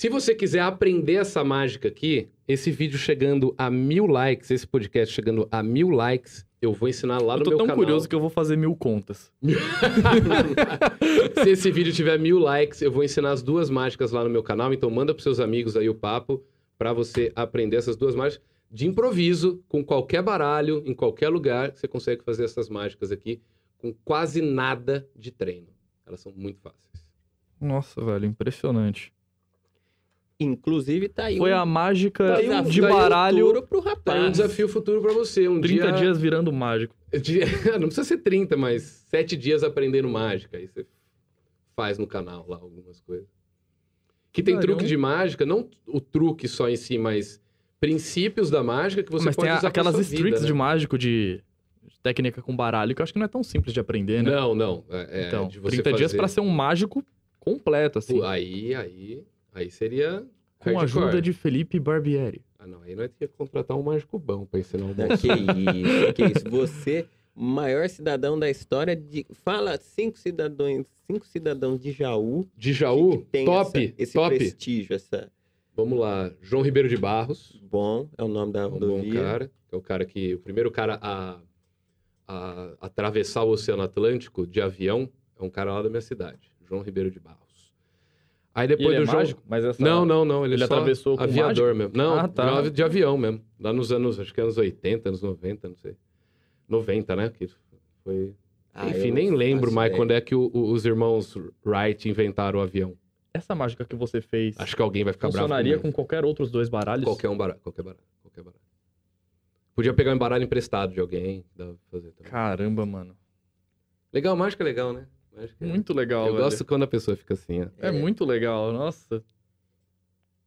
Se 0.00 0.08
você 0.08 0.34
quiser 0.34 0.60
aprender 0.60 1.16
essa 1.16 1.44
mágica 1.44 1.86
aqui, 1.86 2.30
esse 2.48 2.70
vídeo 2.70 2.98
chegando 2.98 3.54
a 3.58 3.70
mil 3.70 4.06
likes, 4.06 4.50
esse 4.50 4.66
podcast 4.66 5.14
chegando 5.14 5.46
a 5.52 5.62
mil 5.62 5.90
likes, 5.90 6.46
eu 6.58 6.72
vou 6.72 6.88
ensinar 6.88 7.20
lá 7.20 7.34
Eu 7.34 7.40
no 7.40 7.44
tô 7.44 7.50
meu 7.50 7.58
tão 7.58 7.66
canal. 7.66 7.76
curioso 7.76 8.08
que 8.08 8.14
eu 8.14 8.20
vou 8.20 8.30
fazer 8.30 8.56
mil 8.56 8.74
contas. 8.74 9.30
Se 11.44 11.50
esse 11.50 11.70
vídeo 11.70 11.92
tiver 11.92 12.18
mil 12.18 12.38
likes, 12.38 12.80
eu 12.80 12.90
vou 12.90 13.04
ensinar 13.04 13.32
as 13.32 13.42
duas 13.42 13.68
mágicas 13.68 14.10
lá 14.10 14.24
no 14.24 14.30
meu 14.30 14.42
canal. 14.42 14.72
Então 14.72 14.88
manda 14.88 15.12
pros 15.12 15.22
seus 15.22 15.38
amigos 15.38 15.76
aí 15.76 15.90
o 15.90 15.94
papo 15.94 16.42
pra 16.78 16.94
você 16.94 17.30
aprender 17.36 17.76
essas 17.76 17.94
duas 17.94 18.14
mágicas 18.14 18.42
de 18.70 18.86
improviso, 18.86 19.62
com 19.68 19.84
qualquer 19.84 20.22
baralho, 20.22 20.82
em 20.86 20.94
qualquer 20.94 21.28
lugar. 21.28 21.76
Você 21.76 21.86
consegue 21.86 22.24
fazer 22.24 22.44
essas 22.44 22.70
mágicas 22.70 23.12
aqui 23.12 23.42
com 23.76 23.92
quase 24.02 24.40
nada 24.40 25.06
de 25.14 25.30
treino. 25.30 25.68
Elas 26.06 26.20
são 26.20 26.32
muito 26.34 26.58
fáceis. 26.62 27.06
Nossa, 27.60 28.02
velho, 28.02 28.24
impressionante. 28.24 29.12
Inclusive, 30.42 31.08
tá 31.08 31.24
aí 31.26 31.36
Foi 31.36 31.52
um 31.52 31.56
a 31.58 31.66
mágica 31.66 32.24
Tá 32.26 32.40
um- 32.60 32.64
de 32.64 32.80
tá 32.80 32.86
um 32.86 32.90
baralho. 32.90 33.46
futuro 33.46 33.66
pro 33.66 33.82
Tá 33.82 33.90
rapaz. 33.90 34.22
um 34.24 34.30
desafio 34.30 34.68
futuro 34.68 35.02
pra 35.02 35.12
você. 35.12 35.46
Um 35.46 35.60
30 35.60 35.82
dia... 35.88 35.92
dias 35.92 36.18
virando 36.18 36.50
mágico. 36.50 36.94
Não 37.78 37.88
precisa 37.88 38.04
ser 38.04 38.18
30, 38.18 38.56
mas 38.56 38.82
7 39.10 39.36
dias 39.36 39.62
aprendendo 39.62 40.08
mágica. 40.08 40.56
Aí 40.56 40.66
você 40.66 40.86
faz 41.76 41.98
no 41.98 42.06
canal 42.06 42.46
lá 42.48 42.56
algumas 42.56 43.00
coisas. 43.00 43.28
Que 44.32 44.42
tem 44.42 44.54
Caramba. 44.54 44.74
truque 44.76 44.86
de 44.88 44.96
mágica, 44.96 45.44
não 45.44 45.68
o 45.86 46.00
truque 46.00 46.46
só 46.48 46.68
em 46.68 46.76
si, 46.76 46.96
mas 46.96 47.40
princípios 47.80 48.48
da 48.48 48.62
mágica 48.62 49.02
que 49.02 49.10
você 49.10 49.24
Mas 49.26 49.34
pode 49.36 49.46
tem 49.46 49.52
a- 49.52 49.58
usar 49.58 49.60
pra 49.62 49.68
aquelas 49.70 49.94
sua 49.94 50.02
streaks 50.02 50.40
vida, 50.40 50.46
de 50.46 50.52
né? 50.52 50.58
mágico 50.58 50.96
de 50.96 51.42
técnica 52.02 52.40
com 52.40 52.54
baralho 52.56 52.94
que 52.94 53.02
eu 53.02 53.02
acho 53.02 53.12
que 53.12 53.18
não 53.18 53.24
é 53.26 53.28
tão 53.28 53.42
simples 53.42 53.74
de 53.74 53.80
aprender, 53.80 54.22
né? 54.22 54.30
Não, 54.30 54.54
não. 54.54 54.84
É, 54.88 55.22
é 55.22 55.26
então, 55.26 55.48
de 55.48 55.58
você 55.58 55.76
30 55.82 55.92
dias 55.94 56.10
fazer- 56.12 56.16
pra 56.16 56.28
ser 56.28 56.40
um 56.40 56.48
mágico 56.48 57.04
completo, 57.40 57.98
assim. 57.98 58.18
Pô, 58.18 58.24
Aí, 58.24 58.72
aí, 58.74 59.22
aí 59.54 59.70
seria. 59.70 60.26
com 60.58 60.70
a 60.70 60.80
hardcore. 60.80 61.04
ajuda 61.04 61.22
de 61.22 61.32
Felipe 61.32 61.78
Barbieri. 61.80 62.42
Ah, 62.58 62.66
não. 62.66 62.82
Aí 62.82 62.94
nós 62.94 63.10
ia 63.20 63.28
contratar 63.28 63.76
um 63.76 63.82
mágico 63.82 64.18
bom 64.18 64.44
pra 64.44 64.60
ensinar 64.60 64.84
um 64.84 64.90
Ah, 64.90 64.94
bom. 64.94 65.16
Que 65.16 65.28
isso, 65.28 66.12
que 66.14 66.24
isso. 66.24 66.50
Você, 66.50 67.06
maior 67.34 67.88
cidadão 67.88 68.38
da 68.38 68.50
história 68.50 68.94
de. 68.94 69.24
Fala 69.32 69.78
cinco 69.78 70.18
cidadãos, 70.18 70.84
cinco 71.06 71.26
cidadãos 71.26 71.80
de 71.80 71.90
Jaú. 71.92 72.46
De 72.56 72.72
Jaú, 72.74 73.18
que 73.20 73.24
tem 73.26 73.44
top, 73.46 73.84
essa- 73.84 73.94
esse 74.02 74.12
top. 74.12 74.36
prestígio, 74.36 74.94
essa. 74.94 75.30
Vamos 75.74 75.98
lá. 75.98 76.30
João 76.42 76.62
Ribeiro 76.62 76.88
de 76.88 76.96
Barros. 76.98 77.58
Bom, 77.70 78.08
é 78.18 78.22
o 78.22 78.28
nome 78.28 78.52
da 78.52 78.60
É 78.62 78.66
um 78.66 78.70
bom 78.70 78.78
rodovia. 78.78 79.22
cara. 79.22 79.50
que 79.68 79.74
É 79.74 79.78
o 79.78 79.80
cara 79.80 80.04
que. 80.04 80.34
O 80.34 80.38
primeiro 80.40 80.70
cara 80.70 80.98
a, 81.00 81.40
a 82.28 82.74
atravessar 82.80 83.44
o 83.44 83.50
Oceano 83.50 83.82
Atlântico 83.82 84.46
de 84.46 84.60
avião 84.60 85.08
é 85.38 85.42
um 85.42 85.48
cara 85.48 85.72
lá 85.72 85.80
da 85.82 85.88
minha 85.88 86.00
cidade. 86.02 86.52
João 86.68 86.82
Ribeiro 86.82 87.10
de 87.10 87.18
Barros. 87.18 87.49
Aí 88.54 88.66
depois 88.66 88.96
do 88.96 89.02
é 89.02 89.04
João. 89.06 89.16
mágico? 89.18 89.42
Mas 89.48 89.64
essa... 89.64 89.82
Não, 89.82 90.04
não, 90.04 90.24
não. 90.24 90.44
Ele, 90.44 90.54
Ele 90.54 90.62
é 90.62 90.66
atravessou 90.66 91.16
com 91.16 91.22
aviador 91.22 91.74
mesmo. 91.74 91.92
Não, 91.96 92.18
Ah, 92.18 92.26
tá. 92.28 92.62
de- 92.62 92.70
de 92.70 92.82
avião 92.82 93.16
mesmo. 93.16 93.40
Lá 93.58 93.72
nos 93.72 93.92
anos, 93.92 94.18
acho 94.18 94.34
que 94.34 94.40
anos 94.40 94.58
80, 94.58 95.08
anos 95.08 95.22
90, 95.22 95.68
não 95.68 95.76
sei. 95.76 95.96
90, 96.68 97.14
né? 97.16 97.30
Que 97.30 97.48
foi... 98.02 98.34
Ah, 98.74 98.88
Enfim, 98.88 99.10
nem 99.10 99.30
lembro 99.34 99.70
mais 99.72 99.88
ideia. 99.90 100.00
quando 100.00 100.10
é 100.12 100.20
que 100.20 100.34
o- 100.34 100.50
o- 100.52 100.70
os 100.72 100.84
irmãos 100.84 101.36
Wright 101.64 102.08
inventaram 102.08 102.58
o 102.58 102.62
avião. 102.62 102.96
Essa 103.34 103.54
mágica 103.54 103.84
que 103.84 103.94
você 103.94 104.20
fez 104.20 104.56
Acho 104.58 104.74
que 104.74 104.82
alguém 104.82 105.04
vai 105.04 105.12
ficar 105.12 105.28
funcionaria 105.28 105.72
bravo 105.74 105.82
com 105.82 105.92
qualquer 105.92 106.24
outros 106.24 106.50
dois 106.50 106.68
baralhos? 106.68 107.04
Qualquer 107.04 107.28
um 107.28 107.36
baralho, 107.36 107.60
qualquer 107.60 107.82
baralho, 107.82 108.02
qualquer 108.22 108.42
baralho. 108.42 108.60
Podia 109.74 109.94
pegar 109.94 110.12
um 110.14 110.18
baralho 110.18 110.44
emprestado 110.44 110.92
de 110.92 111.00
alguém, 111.00 111.44
dá 111.56 111.66
pra 111.66 111.74
fazer 111.90 112.10
também. 112.12 112.30
Caramba, 112.30 112.84
mano. 112.84 113.16
Legal, 114.12 114.34
mágica 114.36 114.62
é 114.62 114.66
legal, 114.66 114.92
né? 114.92 115.06
É- 115.60 115.64
Muito 115.64 115.92
legal, 115.94 116.26
Eu 116.26 116.32
velho. 116.32 116.44
gosto 116.44 116.64
quando 116.64 116.82
a 116.82 116.86
pessoa 116.86 117.16
fica 117.16 117.34
assim, 117.34 117.62
ó. 117.62 117.66
É 117.78 117.90
muito 117.90 118.24
legal, 118.24 118.72
nossa. 118.72 119.22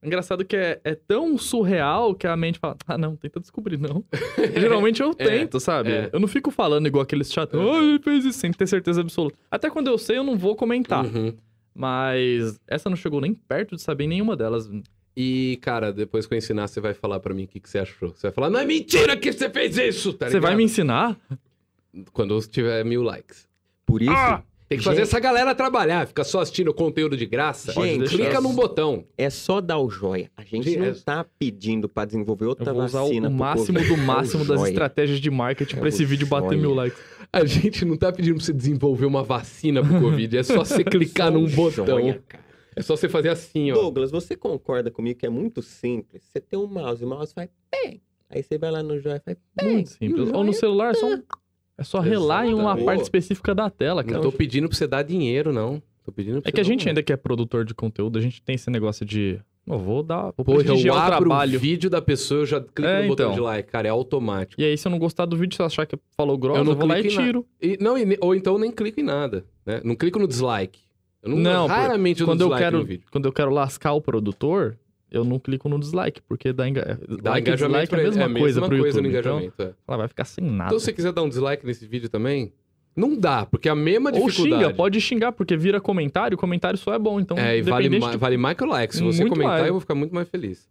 Engraçado 0.02 0.44
que 0.44 0.56
é, 0.56 0.82
é 0.84 0.96
tão 0.96 1.38
surreal 1.38 2.14
que 2.14 2.28
a 2.28 2.36
mente 2.36 2.60
fala, 2.60 2.76
ah, 2.86 2.98
não, 2.98 3.16
tenta 3.16 3.40
descobrir, 3.40 3.78
não. 3.78 4.04
Geralmente 4.54 5.02
eu 5.02 5.12
É, 5.12 5.26
tento, 5.26 5.60
sabe? 5.62 5.92
é. 5.92 6.10
Eu 6.12 6.20
não 6.20 6.28
fico 6.28 6.52
falando 6.52 6.86
igual 6.88 7.04
aqueles 7.04 7.32
chatos, 7.32 7.58
Uhum. 7.58 7.72
ah, 7.74 7.84
ele 7.84 8.00
fez 8.00 8.26
isso, 8.26 8.38
sem 8.40 8.52
ter 8.52 8.68
certeza 8.68 9.00
absoluta. 9.00 9.38
Até 9.50 9.70
quando 9.70 9.88
eu 9.88 9.98
sei, 9.98 10.18
eu 10.18 10.24
não 10.24 10.38
vou 10.38 10.56
comentar. 10.58 11.06
Uhum. 11.06 11.34
Mas 11.74 12.60
essa 12.68 12.90
não 12.90 12.98
chegou 12.98 13.22
nem 13.22 13.34
perto 13.34 13.76
de 13.78 13.82
saber 13.82 14.06
nenhuma 14.08 14.36
delas. 14.36 14.70
E, 15.16 15.58
cara, 15.62 15.92
depois 15.94 16.26
que 16.28 16.34
eu 16.34 16.38
ensinar, 16.38 16.68
você 16.68 16.82
vai 16.82 16.94
falar 16.94 17.20
pra 17.22 17.34
mim 17.34 17.46
o 17.46 17.48
que, 17.48 17.60
que 17.62 17.70
você 17.70 17.80
achou. 17.80 18.10
Você 18.10 18.28
vai 18.28 18.32
falar, 18.32 18.50
não 18.50 18.60
é 18.60 18.66
mentira 18.66 19.16
que 19.16 19.32
você 19.32 19.50
fez 19.50 19.78
isso, 19.78 20.12
tá 20.14 20.30
Você 20.30 20.40
vai 20.40 20.54
me 20.56 20.64
ensinar? 20.66 21.18
Quando 22.12 22.40
tiver 22.42 22.84
mil 22.84 23.04
likes. 23.04 23.48
Por 23.86 24.02
isso, 24.02 24.12
Ah! 24.12 24.44
Tem 24.70 24.78
que 24.78 24.84
Gente- 24.84 24.92
fazer 24.92 25.02
essa 25.02 25.20
galera 25.20 25.54
trabalhar, 25.54 26.08
ficar 26.08 26.24
só 26.24 26.40
assistindo 26.40 26.74
conteúdo 26.74 27.16
de 27.18 27.26
graça. 27.26 27.72
Gente, 27.74 28.10
clica 28.10 28.40
num 28.42 28.54
botão. 28.56 29.06
é 29.18 29.30
só 29.30 29.60
dar 29.62 29.78
o 29.78 29.90
joia. 29.90 30.32
A 30.36 30.44
gente 30.44 30.64
Gente, 30.70 30.80
não 30.80 30.86
é- 30.88 30.94
tá 30.94 31.26
pedindo 31.38 31.88
pra 31.90 32.06
desenvolver 32.06 32.46
outra 32.46 32.70
Eu 32.72 32.74
vou 32.76 32.84
usar 32.86 33.02
o, 33.02 33.08
vacina 33.08 33.28
o 33.28 33.32
máximo 33.32 33.80
do 33.84 33.98
máximo 33.98 34.46
das 34.46 34.60
Joia. 34.60 34.70
estratégias 34.72 35.20
de 35.20 35.30
marketing 35.30 35.76
É 35.76 35.80
pra 35.80 35.90
esse 35.90 36.04
vídeo 36.06 36.26
bater 36.28 36.48
joia. 36.50 36.60
mil 36.62 36.74
likes. 36.74 37.00
A 37.32 37.46
gente 37.46 37.84
não 37.86 37.98
tá 37.98 38.12
pedindo 38.12 38.36
pra 38.36 38.46
você 38.46 38.54
desenvolver 38.54 39.06
uma 39.06 39.24
vacina 39.24 39.84
pro 39.84 40.00
Covid, 40.00 40.38
é 40.38 40.44
só 40.44 40.64
você 40.64 40.84
clicar 40.84 41.28
Só 41.32 41.38
num 41.38 41.46
botão. 41.48 41.86
joia. 41.86 42.24
É 42.76 42.82
só 42.82 42.96
você 42.96 43.08
fazer 43.08 43.30
assim, 43.30 43.72
ó. 43.72 43.76
Douglas, 43.76 44.10
você 44.12 44.36
concorda 44.36 44.90
comigo 44.90 45.20
que 45.20 45.26
é 45.26 45.30
muito 45.30 45.62
simples? 45.62 46.24
Você 46.24 46.40
tem 46.40 46.58
um 46.58 46.66
mouse, 46.66 47.04
o 47.04 47.08
mouse 47.08 47.32
faz 47.34 47.50
pé. 47.70 48.00
Aí 48.30 48.42
você 48.42 48.58
vai 48.58 48.72
lá 48.72 48.82
no 48.82 49.00
joia 49.00 49.18
e 49.18 49.20
faz 49.20 49.38
pé. 49.56 49.66
Muito 49.72 49.88
o 49.88 49.90
simples. 49.92 50.32
Ou 50.34 50.44
no 50.44 50.54
celular, 50.54 50.92
é 50.92 50.94
só 50.96 51.06
um... 51.08 51.22
É 51.78 51.84
só 51.84 52.00
relar 52.00 52.46
em 52.48 52.54
uma 52.54 52.78
parte 52.78 53.02
específica 53.02 53.54
da 53.56 53.70
tela, 53.70 54.04
Não 54.04 54.10
cara. 54.10 54.22
tô 54.22 54.32
pedindo 54.32 54.68
pra 54.70 54.78
você 54.78 54.86
dar 54.88 55.02
dinheiro, 55.04 55.52
não. 55.52 55.82
Tô 56.04 56.12
pedindo 56.12 56.42
pra 56.42 56.50
É 56.50 56.52
que 56.52 56.60
a 56.62 56.64
gente 56.64 56.88
ainda 56.88 57.02
que 57.02 57.12
é 57.14 57.18
produtor 57.18 57.66
de 57.66 57.74
conteúdo, 57.74 58.20
a 58.20 58.22
gente 58.22 58.42
tem 58.42 58.56
esse 58.56 58.70
negócio 58.70 59.06
de. 59.06 59.40
Não, 59.66 59.80
vou 59.80 60.04
dar. 60.04 60.34
Vou 60.36 60.44
Porra, 60.46 60.62
eu 60.66 60.76
o 60.76 60.94
abro 60.98 61.20
trabalho. 61.26 61.58
o 61.58 61.60
vídeo 61.62 61.90
da 61.90 62.02
pessoa, 62.02 62.42
eu 62.42 62.46
já 62.46 62.60
clico 62.60 62.82
É, 62.86 63.02
no 63.04 63.08
botão 63.08 63.28
então. 63.28 63.36
de 63.36 63.40
like, 63.42 63.72
cara, 63.72 63.88
é 63.88 63.92
automático. 63.92 64.62
E 64.62 64.66
aí, 64.66 64.78
se 64.78 64.86
eu 64.86 64.92
não 64.92 65.00
gostar 65.00 65.26
do 65.26 65.38
vídeo, 65.38 65.56
se 65.56 65.62
eu 65.62 65.66
achar 65.66 65.86
que 65.86 65.98
falou 66.18 66.38
grosso, 66.38 66.58
Eu 66.60 66.64
eu, 66.64 66.66
não 66.72 66.76
vou 66.76 66.86
lá 66.88 67.00
e 67.00 67.08
tiro. 67.08 67.46
E, 67.62 67.78
não, 67.80 67.98
e 67.98 68.18
ou 68.20 68.36
então 68.36 68.58
nem 68.58 68.70
clico 68.72 69.00
em 69.00 69.04
nada, 69.04 69.46
né? 69.66 69.80
Não 69.84 69.96
clico 69.96 70.20
no 70.20 70.28
dislike. 70.28 70.82
Eu 71.24 71.30
não, 71.30 71.38
Não, 71.38 71.68
raramente 71.68 72.20
eu 72.20 72.28
Quando 72.28 72.42
eu, 72.42 72.50
quero, 72.50 72.80
no 72.80 72.84
vídeo. 72.86 73.06
quando 73.10 73.26
eu 73.26 73.32
quero 73.32 73.50
lascar 73.52 73.94
o 73.94 74.02
produtor, 74.02 74.78
eu 75.14 75.24
não 75.24 75.40
clico 75.40 75.70
no 75.70 75.80
dislike, 75.80 76.22
porque 76.28 76.52
dá, 76.52 76.68
enga... 76.68 77.00
Dá 77.22 77.32
like 77.32 77.48
engajamento 77.48 77.96
dislike 77.96 77.96
é 77.96 78.00
a 78.00 78.04
mesma 78.04 78.22
é 78.22 78.26
a 78.26 78.30
coisa 78.30 78.60
mesma 78.62 78.68
pro 78.68 78.78
coisa 78.80 78.98
YouTube. 78.98 79.04
no 79.14 79.20
Então, 79.20 79.38
engajamento, 79.40 79.62
é. 79.62 79.74
ela 79.88 79.98
vai 79.98 80.08
ficar 80.08 80.26
sem 80.26 80.44
nada. 80.44 80.70
Então, 80.70 80.80
se 80.80 80.86
você 80.86 80.94
quiser 80.94 81.12
dar 81.14 81.22
um 81.24 81.30
dislike 81.30 81.66
nesse 81.66 81.86
vídeo 81.88 82.10
também, 82.10 82.52
não 82.96 83.18
dá, 83.18 83.46
porque 83.46 83.70
é 83.70 83.72
a 83.72 83.76
mesma 83.76 84.10
Ou 84.12 84.26
dificuldade. 84.28 84.64
xinga, 84.64 84.74
pode 84.76 85.00
xingar, 85.02 85.32
porque 85.32 85.56
vira 85.56 85.80
comentário, 85.80 86.38
comentário 86.38 86.78
só 86.78 86.94
é 86.94 87.00
bom. 87.00 87.20
Então, 87.20 87.38
É, 87.38 87.58
e 87.58 87.62
vale, 87.62 87.88
de- 87.90 88.18
vale 88.18 88.38
mais 88.38 88.58
que 88.58 88.64
o 88.64 88.68
like. 88.68 88.96
Se 88.96 89.02
você 89.04 89.22
Muito 89.22 89.34
comentar, 89.34 89.54
mais. 89.56 89.68
eu 89.68 89.74
vou 89.74 89.80
ficar 89.82 89.96
muito 89.96 90.14
mais 90.14 90.28
feliz. 90.28 90.68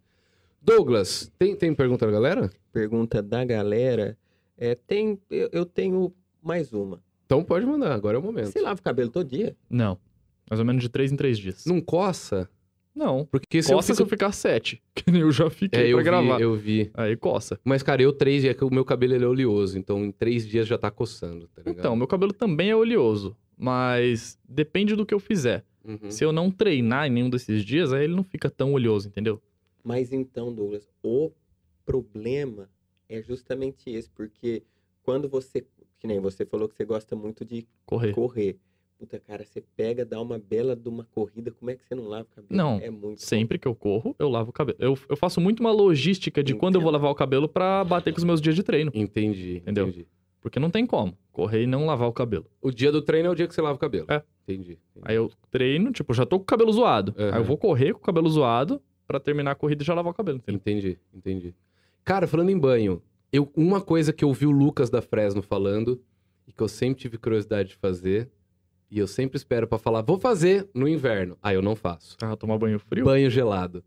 Douglas, 0.61 1.31
tem, 1.37 1.55
tem 1.55 1.73
pergunta 1.73 2.05
da 2.05 2.11
galera? 2.11 2.49
Pergunta 2.71 3.21
da 3.21 3.43
galera. 3.43 4.17
É, 4.57 4.75
tem, 4.75 5.19
eu, 5.29 5.49
eu 5.51 5.65
tenho 5.65 6.13
mais 6.41 6.71
uma. 6.71 7.01
Então 7.25 7.43
pode 7.43 7.65
mandar, 7.65 7.93
agora 7.93 8.17
é 8.17 8.19
o 8.19 8.23
momento. 8.23 8.47
Você 8.51 8.61
lava 8.61 8.79
o 8.79 8.83
cabelo 8.83 9.09
todo 9.09 9.27
dia? 9.27 9.55
Não. 9.69 9.97
Mais 10.49 10.59
ou 10.59 10.65
menos 10.65 10.81
de 10.81 10.89
três 10.89 11.11
em 11.11 11.15
três 11.15 11.37
dias. 11.37 11.65
Não 11.65 11.81
coça? 11.81 12.49
Não. 12.95 13.25
Porque 13.25 13.61
se 13.63 13.73
coça 13.73 13.91
eu 13.91 13.95
se 13.95 14.01
eu 14.01 14.05
fico... 14.05 14.15
ficar 14.17 14.31
sete. 14.31 14.81
Que 14.93 15.09
nem 15.11 15.21
eu 15.21 15.31
já 15.31 15.49
fiquei 15.49 15.81
É, 15.81 15.87
eu 15.87 15.97
pra 15.97 16.03
gravar. 16.03 16.37
vi, 16.37 16.43
eu 16.43 16.55
vi. 16.55 16.91
Aí 16.93 17.15
coça. 17.17 17.59
Mas, 17.63 17.81
cara, 17.81 18.01
eu 18.01 18.13
três 18.13 18.41
dias, 18.43 18.55
que 18.55 18.63
o 18.63 18.69
meu 18.73 18.85
cabelo 18.85 19.13
ele 19.15 19.23
é 19.25 19.27
oleoso, 19.27 19.77
então 19.77 20.03
em 20.05 20.11
três 20.11 20.47
dias 20.47 20.67
já 20.67 20.77
tá 20.77 20.91
coçando, 20.91 21.47
tá 21.47 21.61
ligado? 21.61 21.79
Então, 21.79 21.95
meu 21.95 22.07
cabelo 22.07 22.31
também 22.33 22.69
é 22.69 22.75
oleoso. 22.75 23.35
Mas 23.57 24.37
depende 24.47 24.95
do 24.95 25.05
que 25.05 25.13
eu 25.13 25.19
fizer. 25.19 25.65
Uhum. 25.83 26.09
Se 26.11 26.23
eu 26.23 26.31
não 26.31 26.49
treinar 26.51 27.07
em 27.07 27.09
nenhum 27.09 27.29
desses 27.29 27.63
dias, 27.65 27.91
aí 27.91 28.03
ele 28.05 28.15
não 28.15 28.23
fica 28.23 28.49
tão 28.49 28.73
oleoso, 28.73 29.07
entendeu? 29.07 29.41
Mas 29.83 30.13
então, 30.13 30.53
Douglas, 30.53 30.87
o 31.01 31.31
problema 31.85 32.69
é 33.09 33.21
justamente 33.21 33.89
esse, 33.89 34.09
porque 34.09 34.63
quando 35.03 35.27
você, 35.27 35.65
que 35.99 36.07
nem 36.07 36.19
você 36.19 36.45
falou 36.45 36.67
que 36.69 36.75
você 36.75 36.85
gosta 36.85 37.15
muito 37.15 37.43
de 37.43 37.67
Correr. 37.85 38.13
correr. 38.13 38.57
Puta, 39.03 39.19
cara, 39.19 39.43
você 39.43 39.61
pega, 39.75 40.05
dá 40.05 40.21
uma 40.21 40.39
bela 40.39 40.77
de 40.77 40.87
uma 40.87 41.03
corrida, 41.03 41.51
como 41.51 41.69
é 41.69 41.75
que 41.75 41.83
você 41.85 41.93
não 41.93 42.07
lava 42.07 42.23
o 42.23 42.35
cabelo? 42.35 42.47
Não, 42.49 42.77
é 42.81 42.89
muito 42.89 43.01
bom. 43.01 43.17
Sempre 43.17 43.59
que 43.59 43.67
eu 43.67 43.75
corro, 43.75 44.15
eu 44.17 44.29
lavo 44.29 44.49
o 44.51 44.53
cabelo. 44.53 44.77
Eu, 44.79 44.97
eu 45.09 45.17
faço 45.17 45.41
muito 45.41 45.59
uma 45.59 45.71
logística 45.73 46.41
de 46.41 46.55
quando 46.55 46.75
eu 46.75 46.81
vou 46.81 46.89
Entendo. 46.89 47.01
lavar 47.01 47.11
o 47.11 47.15
cabelo 47.15 47.49
pra 47.49 47.83
bater 47.83 48.13
com 48.13 48.19
os 48.19 48.23
meus 48.23 48.39
dias 48.39 48.55
de 48.55 48.63
treino. 48.63 48.91
Entendi, 48.93 49.57
Entendeu? 49.57 49.89
entendi. 49.89 50.07
Porque 50.39 50.57
não 50.57 50.69
tem 50.69 50.85
como 50.85 51.17
correr 51.33 51.63
e 51.63 51.67
não 51.67 51.85
lavar 51.85 52.07
o 52.07 52.13
cabelo. 52.13 52.45
O 52.61 52.71
dia 52.71 52.93
do 52.93 53.01
treino 53.01 53.27
é 53.27 53.31
o 53.31 53.35
dia 53.35 53.45
que 53.45 53.53
você 53.53 53.61
lava 53.61 53.75
o 53.75 53.79
cabelo. 53.79 54.05
É. 54.09 54.23
Entendi. 54.43 54.79
entendi. 54.95 55.05
Aí 55.05 55.15
eu 55.17 55.29
treino, 55.51 55.91
tipo, 55.91 56.13
já 56.13 56.25
tô 56.25 56.37
com 56.37 56.43
o 56.43 56.45
cabelo 56.45 56.71
zoado. 56.71 57.13
Aham. 57.17 57.31
Aí 57.33 57.39
eu 57.41 57.43
vou 57.43 57.57
correr 57.57 57.91
com 57.91 57.99
o 57.99 58.03
cabelo 58.03 58.29
zoado 58.29 58.81
pra 59.05 59.19
terminar 59.19 59.51
a 59.51 59.55
corrida 59.55 59.83
e 59.83 59.85
já 59.85 59.93
lavar 59.93 60.13
o 60.13 60.15
cabelo. 60.15 60.37
Entendeu? 60.37 60.59
Entendi, 60.61 60.97
entendi. 61.13 61.53
Cara, 62.05 62.25
falando 62.25 62.49
em 62.49 62.57
banho, 62.57 63.01
eu, 63.33 63.51
uma 63.53 63.81
coisa 63.81 64.13
que 64.13 64.23
eu 64.23 64.31
vi 64.31 64.45
o 64.45 64.51
Lucas 64.51 64.89
da 64.89 65.01
Fresno 65.01 65.41
falando 65.41 66.01
e 66.47 66.51
que 66.53 66.61
eu 66.61 66.67
sempre 66.67 66.99
tive 67.01 67.17
curiosidade 67.17 67.69
de 67.69 67.75
fazer, 67.75 68.29
e 68.93 68.99
eu 68.99 69.07
sempre 69.07 69.37
espero 69.37 69.67
pra 69.67 69.77
falar, 69.79 70.01
vou 70.01 70.19
fazer 70.19 70.69
no 70.73 70.87
inverno. 70.87 71.37
Ah, 71.41 71.53
eu 71.53 71.61
não 71.61 71.75
faço. 71.75 72.15
Ah, 72.21 72.35
tomar 72.35 72.57
banho 72.57 72.77
frio? 72.79 73.03
Banho 73.05 73.29
gelado. 73.29 73.83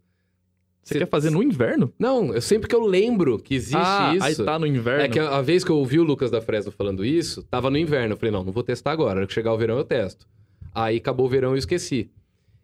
Você 0.83 0.95
Cê- 0.95 0.99
quer 1.01 1.09
fazer 1.09 1.31
no 1.31 1.43
inverno? 1.43 1.93
Não, 1.99 2.33
eu 2.35 2.41
sempre 2.41 2.69
que 2.69 2.75
eu 2.75 2.85
lembro 2.87 3.39
que 3.39 3.55
existe 3.55 3.77
ah, 3.77 4.15
isso. 4.15 4.25
aí 4.25 4.35
tá 4.37 4.59
no 4.59 4.67
inverno. 4.67 5.03
É 5.03 5.09
que 5.09 5.19
a, 5.19 5.37
a 5.39 5.43
vez 5.43 5.65
que 5.65 5.71
eu 5.71 5.77
ouvi 5.79 5.99
o 5.99 6.05
Lucas 6.05 6.31
da 6.31 6.41
Fresno 6.41 6.71
falando 6.71 7.05
isso, 7.05 7.43
tava 7.45 7.71
no 7.71 7.77
inverno. 7.79 8.13
Eu 8.13 8.17
falei, 8.17 8.31
não, 8.33 8.45
não 8.45 8.53
vou 8.53 8.63
testar 8.63 8.93
agora. 8.93 9.21
Na 9.21 9.27
que 9.27 9.33
chegar 9.33 9.53
o 9.53 9.59
verão, 9.59 9.77
eu 9.79 9.85
testo. 9.85 10.27
Aí 10.75 10.97
acabou 10.99 11.27
o 11.27 11.29
verão 11.29 11.51
e 11.51 11.53
eu 11.55 11.59
esqueci. 11.59 12.11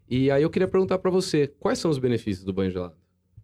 E 0.08 0.30
aí 0.30 0.42
eu 0.42 0.50
queria 0.50 0.68
perguntar 0.68 0.98
pra 0.98 1.10
você, 1.10 1.48
quais 1.58 1.78
são 1.78 1.90
os 1.90 1.98
benefícios 1.98 2.44
do 2.44 2.52
banho 2.52 2.70
gelado? 2.70 2.94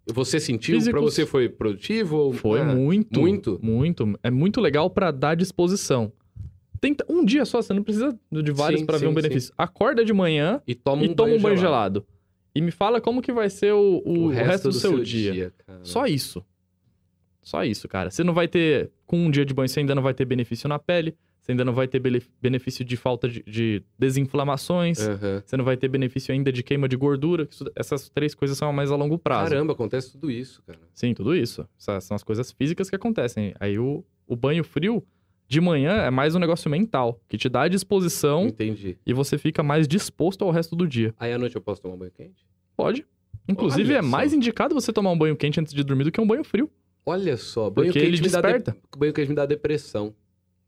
Você 0.07 0.39
sentiu? 0.39 0.75
Pra 0.77 0.81
Físicos. 0.81 1.03
você 1.15 1.27
foi 1.27 1.49
produtivo? 1.49 2.33
Foi 2.33 2.61
Ah, 2.61 2.65
muito. 2.65 3.19
muito? 3.21 3.59
Muito. 3.63 4.19
É 4.23 4.31
muito 4.31 4.61
legal 4.61 4.89
pra 4.89 5.11
dar 5.11 5.35
disposição. 5.35 6.13
Tenta 6.81 7.05
um 7.09 7.25
dia 7.25 7.45
só, 7.45 7.61
você 7.63 7.73
não 7.75 7.83
precisa 7.83 8.19
de 8.31 8.53
vários 8.53 8.81
Sim, 8.81 8.87
pra 8.87 8.99
ver 8.99 9.07
sim, 9.07 9.11
um 9.11 9.15
benefício. 9.15 9.53
Acorda 9.59 10.05
de 10.05 10.13
manhã 10.13 10.61
E 10.67 10.75
toma 10.75 11.05
e 11.05 11.09
um 11.09 11.15
toma 11.15 11.29
banho 11.29 11.39
um 11.39 11.43
banho 11.43 11.57
gelado. 11.57 12.07
E 12.55 12.61
me 12.61 12.71
fala 12.71 13.01
como 13.01 13.21
que 13.23 13.33
vai 13.33 13.49
ser 13.51 13.73
o, 13.73 14.03
o- 14.05 14.25
o 14.25 14.29
resto, 14.29 14.69
do, 14.69 14.73
seu, 14.75 15.03
dia. 15.03 15.53
cara. 15.67 15.81
Só 15.83 16.07
isso. 16.07 16.45
Só 17.43 17.65
isso, 17.65 17.89
cara. 17.89 18.11
Você 18.11 18.23
não 18.25 18.35
vai 18.35 18.47
ter. 18.49 18.91
Com 19.07 19.19
um 19.27 19.31
dia 19.31 19.45
de 19.45 19.55
banho, 19.55 19.69
você 19.69 19.81
ainda 19.81 19.95
não 19.95 20.03
vai 20.03 20.13
ter 20.13 20.25
benefício 20.25 20.69
na 20.69 20.79
pele. 20.79 21.17
Você 21.41 21.53
ainda 21.53 21.65
não 21.65 21.73
vai 21.73 21.89
ter 21.89 21.99
benefício 22.43 22.85
de 22.85 22.95
falta 22.97 23.27
de, 23.27 23.43
de 23.45 23.83
desinflamações. 23.99 24.99
Aham. 25.01 25.43
Você 25.47 25.57
não 25.57 25.65
vai 25.65 25.77
ter 25.77 25.89
benefício 25.89 26.33
ainda 26.35 26.53
de 26.53 26.63
queima 26.63 26.87
de 26.89 26.97
gordura. 26.97 27.49
Essas 27.75 28.09
três 28.11 28.35
coisas 28.35 28.59
são 28.59 28.71
mais 28.73 28.91
a 28.91 28.97
longo 28.97 29.19
prazo. 29.19 29.51
Caramba, 29.51 29.73
acontece 29.73 30.13
tudo 30.13 30.31
isso, 30.31 30.63
cara. 30.67 30.79
Sim, 30.93 31.15
tudo 31.15 31.35
isso. 31.35 31.67
Essas 31.79 32.05
são 32.05 32.15
as 32.15 32.23
coisas 32.23 32.53
físicas 32.53 32.91
que 32.91 32.97
acontecem. 32.97 33.55
Aí 33.59 33.79
o, 33.79 34.05
o 34.27 34.37
banho 34.37 34.63
frio, 34.63 35.03
de 35.49 35.61
manhã, 35.61 35.93
é 36.03 36.11
mais 36.11 36.35
um 36.35 36.39
negócio 36.39 36.71
mental, 36.71 37.19
que 37.29 37.39
te 37.39 37.49
dá 37.49 37.63
a 37.63 37.69
disposição 37.69 38.47
Entendi. 38.47 38.99
e 39.07 39.15
você 39.15 39.39
fica 39.39 39.63
mais 39.63 39.89
disposto 39.89 40.45
ao 40.45 40.51
resto 40.51 40.77
do 40.77 40.87
dia. 40.87 41.15
Aí 41.19 41.33
à 41.33 41.39
noite 41.39 41.57
eu 41.57 41.63
posso 41.63 41.81
tomar 41.81 41.95
um 41.95 41.99
banho 41.99 42.13
quente? 42.15 42.47
Pode. 42.77 43.07
Inclusive, 43.49 43.91
Olha 43.93 43.99
é 44.01 44.03
só. 44.03 44.09
mais 44.09 44.33
indicado 44.35 44.75
você 44.75 44.93
tomar 44.93 45.11
um 45.11 45.17
banho 45.19 45.35
quente 45.35 45.59
antes 45.59 45.73
de 45.73 45.83
dormir 45.83 46.05
do 46.05 46.13
que 46.13 46.21
um 46.21 46.27
banho 46.27 46.45
frio. 46.45 46.71
Olha 47.07 47.35
só, 47.39 47.71
banho 47.71 47.87
Porque 47.87 48.01
quente 48.01 48.13
ele 48.17 48.23
me 48.23 48.29
dá 48.29 48.41
de- 48.43 48.47
desperta. 48.47 48.77
Banho 48.97 49.13
quente 49.15 49.29
me 49.31 49.35
dá 49.35 49.47
depressão. 49.47 50.15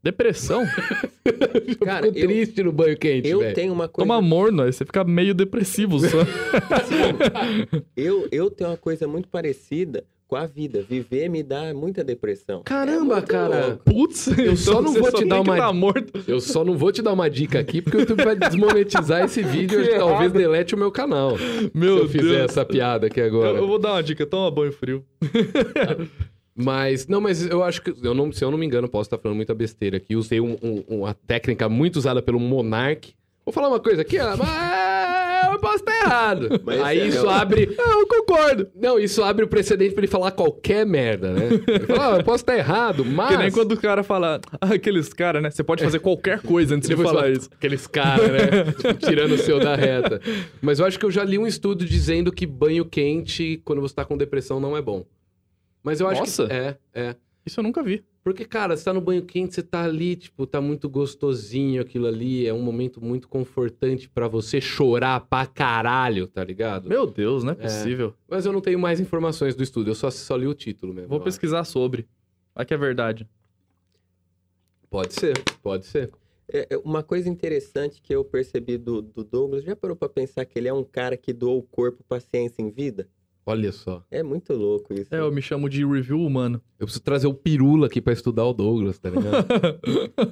Depressão, 0.03 0.63
Cara, 1.85 2.07
eu 2.07 2.13
fico 2.13 2.25
eu- 2.25 2.27
triste 2.27 2.63
no 2.63 2.71
banho 2.71 2.97
quente, 2.97 3.29
Eu 3.29 3.37
velho. 3.37 3.53
tenho 3.53 3.71
uma 3.71 3.87
coisa. 3.87 4.07
toma 4.07 4.19
morno, 4.19 4.63
aí 4.63 4.73
você 4.73 4.83
fica 4.83 5.03
meio 5.03 5.35
depressivo 5.35 5.99
só. 5.99 6.17
Eu, 7.95 8.27
eu 8.31 8.49
tenho 8.49 8.71
uma 8.71 8.77
coisa 8.77 9.07
muito 9.07 9.27
parecida 9.27 10.03
com 10.31 10.37
a 10.37 10.45
vida. 10.45 10.81
Viver 10.89 11.27
me 11.29 11.43
dá 11.43 11.73
muita 11.73 12.05
depressão. 12.05 12.61
Caramba, 12.63 13.17
É 13.17 13.21
cara. 13.21 13.67
louco. 13.67 13.83
Putz, 13.83 14.27
Eu 14.27 14.55
só 14.55 14.71
então 14.71 14.81
não 14.83 14.93
você 14.93 14.99
vou 15.01 15.11
te 15.11 15.17
tem 15.19 15.27
dar 15.27 15.41
uma- 15.41 15.57
tá 15.57 15.73
morto. 15.73 16.23
Eu 16.25 16.39
só 16.39 16.63
não 16.63 16.77
vou 16.77 16.89
te 16.89 17.01
dar 17.01 17.11
uma 17.11 17.29
dica 17.29 17.59
aqui, 17.59 17.81
porque 17.81 17.97
o 17.97 17.99
YouTube 17.99 18.23
vai 18.23 18.35
desmonetizar 18.37 19.25
esse 19.25 19.43
vídeo 19.43 19.81
e 19.83 19.89
talvez 19.97 20.31
delete 20.31 20.73
o 20.73 20.77
meu 20.77 20.89
canal. 20.89 21.33
Meu 21.73 21.97
se 21.97 22.03
eu 22.03 22.07
fizer 22.09 22.23
Deus. 22.37 22.51
essa 22.51 22.63
piada 22.63 23.07
aqui 23.07 23.19
Eu, 23.19 23.25
agora. 23.25 23.57
eu 23.57 23.67
vou 23.67 23.77
dar 23.77 23.91
uma 23.91 24.01
dica, 24.03 24.25
toma 24.25 24.49
banho 24.49 24.71
frio. 24.71 25.03
Mas, 26.55 27.07
não, 27.07 27.21
mas 27.21 27.45
eu 27.49 27.63
acho 27.63 27.81
que, 27.81 27.93
eu 28.03 28.13
não, 28.13 28.29
se 28.31 28.43
eu 28.43 28.51
não 28.51 28.57
me 28.57 28.65
engano, 28.65 28.87
posso 28.87 29.07
estar 29.07 29.17
falando 29.17 29.37
muita 29.37 29.53
besteira 29.55 29.97
aqui. 29.97 30.15
Usei 30.17 30.39
um- 30.41 30.57
um- 30.61 30.83
uma 30.87 31.13
técnica 31.13 31.67
muito 31.69 31.95
usada 31.95 32.21
pelo 32.21 32.39
Monark. 32.39 33.13
Vou 33.45 33.53
falar 33.53 33.69
uma 33.69 33.79
coisa 33.79 34.01
aqui, 34.01 34.19
ó, 34.19 34.35
mas 34.35 34.37
eu 35.53 35.59
posso 35.59 35.75
estar 35.77 35.97
errado. 36.05 36.49
Mas 36.65 36.81
Aí 36.81 36.99
é, 36.99 37.07
isso 37.07 37.17
eu- 37.19 37.29
abre. 37.29 37.75
Eu 37.91 38.07
concordo. 38.07 38.67
Não, 38.75 38.99
isso 38.99 39.23
abre 39.23 39.45
o 39.45 39.47
precedente 39.47 39.93
pra 39.93 40.01
ele 40.01 40.11
falar 40.11 40.31
qualquer 40.31 40.85
merda, 40.85 41.31
né? 41.31 41.49
Ele 41.67 41.85
fala, 41.85 42.15
ah, 42.15 42.17
eu 42.19 42.23
posso 42.23 42.43
estar 42.43 42.57
errado, 42.57 43.03
mas. 43.05 43.29
Que 43.29 43.37
nem 43.37 43.51
quando 43.51 43.73
o 43.73 43.77
cara 43.77 44.03
fala, 44.03 44.39
ah, 44.59 44.73
aqueles 44.73 45.11
caras, 45.13 45.41
né? 45.43 45.49
Você 45.51 45.63
pode 45.63 45.83
fazer 45.83 45.99
qualquer 45.99 46.41
coisa 46.41 46.75
antes 46.75 46.87
de 46.89 46.95
falar 46.95 47.21
fala, 47.21 47.29
isso. 47.29 47.49
Aqueles 47.53 47.85
caras, 47.87 48.27
né? 48.31 48.93
Tirando 48.99 49.33
o 49.33 49.37
seu 49.37 49.59
da 49.59 49.75
reta. 49.75 50.19
Mas 50.61 50.79
eu 50.79 50.85
acho 50.85 50.97
que 50.99 51.05
eu 51.05 51.11
já 51.11 51.23
li 51.23 51.37
um 51.37 51.45
estudo 51.47 51.85
dizendo 51.85 52.31
que 52.31 52.45
banho 52.45 52.85
quente, 52.85 53.61
quando 53.65 53.81
você 53.81 53.93
tá 53.95 54.05
com 54.05 54.17
depressão, 54.17 54.59
não 54.59 54.75
é 54.75 54.81
bom. 54.81 55.05
Mas 55.83 55.99
eu 55.99 56.07
acho 56.07 56.21
Nossa. 56.21 56.47
que. 56.47 56.53
É, 56.53 56.77
é. 56.93 57.15
Isso 57.45 57.59
eu 57.59 57.63
nunca 57.63 57.81
vi. 57.81 58.03
Porque, 58.23 58.45
cara, 58.45 58.77
você 58.77 58.83
tá 58.83 58.93
no 58.93 59.01
banho 59.01 59.25
quente, 59.25 59.55
você 59.55 59.63
tá 59.63 59.83
ali, 59.83 60.15
tipo, 60.15 60.45
tá 60.45 60.61
muito 60.61 60.87
gostosinho 60.87 61.81
aquilo 61.81 62.05
ali. 62.05 62.45
É 62.45 62.53
um 62.53 62.61
momento 62.61 63.03
muito 63.03 63.27
confortante 63.27 64.07
pra 64.07 64.27
você 64.27 64.61
chorar 64.61 65.21
pra 65.21 65.47
caralho, 65.47 66.27
tá 66.27 66.43
ligado? 66.43 66.87
Meu 66.87 67.07
Deus, 67.07 67.43
não 67.43 67.53
é 67.53 67.55
possível. 67.55 68.13
Mas 68.29 68.45
eu 68.45 68.53
não 68.53 68.61
tenho 68.61 68.77
mais 68.77 68.99
informações 68.99 69.55
do 69.55 69.63
estudo, 69.63 69.89
eu 69.89 69.95
só, 69.95 70.11
só 70.11 70.35
li 70.35 70.45
o 70.45 70.53
título 70.53 70.93
mesmo. 70.93 71.09
Vou 71.09 71.19
pesquisar 71.19 71.63
sobre. 71.63 72.07
Vai 72.53 72.65
que 72.65 72.73
é 72.73 72.77
verdade. 72.77 73.27
Pode 74.89 75.13
ser, 75.13 75.33
pode 75.63 75.85
ser. 75.85 76.11
É, 76.53 76.67
é 76.71 76.77
uma 76.77 77.01
coisa 77.01 77.29
interessante 77.29 78.01
que 78.01 78.13
eu 78.13 78.25
percebi 78.25 78.77
do, 78.77 79.01
do 79.01 79.23
Douglas, 79.23 79.63
já 79.63 79.75
parou 79.75 79.95
pra 79.95 80.09
pensar 80.09 80.45
que 80.45 80.59
ele 80.59 80.67
é 80.67 80.73
um 80.73 80.83
cara 80.83 81.15
que 81.15 81.31
doou 81.33 81.57
o 81.57 81.63
corpo 81.63 82.03
pra 82.07 82.19
ciência 82.19 82.61
em 82.61 82.69
vida? 82.69 83.07
Olha 83.45 83.71
só. 83.71 84.03
É 84.11 84.21
muito 84.21 84.53
louco 84.53 84.93
isso. 84.93 85.13
É, 85.13 85.19
eu 85.19 85.31
me 85.31 85.41
chamo 85.41 85.67
de 85.67 85.85
review 85.85 86.19
humano. 86.21 86.61
Eu 86.79 86.85
preciso 86.85 87.03
trazer 87.03 87.27
o 87.27 87.33
Pirula 87.33 87.87
aqui 87.87 87.99
pra 87.99 88.13
estudar 88.13 88.45
o 88.45 88.53
Douglas, 88.53 88.99
tá 88.99 89.09
ligado? 89.09 89.47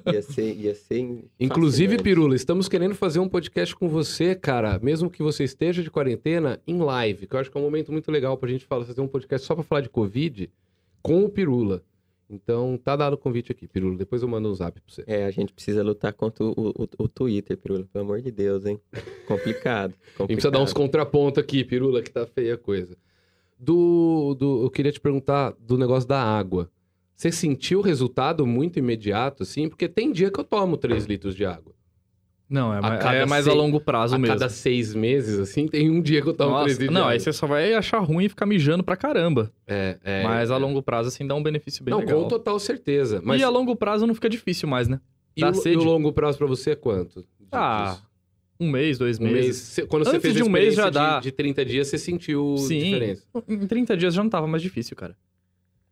Ia 0.13 0.21
ser, 0.21 0.55
ia 0.55 0.75
ser 0.75 1.29
Inclusive, 1.39 1.93
fascinante. 1.93 2.03
Pirula, 2.03 2.35
estamos 2.35 2.67
querendo 2.67 2.93
fazer 2.95 3.19
um 3.19 3.27
podcast 3.27 3.75
com 3.75 3.87
você, 3.89 4.35
cara, 4.35 4.79
mesmo 4.81 5.09
que 5.09 5.23
você 5.23 5.43
esteja 5.43 5.81
de 5.81 5.89
quarentena, 5.89 6.61
em 6.67 6.77
live, 6.77 7.25
que 7.27 7.35
eu 7.35 7.39
acho 7.39 7.51
que 7.51 7.57
é 7.57 7.61
um 7.61 7.63
momento 7.63 7.91
muito 7.91 8.11
legal 8.11 8.37
pra 8.37 8.49
gente 8.49 8.65
falar, 8.65 8.85
fazer 8.85 9.01
um 9.01 9.07
podcast 9.07 9.45
só 9.45 9.55
pra 9.55 9.63
falar 9.63 9.81
de 9.81 9.89
Covid 9.89 10.49
com 11.01 11.23
o 11.23 11.29
Pirula. 11.29 11.83
Então, 12.29 12.77
tá 12.77 12.95
dado 12.95 13.13
o 13.13 13.17
convite 13.17 13.51
aqui, 13.51 13.67
Pirula. 13.67 13.97
Depois 13.97 14.21
eu 14.21 14.27
mando 14.27 14.49
um 14.49 14.53
zap 14.53 14.79
pra 14.79 14.83
você. 14.87 15.03
É, 15.07 15.25
a 15.25 15.31
gente 15.31 15.51
precisa 15.51 15.81
lutar 15.81 16.13
contra 16.13 16.45
o, 16.45 16.51
o, 16.51 16.89
o 16.99 17.07
Twitter, 17.07 17.57
Pirula, 17.57 17.85
pelo 17.91 18.05
amor 18.05 18.21
de 18.21 18.31
Deus, 18.31 18.65
hein? 18.65 18.79
Complicado. 19.27 19.95
A 20.15 20.23
gente 20.23 20.33
precisa 20.33 20.51
dar 20.51 20.59
uns 20.59 20.71
complicado. 20.71 21.05
contrapontos 21.05 21.43
aqui, 21.43 21.63
Pirula, 21.63 22.03
que 22.03 22.11
tá 22.11 22.27
feia 22.27 22.53
a 22.53 22.57
coisa. 22.57 22.95
Do, 23.57 24.35
do, 24.35 24.63
eu 24.63 24.69
queria 24.69 24.91
te 24.91 24.99
perguntar 24.99 25.55
do 25.59 25.77
negócio 25.77 26.07
da 26.07 26.21
água. 26.21 26.69
Você 27.15 27.31
sentiu 27.31 27.79
o 27.79 27.81
resultado 27.81 28.45
muito 28.45 28.79
imediato, 28.79 29.43
assim? 29.43 29.67
Porque 29.67 29.89
tem 29.89 30.11
dia 30.11 30.31
que 30.31 30.39
eu 30.39 30.43
tomo 30.43 30.77
3 30.77 31.05
litros 31.05 31.35
de 31.35 31.45
água. 31.45 31.73
Não, 32.49 32.73
é, 32.73 32.79
A 32.79 32.81
mais, 32.81 33.05
é 33.05 33.25
mais 33.27 33.45
seis- 33.45 33.55
a 33.55 33.59
longo 33.59 33.79
prazo 33.79 34.15
a 34.15 34.17
mesmo. 34.17 34.33
cada 34.35 34.49
seis 34.49 34.95
meses, 34.95 35.37
assim, 35.39 35.67
tem 35.67 35.87
um 35.89 36.01
dia 36.01 36.19
que 36.19 36.27
eu 36.29 36.33
tomo 36.33 36.49
3 36.49 36.61
Nossa, 36.61 36.69
litros 36.69 36.87
de 36.89 36.93
não, 36.93 37.07
aí 37.07 37.19
você 37.19 37.31
só 37.31 37.45
vai 37.45 37.73
achar 37.75 37.99
ruim 37.99 38.25
e 38.25 38.29
ficar 38.29 38.47
mijando 38.47 38.83
pra 38.83 38.97
caramba. 38.97 39.51
É, 39.67 39.99
é, 40.03 40.23
Mas 40.23 40.49
a 40.49 40.55
é. 40.55 40.57
longo 40.57 40.81
prazo, 40.81 41.09
assim, 41.09 41.27
dá 41.27 41.35
um 41.35 41.43
benefício 41.43 41.83
bem 41.83 41.91
Não, 41.91 41.99
legal. 41.99 42.23
com 42.23 42.27
total 42.27 42.57
certeza. 42.59 43.21
Mas 43.23 43.39
E 43.39 43.43
a 43.43 43.49
longo 43.49 43.75
prazo 43.75 44.07
não 44.07 44.15
fica 44.15 44.27
difícil 44.27 44.67
mais, 44.67 44.87
né? 44.87 44.99
e 45.37 45.43
o, 45.45 45.67
e 45.67 45.77
o 45.77 45.83
longo 45.83 46.11
prazo 46.11 46.37
pra 46.39 46.47
você 46.47 46.71
é 46.71 46.75
quanto? 46.75 47.23
Ah, 47.51 47.91
Disso? 47.93 48.09
Um 48.59 48.69
mês, 48.71 48.97
dois 48.97 49.19
um 49.19 49.23
meses. 49.23 49.41
mês. 49.45 49.55
Cê- 49.57 49.85
Quando 49.85 50.03
você 50.03 50.09
Antes 50.17 50.21
fez 50.23 50.33
de 50.35 50.41
a 50.41 50.45
um 50.45 50.49
mês 50.49 50.73
já 50.75 50.89
dá. 50.89 51.17
de, 51.19 51.25
de 51.25 51.31
30 51.31 51.63
dias, 51.63 51.87
você 51.87 51.97
sentiu 51.97 52.57
Sim. 52.57 52.79
diferença. 52.79 53.23
Em 53.47 53.65
30 53.67 53.95
dias 53.95 54.13
já 54.13 54.21
não 54.23 54.29
tava 54.29 54.47
mais 54.47 54.61
difícil, 54.61 54.97
cara. 54.97 55.15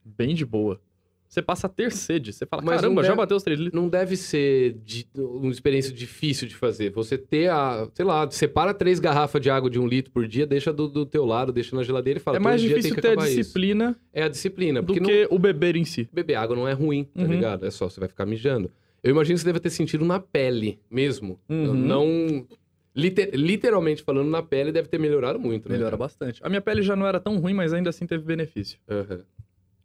Bem 0.04 0.34
de 0.36 0.46
boa. 0.46 0.82
Você 1.30 1.42
passa 1.42 1.68
a 1.68 1.70
ter 1.70 1.92
sede. 1.92 2.32
Você 2.32 2.46
fala, 2.46 2.62
Mas 2.64 2.80
caramba, 2.82 3.02
já 3.04 3.10
deve- 3.10 3.18
bateu 3.18 3.36
os 3.38 3.44
3 3.44 3.60
litros. 3.60 3.80
Não 3.82 3.90
deve 3.90 4.16
ser 4.16 4.78
de- 4.86 5.06
uma 5.16 5.52
experiência 5.52 5.94
difícil 5.94 6.48
de 6.48 6.56
fazer. 6.56 6.90
Você 6.92 7.18
ter 7.18 7.50
a, 7.50 7.88
sei 7.94 8.06
lá, 8.06 8.30
separa 8.32 8.74
três 8.74 9.00
garrafas 9.00 9.42
de 9.42 9.50
água 9.50 9.70
de 9.70 9.78
um 9.80 9.86
litro 9.86 10.12
por 10.12 10.26
dia, 10.28 10.48
deixa 10.48 10.72
do, 10.72 10.88
do 10.88 11.06
teu 11.06 11.26
lado, 11.26 11.52
deixa 11.52 11.76
na 11.76 11.84
geladeira 11.84 12.18
e 12.20 12.22
fala, 12.22 12.38
É 12.38 12.40
mais 12.40 12.62
difícil 12.62 12.84
tem 12.84 12.94
que 12.96 13.02
ter 13.02 13.10
a 13.10 13.12
acabar 13.12 13.28
isso. 13.28 13.38
disciplina 13.38 13.96
É 14.14 14.24
a 14.24 14.28
disciplina, 14.30 14.82
do 14.82 14.86
porque 14.88 15.00
não- 15.02 15.08
que 15.10 15.28
o 15.30 15.38
beber 15.38 15.76
em 15.76 15.84
si. 15.86 16.08
beber 16.14 16.36
água 16.36 16.56
não 16.56 16.66
é 16.68 16.72
ruim, 16.74 17.04
tá 17.04 17.22
Uhum. 17.22 17.28
ligado? 17.28 17.66
É 17.66 17.72
só, 17.72 17.90
você 17.90 18.00
vai 18.00 18.08
ficar 18.08 18.26
mijando. 18.26 18.72
Eu 19.04 19.12
imagino 19.12 19.36
que 19.36 19.42
você 19.42 19.46
deve 19.48 19.60
ter 19.60 19.70
sentido 19.70 20.04
na 20.06 20.20
pele 20.20 20.80
mesmo. 20.90 21.40
Uhum. 21.50 21.74
Não. 21.74 22.48
liter- 22.96 23.30
literalmente 23.36 24.02
falando, 24.02 24.28
na 24.28 24.42
pele 24.42 24.72
deve 24.72 24.88
ter 24.88 24.98
melhorado 25.00 25.38
muito, 25.40 25.70
né? 25.70 25.76
Melhora 25.76 25.96
bastante. 25.96 26.40
A 26.44 26.50
minha 26.50 26.62
pele 26.62 26.82
já 26.82 26.96
não 26.96 27.06
era 27.06 27.20
tão 27.20 27.38
ruim, 27.38 27.54
mas 27.54 27.72
ainda 27.72 27.92
assim 27.92 28.08
teve 28.08 28.24
benefício. 28.24 28.80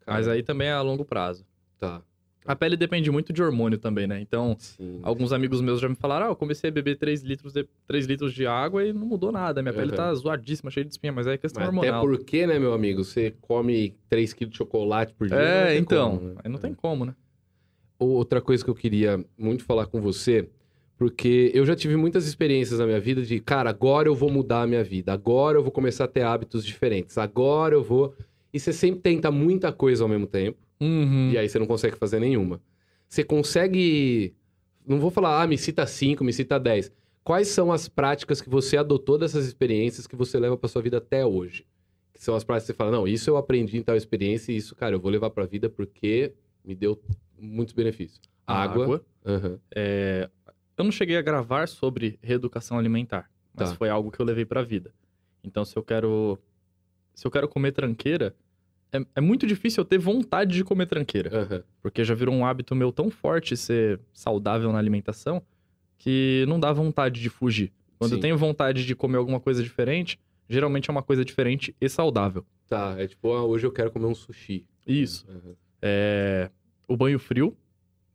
Mas 0.07 0.29
aí 0.29 0.43
também 0.43 0.69
é 0.69 0.73
a 0.73 0.81
longo 0.83 1.05
prazo. 1.05 1.45
Tá. 1.79 2.03
A 2.45 2.57
pele 2.57 2.77
depende 2.77 3.09
muito 3.09 3.33
de 3.33 3.41
hormônio 3.41 3.79
também, 3.79 4.05
né? 4.07 4.21
Então, 4.21 4.57
Sim. 4.59 4.99
alguns 5.05 5.33
amigos 5.33 5.61
meus 5.61 5.79
já 5.81 5.89
me 5.89 5.95
falaram, 5.95 6.27
ah, 6.27 6.29
eu 6.31 6.37
comecei 6.37 6.71
a 6.71 6.73
beber 6.73 6.97
3 6.99 7.23
litros 7.23 7.53
de, 7.53 7.65
3 7.87 8.05
litros 8.07 8.35
de 8.35 8.45
água 8.47 8.85
e 8.85 8.93
não 8.93 9.07
mudou 9.07 9.31
nada. 9.31 9.63
Minha 9.63 9.73
pele 9.73 9.91
Uhum. 9.91 9.97
tá 9.97 10.13
zoadíssima, 10.13 10.69
cheia 10.69 10.85
de 10.85 10.91
espinha, 10.91 11.13
mas 11.13 11.29
aí 11.29 11.35
é 11.35 11.39
questão 11.39 11.61
Mas 11.65 11.69
até 11.69 11.77
hormonal. 11.93 12.01
porque, 12.05 12.45
né, 12.45 12.59
meu 12.59 12.73
amigo? 12.75 13.05
Você 13.05 13.33
come 13.41 13.97
3 14.09 14.33
quilos 14.33 14.51
de 14.53 14.59
chocolate 14.59 15.15
por 15.15 15.29
dia. 15.29 15.37
É, 15.37 15.77
então. 15.79 16.19
como, 16.19 16.29
né? 16.31 16.35
Aí 16.43 16.51
não 16.51 16.59
tem 16.59 16.75
como, 16.75 17.05
né? 17.05 17.15
Outra 17.97 18.41
coisa 18.41 18.65
que 18.65 18.71
eu 18.71 18.75
queria 18.75 19.25
muito 19.39 19.63
falar 19.65 19.87
com 19.87 20.01
você, 20.01 20.49
porque 20.97 21.53
eu 21.55 21.65
já 21.65 21.77
tive 21.77 21.95
muitas 21.97 22.27
experiências 22.27 22.81
na 22.81 22.87
minha 22.87 22.99
vida 22.99 23.23
de, 23.23 23.39
cara, 23.39 23.71
agora 23.71 24.09
eu 24.09 24.15
vou 24.17 24.29
mudar 24.29 24.63
a 24.63 24.67
minha 24.67 24.83
vida, 24.83 25.13
agora 25.13 25.59
eu 25.59 25.63
vou 25.63 25.71
começar 25.71 26.05
a 26.05 26.09
ter 26.09 26.23
hábitos 26.23 26.67
diferentes, 26.67 27.17
agora 27.19 27.75
eu 27.77 27.83
vou. 27.85 28.13
E 28.53 28.61
você 28.61 28.73
sempre 28.73 29.01
tenta 29.01 29.31
muita 29.31 29.73
coisa 29.73 30.03
ao 30.05 30.09
mesmo 30.09 30.27
tempo, 30.27 30.59
Uhum. 30.81 31.31
e 31.33 31.39
aí 31.39 31.49
você 31.49 31.59
não 31.59 31.67
consegue 31.67 31.97
fazer 31.97 32.19
nenhuma. 32.21 32.61
Você 33.09 33.23
consegue. 33.25 34.35
Não 34.87 34.99
vou 34.99 35.11
falar, 35.11 35.43
ah, 35.43 35.47
me 35.47 35.57
cita 35.57 35.87
5, 35.87 36.25
me 36.25 36.33
cita 36.33 36.59
10. 36.59 36.91
Quais 37.23 37.49
são 37.49 37.71
as 37.71 37.89
práticas 37.89 38.41
que 38.41 38.51
você 38.51 38.77
adotou 38.77 39.17
dessas 39.17 39.47
experiências 39.47 40.07
que 40.09 40.17
você 40.17 40.41
leva 40.41 40.57
pra 40.57 40.69
sua 40.69 40.83
vida 40.83 40.99
até 40.99 41.25
hoje? 41.25 41.65
Que 42.13 42.23
são 42.23 42.35
as 42.35 42.43
práticas 42.43 42.67
que 42.67 42.73
você 42.73 42.77
fala, 42.77 42.91
não, 42.91 43.07
isso 43.07 43.31
eu 43.31 43.37
aprendi 43.37 43.77
em 43.79 43.83
tal 43.83 43.97
experiência 43.97 44.51
e 44.53 44.57
isso, 44.57 44.75
cara, 44.75 44.97
eu 44.97 45.01
vou 45.01 45.11
levar 45.11 45.31
pra 45.31 45.47
vida 45.47 45.69
porque 45.71 46.33
me 46.65 46.75
deu 46.75 47.01
muitos 47.39 47.73
benefícios. 47.75 48.21
Água. 48.45 49.05
Aham. 49.25 49.59
É, 49.75 50.29
eu 50.77 50.83
não 50.85 50.91
cheguei 50.91 51.17
a 51.17 51.23
gravar 51.23 51.69
sobre 51.69 52.19
reeducação 52.21 52.77
alimentar, 52.77 53.31
mas 53.55 53.71
Tá. 53.71 53.77
foi 53.77 53.89
algo 53.89 54.11
que 54.11 54.19
eu 54.19 54.27
levei 54.27 54.45
pra 54.45 54.63
vida. 54.63 54.93
Então, 55.45 55.65
se 55.65 55.77
eu 55.77 55.83
quero 55.83 56.37
se 57.15 57.27
eu 57.27 57.31
quero 57.31 57.49
comer 57.49 57.73
tranqueira, 57.73 58.35
é, 58.93 59.05
é 59.17 59.21
muito 59.21 59.47
difícil 59.47 59.81
eu 59.81 59.85
ter 59.85 59.99
vontade 59.99 60.55
de 60.55 60.65
comer 60.65 60.87
tranqueira, 60.87 61.31
Aham. 61.43 61.63
porque 61.81 62.05
já 62.05 62.15
virou 62.15 62.35
um 62.35 62.45
hábito 62.45 62.75
meu 62.75 62.93
tão 62.93 63.11
forte 63.11 63.57
ser 63.57 64.01
saudável 64.13 64.71
na 64.73 64.79
alimentação 64.79 65.43
que 65.99 66.45
não 66.49 66.59
dá 66.61 66.73
vontade 66.73 67.21
de 67.21 67.29
fugir. 67.31 67.73
Quando 67.99 68.13
eu 68.13 68.17
Sim. 68.19 68.23
tenho 68.23 68.37
vontade 68.37 68.85
de 68.85 68.95
comer 68.95 69.17
alguma 69.19 69.39
coisa 69.41 69.63
diferente, 69.63 70.19
geralmente 70.49 70.91
é 70.91 70.93
uma 70.93 71.03
coisa 71.03 71.25
diferente 71.25 71.75
e 71.81 71.89
saudável. 71.89 72.45
Tá, 72.69 72.97
é 72.99 73.07
tipo, 73.07 73.33
ah, 73.33 73.45
hoje 73.45 73.67
eu 73.67 73.71
quero 73.73 73.91
comer 73.91 74.07
um 74.07 74.15
sushi. 74.15 74.67
Isso. 74.87 75.25
Aham. 75.31 75.55
É, 75.81 76.51
o 76.89 76.97
banho 76.97 77.19
frio, 77.19 77.57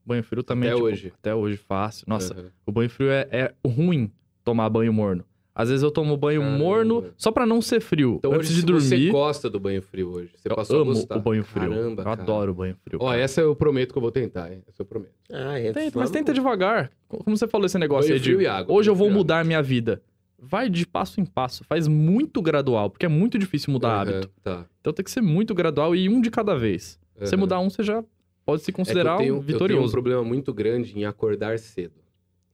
banho 0.05 0.23
frio 0.23 0.43
também 0.43 0.69
Até 0.69 0.75
tipo, 0.75 0.87
hoje. 0.87 1.13
até 1.17 1.33
hoje 1.33 1.57
fácil. 1.57 2.05
Nossa, 2.07 2.33
Aham. 2.33 2.51
O 2.65 2.71
banho 2.71 2.89
frio 2.89 3.09
é, 3.09 3.27
é 3.31 3.53
ruim 3.65 4.11
tomar 4.43 4.69
banho 4.69 4.91
morno. 4.91 5.23
Às 5.59 5.69
vezes 5.69 5.81
eu 5.81 5.89
tomo 5.89 6.15
banho 6.15 6.39
Caramba. 6.41 6.57
morno 6.59 7.05
só 7.17 7.31
pra 7.31 7.43
não 7.43 7.63
ser 7.63 7.79
frio. 7.79 8.17
Então 8.19 8.31
Antes 8.31 8.51
hoje, 8.51 8.59
de 8.59 8.65
dormir, 8.67 8.81
você 8.83 9.09
gosta 9.09 9.49
do 9.49 9.59
banho 9.59 9.81
frio 9.81 10.09
hoje, 10.13 10.29
você 10.37 10.51
eu 10.51 10.55
passou 10.55 10.81
amo 10.81 10.91
a 10.91 10.93
gostar. 10.93 11.17
o 11.17 11.21
banho 11.21 11.43
frio. 11.43 11.69
Caramba, 11.69 12.01
eu 12.01 12.05
cara. 12.05 12.21
adoro 12.21 12.51
o 12.51 12.53
banho 12.53 12.75
frio. 12.83 12.99
Ó, 13.01 13.07
cara. 13.09 13.19
essa 13.19 13.41
eu 13.41 13.55
prometo 13.55 13.91
que 13.91 13.97
eu 13.97 14.01
vou 14.03 14.11
tentar, 14.11 14.53
hein? 14.53 14.61
Essa 14.67 14.83
eu 14.83 14.85
prometo. 14.85 15.13
Ah, 15.31 15.59
é, 15.59 15.73
Tenta, 15.73 15.97
mas 15.99 16.11
tenta 16.11 16.31
devagar. 16.31 16.91
Como 17.07 17.35
você 17.35 17.47
falou 17.47 17.65
esse 17.65 17.79
negócio 17.79 18.03
Banho 18.09 18.13
aí 18.13 18.19
de 18.19 18.25
frio 18.29 18.41
e 18.41 18.45
água, 18.45 18.75
hoje 18.75 18.87
eu 18.87 18.93
vou 18.93 19.07
frio 19.07 19.17
mudar 19.17 19.39
a 19.39 19.43
minha 19.43 19.63
vida. 19.63 19.99
Vai 20.39 20.69
de 20.69 20.85
passo 20.85 21.19
em 21.19 21.25
passo. 21.25 21.63
Faz 21.63 21.87
muito 21.87 22.39
gradual, 22.39 22.91
porque 22.91 23.07
é 23.07 23.09
muito 23.09 23.39
difícil 23.39 23.73
mudar 23.73 23.89
Aham, 23.93 24.01
hábito. 24.17 24.29
Tá. 24.43 24.63
Então 24.79 24.93
tem 24.93 25.03
que 25.03 25.09
ser 25.09 25.21
muito 25.21 25.55
gradual 25.55 25.95
e 25.95 26.07
um 26.07 26.21
de 26.21 26.29
cada 26.29 26.55
vez. 26.55 26.99
Se 27.17 27.29
você 27.29 27.35
mudar 27.35 27.59
um, 27.59 27.67
você 27.71 27.81
já 27.81 28.03
pode 28.45 28.61
se 28.61 28.69
É 28.69 28.71
que 28.71 28.75
considerar 28.77 29.13
eu 29.13 29.17
tenho, 29.17 29.33
um 29.33 29.37
Eu 29.37 29.43
tenho 29.43 29.55
um 29.55 29.59
vitorioso. 29.59 29.91
problema 29.91 30.23
muito 30.23 30.53
grande 30.53 30.95
em 30.95 31.03
acordar 31.05 31.57
cedo. 31.57 31.95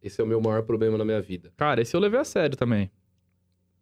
Esse 0.03 0.19
é 0.19 0.23
o 0.23 0.27
meu 0.27 0.41
maior 0.41 0.63
problema 0.63 0.97
na 0.97 1.05
minha 1.05 1.21
vida. 1.21 1.51
Cara, 1.55 1.81
esse 1.81 1.95
eu 1.95 1.99
levei 1.99 2.19
a 2.19 2.23
sério 2.25 2.57
também. 2.57 2.91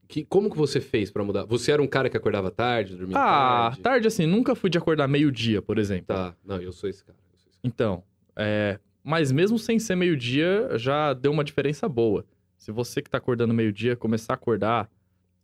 Que, 0.07 0.23
como 0.25 0.49
que 0.51 0.57
você 0.57 0.79
fez 0.81 1.09
pra 1.09 1.23
mudar? 1.23 1.45
Você 1.45 1.71
era 1.71 1.81
um 1.81 1.87
cara 1.87 2.09
que 2.09 2.17
acordava 2.17 2.51
tarde, 2.51 2.95
dormia 2.95 3.17
Ah, 3.17 3.69
tarde? 3.69 3.81
tarde 3.81 4.07
assim, 4.07 4.25
nunca 4.25 4.53
fui 4.55 4.69
de 4.69 4.77
acordar 4.77 5.07
meio-dia, 5.07 5.61
por 5.61 5.77
exemplo. 5.77 6.05
Tá. 6.07 6.35
Não, 6.45 6.61
eu 6.61 6.71
sou 6.71 6.89
esse 6.89 7.03
cara. 7.03 7.17
sou 7.29 7.35
esse 7.37 7.45
cara. 7.49 7.59
Então, 7.63 8.03
é, 8.35 8.77
mas 9.03 9.31
mesmo 9.31 9.57
sem 9.57 9.79
ser 9.79 9.95
meio-dia, 9.95 10.69
já 10.77 11.13
deu 11.13 11.31
uma 11.31 11.43
diferença 11.45 11.87
boa. 11.87 12.25
Se 12.57 12.71
você 12.71 13.01
que 13.01 13.09
tá 13.09 13.17
acordando 13.17 13.53
meio-dia 13.53 13.95
começar 13.95 14.33
a 14.33 14.35
acordar. 14.35 14.89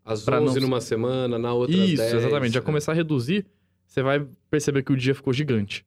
Às 0.05 0.23
Pra 0.23 0.39
11 0.41 0.59
não- 0.59 0.67
numa 0.67 0.79
semana, 0.81 1.37
na 1.39 1.51
outra 1.53 1.75
isso, 1.75 1.97
10, 1.97 2.13
exatamente. 2.13 2.53
Já 2.53 2.59
é. 2.59 2.63
começar 2.63 2.91
a 2.91 2.95
reduzir, 2.95 3.45
você 3.85 4.01
vai 4.03 4.25
perceber 4.49 4.83
que 4.83 4.91
o 4.91 4.95
dia 4.97 5.15
ficou 5.15 5.33
gigante. 5.33 5.85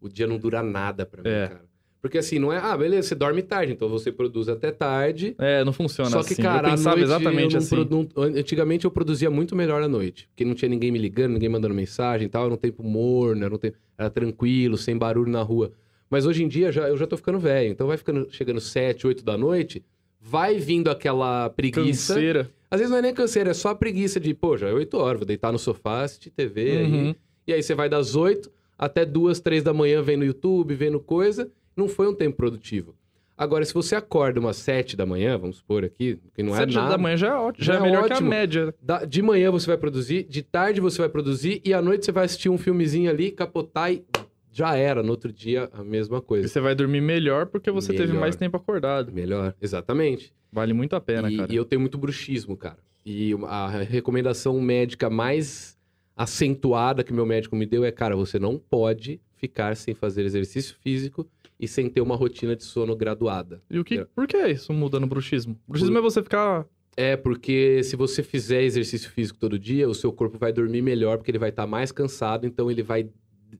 O 0.00 0.08
dia 0.08 0.26
não 0.26 0.38
dura 0.38 0.62
nada 0.62 1.06
pra 1.06 1.22
mim, 1.22 1.28
É. 1.28 1.48
cara. 1.48 1.67
Porque 2.00 2.18
assim, 2.18 2.38
não 2.38 2.52
é... 2.52 2.58
Ah, 2.58 2.76
beleza, 2.76 3.08
você 3.08 3.14
dorme 3.14 3.42
tarde, 3.42 3.72
então 3.72 3.88
você 3.88 4.12
produz 4.12 4.48
até 4.48 4.70
tarde. 4.70 5.34
É, 5.38 5.64
não 5.64 5.72
funciona 5.72 6.10
Só 6.10 6.22
que, 6.22 6.34
assim. 6.34 6.42
cara, 6.42 6.68
eu 6.68 6.70
pensava 6.72 7.00
exatamente 7.00 7.54
eu 7.54 7.58
assim. 7.58 7.68
produ- 7.74 8.08
Antigamente 8.16 8.84
eu 8.84 8.90
produzia 8.90 9.28
muito 9.30 9.56
melhor 9.56 9.82
à 9.82 9.88
noite. 9.88 10.28
Porque 10.28 10.44
não 10.44 10.54
tinha 10.54 10.68
ninguém 10.68 10.92
me 10.92 10.98
ligando, 10.98 11.32
ninguém 11.32 11.48
mandando 11.48 11.74
mensagem 11.74 12.26
e 12.26 12.30
tal. 12.30 12.44
Era 12.44 12.54
um 12.54 12.56
tempo 12.56 12.82
morno, 12.84 13.44
era, 13.44 13.52
um 13.54 13.58
tempo... 13.58 13.76
era 13.96 14.08
tranquilo, 14.08 14.76
sem 14.78 14.96
barulho 14.96 15.30
na 15.30 15.42
rua. 15.42 15.72
Mas 16.08 16.24
hoje 16.24 16.44
em 16.44 16.48
dia 16.48 16.70
já, 16.70 16.88
eu 16.88 16.96
já 16.96 17.06
tô 17.06 17.16
ficando 17.16 17.38
velho. 17.38 17.70
Então 17.70 17.86
vai 17.88 17.96
ficando, 17.96 18.28
chegando 18.30 18.60
7, 18.60 19.06
8 19.06 19.24
da 19.24 19.36
noite, 19.36 19.84
vai 20.20 20.56
vindo 20.58 20.90
aquela 20.90 21.50
preguiça. 21.50 22.14
Canseira. 22.14 22.50
Às 22.70 22.80
vezes 22.80 22.90
não 22.90 22.98
é 22.98 23.02
nem 23.02 23.14
canseira, 23.14 23.50
é 23.50 23.54
só 23.54 23.70
a 23.70 23.74
preguiça 23.74 24.20
de, 24.20 24.32
pô, 24.34 24.56
já 24.56 24.68
é 24.68 24.72
8 24.72 24.96
horas, 24.98 25.20
vou 25.20 25.26
deitar 25.26 25.50
no 25.50 25.58
sofá, 25.58 26.02
assistir 26.02 26.30
TV 26.30 26.78
aí. 26.78 26.84
Uhum. 26.92 27.14
E 27.46 27.52
aí 27.54 27.62
você 27.62 27.74
vai 27.74 27.88
das 27.88 28.14
8 28.14 28.50
até 28.78 29.04
2, 29.06 29.40
3 29.40 29.62
da 29.64 29.72
manhã 29.72 30.00
vendo 30.02 30.24
YouTube, 30.24 30.74
vendo 30.74 31.00
coisa. 31.00 31.50
Não 31.78 31.88
foi 31.88 32.08
um 32.08 32.14
tempo 32.14 32.36
produtivo. 32.36 32.94
Agora, 33.36 33.64
se 33.64 33.72
você 33.72 33.94
acorda 33.94 34.40
umas 34.40 34.56
7 34.56 34.96
da 34.96 35.06
manhã, 35.06 35.38
vamos 35.38 35.58
supor 35.58 35.84
aqui, 35.84 36.18
que 36.34 36.42
não 36.42 36.56
é 36.56 36.66
nada. 36.66 36.88
da 36.90 36.98
manhã 36.98 37.16
já 37.16 37.28
é 37.28 37.34
ótimo. 37.36 37.64
Já, 37.64 37.74
Já 37.74 37.78
é 37.78 37.82
é 37.82 37.86
melhor 37.86 38.06
que 38.06 38.12
a 38.12 38.16
ótimo. 38.16 38.28
média. 38.30 38.74
Da- 38.82 39.04
de 39.04 39.22
manhã 39.22 39.48
você 39.52 39.68
vai 39.68 39.76
produzir, 39.78 40.24
de 40.24 40.42
tarde 40.42 40.80
você 40.80 40.98
vai 40.98 41.08
produzir, 41.08 41.60
e 41.64 41.72
à 41.72 41.80
noite 41.80 42.04
você 42.04 42.10
vai 42.10 42.24
assistir 42.24 42.48
um 42.48 42.58
filmezinho 42.58 43.08
ali, 43.08 43.30
capotar 43.30 43.92
e 43.92 44.02
já 44.50 44.74
era. 44.74 45.04
No 45.04 45.10
outro 45.10 45.32
dia, 45.32 45.70
a 45.72 45.84
mesma 45.84 46.18
E 46.18 46.20
coisa. 46.20 46.48
você 46.48 46.58
vai 46.60 46.74
dormir 46.74 47.00
melhor 47.00 47.46
porque 47.46 47.70
você 47.70 47.92
teve 47.92 48.08
Melhor. 48.08 48.20
mais 48.22 48.34
tempo 48.34 48.56
acordado. 48.56 49.12
Melhor, 49.12 49.54
exatamente. 49.62 50.32
Vale 50.50 50.72
muito 50.72 50.96
a 50.96 51.00
pena, 51.00 51.30
e, 51.30 51.36
cara. 51.36 51.52
e 51.52 51.54
eu 51.54 51.64
tenho 51.64 51.78
muito 51.80 51.96
bruxismo, 51.96 52.56
cara. 52.56 52.78
E 53.06 53.34
a 53.46 53.68
recomendação 53.68 54.60
médica 54.60 55.08
mais 55.08 55.78
acentuada 56.16 57.04
que 57.04 57.12
meu 57.12 57.24
médico 57.24 57.54
me 57.54 57.64
deu 57.66 57.84
é, 57.84 57.92
cara, 57.92 58.16
você 58.16 58.38
não 58.38 58.58
pode 58.58 59.20
ficar 59.36 59.76
sem 59.76 59.94
fazer 59.94 60.24
exercício 60.24 60.74
físico 60.82 61.24
e 61.58 61.66
sem 61.68 61.88
ter 61.90 62.00
uma 62.00 62.14
rotina 62.16 62.54
de 62.54 62.62
sono 62.64 62.94
graduada. 62.96 63.60
E 63.70 63.78
o 63.78 63.84
que, 63.84 63.98
É. 63.98 64.04
por 64.14 64.26
que 64.26 64.36
isso 64.48 64.72
muda 64.72 64.98
no 65.00 65.06
bruxismo? 65.06 65.58
Bruxismo 65.66 65.98
é 65.98 66.00
você 66.00 66.22
ficar. 66.22 66.66
É, 66.96 67.16
porque 67.16 67.82
se 67.84 67.94
você 67.96 68.22
fizer 68.22 68.62
exercício 68.62 69.10
físico 69.10 69.38
todo 69.38 69.58
dia, 69.58 69.88
o 69.88 69.94
seu 69.94 70.12
corpo 70.12 70.36
vai 70.38 70.52
dormir 70.52 70.82
melhor, 70.82 71.16
porque 71.16 71.30
ele 71.30 71.38
vai 71.38 71.50
estar 71.50 71.66
mais 71.66 71.92
cansado, 71.92 72.46
então 72.46 72.70
ele 72.70 72.82
vai 72.82 73.08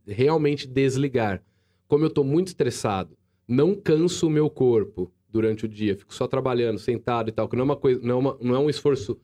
realmente 0.07 0.67
desligar. 0.67 1.43
Como 1.87 2.05
eu 2.05 2.11
tô 2.11 2.23
muito 2.25 2.49
estressado, 2.49 3.17
não 3.47 3.75
canso 3.75 4.27
o 4.27 4.31
meu 4.31 4.51
corpo 4.51 5.11
durante 5.31 5.65
o 5.65 5.69
dia, 5.69 5.97
fico 5.97 6.15
só 6.15 6.27
trabalhando, 6.27 6.79
sentado 6.79 7.29
e 7.29 7.33
tal, 7.33 7.49
que 7.49 7.57
não 7.57 7.63
é 7.63 7.65
uma 7.65 7.77
coisa, 7.77 8.01
não 8.03 8.15
é, 8.15 8.19
uma- 8.19 8.37
não 8.41 8.55
é 8.55 8.59
um 8.59 8.71
esforço 8.71 9.19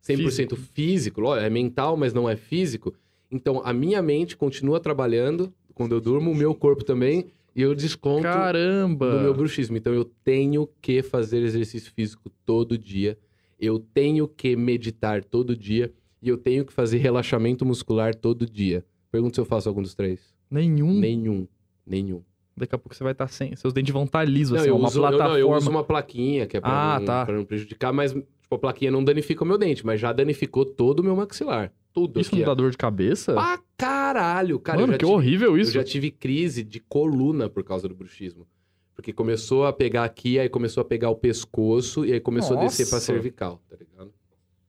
100% 0.00 0.54
físico, 0.56 1.20
lógico, 1.20 1.46
é 1.46 1.50
mental, 1.50 1.96
mas 1.96 2.12
não 2.14 2.28
é 2.28 2.36
físico. 2.36 2.94
Então 3.30 3.60
a 3.64 3.72
minha 3.72 4.00
mente 4.00 4.36
continua 4.36 4.78
trabalhando 4.78 5.52
quando 5.74 5.92
eu 5.94 6.00
durmo, 6.00 6.30
o 6.30 6.34
meu 6.34 6.54
corpo 6.54 6.84
também, 6.84 7.26
e 7.56 7.62
eu 7.62 7.74
desconto 7.74 8.22
Caramba! 8.22 9.10
do 9.10 9.20
meu 9.20 9.34
bruxismo. 9.34 9.76
Então 9.76 9.92
eu 9.94 10.04
tenho 10.04 10.68
que 10.82 11.02
fazer 11.02 11.38
exercício 11.42 11.90
físico 11.92 12.30
todo 12.44 12.76
dia. 12.76 13.18
Eu 13.58 13.78
tenho 13.78 14.28
que 14.28 14.54
meditar 14.54 15.24
todo 15.24 15.56
dia. 15.56 15.92
E 16.22 16.28
eu 16.28 16.36
tenho 16.36 16.64
que 16.64 16.72
fazer 16.72 16.98
relaxamento 16.98 17.64
muscular 17.64 18.14
todo 18.14 18.44
dia. 18.46 18.84
Pergunta 19.10 19.34
se 19.34 19.40
eu 19.40 19.44
faço 19.44 19.68
algum 19.68 19.80
dos 19.82 19.94
três. 19.94 20.34
Nenhum. 20.50 20.98
Nenhum. 20.98 21.48
Nenhum. 21.86 22.22
Daqui 22.56 22.74
a 22.74 22.78
pouco 22.78 22.94
você 22.94 23.02
vai 23.04 23.12
estar 23.12 23.28
sem. 23.28 23.54
Seus 23.56 23.72
dentes 23.72 23.92
vão 23.92 24.04
estar 24.04 24.24
lisos, 24.24 24.52
Não, 24.52 24.60
assim, 24.60 24.68
eu, 24.68 24.76
uma 24.76 24.88
uso, 24.88 24.98
eu, 24.98 25.02
plataforma. 25.02 25.32
não, 25.32 25.38
eu 25.38 25.50
uso 25.52 25.70
uma 25.70 25.84
plaquinha 25.84 26.46
que 26.46 26.56
é 26.56 26.60
pra, 26.60 26.94
Ah, 26.94 26.98
não, 26.98 27.06
tá. 27.06 27.26
pra 27.26 27.36
não 27.36 27.44
prejudicar, 27.44 27.92
mas 27.92 28.12
tipo, 28.12 28.54
a 28.54 28.58
plaquinha 28.58 28.90
não 28.90 29.04
danifica 29.04 29.44
o 29.44 29.46
meu 29.46 29.58
dente, 29.58 29.84
mas 29.84 30.00
já 30.00 30.12
danificou 30.12 30.64
todo 30.64 31.00
o 31.00 31.04
meu 31.04 31.14
maxilar. 31.14 31.72
Tudo 31.96 32.20
Isso 32.20 32.28
aqui, 32.28 32.40
não 32.40 32.44
dá 32.44 32.52
ó. 32.52 32.54
dor 32.54 32.70
de 32.70 32.76
cabeça? 32.76 33.32
Pra 33.32 33.58
caralho, 33.74 34.60
cara. 34.60 34.78
Mano, 34.80 34.92
que 34.92 34.98
tive- 34.98 35.10
horrível 35.10 35.56
isso. 35.56 35.70
Eu 35.70 35.74
já 35.76 35.84
tive 35.84 36.10
crise 36.10 36.62
de 36.62 36.78
coluna 36.78 37.48
por 37.48 37.64
causa 37.64 37.88
do 37.88 37.94
bruxismo. 37.94 38.46
Porque 38.94 39.14
começou 39.14 39.64
a 39.64 39.72
pegar 39.72 40.04
aqui, 40.04 40.38
aí 40.38 40.48
começou 40.50 40.82
a 40.82 40.84
pegar 40.84 41.08
o 41.08 41.16
pescoço 41.16 42.04
e 42.04 42.12
aí 42.12 42.20
começou 42.20 42.58
a 42.58 42.60
descer 42.64 42.84
pra 42.86 42.96
Nossa. 42.96 43.06
cervical, 43.06 43.62
tá 43.68 43.76
ligado? 43.76 44.12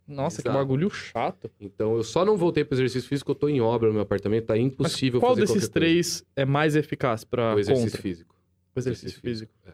Nossa, 0.08 0.41
que 0.41 0.48
Exato. 0.48 0.58
bagulho 0.64 0.90
chato. 0.90 1.52
Então 1.60 1.98
eu 1.98 2.04
só 2.04 2.24
não 2.24 2.38
voltei 2.38 2.64
pro 2.64 2.76
exercício 2.76 3.10
físico, 3.10 3.32
eu 3.32 3.36
tô 3.36 3.49
em 3.49 3.60
obra 3.60 3.90
no 3.90 3.94
meu 3.95 4.04
apartamento, 4.04 4.45
tá 4.45 4.58
impossível 4.58 5.20
Mas 5.20 5.28
qual 5.28 5.36
fazer 5.36 5.41
desses 5.41 5.68
qualquer 5.68 5.80
coisa. 5.80 5.94
três 5.94 6.26
é 6.34 6.45
mais 6.45 6.78
eficaz 6.78 7.26
pra 7.26 7.56
O 7.56 7.60
exercício 7.60 7.90
contra? 7.91 8.02
físico. 8.02 8.36
O 8.74 8.80
exercício 8.80 9.20
físico. 9.20 9.52
É. 9.66 9.72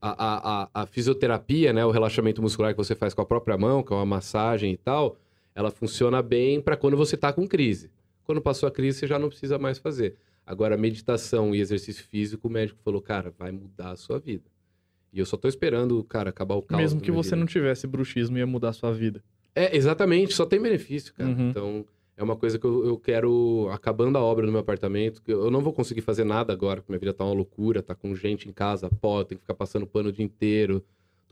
A, 0.00 0.10
a, 0.10 0.62
a, 0.64 0.68
a 0.82 0.86
fisioterapia, 0.86 1.72
né, 1.72 1.84
o 1.86 1.90
relaxamento 1.92 2.42
muscular 2.42 2.72
que 2.72 2.76
você 2.78 2.94
faz 2.96 3.14
com 3.14 3.22
a 3.22 3.24
própria 3.26 3.56
mão, 3.56 3.82
que 3.84 3.92
é 3.92 3.96
uma 3.96 4.04
massagem 4.04 4.72
e 4.72 4.76
tal, 4.76 5.16
ela 5.54 5.70
funciona 5.70 6.20
bem 6.22 6.60
pra 6.60 6.76
quando 6.76 6.96
você 6.96 7.16
tá 7.16 7.32
com 7.32 7.46
crise. 7.46 7.90
Quando 8.24 8.40
passou 8.40 8.66
a 8.66 8.72
crise, 8.72 8.98
você 8.98 9.06
já 9.06 9.18
não 9.18 9.28
precisa 9.28 9.58
mais 9.58 9.78
fazer. 9.78 10.16
Agora, 10.46 10.76
meditação 10.76 11.54
e 11.54 11.60
exercício 11.60 12.04
físico, 12.04 12.48
o 12.48 12.50
médico 12.50 12.78
falou, 12.84 13.00
cara, 13.00 13.32
vai 13.38 13.50
mudar 13.52 13.92
a 13.92 13.96
sua 13.96 14.18
vida. 14.18 14.44
E 15.12 15.18
eu 15.18 15.26
só 15.26 15.36
tô 15.36 15.46
esperando, 15.46 16.02
cara, 16.04 16.30
acabar 16.30 16.54
o 16.56 16.62
caos. 16.62 16.82
Mesmo 16.82 17.00
que 17.00 17.10
você 17.10 17.30
vida. 17.30 17.36
não 17.36 17.46
tivesse 17.46 17.86
bruxismo, 17.86 18.36
ia 18.36 18.46
mudar 18.46 18.70
a 18.70 18.72
sua 18.72 18.92
vida. 18.92 19.22
É, 19.54 19.76
exatamente, 19.76 20.34
só 20.34 20.44
tem 20.44 20.60
benefício, 20.60 21.14
cara. 21.14 21.30
Uhum. 21.30 21.50
Então, 21.50 21.86
é 22.16 22.22
uma 22.22 22.36
coisa 22.36 22.58
que 22.58 22.64
eu, 22.64 22.84
eu 22.84 22.98
quero, 22.98 23.68
acabando 23.72 24.18
a 24.18 24.20
obra 24.20 24.44
no 24.44 24.52
meu 24.52 24.60
apartamento, 24.60 25.22
que 25.22 25.32
eu 25.32 25.50
não 25.50 25.60
vou 25.60 25.72
conseguir 25.72 26.00
fazer 26.00 26.24
nada 26.24 26.52
agora, 26.52 26.80
porque 26.80 26.92
minha 26.92 26.98
vida 26.98 27.14
tá 27.14 27.24
uma 27.24 27.32
loucura, 27.32 27.82
tá 27.82 27.94
com 27.94 28.14
gente 28.14 28.48
em 28.48 28.52
casa, 28.52 28.90
pó, 29.00 29.22
tem 29.22 29.38
que 29.38 29.42
ficar 29.42 29.54
passando 29.54 29.86
pano 29.86 30.08
o 30.08 30.12
dia 30.12 30.24
inteiro. 30.24 30.84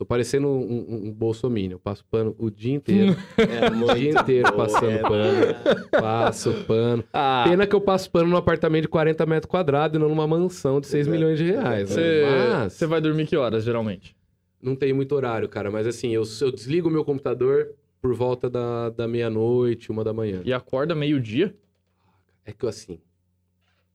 Tô 0.03 0.07
parecendo 0.07 0.49
um, 0.49 0.59
um, 0.59 1.07
um 1.07 1.11
bolsominion, 1.13 1.75
eu 1.75 1.79
passo 1.79 2.03
pano 2.11 2.35
o 2.37 2.51
dia 2.51 2.73
inteiro, 2.73 3.15
É 3.39 3.69
o 3.69 3.95
dia 3.95 4.11
inteiro 4.19 4.51
boa, 4.51 4.65
passando 4.67 4.97
é 4.97 5.01
pano, 5.01 5.55
passo 5.91 6.53
pano. 6.67 7.03
Ah, 7.13 7.45
Pena 7.47 7.65
que 7.65 7.73
eu 7.73 7.79
passo 7.79 8.11
pano 8.11 8.27
num 8.27 8.35
apartamento 8.35 8.81
de 8.81 8.87
40 8.89 9.25
metros 9.25 9.49
quadrados 9.49 9.95
e 9.95 9.99
não 10.01 10.09
numa 10.09 10.27
mansão 10.27 10.81
de 10.81 10.87
6 10.87 11.07
Exato. 11.07 11.17
milhões 11.17 11.37
de 11.39 11.45
reais. 11.45 11.87
você 11.89 12.25
Mas 12.25 12.79
vai 12.81 12.99
dormir 12.99 13.27
que 13.27 13.37
horas, 13.37 13.63
geralmente? 13.63 14.13
não 14.61 14.75
tem 14.75 14.91
muito 14.91 15.15
horário, 15.15 15.47
cara, 15.47 15.71
mas 15.71 15.87
assim, 15.87 16.09
eu, 16.11 16.23
eu 16.41 16.51
desligo 16.51 16.89
o 16.89 16.91
meu 16.91 17.05
computador 17.05 17.71
por 18.01 18.13
volta 18.13 18.49
da, 18.49 18.89
da 18.89 19.07
meia-noite, 19.07 19.89
uma 19.89 20.03
da 20.03 20.11
manhã. 20.11 20.41
E 20.43 20.51
acorda 20.51 20.93
meio-dia? 20.93 21.55
É 22.45 22.51
que 22.51 22.67
assim, 22.67 22.99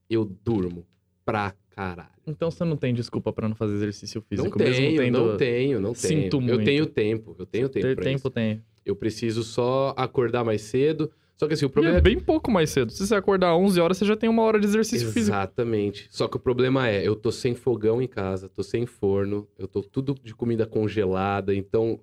eu 0.09 0.25
durmo 0.25 0.87
pra 1.23 1.53
caralho. 1.75 2.09
Então 2.27 2.49
você 2.51 2.63
não 2.63 2.75
tem 2.77 2.93
desculpa 2.93 3.31
pra 3.33 3.47
não 3.47 3.55
fazer 3.55 3.75
exercício 3.75 4.21
Não 4.31 4.37
físico. 4.43 4.57
tenho, 4.57 4.69
mesmo 4.71 4.97
tendo... 4.97 5.19
não 5.27 5.37
tenho, 5.37 5.79
não 5.81 5.93
tenho. 5.93 6.23
Sinto 6.23 6.37
Eu 6.37 6.41
muito. 6.41 6.63
tenho 6.65 6.85
tempo, 6.85 7.35
eu 7.39 7.45
tenho 7.45 7.69
tempo 7.69 7.87
Ter 7.87 7.97
tempo 7.97 8.29
tem. 8.29 8.61
Eu 8.85 8.95
preciso 8.95 9.43
só 9.43 9.93
acordar 9.97 10.43
mais 10.43 10.61
cedo. 10.61 11.11
Só 11.37 11.47
que 11.47 11.53
assim, 11.53 11.65
o 11.65 11.69
E 11.69 11.71
problema 11.71 11.95
é 11.95 11.99
é... 11.99 12.01
bem 12.01 12.19
pouco 12.19 12.51
mais 12.51 12.69
cedo. 12.69 12.91
Se 12.91 13.07
você 13.07 13.15
acordar 13.15 13.55
11 13.55 13.79
horas, 13.79 13.97
você 13.97 14.03
já 14.05 14.17
tem 14.17 14.29
uma 14.29 14.43
hora 14.43 14.59
de 14.59 14.65
exercício 14.65 15.07
físico. 15.09 15.33
Exatamente. 15.33 16.07
Só 16.11 16.27
que 16.27 16.35
o 16.35 16.39
problema 16.39 16.87
é, 16.89 17.07
eu 17.07 17.15
tô 17.15 17.31
sem 17.31 17.55
fogão 17.55 18.01
em 18.01 18.07
casa, 18.07 18.49
tô 18.49 18.61
sem 18.61 18.85
forno, 18.85 19.47
eu 19.57 19.65
tô 19.67 19.81
tudo 19.81 20.15
de 20.21 20.35
comida 20.35 20.65
congelada, 20.65 21.55
então 21.55 21.97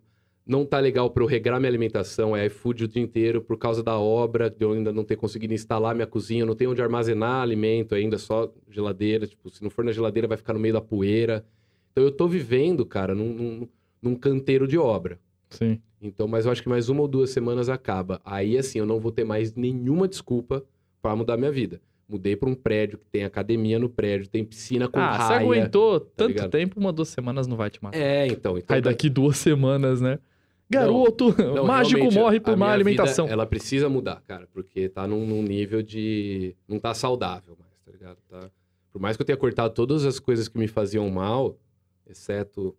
não 0.47 0.65
tá 0.65 0.79
legal 0.79 1.11
pra 1.11 1.25
eu 1.25 1.27
regrar 1.27 1.59
minha 1.59 1.69
alimentação, 1.69 2.37
é 2.37 2.47
iFood 2.47 2.85
o 2.85 2.89
dia 2.89 3.03
inteiro 3.03 3.43
por 3.43 3.59
causa 3.59 3.83
da 3.83 3.99
obra, 3.99 4.49
de 4.49 4.65
eu 4.65 4.73
ainda 4.73 4.93
não 4.93 5.03
ter 5.03 5.17
conseguido 5.17 5.53
instalar 5.53 5.95
minha 5.95 6.07
cozinha, 6.07 6.47
não 6.47 6.55
tenho 6.55 6.71
onde 6.71 6.81
armazenar 6.81 7.43
alimento 7.43 7.95
ainda, 7.97 8.17
só 8.17 8.53
geladeira, 8.71 9.27
tipo, 9.27 9.51
se 9.51 9.63
não 9.63 9.71
for 9.71 9.85
na 9.85 9.91
geladeira 9.91 10.29
vai 10.29 10.37
ficar 10.37 10.53
no 10.53 10.61
meio 10.61 10.75
da 10.75 10.81
poeira. 10.81 11.45
Então 11.91 12.05
eu 12.05 12.13
tô 12.13 12.29
vivendo, 12.29 12.87
cara, 12.87 13.15
num, 13.15 13.33
num, 13.33 13.69
num 14.01 14.15
canteiro 14.15 14.69
de 14.69 14.79
obra. 14.79 15.19
Sim. 15.51 15.81
Então, 16.01 16.29
mas 16.29 16.47
eu 16.47 16.53
acho 16.53 16.63
que 16.63 16.69
mais 16.69 16.89
uma 16.89 17.01
ou 17.01 17.09
duas 17.09 17.31
semanas 17.31 17.69
acaba. 17.69 18.21
Aí, 18.25 18.57
assim, 18.57 18.79
eu 18.79 18.87
não 18.87 19.01
vou 19.01 19.11
ter 19.11 19.25
mais 19.25 19.55
nenhuma 19.55 20.07
desculpa 20.07 20.63
pra 21.03 21.17
mudar 21.17 21.37
minha 21.37 21.51
vida. 21.51 21.81
Mudei 22.09 22.37
pra 22.37 22.49
um 22.49 22.55
prédio 22.55 22.99
que 22.99 23.07
tem 23.07 23.25
academia 23.25 23.81
no 23.81 23.89
prédio, 23.89 24.29
tem 24.29 24.45
piscina 24.45 24.87
com 24.87 25.01
ah, 25.01 25.13
você 25.13 25.33
raia. 25.35 25.41
aguentou 25.41 25.99
tanto 25.99 26.29
ligado? 26.29 26.51
tempo, 26.51 26.79
uma, 26.79 26.93
duas 26.93 27.09
semanas 27.09 27.49
não 27.49 27.57
vai 27.57 27.69
te 27.69 27.83
matar. 27.83 27.99
É, 27.99 28.29
então. 28.29 28.57
então 28.57 28.77
Aí 28.77 28.81
daqui 28.81 29.09
duas 29.09 29.39
semanas, 29.39 30.01
né? 30.01 30.21
Garoto, 30.69 31.35
não, 31.39 31.65
mágico 31.67 31.97
realmente, 32.01 32.19
morre 32.19 32.41
por 32.41 32.57
má 32.57 32.73
alimentação. 32.73 33.27
Vida, 33.27 33.35
ela 33.35 33.47
precisa 33.47 33.89
mudar, 33.89 34.23
cara, 34.27 34.49
porque 34.53 34.89
tá 34.89 35.07
num, 35.07 35.27
num 35.27 35.43
nível 35.43 35.83
de. 35.83 36.57
Não 36.69 36.79
tá 36.79 36.93
saudável 36.93 37.57
mais, 37.59 37.73
tá 37.85 37.93
ligado? 37.93 38.19
Tá... 38.29 38.51
Por 38.93 39.01
mais 39.01 39.17
que 39.17 39.23
eu 39.23 39.27
tenha 39.27 39.37
cortado 39.37 39.73
todas 39.75 40.05
as 40.05 40.19
coisas 40.19 40.49
que 40.49 40.59
me 40.59 40.67
faziam 40.67 41.09
mal, 41.09 41.57
exceto. 42.09 42.77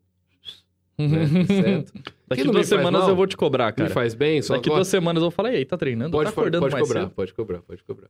Né? 0.97 1.23
exceto 1.41 1.93
Daqui 2.27 2.43
não 2.43 2.53
duas 2.53 2.67
semanas 2.67 3.01
mal. 3.01 3.09
eu 3.09 3.15
vou 3.15 3.27
te 3.27 3.37
cobrar, 3.37 3.71
cara. 3.71 3.87
me 3.87 3.93
faz 3.93 4.13
bem, 4.13 4.41
só 4.41 4.55
Daqui 4.55 4.69
ó, 4.69 4.75
duas 4.75 4.87
semanas 4.87 5.21
eu 5.21 5.29
vou 5.29 5.31
falar, 5.31 5.53
e 5.53 5.57
aí, 5.57 5.65
tá 5.65 5.77
treinando? 5.77 6.11
Pode, 6.11 6.25
tá 6.25 6.29
acordando 6.31 6.63
pode 6.63 6.73
mais 6.73 6.87
cobrar, 6.87 7.01
cedo? 7.03 7.11
pode 7.11 7.33
cobrar, 7.33 7.61
pode 7.61 7.83
cobrar. 7.83 8.09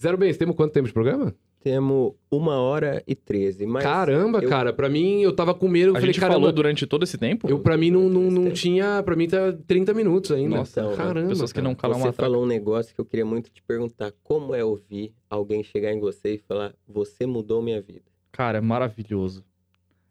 Zero 0.00 0.16
bens, 0.16 0.36
temos 0.36 0.54
quanto 0.54 0.72
tempo 0.72 0.86
de 0.86 0.92
programa? 0.94 1.34
Temos 1.60 2.12
uma 2.30 2.56
hora 2.56 3.02
e 3.06 3.14
treze. 3.16 3.66
Mas 3.66 3.82
Caramba, 3.82 4.38
eu- 4.38 4.48
cara, 4.48 4.72
pra 4.72 4.88
mim 4.88 5.20
eu 5.22 5.32
tava 5.34 5.52
com 5.54 5.66
medo, 5.68 5.88
eu 5.88 5.96
A 5.96 6.00
falei, 6.00 6.06
gente 6.12 6.20
caramba, 6.20 6.38
falou 6.38 6.52
durante 6.52 6.86
todo 6.86 7.02
esse 7.02 7.18
tempo? 7.18 7.48
eu 7.50 7.58
pra 7.58 7.76
mim 7.76 7.90
não, 7.90 8.08
não, 8.08 8.30
não 8.30 8.44
Tempo. 8.44 8.54
tinha, 8.56 9.02
pra 9.02 9.16
mim 9.16 9.26
tá 9.28 9.52
30 9.66 9.92
minutos 9.92 10.30
ainda. 10.30 10.56
Nossa, 10.56 10.80
Então, 10.80 10.94
caramba. 10.96 11.28
pessoas 11.28 11.52
que 11.52 11.60
não 11.60 11.74
calam 11.74 11.98
Você 11.98 12.12
falou 12.12 12.44
um 12.44 12.46
negócio 12.46 12.94
que 12.94 13.00
eu 13.00 13.04
queria 13.04 13.26
muito 13.26 13.50
te 13.50 13.60
perguntar. 13.62 14.12
Como 14.22 14.54
é 14.54 14.62
ouvir 14.64 15.12
alguém 15.28 15.64
chegar 15.64 15.92
em 15.92 15.98
você 15.98 16.34
e 16.34 16.38
falar, 16.38 16.72
você 16.86 17.26
mudou 17.26 17.60
minha 17.60 17.80
vida? 17.82 18.04
Cara, 18.30 18.58
é 18.58 18.60
maravilhoso. 18.60 19.44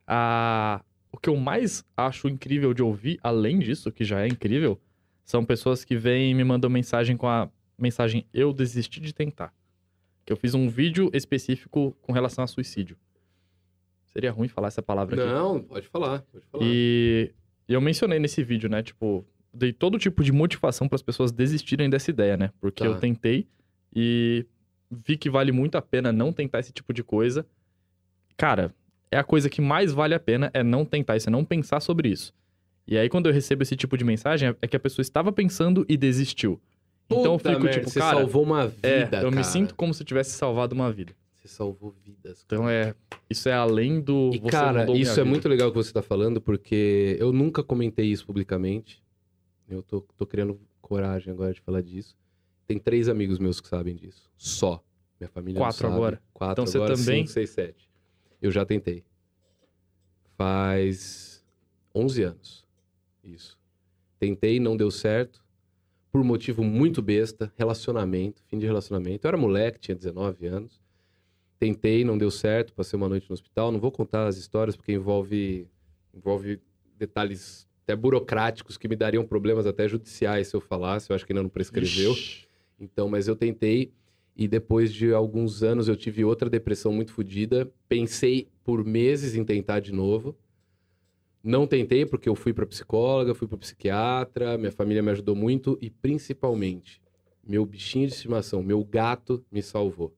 Ah, 0.06 0.82
o 1.12 1.18
que 1.18 1.30
eu 1.30 1.36
mais 1.38 1.84
acho 1.96 2.28
incrível 2.28 2.74
de 2.74 2.84
ouvir, 2.84 3.20
além 3.24 3.60
disso, 3.60 3.92
que 3.92 4.04
já 4.04 4.22
é 4.22 4.28
incrível, 4.28 4.80
são 5.24 5.44
pessoas 5.44 5.84
que 5.84 5.96
vêm 5.96 6.32
e 6.32 6.34
me 6.34 6.44
mandam 6.44 6.70
mensagem 6.70 7.16
com 7.18 7.28
a 7.28 7.50
mensagem 7.78 8.26
Eu 8.34 8.52
desisti 8.54 9.00
de 9.00 9.14
tentar. 9.14 9.54
Que 10.28 10.34
eu 10.34 10.38
fiz 10.38 10.54
um 10.54 10.68
vídeo 10.70 11.10
específico 11.14 11.96
com 12.02 12.12
relação 12.12 12.44
a 12.44 12.48
suicídio. 12.48 12.96
Seria 14.10 14.30
ruim 14.32 14.48
falar 14.50 14.68
essa 14.68 14.82
palavra 14.84 15.16
aqui. 15.24 15.34
Não, 15.34 15.60
pode 15.62 15.88
falar, 15.88 16.22
pode 16.32 16.46
falar. 16.52 16.64
E 16.64 17.34
e 17.70 17.74
eu 17.74 17.82
mencionei 17.82 18.20
nesse 18.20 18.44
vídeo, 18.44 18.70
né? 18.70 18.82
Tipo, 18.84 19.26
dei 19.54 19.74
todo 19.74 19.98
tipo 19.98 20.24
de 20.24 20.32
motivação 20.32 20.88
para 20.88 20.96
as 20.98 21.02
pessoas 21.02 21.32
desistirem 21.32 21.90
dessa 21.90 22.12
ideia, 22.12 22.38
né? 22.38 22.52
Porque 22.62 22.84
Tá. 22.84 22.90
eu 22.90 23.00
tentei 23.00 23.48
e 23.96 24.46
vi 24.92 25.18
que 25.18 25.30
vale 25.30 25.52
muito 25.52 25.76
a 25.78 25.82
pena 25.82 26.12
não 26.14 26.32
tentar 26.34 26.60
esse 26.60 26.72
tipo 26.72 26.94
de 26.94 27.04
coisa. 27.04 27.46
Cara, 28.38 28.74
é 29.12 29.18
a 29.18 29.24
coisa 29.24 29.50
que 29.50 29.62
mais 29.62 29.92
vale 29.94 30.14
a 30.14 30.20
pena 30.20 30.50
é 30.54 30.62
não 30.64 30.86
tentar 30.86 31.18
isso, 31.18 31.30
é 31.30 31.32
não 31.32 31.44
pensar 31.44 31.80
sobre 31.80 32.10
isso. 32.10 32.34
E 32.88 32.98
aí, 32.98 33.10
quando 33.10 33.28
eu 33.28 33.34
recebo 33.34 33.64
esse 33.64 33.76
tipo 33.76 33.98
de 33.98 34.04
mensagem, 34.06 34.56
é 34.62 34.68
que 34.68 34.76
a 34.76 34.80
pessoa 34.80 35.02
estava 35.04 35.32
pensando 35.32 35.86
e 35.90 35.98
desistiu. 35.98 36.60
Então 37.10 37.24
eu 37.34 37.38
Puta 37.38 37.50
fico 37.52 37.64
merda, 37.64 37.80
tipo, 37.80 37.90
você 37.90 38.00
cara, 38.00 38.18
salvou 38.18 38.44
uma 38.44 38.68
vida, 38.68 38.88
é, 38.88 39.04
eu 39.04 39.10
cara. 39.10 39.32
me 39.32 39.44
sinto 39.44 39.76
como 39.76 39.94
se 39.94 40.04
eu 40.04 40.06
tivesse 40.08 40.32
salvado 40.32 40.76
uma 40.76 40.92
vida. 40.92 41.14
Você 41.34 41.48
salvou 41.48 41.96
vidas. 42.04 42.44
Então 42.46 42.70
é, 42.70 42.94
isso 43.30 43.48
é 43.48 43.54
além 43.54 44.02
do 44.02 44.32
E, 44.34 44.40
você 44.40 44.50
cara, 44.52 44.84
isso 44.98 45.12
é 45.12 45.16
vida. 45.16 45.26
muito 45.26 45.48
legal 45.48 45.70
que 45.72 45.78
você 45.78 45.94
tá 45.94 46.02
falando, 46.02 46.42
porque 46.42 47.16
eu 47.20 47.32
nunca 47.32 47.64
comentei 47.64 48.08
isso 48.08 48.26
publicamente. 48.26 49.02
Eu 49.70 49.82
tô, 49.82 50.02
tô 50.18 50.26
criando 50.26 50.60
coragem 50.82 51.32
agora 51.32 51.54
de 51.54 51.62
falar 51.62 51.82
disso. 51.82 52.16
Tem 52.66 52.78
três 52.78 53.08
amigos 53.08 53.40
meus 53.40 53.62
que 53.62 53.68
sabem 53.68 53.96
disso. 53.96 54.30
Só. 54.38 54.84
Minha 55.20 55.30
família 55.30 55.60
Quatro 55.60 55.88
agora. 55.88 56.22
Quatro 56.34 56.64
Então 56.64 56.66
você 56.68 56.78
agora, 56.78 56.96
também? 56.96 57.22
cinco, 57.22 57.30
seis, 57.30 57.50
sete. 57.50 57.90
Eu 58.42 58.52
já 58.52 58.66
tentei. 58.66 59.04
Faz 60.38 61.44
11 61.96 62.24
anos. 62.24 62.66
Isso. 63.24 63.58
Tentei, 64.20 64.60
não 64.60 64.76
deu 64.78 64.92
certo. 64.92 65.44
Por 66.18 66.24
motivo 66.24 66.64
muito 66.64 67.00
besta, 67.00 67.54
relacionamento, 67.56 68.42
fim 68.48 68.58
de 68.58 68.66
relacionamento. 68.66 69.24
Eu 69.24 69.28
era 69.28 69.38
moleque, 69.38 69.80
tinha 69.80 69.94
19 69.94 70.48
anos. 70.48 70.82
Tentei, 71.60 72.04
não 72.04 72.18
deu 72.18 72.32
certo, 72.32 72.74
passei 72.74 72.98
uma 72.98 73.08
noite 73.08 73.30
no 73.30 73.36
hospital. 73.36 73.72
Não 73.72 73.80
vou 73.80 73.92
contar 73.92 74.26
as 74.26 74.36
histórias 74.36 74.76
porque 74.76 74.94
envolve, 74.94 75.68
envolve 76.12 76.60
detalhes 76.98 77.68
até 77.84 77.96
burocráticos 77.96 78.80
que 78.80 78.88
me 78.88 78.96
dariam 78.96 79.24
problemas 79.28 79.68
até 79.68 79.88
judiciais 79.88 80.48
se 80.48 80.56
eu 80.56 80.60
falasse. 80.60 81.12
Eu 81.12 81.16
acho 81.16 81.24
que 81.24 81.34
ainda 81.34 81.44
não 81.44 81.50
prescreveu. 81.50 82.14
Ixi. 82.14 82.48
Então, 82.80 83.08
mas 83.08 83.28
eu 83.28 83.36
tentei 83.36 83.94
e 84.36 84.48
depois 84.48 84.92
de 84.92 85.14
alguns 85.14 85.62
anos 85.62 85.88
eu 85.88 85.96
tive 85.96 86.26
outra 86.26 86.50
depressão 86.50 86.92
muito 86.92 87.14
fodida. 87.14 87.72
Pensei 87.88 88.48
por 88.64 88.84
meses 88.84 89.36
em 89.36 89.46
tentar 89.46 89.82
de 89.82 89.94
novo. 89.94 90.36
Não 91.44 91.66
tentei 91.66 92.06
porque 92.06 92.28
eu 92.28 92.36
fui 92.36 92.54
para 92.54 92.66
psicóloga, 92.66 93.34
fui 93.34 93.48
para 93.48 93.58
psiquiatra, 93.58 94.58
minha 94.58 94.72
família 94.72 95.02
me 95.02 95.12
ajudou 95.12 95.36
muito 95.36 95.78
e 95.82 95.90
principalmente 95.90 97.02
meu 97.48 97.66
bichinho 97.66 98.08
de 98.08 98.14
estimação, 98.14 98.62
meu 98.62 98.84
gato 98.84 99.44
me 99.52 99.62
salvou. 99.62 100.14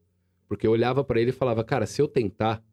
Porque 0.47 0.65
eu 0.65 0.71
olhava 0.71 1.03
para 1.03 1.21
ele 1.21 1.29
e 1.29 1.33
falava: 1.33 1.63
"Cara, 1.63 1.85
se 1.85 2.01
eu 2.01 2.07
tentar, 2.07 2.63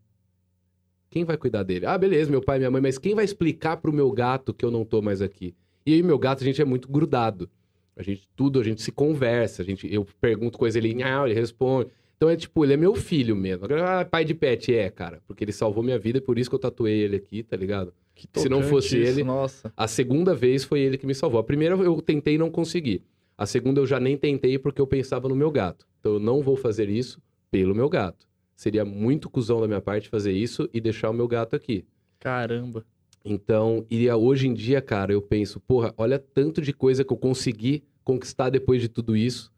quem 1.10 1.24
vai 1.24 1.36
cuidar 1.36 1.62
dele? 1.62 1.86
Ah, 1.86 1.98
beleza, 1.98 2.30
meu 2.30 2.42
pai 2.42 2.58
minha 2.58 2.70
mãe, 2.70 2.80
mas 2.80 2.98
quem 2.98 3.14
vai 3.14 3.24
explicar 3.24 3.76
pro 3.78 3.92
meu 3.92 4.10
gato 4.10 4.54
que 4.54 4.64
eu 4.64 4.70
não 4.70 4.84
tô 4.84 5.02
mais 5.02 5.20
aqui? 5.22 5.54
E 5.84 5.94
aí, 5.94 6.02
meu 6.02 6.18
gato, 6.18 6.42
a 6.42 6.44
gente 6.44 6.60
é 6.60 6.64
muito 6.64 6.90
grudado. 6.90 7.48
A 7.96 8.02
gente, 8.02 8.28
tudo, 8.34 8.60
a 8.60 8.64
gente 8.64 8.82
se 8.82 8.90
conversa. 8.90 9.62
A 9.62 9.64
gente, 9.64 9.92
eu 9.92 10.06
pergunto 10.20 10.58
coisa, 10.58 10.76
ele, 10.76 10.90
ele 10.90 11.34
responde. 11.34 11.90
Então 12.16 12.28
é 12.28 12.36
tipo, 12.36 12.64
ele 12.64 12.74
é 12.74 12.76
meu 12.76 12.94
filho 12.94 13.36
mesmo. 13.36 13.66
Ah, 13.82 14.04
pai 14.04 14.24
de 14.24 14.34
pet, 14.34 14.74
é, 14.74 14.90
cara. 14.90 15.22
Porque 15.26 15.44
ele 15.44 15.52
salvou 15.52 15.82
minha 15.82 15.98
vida 15.98 16.18
e 16.18 16.20
por 16.20 16.38
isso 16.38 16.50
que 16.50 16.56
eu 16.56 16.60
tatuei 16.60 16.98
ele 16.98 17.16
aqui, 17.16 17.42
tá 17.42 17.56
ligado? 17.56 17.94
Se 18.36 18.48
não 18.48 18.62
fosse 18.62 19.00
isso, 19.00 19.10
ele- 19.12 19.24
Nossa. 19.24 19.72
A 19.76 19.86
segunda 19.86 20.34
vez 20.34 20.64
foi 20.64 20.80
ele 20.80 20.96
que 20.98 21.06
me 21.06 21.14
salvou. 21.14 21.38
A 21.40 21.44
primeira 21.44 21.74
eu 21.76 22.00
tentei 22.00 22.34
e 22.34 22.38
não 22.38 22.50
consegui. 22.50 23.02
A 23.36 23.44
segunda 23.46 23.80
eu 23.80 23.86
já 23.86 24.00
nem 24.00 24.16
tentei 24.16 24.58
porque 24.58 24.80
eu 24.80 24.86
pensava 24.86 25.28
no 25.28 25.36
meu 25.36 25.50
gato. 25.50 25.86
Então 26.00 26.14
eu 26.14 26.20
não 26.20 26.42
vou 26.42 26.56
fazer 26.56 26.88
isso 26.88 27.20
pelo 27.50 27.74
meu 27.74 27.88
gato. 27.88 28.26
Seria 28.54 28.84
muito 28.84 29.28
cuzão 29.28 29.60
da 29.60 29.66
minha 29.68 29.80
parte 29.82 30.08
fazer 30.08 30.32
isso 30.32 30.68
e 30.72 30.80
deixar 30.80 31.10
o 31.10 31.14
meu 31.14 31.28
gato 31.28 31.54
aqui. 31.54 31.84
Caramba. 32.18 32.84
Então, 33.24 33.84
e 33.90 34.08
hoje 34.10 34.46
em 34.48 34.54
dia, 34.54 34.80
cara, 34.80 35.12
eu 35.12 35.20
penso, 35.20 35.60
porra, 35.60 35.92
olha 35.98 36.18
tanto 36.18 36.62
de 36.62 36.72
coisa 36.72 37.04
que 37.04 37.12
eu 37.12 37.16
consegui 37.16 37.82
conquistar 38.04 38.50
depois 38.50 38.80
de 38.80 38.88
tudo 38.88 39.16
isso. 39.16 39.52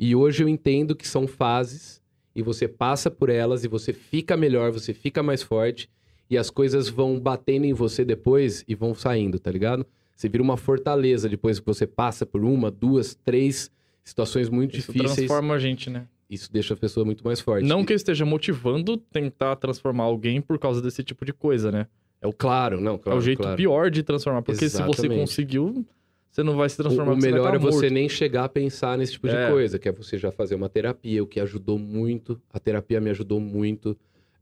E 0.00 0.16
hoje 0.16 0.42
eu 0.42 0.48
entendo 0.48 0.96
que 0.96 1.06
são 1.06 1.26
fases 1.28 2.02
e 2.34 2.42
você 2.42 2.66
passa 2.66 3.10
por 3.10 3.28
elas 3.28 3.62
e 3.64 3.68
você 3.68 3.92
fica 3.92 4.36
melhor, 4.36 4.72
você 4.72 4.92
fica 4.94 5.22
mais 5.22 5.42
forte 5.42 5.88
e 6.32 6.38
as 6.38 6.48
coisas 6.48 6.88
vão 6.88 7.20
batendo 7.20 7.66
em 7.66 7.74
você 7.74 8.04
depois 8.06 8.64
e 8.66 8.74
vão 8.74 8.94
saindo, 8.94 9.38
tá 9.38 9.50
ligado? 9.50 9.84
Você 10.16 10.28
vira 10.30 10.42
uma 10.42 10.56
fortaleza 10.56 11.28
depois 11.28 11.60
que 11.60 11.66
você 11.66 11.86
passa 11.86 12.24
por 12.24 12.42
uma, 12.42 12.70
duas, 12.70 13.14
três 13.14 13.70
situações 14.02 14.48
muito 14.48 14.76
Isso 14.76 14.90
difíceis. 14.92 15.16
transforma 15.16 15.54
a 15.54 15.58
gente, 15.58 15.90
né? 15.90 16.06
Isso 16.30 16.50
deixa 16.50 16.72
a 16.72 16.76
pessoa 16.76 17.04
muito 17.04 17.22
mais 17.22 17.38
forte. 17.40 17.66
Não 17.68 17.84
que 17.84 17.92
eu 17.92 17.96
esteja 17.96 18.24
motivando 18.24 18.96
tentar 18.96 19.56
transformar 19.56 20.04
alguém 20.04 20.40
por 20.40 20.58
causa 20.58 20.80
desse 20.80 21.04
tipo 21.04 21.24
de 21.26 21.34
coisa, 21.34 21.70
né? 21.70 21.86
É 22.20 22.26
o, 22.26 22.32
Claro, 22.32 22.80
não, 22.80 22.96
claro. 22.96 23.18
é 23.18 23.20
o 23.20 23.22
jeito 23.22 23.42
claro. 23.42 23.56
pior 23.56 23.90
de 23.90 24.02
transformar. 24.02 24.40
Porque 24.40 24.68
se 24.68 24.76
você 24.76 24.82
Exatamente. 24.82 25.20
conseguiu, 25.20 25.84
você 26.30 26.42
não 26.42 26.56
vai 26.56 26.68
se 26.70 26.80
O, 26.80 26.84
transformar 26.84 27.12
o 27.12 27.14
porque 27.16 27.26
melhor 27.30 27.42
vai 27.50 27.56
é 27.56 27.58
tá 27.58 27.66
você 27.66 27.90
nem 27.90 28.08
chegar 28.08 28.44
a 28.44 28.48
pensar 28.48 28.96
nesse 28.96 29.12
tipo 29.12 29.28
de 29.28 29.34
É. 29.36 29.50
coisa, 29.50 29.78
que 29.78 29.86
é 29.86 29.92
você 29.92 30.16
já 30.16 30.32
fazer 30.32 30.54
uma 30.54 30.70
terapia, 30.70 31.22
o 31.22 31.26
que 31.26 31.38
ajudou 31.40 31.78
muito. 31.78 32.40
A 32.50 32.58
terapia 32.58 32.98
me 33.02 33.10
ajudou 33.10 33.38
muito. 33.38 33.94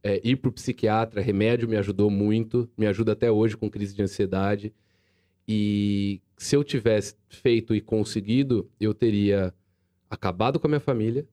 É, 0.03 0.19
ir 0.23 0.37
pro 0.37 0.51
psiquiatra, 0.51 1.21
remédio 1.21 1.67
me 1.69 1.77
ajudou 1.77 2.09
muito. 2.09 2.69
Me 2.77 2.87
ajuda 2.87 3.11
até 3.11 3.31
hoje 3.31 3.55
com 3.55 3.69
crise 3.69 3.93
de 3.95 4.01
ansiedade. 4.01 4.73
E 5.47 6.21
se 6.37 6.55
eu 6.55 6.63
tivesse 6.63 7.15
feito 7.29 7.75
e 7.75 7.81
conseguido, 7.81 8.69
eu 8.79 8.93
teria 8.93 9.53
acabado 10.09 10.59
com 10.59 10.67
a 10.67 10.69
minha 10.69 10.79
família 10.79 11.25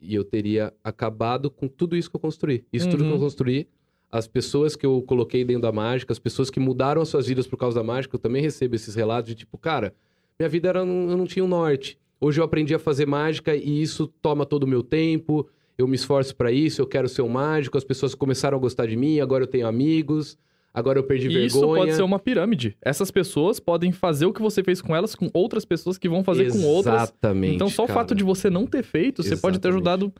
e 0.00 0.14
eu 0.14 0.24
teria 0.24 0.72
acabado 0.82 1.50
com 1.50 1.68
tudo 1.68 1.96
isso 1.96 2.10
que 2.10 2.16
eu 2.16 2.20
construí. 2.20 2.64
Isso 2.72 2.88
tudo 2.88 3.04
que 3.04 3.10
eu 3.10 3.14
Uhum. 3.14 3.20
construí, 3.20 3.68
as 4.10 4.26
pessoas 4.26 4.74
que 4.74 4.84
eu 4.86 5.02
coloquei 5.02 5.44
dentro 5.44 5.62
da 5.62 5.72
mágica, 5.72 6.12
as 6.12 6.18
pessoas 6.18 6.50
que 6.50 6.58
mudaram 6.58 7.02
as 7.02 7.08
suas 7.08 7.26
vidas 7.26 7.46
por 7.46 7.56
causa 7.56 7.78
da 7.78 7.84
mágica, 7.84 8.16
eu 8.16 8.18
também 8.20 8.42
recebo 8.42 8.74
esses 8.74 8.94
relatos 8.94 9.28
de 9.28 9.34
tipo, 9.36 9.56
cara, 9.58 9.94
minha 10.38 10.48
vida 10.48 10.68
era, 10.68 10.80
eu 10.80 10.86
não 10.86 11.26
tinha 11.26 11.44
um 11.44 11.48
norte. 11.48 11.98
Hoje 12.20 12.40
eu 12.40 12.44
aprendi 12.44 12.74
a 12.74 12.78
fazer 12.78 13.06
mágica 13.06 13.54
e 13.54 13.80
isso 13.82 14.06
toma 14.20 14.44
todo 14.44 14.64
o 14.64 14.66
meu 14.66 14.82
tempo. 14.82 15.48
Eu 15.80 15.88
me 15.88 15.94
esforço 15.96 16.36
pra 16.36 16.52
isso, 16.52 16.80
eu 16.82 16.86
quero 16.86 17.08
ser 17.08 17.22
um 17.22 17.28
mágico. 17.28 17.78
As 17.78 17.84
pessoas 17.84 18.14
começaram 18.14 18.56
a 18.58 18.60
gostar 18.60 18.86
de 18.86 18.96
mim, 18.96 19.18
agora 19.20 19.44
eu 19.44 19.48
tenho 19.48 19.66
amigos, 19.66 20.36
agora 20.74 20.98
eu 20.98 21.02
perdi 21.04 21.28
E 21.28 21.46
isso 21.46 21.58
vergonha. 21.58 21.80
pode 21.82 21.94
ser 21.94 22.02
uma 22.02 22.18
pirâmide. 22.18 22.76
Essas 22.82 23.10
pessoas 23.10 23.58
podem 23.58 23.90
fazer 23.92 24.26
o 24.26 24.32
que 24.32 24.42
você 24.42 24.62
fez 24.62 24.82
com 24.82 24.94
elas 24.94 25.14
com 25.14 25.30
outras 25.32 25.64
pessoas 25.64 25.96
que 25.96 26.08
vão 26.08 26.22
fazer 26.22 26.52
com 26.52 26.62
outras. 26.64 26.94
Exatamente. 27.02 27.54
Então, 27.54 27.68
só 27.70 27.84
o 27.84 27.88
fato 27.88 28.14
de 28.14 28.22
você 28.22 28.50
não 28.50 28.66
ter 28.66 28.82
feito, 28.82 29.22
você 29.22 29.36
pode 29.36 29.58
ter 29.58 29.68
Exatamente. 29.68 29.98
ajudado 29.98 30.12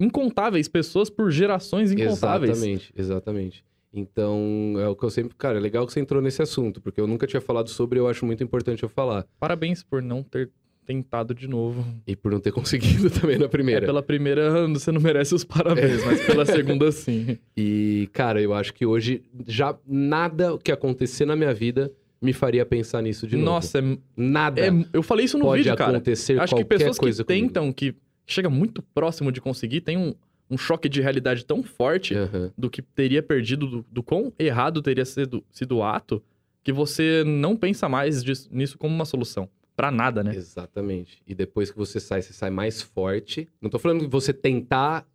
incontáveis 0.00 0.68
pessoas 0.68 1.10
por 1.10 1.30
gerações 1.30 1.92
incontáveis. 1.92 2.52
Exatamente, 2.52 2.92
exatamente. 2.96 3.64
Então, 3.94 4.74
é 4.78 4.88
o 4.88 4.96
que 4.96 5.04
eu 5.04 5.10
sempre. 5.10 5.34
Cara, 5.36 5.58
é 5.58 5.60
legal 5.60 5.86
que 5.86 5.92
você 5.92 6.00
entrou 6.00 6.22
nesse 6.22 6.40
assunto, 6.40 6.80
porque 6.80 6.98
eu 7.00 7.06
nunca 7.06 7.26
tinha 7.26 7.40
falado 7.42 7.68
sobre 7.68 7.98
e 7.98 8.00
eu 8.00 8.08
acho 8.08 8.24
muito 8.24 8.42
importante 8.42 8.82
eu 8.82 8.88
falar. 8.88 9.26
Parabéns 9.38 9.82
por 9.82 10.00
não 10.00 10.22
ter 10.22 10.50
tentado 10.84 11.34
de 11.34 11.46
novo. 11.48 11.84
E 12.06 12.16
por 12.16 12.32
não 12.32 12.40
ter 12.40 12.50
conseguido 12.52 13.08
também 13.10 13.38
na 13.38 13.44
É, 13.44 13.48
primeira. 13.48 13.86
pela 13.86 14.02
primeira, 14.02 14.66
você 14.68 14.90
não 14.92 15.00
merece 15.00 15.34
os 15.34 15.44
parabéns, 15.44 16.04
mas 16.04 16.20
pela 16.26 16.44
segunda, 16.44 16.90
sim. 16.92 17.38
E, 17.56 18.08
cara, 18.12 18.40
eu 18.40 18.52
acho 18.54 18.72
que 18.74 18.84
hoje 18.86 19.22
já 19.46 19.76
nada 19.86 20.58
que 20.58 20.72
acontecer 20.72 21.24
na 21.24 21.36
minha 21.36 21.52
vida 21.54 21.92
me 22.20 22.32
faria 22.32 22.64
pensar 22.64 23.02
nisso 23.02 23.26
de 23.26 23.36
novo. 23.36 23.46
Nossa, 23.50 23.78
é, 23.80 23.98
nada 24.16 24.60
é- 24.60 24.70
eu 24.92 25.02
falei 25.02 25.24
isso 25.26 25.36
no 25.38 25.44
pode 25.44 25.62
vídeo, 25.62 25.76
cara. 25.76 25.90
acontecer 25.92 26.38
Acho 26.40 26.54
que 26.54 26.64
pessoas 26.64 26.96
que 26.96 27.02
coisa 27.04 27.24
comigo. 27.24 27.46
tentam, 27.46 27.72
que 27.72 27.94
chega 28.26 28.48
muito 28.48 28.80
próximo 28.94 29.32
de 29.32 29.40
conseguir, 29.40 29.80
tem 29.80 29.96
um, 29.96 30.14
um 30.48 30.56
choque 30.56 30.88
de 30.88 31.00
realidade 31.00 31.44
tão 31.44 31.62
forte 31.62 32.14
Aham. 32.14 32.52
do 32.56 32.70
que 32.70 32.80
teria 32.80 33.22
perdido, 33.22 33.66
do, 33.66 33.86
do 33.90 34.02
quão 34.02 34.32
errado 34.38 34.80
teria 34.80 35.04
sido, 35.04 35.42
sido 35.50 35.78
o 35.78 35.82
ato, 35.82 36.22
que 36.62 36.72
você 36.72 37.24
não 37.26 37.56
pensa 37.56 37.88
mais 37.88 38.22
disso- 38.22 38.48
nisso 38.52 38.78
como 38.78 38.94
uma 38.94 39.04
solução. 39.04 39.48
Pra 39.76 39.90
nada, 39.90 40.22
né? 40.22 40.34
Exatamente. 40.34 41.22
E 41.26 41.34
depois 41.34 41.70
que 41.70 41.76
você 41.76 41.98
sai, 41.98 42.20
você 42.22 42.32
sai 42.32 42.50
mais 42.50 42.82
forte. 42.82 43.48
Não 43.60 43.70
tô 43.70 43.78
falando 43.78 44.00
de 44.00 44.06
você 44.06 44.32
tentar 44.32 45.06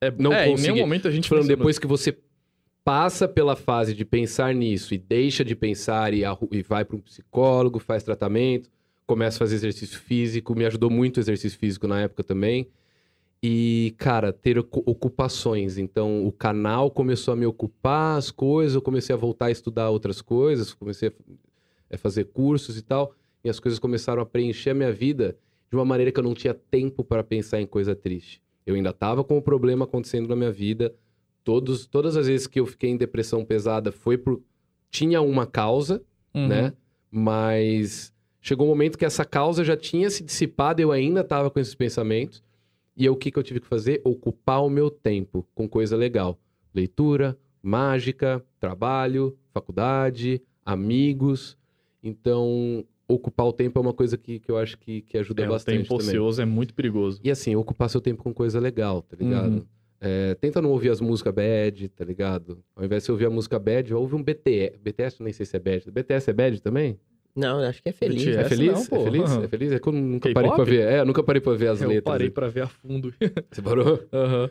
É, 0.00 0.10
Não 0.10 0.32
é, 0.32 0.46
em 0.46 0.50
consegui. 0.50 0.72
nenhum 0.72 0.82
momento 0.84 1.08
a 1.08 1.10
gente 1.10 1.24
Tô 1.24 1.30
falando 1.30 1.44
pensou 1.44 1.56
no- 1.56 1.58
depois 1.58 1.78
que 1.78 1.86
você 1.86 2.18
passa 2.84 3.26
pela 3.26 3.56
fase 3.56 3.94
de 3.94 4.04
pensar 4.04 4.54
nisso 4.54 4.92
e 4.92 4.98
deixa 4.98 5.42
de 5.42 5.56
pensar 5.56 6.12
e, 6.12 6.22
e 6.50 6.62
vai 6.62 6.84
para 6.84 6.96
um 6.96 7.00
psicólogo, 7.00 7.78
faz 7.78 8.02
tratamento, 8.02 8.68
começa 9.06 9.38
a 9.38 9.40
fazer 9.40 9.54
exercício 9.54 9.98
físico, 9.98 10.54
me 10.54 10.66
ajudou 10.66 10.90
muito 10.90 11.16
o 11.16 11.20
exercício 11.20 11.58
físico 11.58 11.86
na 11.88 12.02
época 12.02 12.22
também. 12.22 12.68
E, 13.42 13.94
cara, 13.98 14.32
ter 14.32 14.58
ocu- 14.58 14.82
ocupações. 14.86 15.76
Então, 15.78 16.26
o 16.26 16.32
canal 16.32 16.90
começou 16.90 17.32
a 17.32 17.36
me 17.36 17.44
ocupar 17.46 18.18
as 18.18 18.30
coisas, 18.30 18.74
eu 18.74 18.82
comecei 18.82 19.14
a 19.14 19.18
voltar 19.18 19.46
a 19.46 19.50
estudar 19.50 19.90
outras 19.90 20.20
coisas, 20.22 20.72
comecei 20.74 21.08
a, 21.08 21.94
a 21.94 21.98
fazer 21.98 22.24
cursos 22.26 22.76
e 22.78 22.82
tal, 22.82 23.14
e 23.44 23.50
as 23.50 23.60
coisas 23.60 23.78
começaram 23.78 24.22
a 24.22 24.26
preencher 24.26 24.70
a 24.70 24.74
minha 24.74 24.92
vida 24.92 25.36
de 25.70 25.76
uma 25.76 25.84
maneira 25.84 26.10
que 26.10 26.18
eu 26.18 26.24
não 26.24 26.34
tinha 26.34 26.54
tempo 26.54 27.04
para 27.04 27.22
pensar 27.22 27.60
em 27.60 27.66
coisa 27.66 27.94
triste. 27.94 28.40
Eu 28.66 28.74
ainda 28.74 28.90
estava 28.90 29.22
com 29.22 29.36
o 29.36 29.42
problema 29.42 29.84
acontecendo 29.84 30.28
na 30.28 30.34
minha 30.36 30.50
vida, 30.52 30.94
Todos, 31.44 31.84
todas 31.84 32.16
as 32.16 32.26
vezes 32.26 32.46
que 32.46 32.58
eu 32.58 32.64
fiquei 32.64 32.88
em 32.88 32.96
depressão 32.96 33.44
pesada 33.44 33.92
foi 33.92 34.16
por. 34.16 34.40
Tinha 34.90 35.20
uma 35.20 35.46
causa, 35.46 36.02
Uhum. 36.34 36.48
né? 36.48 36.72
Mas 37.10 38.12
chegou 38.40 38.66
um 38.66 38.70
momento 38.70 38.96
que 38.96 39.04
essa 39.04 39.26
causa 39.26 39.62
já 39.62 39.76
tinha 39.76 40.08
se 40.08 40.24
dissipado, 40.24 40.80
eu 40.80 40.90
ainda 40.90 41.20
estava 41.20 41.50
com 41.50 41.60
esses 41.60 41.74
pensamentos. 41.74 42.42
E 42.96 43.06
o 43.10 43.14
que, 43.14 43.30
que 43.30 43.38
eu 43.38 43.42
tive 43.42 43.60
que 43.60 43.66
fazer? 43.66 44.00
Ocupar 44.04 44.64
o 44.64 44.70
meu 44.70 44.88
tempo 44.90 45.46
com 45.54 45.68
coisa 45.68 45.96
legal. 45.98 46.38
Leitura, 46.72 47.36
mágica, 47.62 48.42
trabalho, 48.58 49.36
faculdade, 49.52 50.40
amigos. 50.64 51.58
Então, 52.02 52.84
ocupar 53.08 53.46
o 53.46 53.52
tempo 53.52 53.78
é 53.78 53.82
uma 53.82 53.92
coisa 53.92 54.16
que, 54.16 54.38
que 54.40 54.50
eu 54.50 54.56
acho 54.56 54.78
que, 54.78 55.02
que 55.02 55.18
ajuda 55.18 55.42
É, 55.42 55.46
o 55.46 55.50
bastante 55.50 55.78
tempo 55.78 55.88
também. 55.98 56.06
ocioso 56.08 56.40
é 56.42 56.44
muito 56.44 56.74
perigoso. 56.74 57.20
E 57.22 57.30
assim, 57.30 57.54
ocupar 57.56 57.88
seu 57.90 58.00
tempo 58.00 58.22
com 58.22 58.32
coisa 58.32 58.58
legal, 58.58 59.02
tá 59.02 59.16
ligado? 59.18 59.52
Uhum. 59.56 59.66
É, 60.00 60.34
tenta 60.34 60.60
não 60.60 60.70
ouvir 60.70 60.90
as 60.90 61.00
músicas 61.00 61.32
bad, 61.34 61.88
tá 61.88 62.04
ligado? 62.04 62.62
Ao 62.76 62.84
invés 62.84 63.02
de 63.02 63.06
você 63.06 63.12
ouvir 63.12 63.26
a 63.26 63.30
música 63.30 63.58
bad, 63.58 63.94
ouve 63.94 64.14
um 64.14 64.22
BTS. 64.22 64.78
BTS 64.78 65.16
eu 65.20 65.24
nem 65.24 65.32
sei 65.32 65.46
se 65.46 65.56
é 65.56 65.58
bad. 65.58 65.90
BTS 65.90 66.30
é 66.30 66.32
bad 66.32 66.60
também? 66.60 66.98
Não, 67.34 67.60
eu 67.60 67.68
acho 67.68 67.82
que 67.82 67.88
é 67.88 67.92
feliz. 67.92 68.22
BTS. 68.22 68.36
É 68.36 68.40
Essa 68.40 68.48
feliz? 68.50 68.72
não, 68.72 68.86
pô. 68.86 68.96
é 68.96 69.04
feliz? 69.04 69.30
É 69.36 69.48
feliz? 69.48 69.72
É 69.72 69.78
que 69.78 69.88
eu 69.88 69.92
nunca 69.92 70.32
parei 70.32 70.50
pra 70.52 70.64
ver. 70.64 70.80
É, 70.88 71.00
eu 71.00 71.04
nunca 71.06 71.22
parei 71.22 71.40
pra 71.40 71.54
ver 71.54 71.68
as 71.68 71.80
eu 71.82 71.88
letras. 71.88 72.04
parei 72.12 72.26
né? 72.28 72.32
pra 72.34 72.48
ver 72.48 72.60
a 72.62 72.68
fundo. 72.68 73.14
Você 73.50 73.62
parou? 73.62 74.04
Aham. 74.12 74.50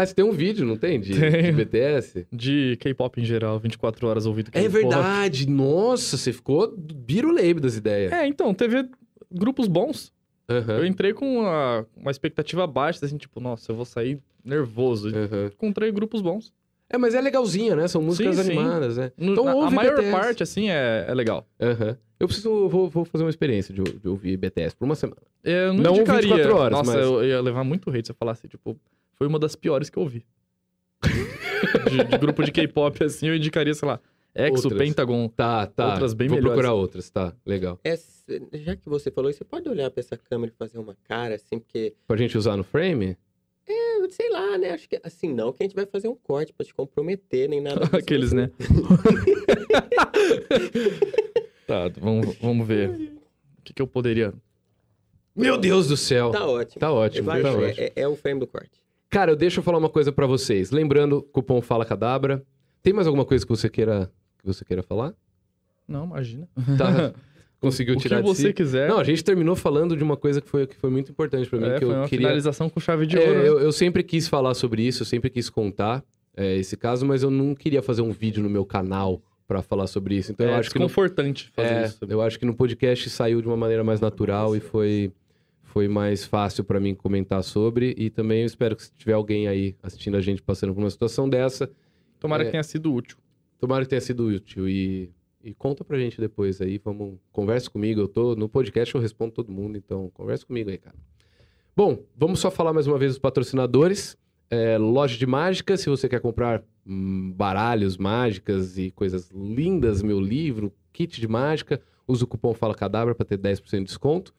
Ah, 0.00 0.06
você 0.06 0.14
tem 0.14 0.24
um 0.24 0.32
vídeo, 0.32 0.66
não 0.66 0.76
tem? 0.76 1.00
De, 1.00 1.18
Tenho. 1.18 1.42
de 1.42 1.52
BTS? 1.52 2.26
De 2.32 2.76
K-pop 2.80 3.20
em 3.20 3.24
geral, 3.24 3.58
24 3.58 4.06
horas 4.06 4.26
ouvindo 4.26 4.50
K-pop. 4.50 4.64
É 4.64 4.68
verdade! 4.68 5.48
Nossa, 5.48 6.16
você 6.16 6.32
ficou 6.32 6.74
biruleibe 6.76 7.60
das 7.60 7.76
ideias. 7.76 8.12
É, 8.12 8.26
então, 8.26 8.54
teve 8.54 8.88
grupos 9.30 9.66
bons. 9.68 10.12
Aham, 10.48 10.78
Eu 10.78 10.86
entrei 10.86 11.12
com 11.12 11.38
uma, 11.40 11.86
uma 11.96 12.10
expectativa 12.10 12.66
baixa, 12.66 13.04
assim, 13.04 13.16
tipo, 13.16 13.38
nossa, 13.40 13.70
eu 13.70 13.76
vou 13.76 13.84
sair 13.84 14.18
nervoso. 14.44 15.08
aham. 15.08 15.46
Encontrei 15.52 15.92
grupos 15.92 16.20
bons. 16.22 16.52
É, 16.92 16.98
mas 16.98 17.14
é 17.14 17.20
legalzinha, 17.20 17.76
né? 17.76 17.86
São 17.86 18.02
músicas 18.02 18.34
Sim, 18.36 18.42
sim. 18.42 18.48
animadas, 18.58 18.96
né? 18.96 19.12
Então 19.16 19.46
a, 19.62 19.68
a 19.68 19.70
maior 19.70 19.94
BTS. 19.96 20.10
parte, 20.10 20.42
assim, 20.42 20.70
é, 20.70 21.04
é 21.08 21.14
legal. 21.14 21.46
Aham. 21.60 21.96
Eu 22.18 22.26
preciso, 22.26 22.68
vou, 22.68 22.88
vou 22.90 23.04
fazer 23.04 23.22
uma 23.24 23.30
experiência 23.30 23.72
de, 23.72 23.80
de 23.82 24.08
ouvir 24.08 24.36
BTS 24.36 24.74
por 24.76 24.84
uma 24.86 24.94
semana. 24.96 25.22
Eu 25.44 25.72
não, 25.72 25.84
Não 25.84 25.92
indicaria. 25.96 26.22
24 26.28 26.56
horas, 26.56 26.78
Nossa, 26.78 26.92
mas- 26.96 27.04
eu 27.06 27.24
ia 27.24 27.40
levar 27.40 27.62
muito 27.64 27.88
hate 27.90 28.06
se 28.06 28.12
eu 28.12 28.16
falasse, 28.18 28.48
tipo, 28.48 28.76
foi 29.20 29.28
uma 29.28 29.38
das 29.38 29.54
piores 29.54 29.90
que 29.90 29.98
eu 29.98 30.02
ouvi. 30.02 30.24
de, 31.04 32.04
de 32.04 32.18
grupo 32.18 32.42
de 32.42 32.50
K-pop, 32.50 33.04
assim, 33.04 33.28
eu 33.28 33.36
indicaria, 33.36 33.74
sei 33.74 33.86
lá, 33.86 34.00
Exo, 34.34 34.68
Outras. 34.68 34.78
Pentagon. 34.78 35.28
Tá, 35.28 35.66
tá. 35.66 35.90
Outras 35.92 36.14
bem 36.14 36.28
Vou 36.28 36.38
melhores. 36.38 36.54
procurar 36.56 36.72
outras, 36.74 37.10
tá. 37.10 37.34
Legal. 37.44 37.78
É, 37.84 37.96
se- 37.96 38.42
já 38.54 38.74
que 38.76 38.88
você 38.88 39.10
falou, 39.10 39.28
isso, 39.28 39.38
você 39.40 39.44
pode 39.44 39.68
olhar 39.68 39.90
pra 39.90 40.00
essa 40.00 40.16
câmera 40.16 40.50
e 40.54 40.56
fazer 40.56 40.78
uma 40.78 40.96
cara, 41.04 41.34
assim, 41.34 41.58
porque, 41.58 41.92
Pra 42.06 42.16
gente 42.16 42.38
usar 42.38 42.56
no 42.56 42.64
frame? 42.64 43.14
eu 43.68 44.10
sei 44.10 44.30
lá, 44.30 44.56
né? 44.56 44.70
Acho 44.70 44.88
que 44.88 44.98
assim, 45.04 45.34
não 45.34 45.52
que 45.52 45.62
a 45.62 45.66
gente 45.66 45.76
vai 45.76 45.84
fazer 45.84 46.08
um 46.08 46.16
corte 46.16 46.52
pra 46.54 46.64
te 46.64 46.72
comprometer, 46.72 47.46
nem 47.48 47.60
nada. 47.60 47.84
Aqueles, 47.96 48.32
né? 48.32 48.50
tá, 51.66 51.88
vamos, 52.00 52.34
vamos 52.38 52.66
ver. 52.66 52.88
O 53.58 53.62
que, 53.62 53.74
que 53.74 53.82
eu 53.82 53.86
poderia. 53.86 54.32
Meu 55.36 55.58
Deus 55.58 55.88
do 55.88 55.96
céu! 55.96 56.30
Tá 56.30 56.46
ótimo. 56.46 56.80
Tá 56.80 56.92
ótimo, 56.92 57.26
Vai, 57.26 57.42
tá 57.42 57.48
é, 57.48 57.52
ótimo. 57.52 57.84
é- 57.84 57.92
é 57.96 58.08
o 58.08 58.16
frame 58.16 58.40
do 58.40 58.46
corte. 58.46 58.80
Cara, 59.10 59.34
deixa 59.34 59.58
eu 59.58 59.64
falar 59.64 59.78
uma 59.78 59.88
coisa 59.88 60.12
pra 60.12 60.26
vocês. 60.26 60.70
Lembrando, 60.70 61.22
cupom 61.32 61.60
Fala 61.60 61.84
Cadabra. 61.84 62.42
Tem 62.82 62.92
mais 62.92 63.06
alguma 63.06 63.24
coisa 63.24 63.44
que 63.44 63.50
você 63.50 63.68
queira, 63.68 64.10
que 64.38 64.46
você 64.46 64.64
queira 64.64 64.82
falar? 64.82 65.12
Não, 65.86 66.04
imagina. 66.06 66.48
Tá. 66.78 67.12
conseguiu 67.60 67.94
o 67.94 67.98
tirar 67.98 68.16
que 68.16 68.22
de 68.22 68.28
você 68.28 68.48
si. 68.48 68.52
quiser. 68.54 68.88
Não, 68.88 68.98
a 68.98 69.04
gente 69.04 69.22
terminou 69.22 69.54
falando 69.54 69.96
de 69.96 70.02
uma 70.02 70.16
coisa 70.16 70.40
que 70.40 70.48
foi, 70.48 70.66
que 70.66 70.76
foi 70.76 70.88
muito 70.90 71.10
importante 71.10 71.48
pra 71.48 71.58
mim, 71.58 71.66
é, 71.66 71.74
que 71.78 71.84
foi 71.84 71.94
eu 71.94 71.98
uma 71.98 72.08
queria... 72.08 72.26
finalização 72.26 72.70
com 72.70 72.80
chave 72.80 73.06
de 73.06 73.18
É, 73.18 73.20
ouro. 73.20 73.34
né? 73.34 73.48
eu, 73.48 73.60
eu 73.60 73.72
sempre 73.72 74.02
quis 74.02 74.26
falar 74.28 74.54
sobre 74.54 74.82
isso, 74.82 75.02
eu 75.02 75.06
sempre 75.06 75.28
quis 75.28 75.50
contar 75.50 76.02
é, 76.36 76.56
esse 76.56 76.76
caso, 76.76 77.04
mas 77.04 77.22
eu 77.22 77.30
não 77.30 77.54
queria 77.54 77.82
fazer 77.82 78.00
um 78.02 78.12
vídeo 78.12 78.42
no 78.42 78.48
meu 78.48 78.64
canal 78.64 79.20
pra 79.46 79.60
falar 79.60 79.88
sobre 79.88 80.14
isso. 80.16 80.32
Então 80.32 80.46
eu 80.46 80.52
é 80.54 80.58
acho 80.58 80.70
que 80.70 80.78
desconfortante 80.78 81.50
fazer 81.54 81.74
é, 81.74 81.84
isso. 81.84 81.98
eu 82.08 82.22
acho 82.22 82.38
que 82.38 82.46
no 82.46 82.54
podcast 82.54 83.10
saiu 83.10 83.42
de 83.42 83.48
uma 83.48 83.56
maneira 83.56 83.84
mais 83.84 84.00
natural 84.00 84.56
e 84.56 84.60
foi 84.60 85.12
foi 85.70 85.88
mais 85.88 86.24
fácil 86.24 86.64
pra 86.64 86.80
mim 86.80 86.94
comentar 86.94 87.42
sobre 87.42 87.94
e 87.96 88.10
também 88.10 88.40
eu 88.40 88.46
espero 88.46 88.76
que 88.76 88.82
se 88.82 88.92
tiver 88.96 89.12
alguém 89.12 89.48
aí 89.48 89.76
assistindo 89.82 90.16
a 90.16 90.20
gente 90.20 90.42
passando 90.42 90.74
por 90.74 90.80
uma 90.80 90.90
situação 90.90 91.28
dessa, 91.28 91.70
Tomara 92.18 92.42
é. 92.42 92.46
que 92.46 92.50
tenha 92.50 92.62
sido 92.62 92.92
útil. 92.92 93.16
tomara 93.58 93.84
que 93.84 93.90
tenha 93.90 94.00
sido 94.00 94.26
útil 94.26 94.68
e 94.68 95.10
e 95.42 95.54
conta 95.54 95.82
pra 95.82 95.98
gente 95.98 96.20
depois 96.20 96.60
aí, 96.60 96.78
vamos, 96.78 97.18
conversa 97.32 97.70
comigo, 97.70 98.00
eu 98.00 98.08
tô 98.08 98.36
no 98.36 98.48
podcast, 98.48 98.94
eu 98.94 99.00
respondo 99.00 99.32
todo 99.32 99.50
mundo, 99.50 99.76
então 99.78 100.10
conversa 100.10 100.44
comigo 100.44 100.68
aí, 100.68 100.76
cara. 100.76 100.96
Bom, 101.74 102.04
vamos 102.14 102.40
só 102.40 102.50
falar 102.50 102.72
mais 102.72 102.86
uma 102.86 102.98
vez 102.98 103.12
dos 103.12 103.18
patrocinadores. 103.18 104.18
É, 104.50 104.76
loja 104.76 105.16
de 105.16 105.26
mágica, 105.26 105.76
se 105.76 105.88
você 105.88 106.08
quer 106.08 106.20
comprar 106.20 106.62
hum, 106.86 107.32
baralhos, 107.34 107.96
mágicas 107.96 108.76
e 108.76 108.90
coisas 108.90 109.30
lindas, 109.30 110.02
meu 110.02 110.20
livro, 110.20 110.72
kit 110.92 111.18
de 111.18 111.28
mágica, 111.28 111.80
usa 112.06 112.24
o 112.24 112.26
cupom 112.26 112.52
Fala 112.52 112.74
Cadabra 112.74 113.14
para 113.14 113.24
ter 113.24 113.38
10% 113.38 113.78
de 113.78 113.84
desconto. 113.84 114.34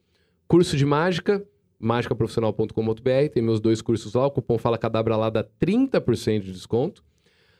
Curso 0.52 0.76
de 0.76 0.86
mágica, 0.86 1.42
mágicaprofissional.com.br, 1.80 3.30
tem 3.34 3.42
meus 3.42 3.62
dois 3.62 3.82
cursos 3.82 4.14
lá, 4.14 4.26
o 4.26 4.32
cupom 4.32 4.58
Fala 4.58 4.78
Cadabra 4.78 5.16
lá 5.16 5.30
dá 5.30 5.46
30% 5.46 6.42
de 6.42 6.52
desconto. 6.52 7.06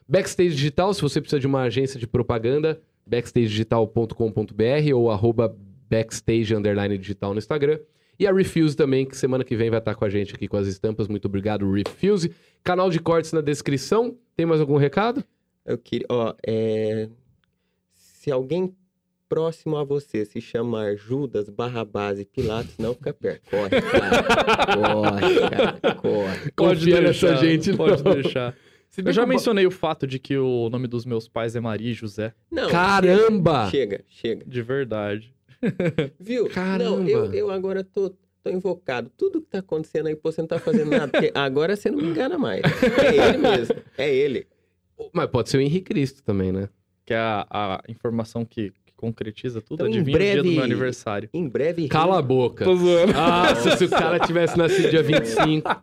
Backstage 0.06 0.50
Digital, 0.50 0.94
se 0.94 1.02
você 1.02 1.22
precisa 1.22 1.40
de 1.40 1.48
uma 1.48 1.62
agência 1.62 1.98
de 1.98 2.06
propaganda, 2.06 2.82
backstagedigital.com.br 3.08 4.94
ou 4.94 5.10
arroba 5.10 5.56
backstage 5.90 6.54
digital 7.00 7.32
no 7.32 7.40
Instagram. 7.40 7.80
E 8.20 8.28
a 8.28 8.34
Refuse 8.34 8.76
também, 8.76 9.06
que 9.06 9.16
semana 9.16 9.46
que 9.46 9.56
vem 9.56 9.70
vai 9.70 9.80
estar 9.80 9.96
com 9.96 10.04
a 10.04 10.10
gente 10.10 10.36
aqui 10.36 10.50
com 10.50 10.58
as 10.58 10.68
estampas. 10.68 11.08
Muito 11.08 11.30
obrigado, 11.30 11.72
Refuse. 11.72 12.36
Canal 12.62 12.90
de 12.90 13.00
cortes 13.00 13.32
na 13.32 13.40
descrição. 13.40 14.18
Tem 14.36 14.46
mais 14.46 14.60
algum 14.60 14.76
recado? 14.76 15.24
Eu 15.66 15.78
queria, 15.78 16.08
ó, 16.10 16.34
é... 16.46 17.08
se 17.96 18.30
alguém 18.30 18.76
próximo 19.32 19.78
a 19.78 19.84
você 19.86 20.26
se 20.26 20.42
chamar 20.42 20.98
Judas, 20.98 21.48
Barrabás 21.48 22.20
e 22.20 22.26
Pilatos, 22.26 22.78
não 22.78 22.94
fica 22.94 23.14
perto. 23.14 23.50
Corre, 23.50 23.70
cara. 23.80 24.76
corre, 24.76 25.50
cara. 25.50 25.96
Corre. 25.96 26.52
Confia 26.54 27.00
nessa 27.00 27.38
gente, 27.38 27.74
Pode 27.74 28.04
não. 28.04 28.14
deixar. 28.14 28.54
Eu 28.98 29.14
já 29.14 29.26
mencionei 29.26 29.66
o 29.66 29.72
fato 29.72 30.06
de 30.06 30.20
que 30.20 30.38
o 30.38 30.70
nome 30.70 30.86
dos 30.86 31.06
meus 31.06 31.30
pais 31.30 31.56
é 31.56 31.62
Maria 31.62 31.92
e 31.92 31.94
José. 31.94 32.34
Não, 32.52 32.70
Caramba! 32.70 33.70
Chega, 33.70 34.04
chega. 34.10 34.44
De 34.46 34.62
verdade. 34.62 35.34
Viu? 36.20 36.50
Caramba. 36.50 36.98
Não, 36.98 37.08
eu, 37.08 37.34
eu 37.34 37.50
agora 37.50 37.86
tô, 37.86 38.10
tô 38.44 38.50
invocado. 38.50 39.10
Tudo 39.16 39.40
que 39.40 39.48
tá 39.48 39.60
acontecendo 39.60 40.08
aí, 40.08 40.16
pô, 40.18 40.30
você 40.30 40.42
não 40.42 40.48
tá 40.50 40.60
fazendo 40.60 40.90
nada. 40.92 41.08
Porque 41.08 41.32
agora 41.34 41.78
você 41.78 41.90
não 41.90 42.00
me 42.00 42.10
engana 42.10 42.38
mais. 42.38 42.64
É 43.02 43.30
ele 43.30 43.38
mesmo. 43.38 43.76
É 43.98 44.14
ele. 44.14 44.46
Mas 45.14 45.28
pode 45.28 45.50
ser 45.50 45.56
o 45.56 45.62
Henrique 45.62 45.86
Cristo 45.86 46.22
também, 46.22 46.52
né? 46.52 46.68
Que 47.06 47.14
é 47.14 47.18
a, 47.18 47.46
a 47.50 47.82
informação 47.88 48.44
que 48.44 48.74
concretiza 49.02 49.60
tudo. 49.62 49.82
Então, 49.82 49.88
em 49.88 50.00
Adivinha 50.00 50.16
o 50.18 50.20
dia 50.22 50.36
do 50.38 50.42
breve- 50.44 50.56
meu 50.56 50.64
aniversário. 50.64 51.30
Em 51.34 51.48
breve. 51.50 51.88
Cala 51.90 52.20
a 52.20 52.22
boca. 52.22 52.64
Tô 52.64 52.76
zoando. 52.76 53.14
Ah, 53.18 53.54
se, 53.56 53.84
o 53.86 53.90
cara 53.90 54.20
tivesse 54.20 54.58
nascido 54.58 54.90
dia 54.90 55.04
25. 55.04 55.68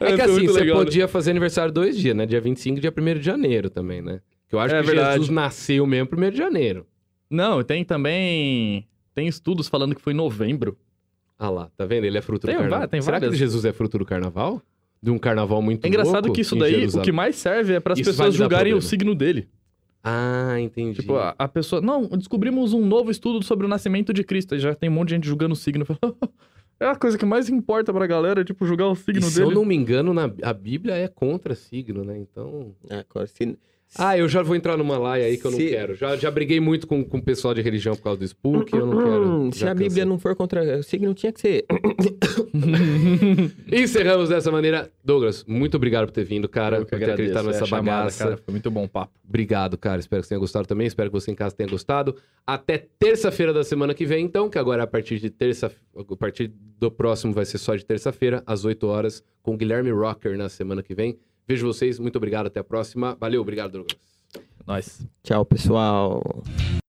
É 0.00 0.14
que 0.14 0.22
assim, 0.22 0.46
você 0.46 0.64
podia 0.72 1.06
fazer 1.06 1.32
aniversário 1.32 1.70
dois 1.70 1.94
dias, 1.98 2.16
né? 2.16 2.24
Dia 2.24 2.40
25 2.40 2.78
e 2.78 2.80
dia 2.80 2.90
1 2.96 3.18
de 3.18 3.22
janeiro 3.26 3.68
também, 3.68 4.00
né? 4.00 4.20
Que 4.48 4.54
eu 4.54 4.58
acho 4.58 4.74
É 4.74 4.80
que 4.80 4.86
verdade. 4.86 5.12
Jesus 5.14 5.28
nasceu 5.28 5.86
mesmo 5.86 6.08
1 6.16 6.30
de 6.30 6.38
janeiro. 6.38 6.86
Não, 7.28 7.62
tem 7.62 7.84
também... 7.84 8.86
Tem 9.14 9.28
estudos 9.28 9.68
falando 9.68 9.94
que 9.94 10.00
foi 10.00 10.14
em 10.14 10.16
novembro. 10.16 10.78
Ah 11.38 11.50
lá, 11.50 11.70
tá 11.76 11.84
vendo? 11.84 12.04
Ele 12.06 12.16
é 12.16 12.22
fruto 12.22 12.46
Tem 12.46 12.54
do 12.56 12.58
carnaval. 12.60 12.80
va- 12.80 12.88
tem 12.88 13.02
Será 13.02 13.16
várias. 13.18 13.32
que 13.32 13.38
Jesus 13.38 13.66
é 13.66 13.72
fruto 13.72 13.98
do 13.98 14.04
carnaval? 14.06 14.62
De 15.02 15.10
um 15.10 15.18
carnaval 15.18 15.60
muito 15.60 15.84
É 15.84 15.88
engraçado 15.88 16.24
louco 16.24 16.32
que 16.32 16.40
isso 16.40 16.56
daí, 16.56 16.76
o 16.76 16.78
Jerusalém? 16.78 17.04
que 17.04 17.12
mais 17.12 17.36
serve 17.36 17.74
é 17.74 17.80
para 17.80 17.92
as 17.92 18.00
pessoas 18.00 18.34
julgarem 18.34 18.72
o 18.72 18.80
signo 18.80 19.14
dele. 19.14 19.46
Ah, 20.02 20.58
entendi. 20.58 21.00
Tipo, 21.00 21.16
a, 21.16 21.34
a 21.38 21.46
pessoa... 21.48 21.80
Não, 21.80 22.06
descobrimos 22.06 22.72
um 22.72 22.84
novo 22.86 23.10
estudo 23.10 23.44
sobre 23.44 23.66
o 23.66 23.68
nascimento 23.68 24.12
de 24.12 24.24
Cristo. 24.24 24.54
Aí 24.54 24.60
já 24.60 24.74
tem 24.74 24.88
um 24.88 24.92
monte 24.92 25.08
de 25.08 25.14
gente 25.16 25.26
julgando 25.26 25.52
o 25.52 25.56
signo. 25.56 25.86
É 26.82 26.86
a 26.86 26.96
coisa 26.96 27.18
que 27.18 27.26
mais 27.26 27.50
importa 27.50 27.92
pra 27.92 28.06
galera, 28.06 28.42
tipo, 28.42 28.64
julgar 28.64 28.86
o 28.88 28.94
E 28.94 28.96
signo 28.96 29.20
se 29.20 29.38
eu 29.38 29.48
dele. 29.48 29.54
não 29.54 29.66
me 29.66 29.74
engano, 29.76 30.14
na, 30.14 30.30
a 30.42 30.52
Bíblia 30.54 30.94
é 30.94 31.06
contra 31.08 31.54
signo, 31.54 32.02
né? 32.02 32.16
Então... 32.18 32.74
Agora, 32.88 33.26
se, 33.26 33.58
Ah, 33.98 34.16
eu 34.16 34.28
já 34.28 34.40
vou 34.42 34.54
entrar 34.54 34.76
numa 34.76 34.96
laia 34.96 35.26
aí 35.26 35.36
que 35.36 35.44
eu 35.44 35.50
não 35.50 35.58
Se- 35.58 35.68
quero. 35.68 35.94
Já, 35.96 36.16
já 36.16 36.30
briguei 36.30 36.60
muito 36.60 36.86
com, 36.86 37.04
com 37.04 37.18
o 37.18 37.22
pessoal 37.22 37.52
de 37.52 37.60
religião 37.60 37.96
por 37.96 38.02
causa 38.04 38.20
do 38.20 38.24
Spook, 38.24 38.72
eu 38.72 38.86
não 38.86 38.98
quero. 38.98 39.28
Hum, 39.28 39.52
se 39.52 39.64
a 39.66 39.74
Bíblia 39.74 39.88
cansei. 39.90 40.04
não 40.04 40.18
for 40.18 40.36
contra 40.36 40.78
o 40.78 40.82
signo, 40.82 41.12
tinha 41.12 41.32
que 41.32 41.40
ser. 41.40 41.66
Encerramos 43.70 44.28
dessa 44.28 44.50
maneira. 44.50 44.90
Douglas, 45.04 45.44
muito 45.44 45.76
obrigado 45.76 46.06
por 46.06 46.12
ter 46.12 46.24
vindo, 46.24 46.48
cara. 46.48 46.78
Eu 46.78 46.84
que 46.84 46.90
por 46.90 46.98
ter 46.98 47.10
acreditado 47.10 47.48
agradeço, 47.48 47.48
é 47.48 47.52
nessa 47.52 47.64
a 47.64 47.78
chamada, 47.78 47.98
bagaça. 47.98 48.24
cara. 48.24 48.36
Foi 48.36 48.52
muito 48.52 48.70
bom 48.70 48.84
o 48.84 48.88
papo. 48.88 49.12
Obrigado, 49.28 49.76
cara. 49.76 50.00
Espero 50.00 50.22
que 50.22 50.26
você 50.26 50.30
tenha 50.30 50.40
gostado 50.40 50.66
também. 50.68 50.86
Espero 50.86 51.10
que 51.10 51.14
você 51.20 51.30
em 51.30 51.34
casa 51.34 51.54
tenha 51.54 51.68
gostado. 51.68 52.16
Até 52.46 52.86
terça-feira 52.98 53.52
da 53.52 53.64
semana 53.64 53.94
que 53.94 54.04
vem, 54.06 54.24
então, 54.24 54.48
que 54.48 54.58
agora 54.58 54.82
é 54.82 54.84
a 54.84 54.86
partir 54.86 55.18
de 55.18 55.30
terça. 55.30 55.70
A 55.96 56.16
partir 56.16 56.52
do 56.78 56.90
próximo 56.90 57.32
vai 57.32 57.44
ser 57.44 57.58
só 57.58 57.74
de 57.74 57.84
terça-feira, 57.84 58.42
às 58.46 58.64
8 58.64 58.86
horas, 58.86 59.22
com 59.42 59.54
o 59.54 59.56
Guilherme 59.56 59.90
Rocker 59.90 60.36
na 60.36 60.48
semana 60.48 60.82
que 60.82 60.94
vem. 60.94 61.18
Vejo 61.46 61.66
vocês. 61.66 61.98
Muito 61.98 62.16
obrigado. 62.16 62.46
Até 62.46 62.60
a 62.60 62.64
próxima. 62.64 63.16
Valeu, 63.20 63.40
obrigado, 63.40 63.72
Douglas. 63.72 63.98
Nós. 64.66 65.06
Tchau, 65.22 65.44
pessoal. 65.44 66.22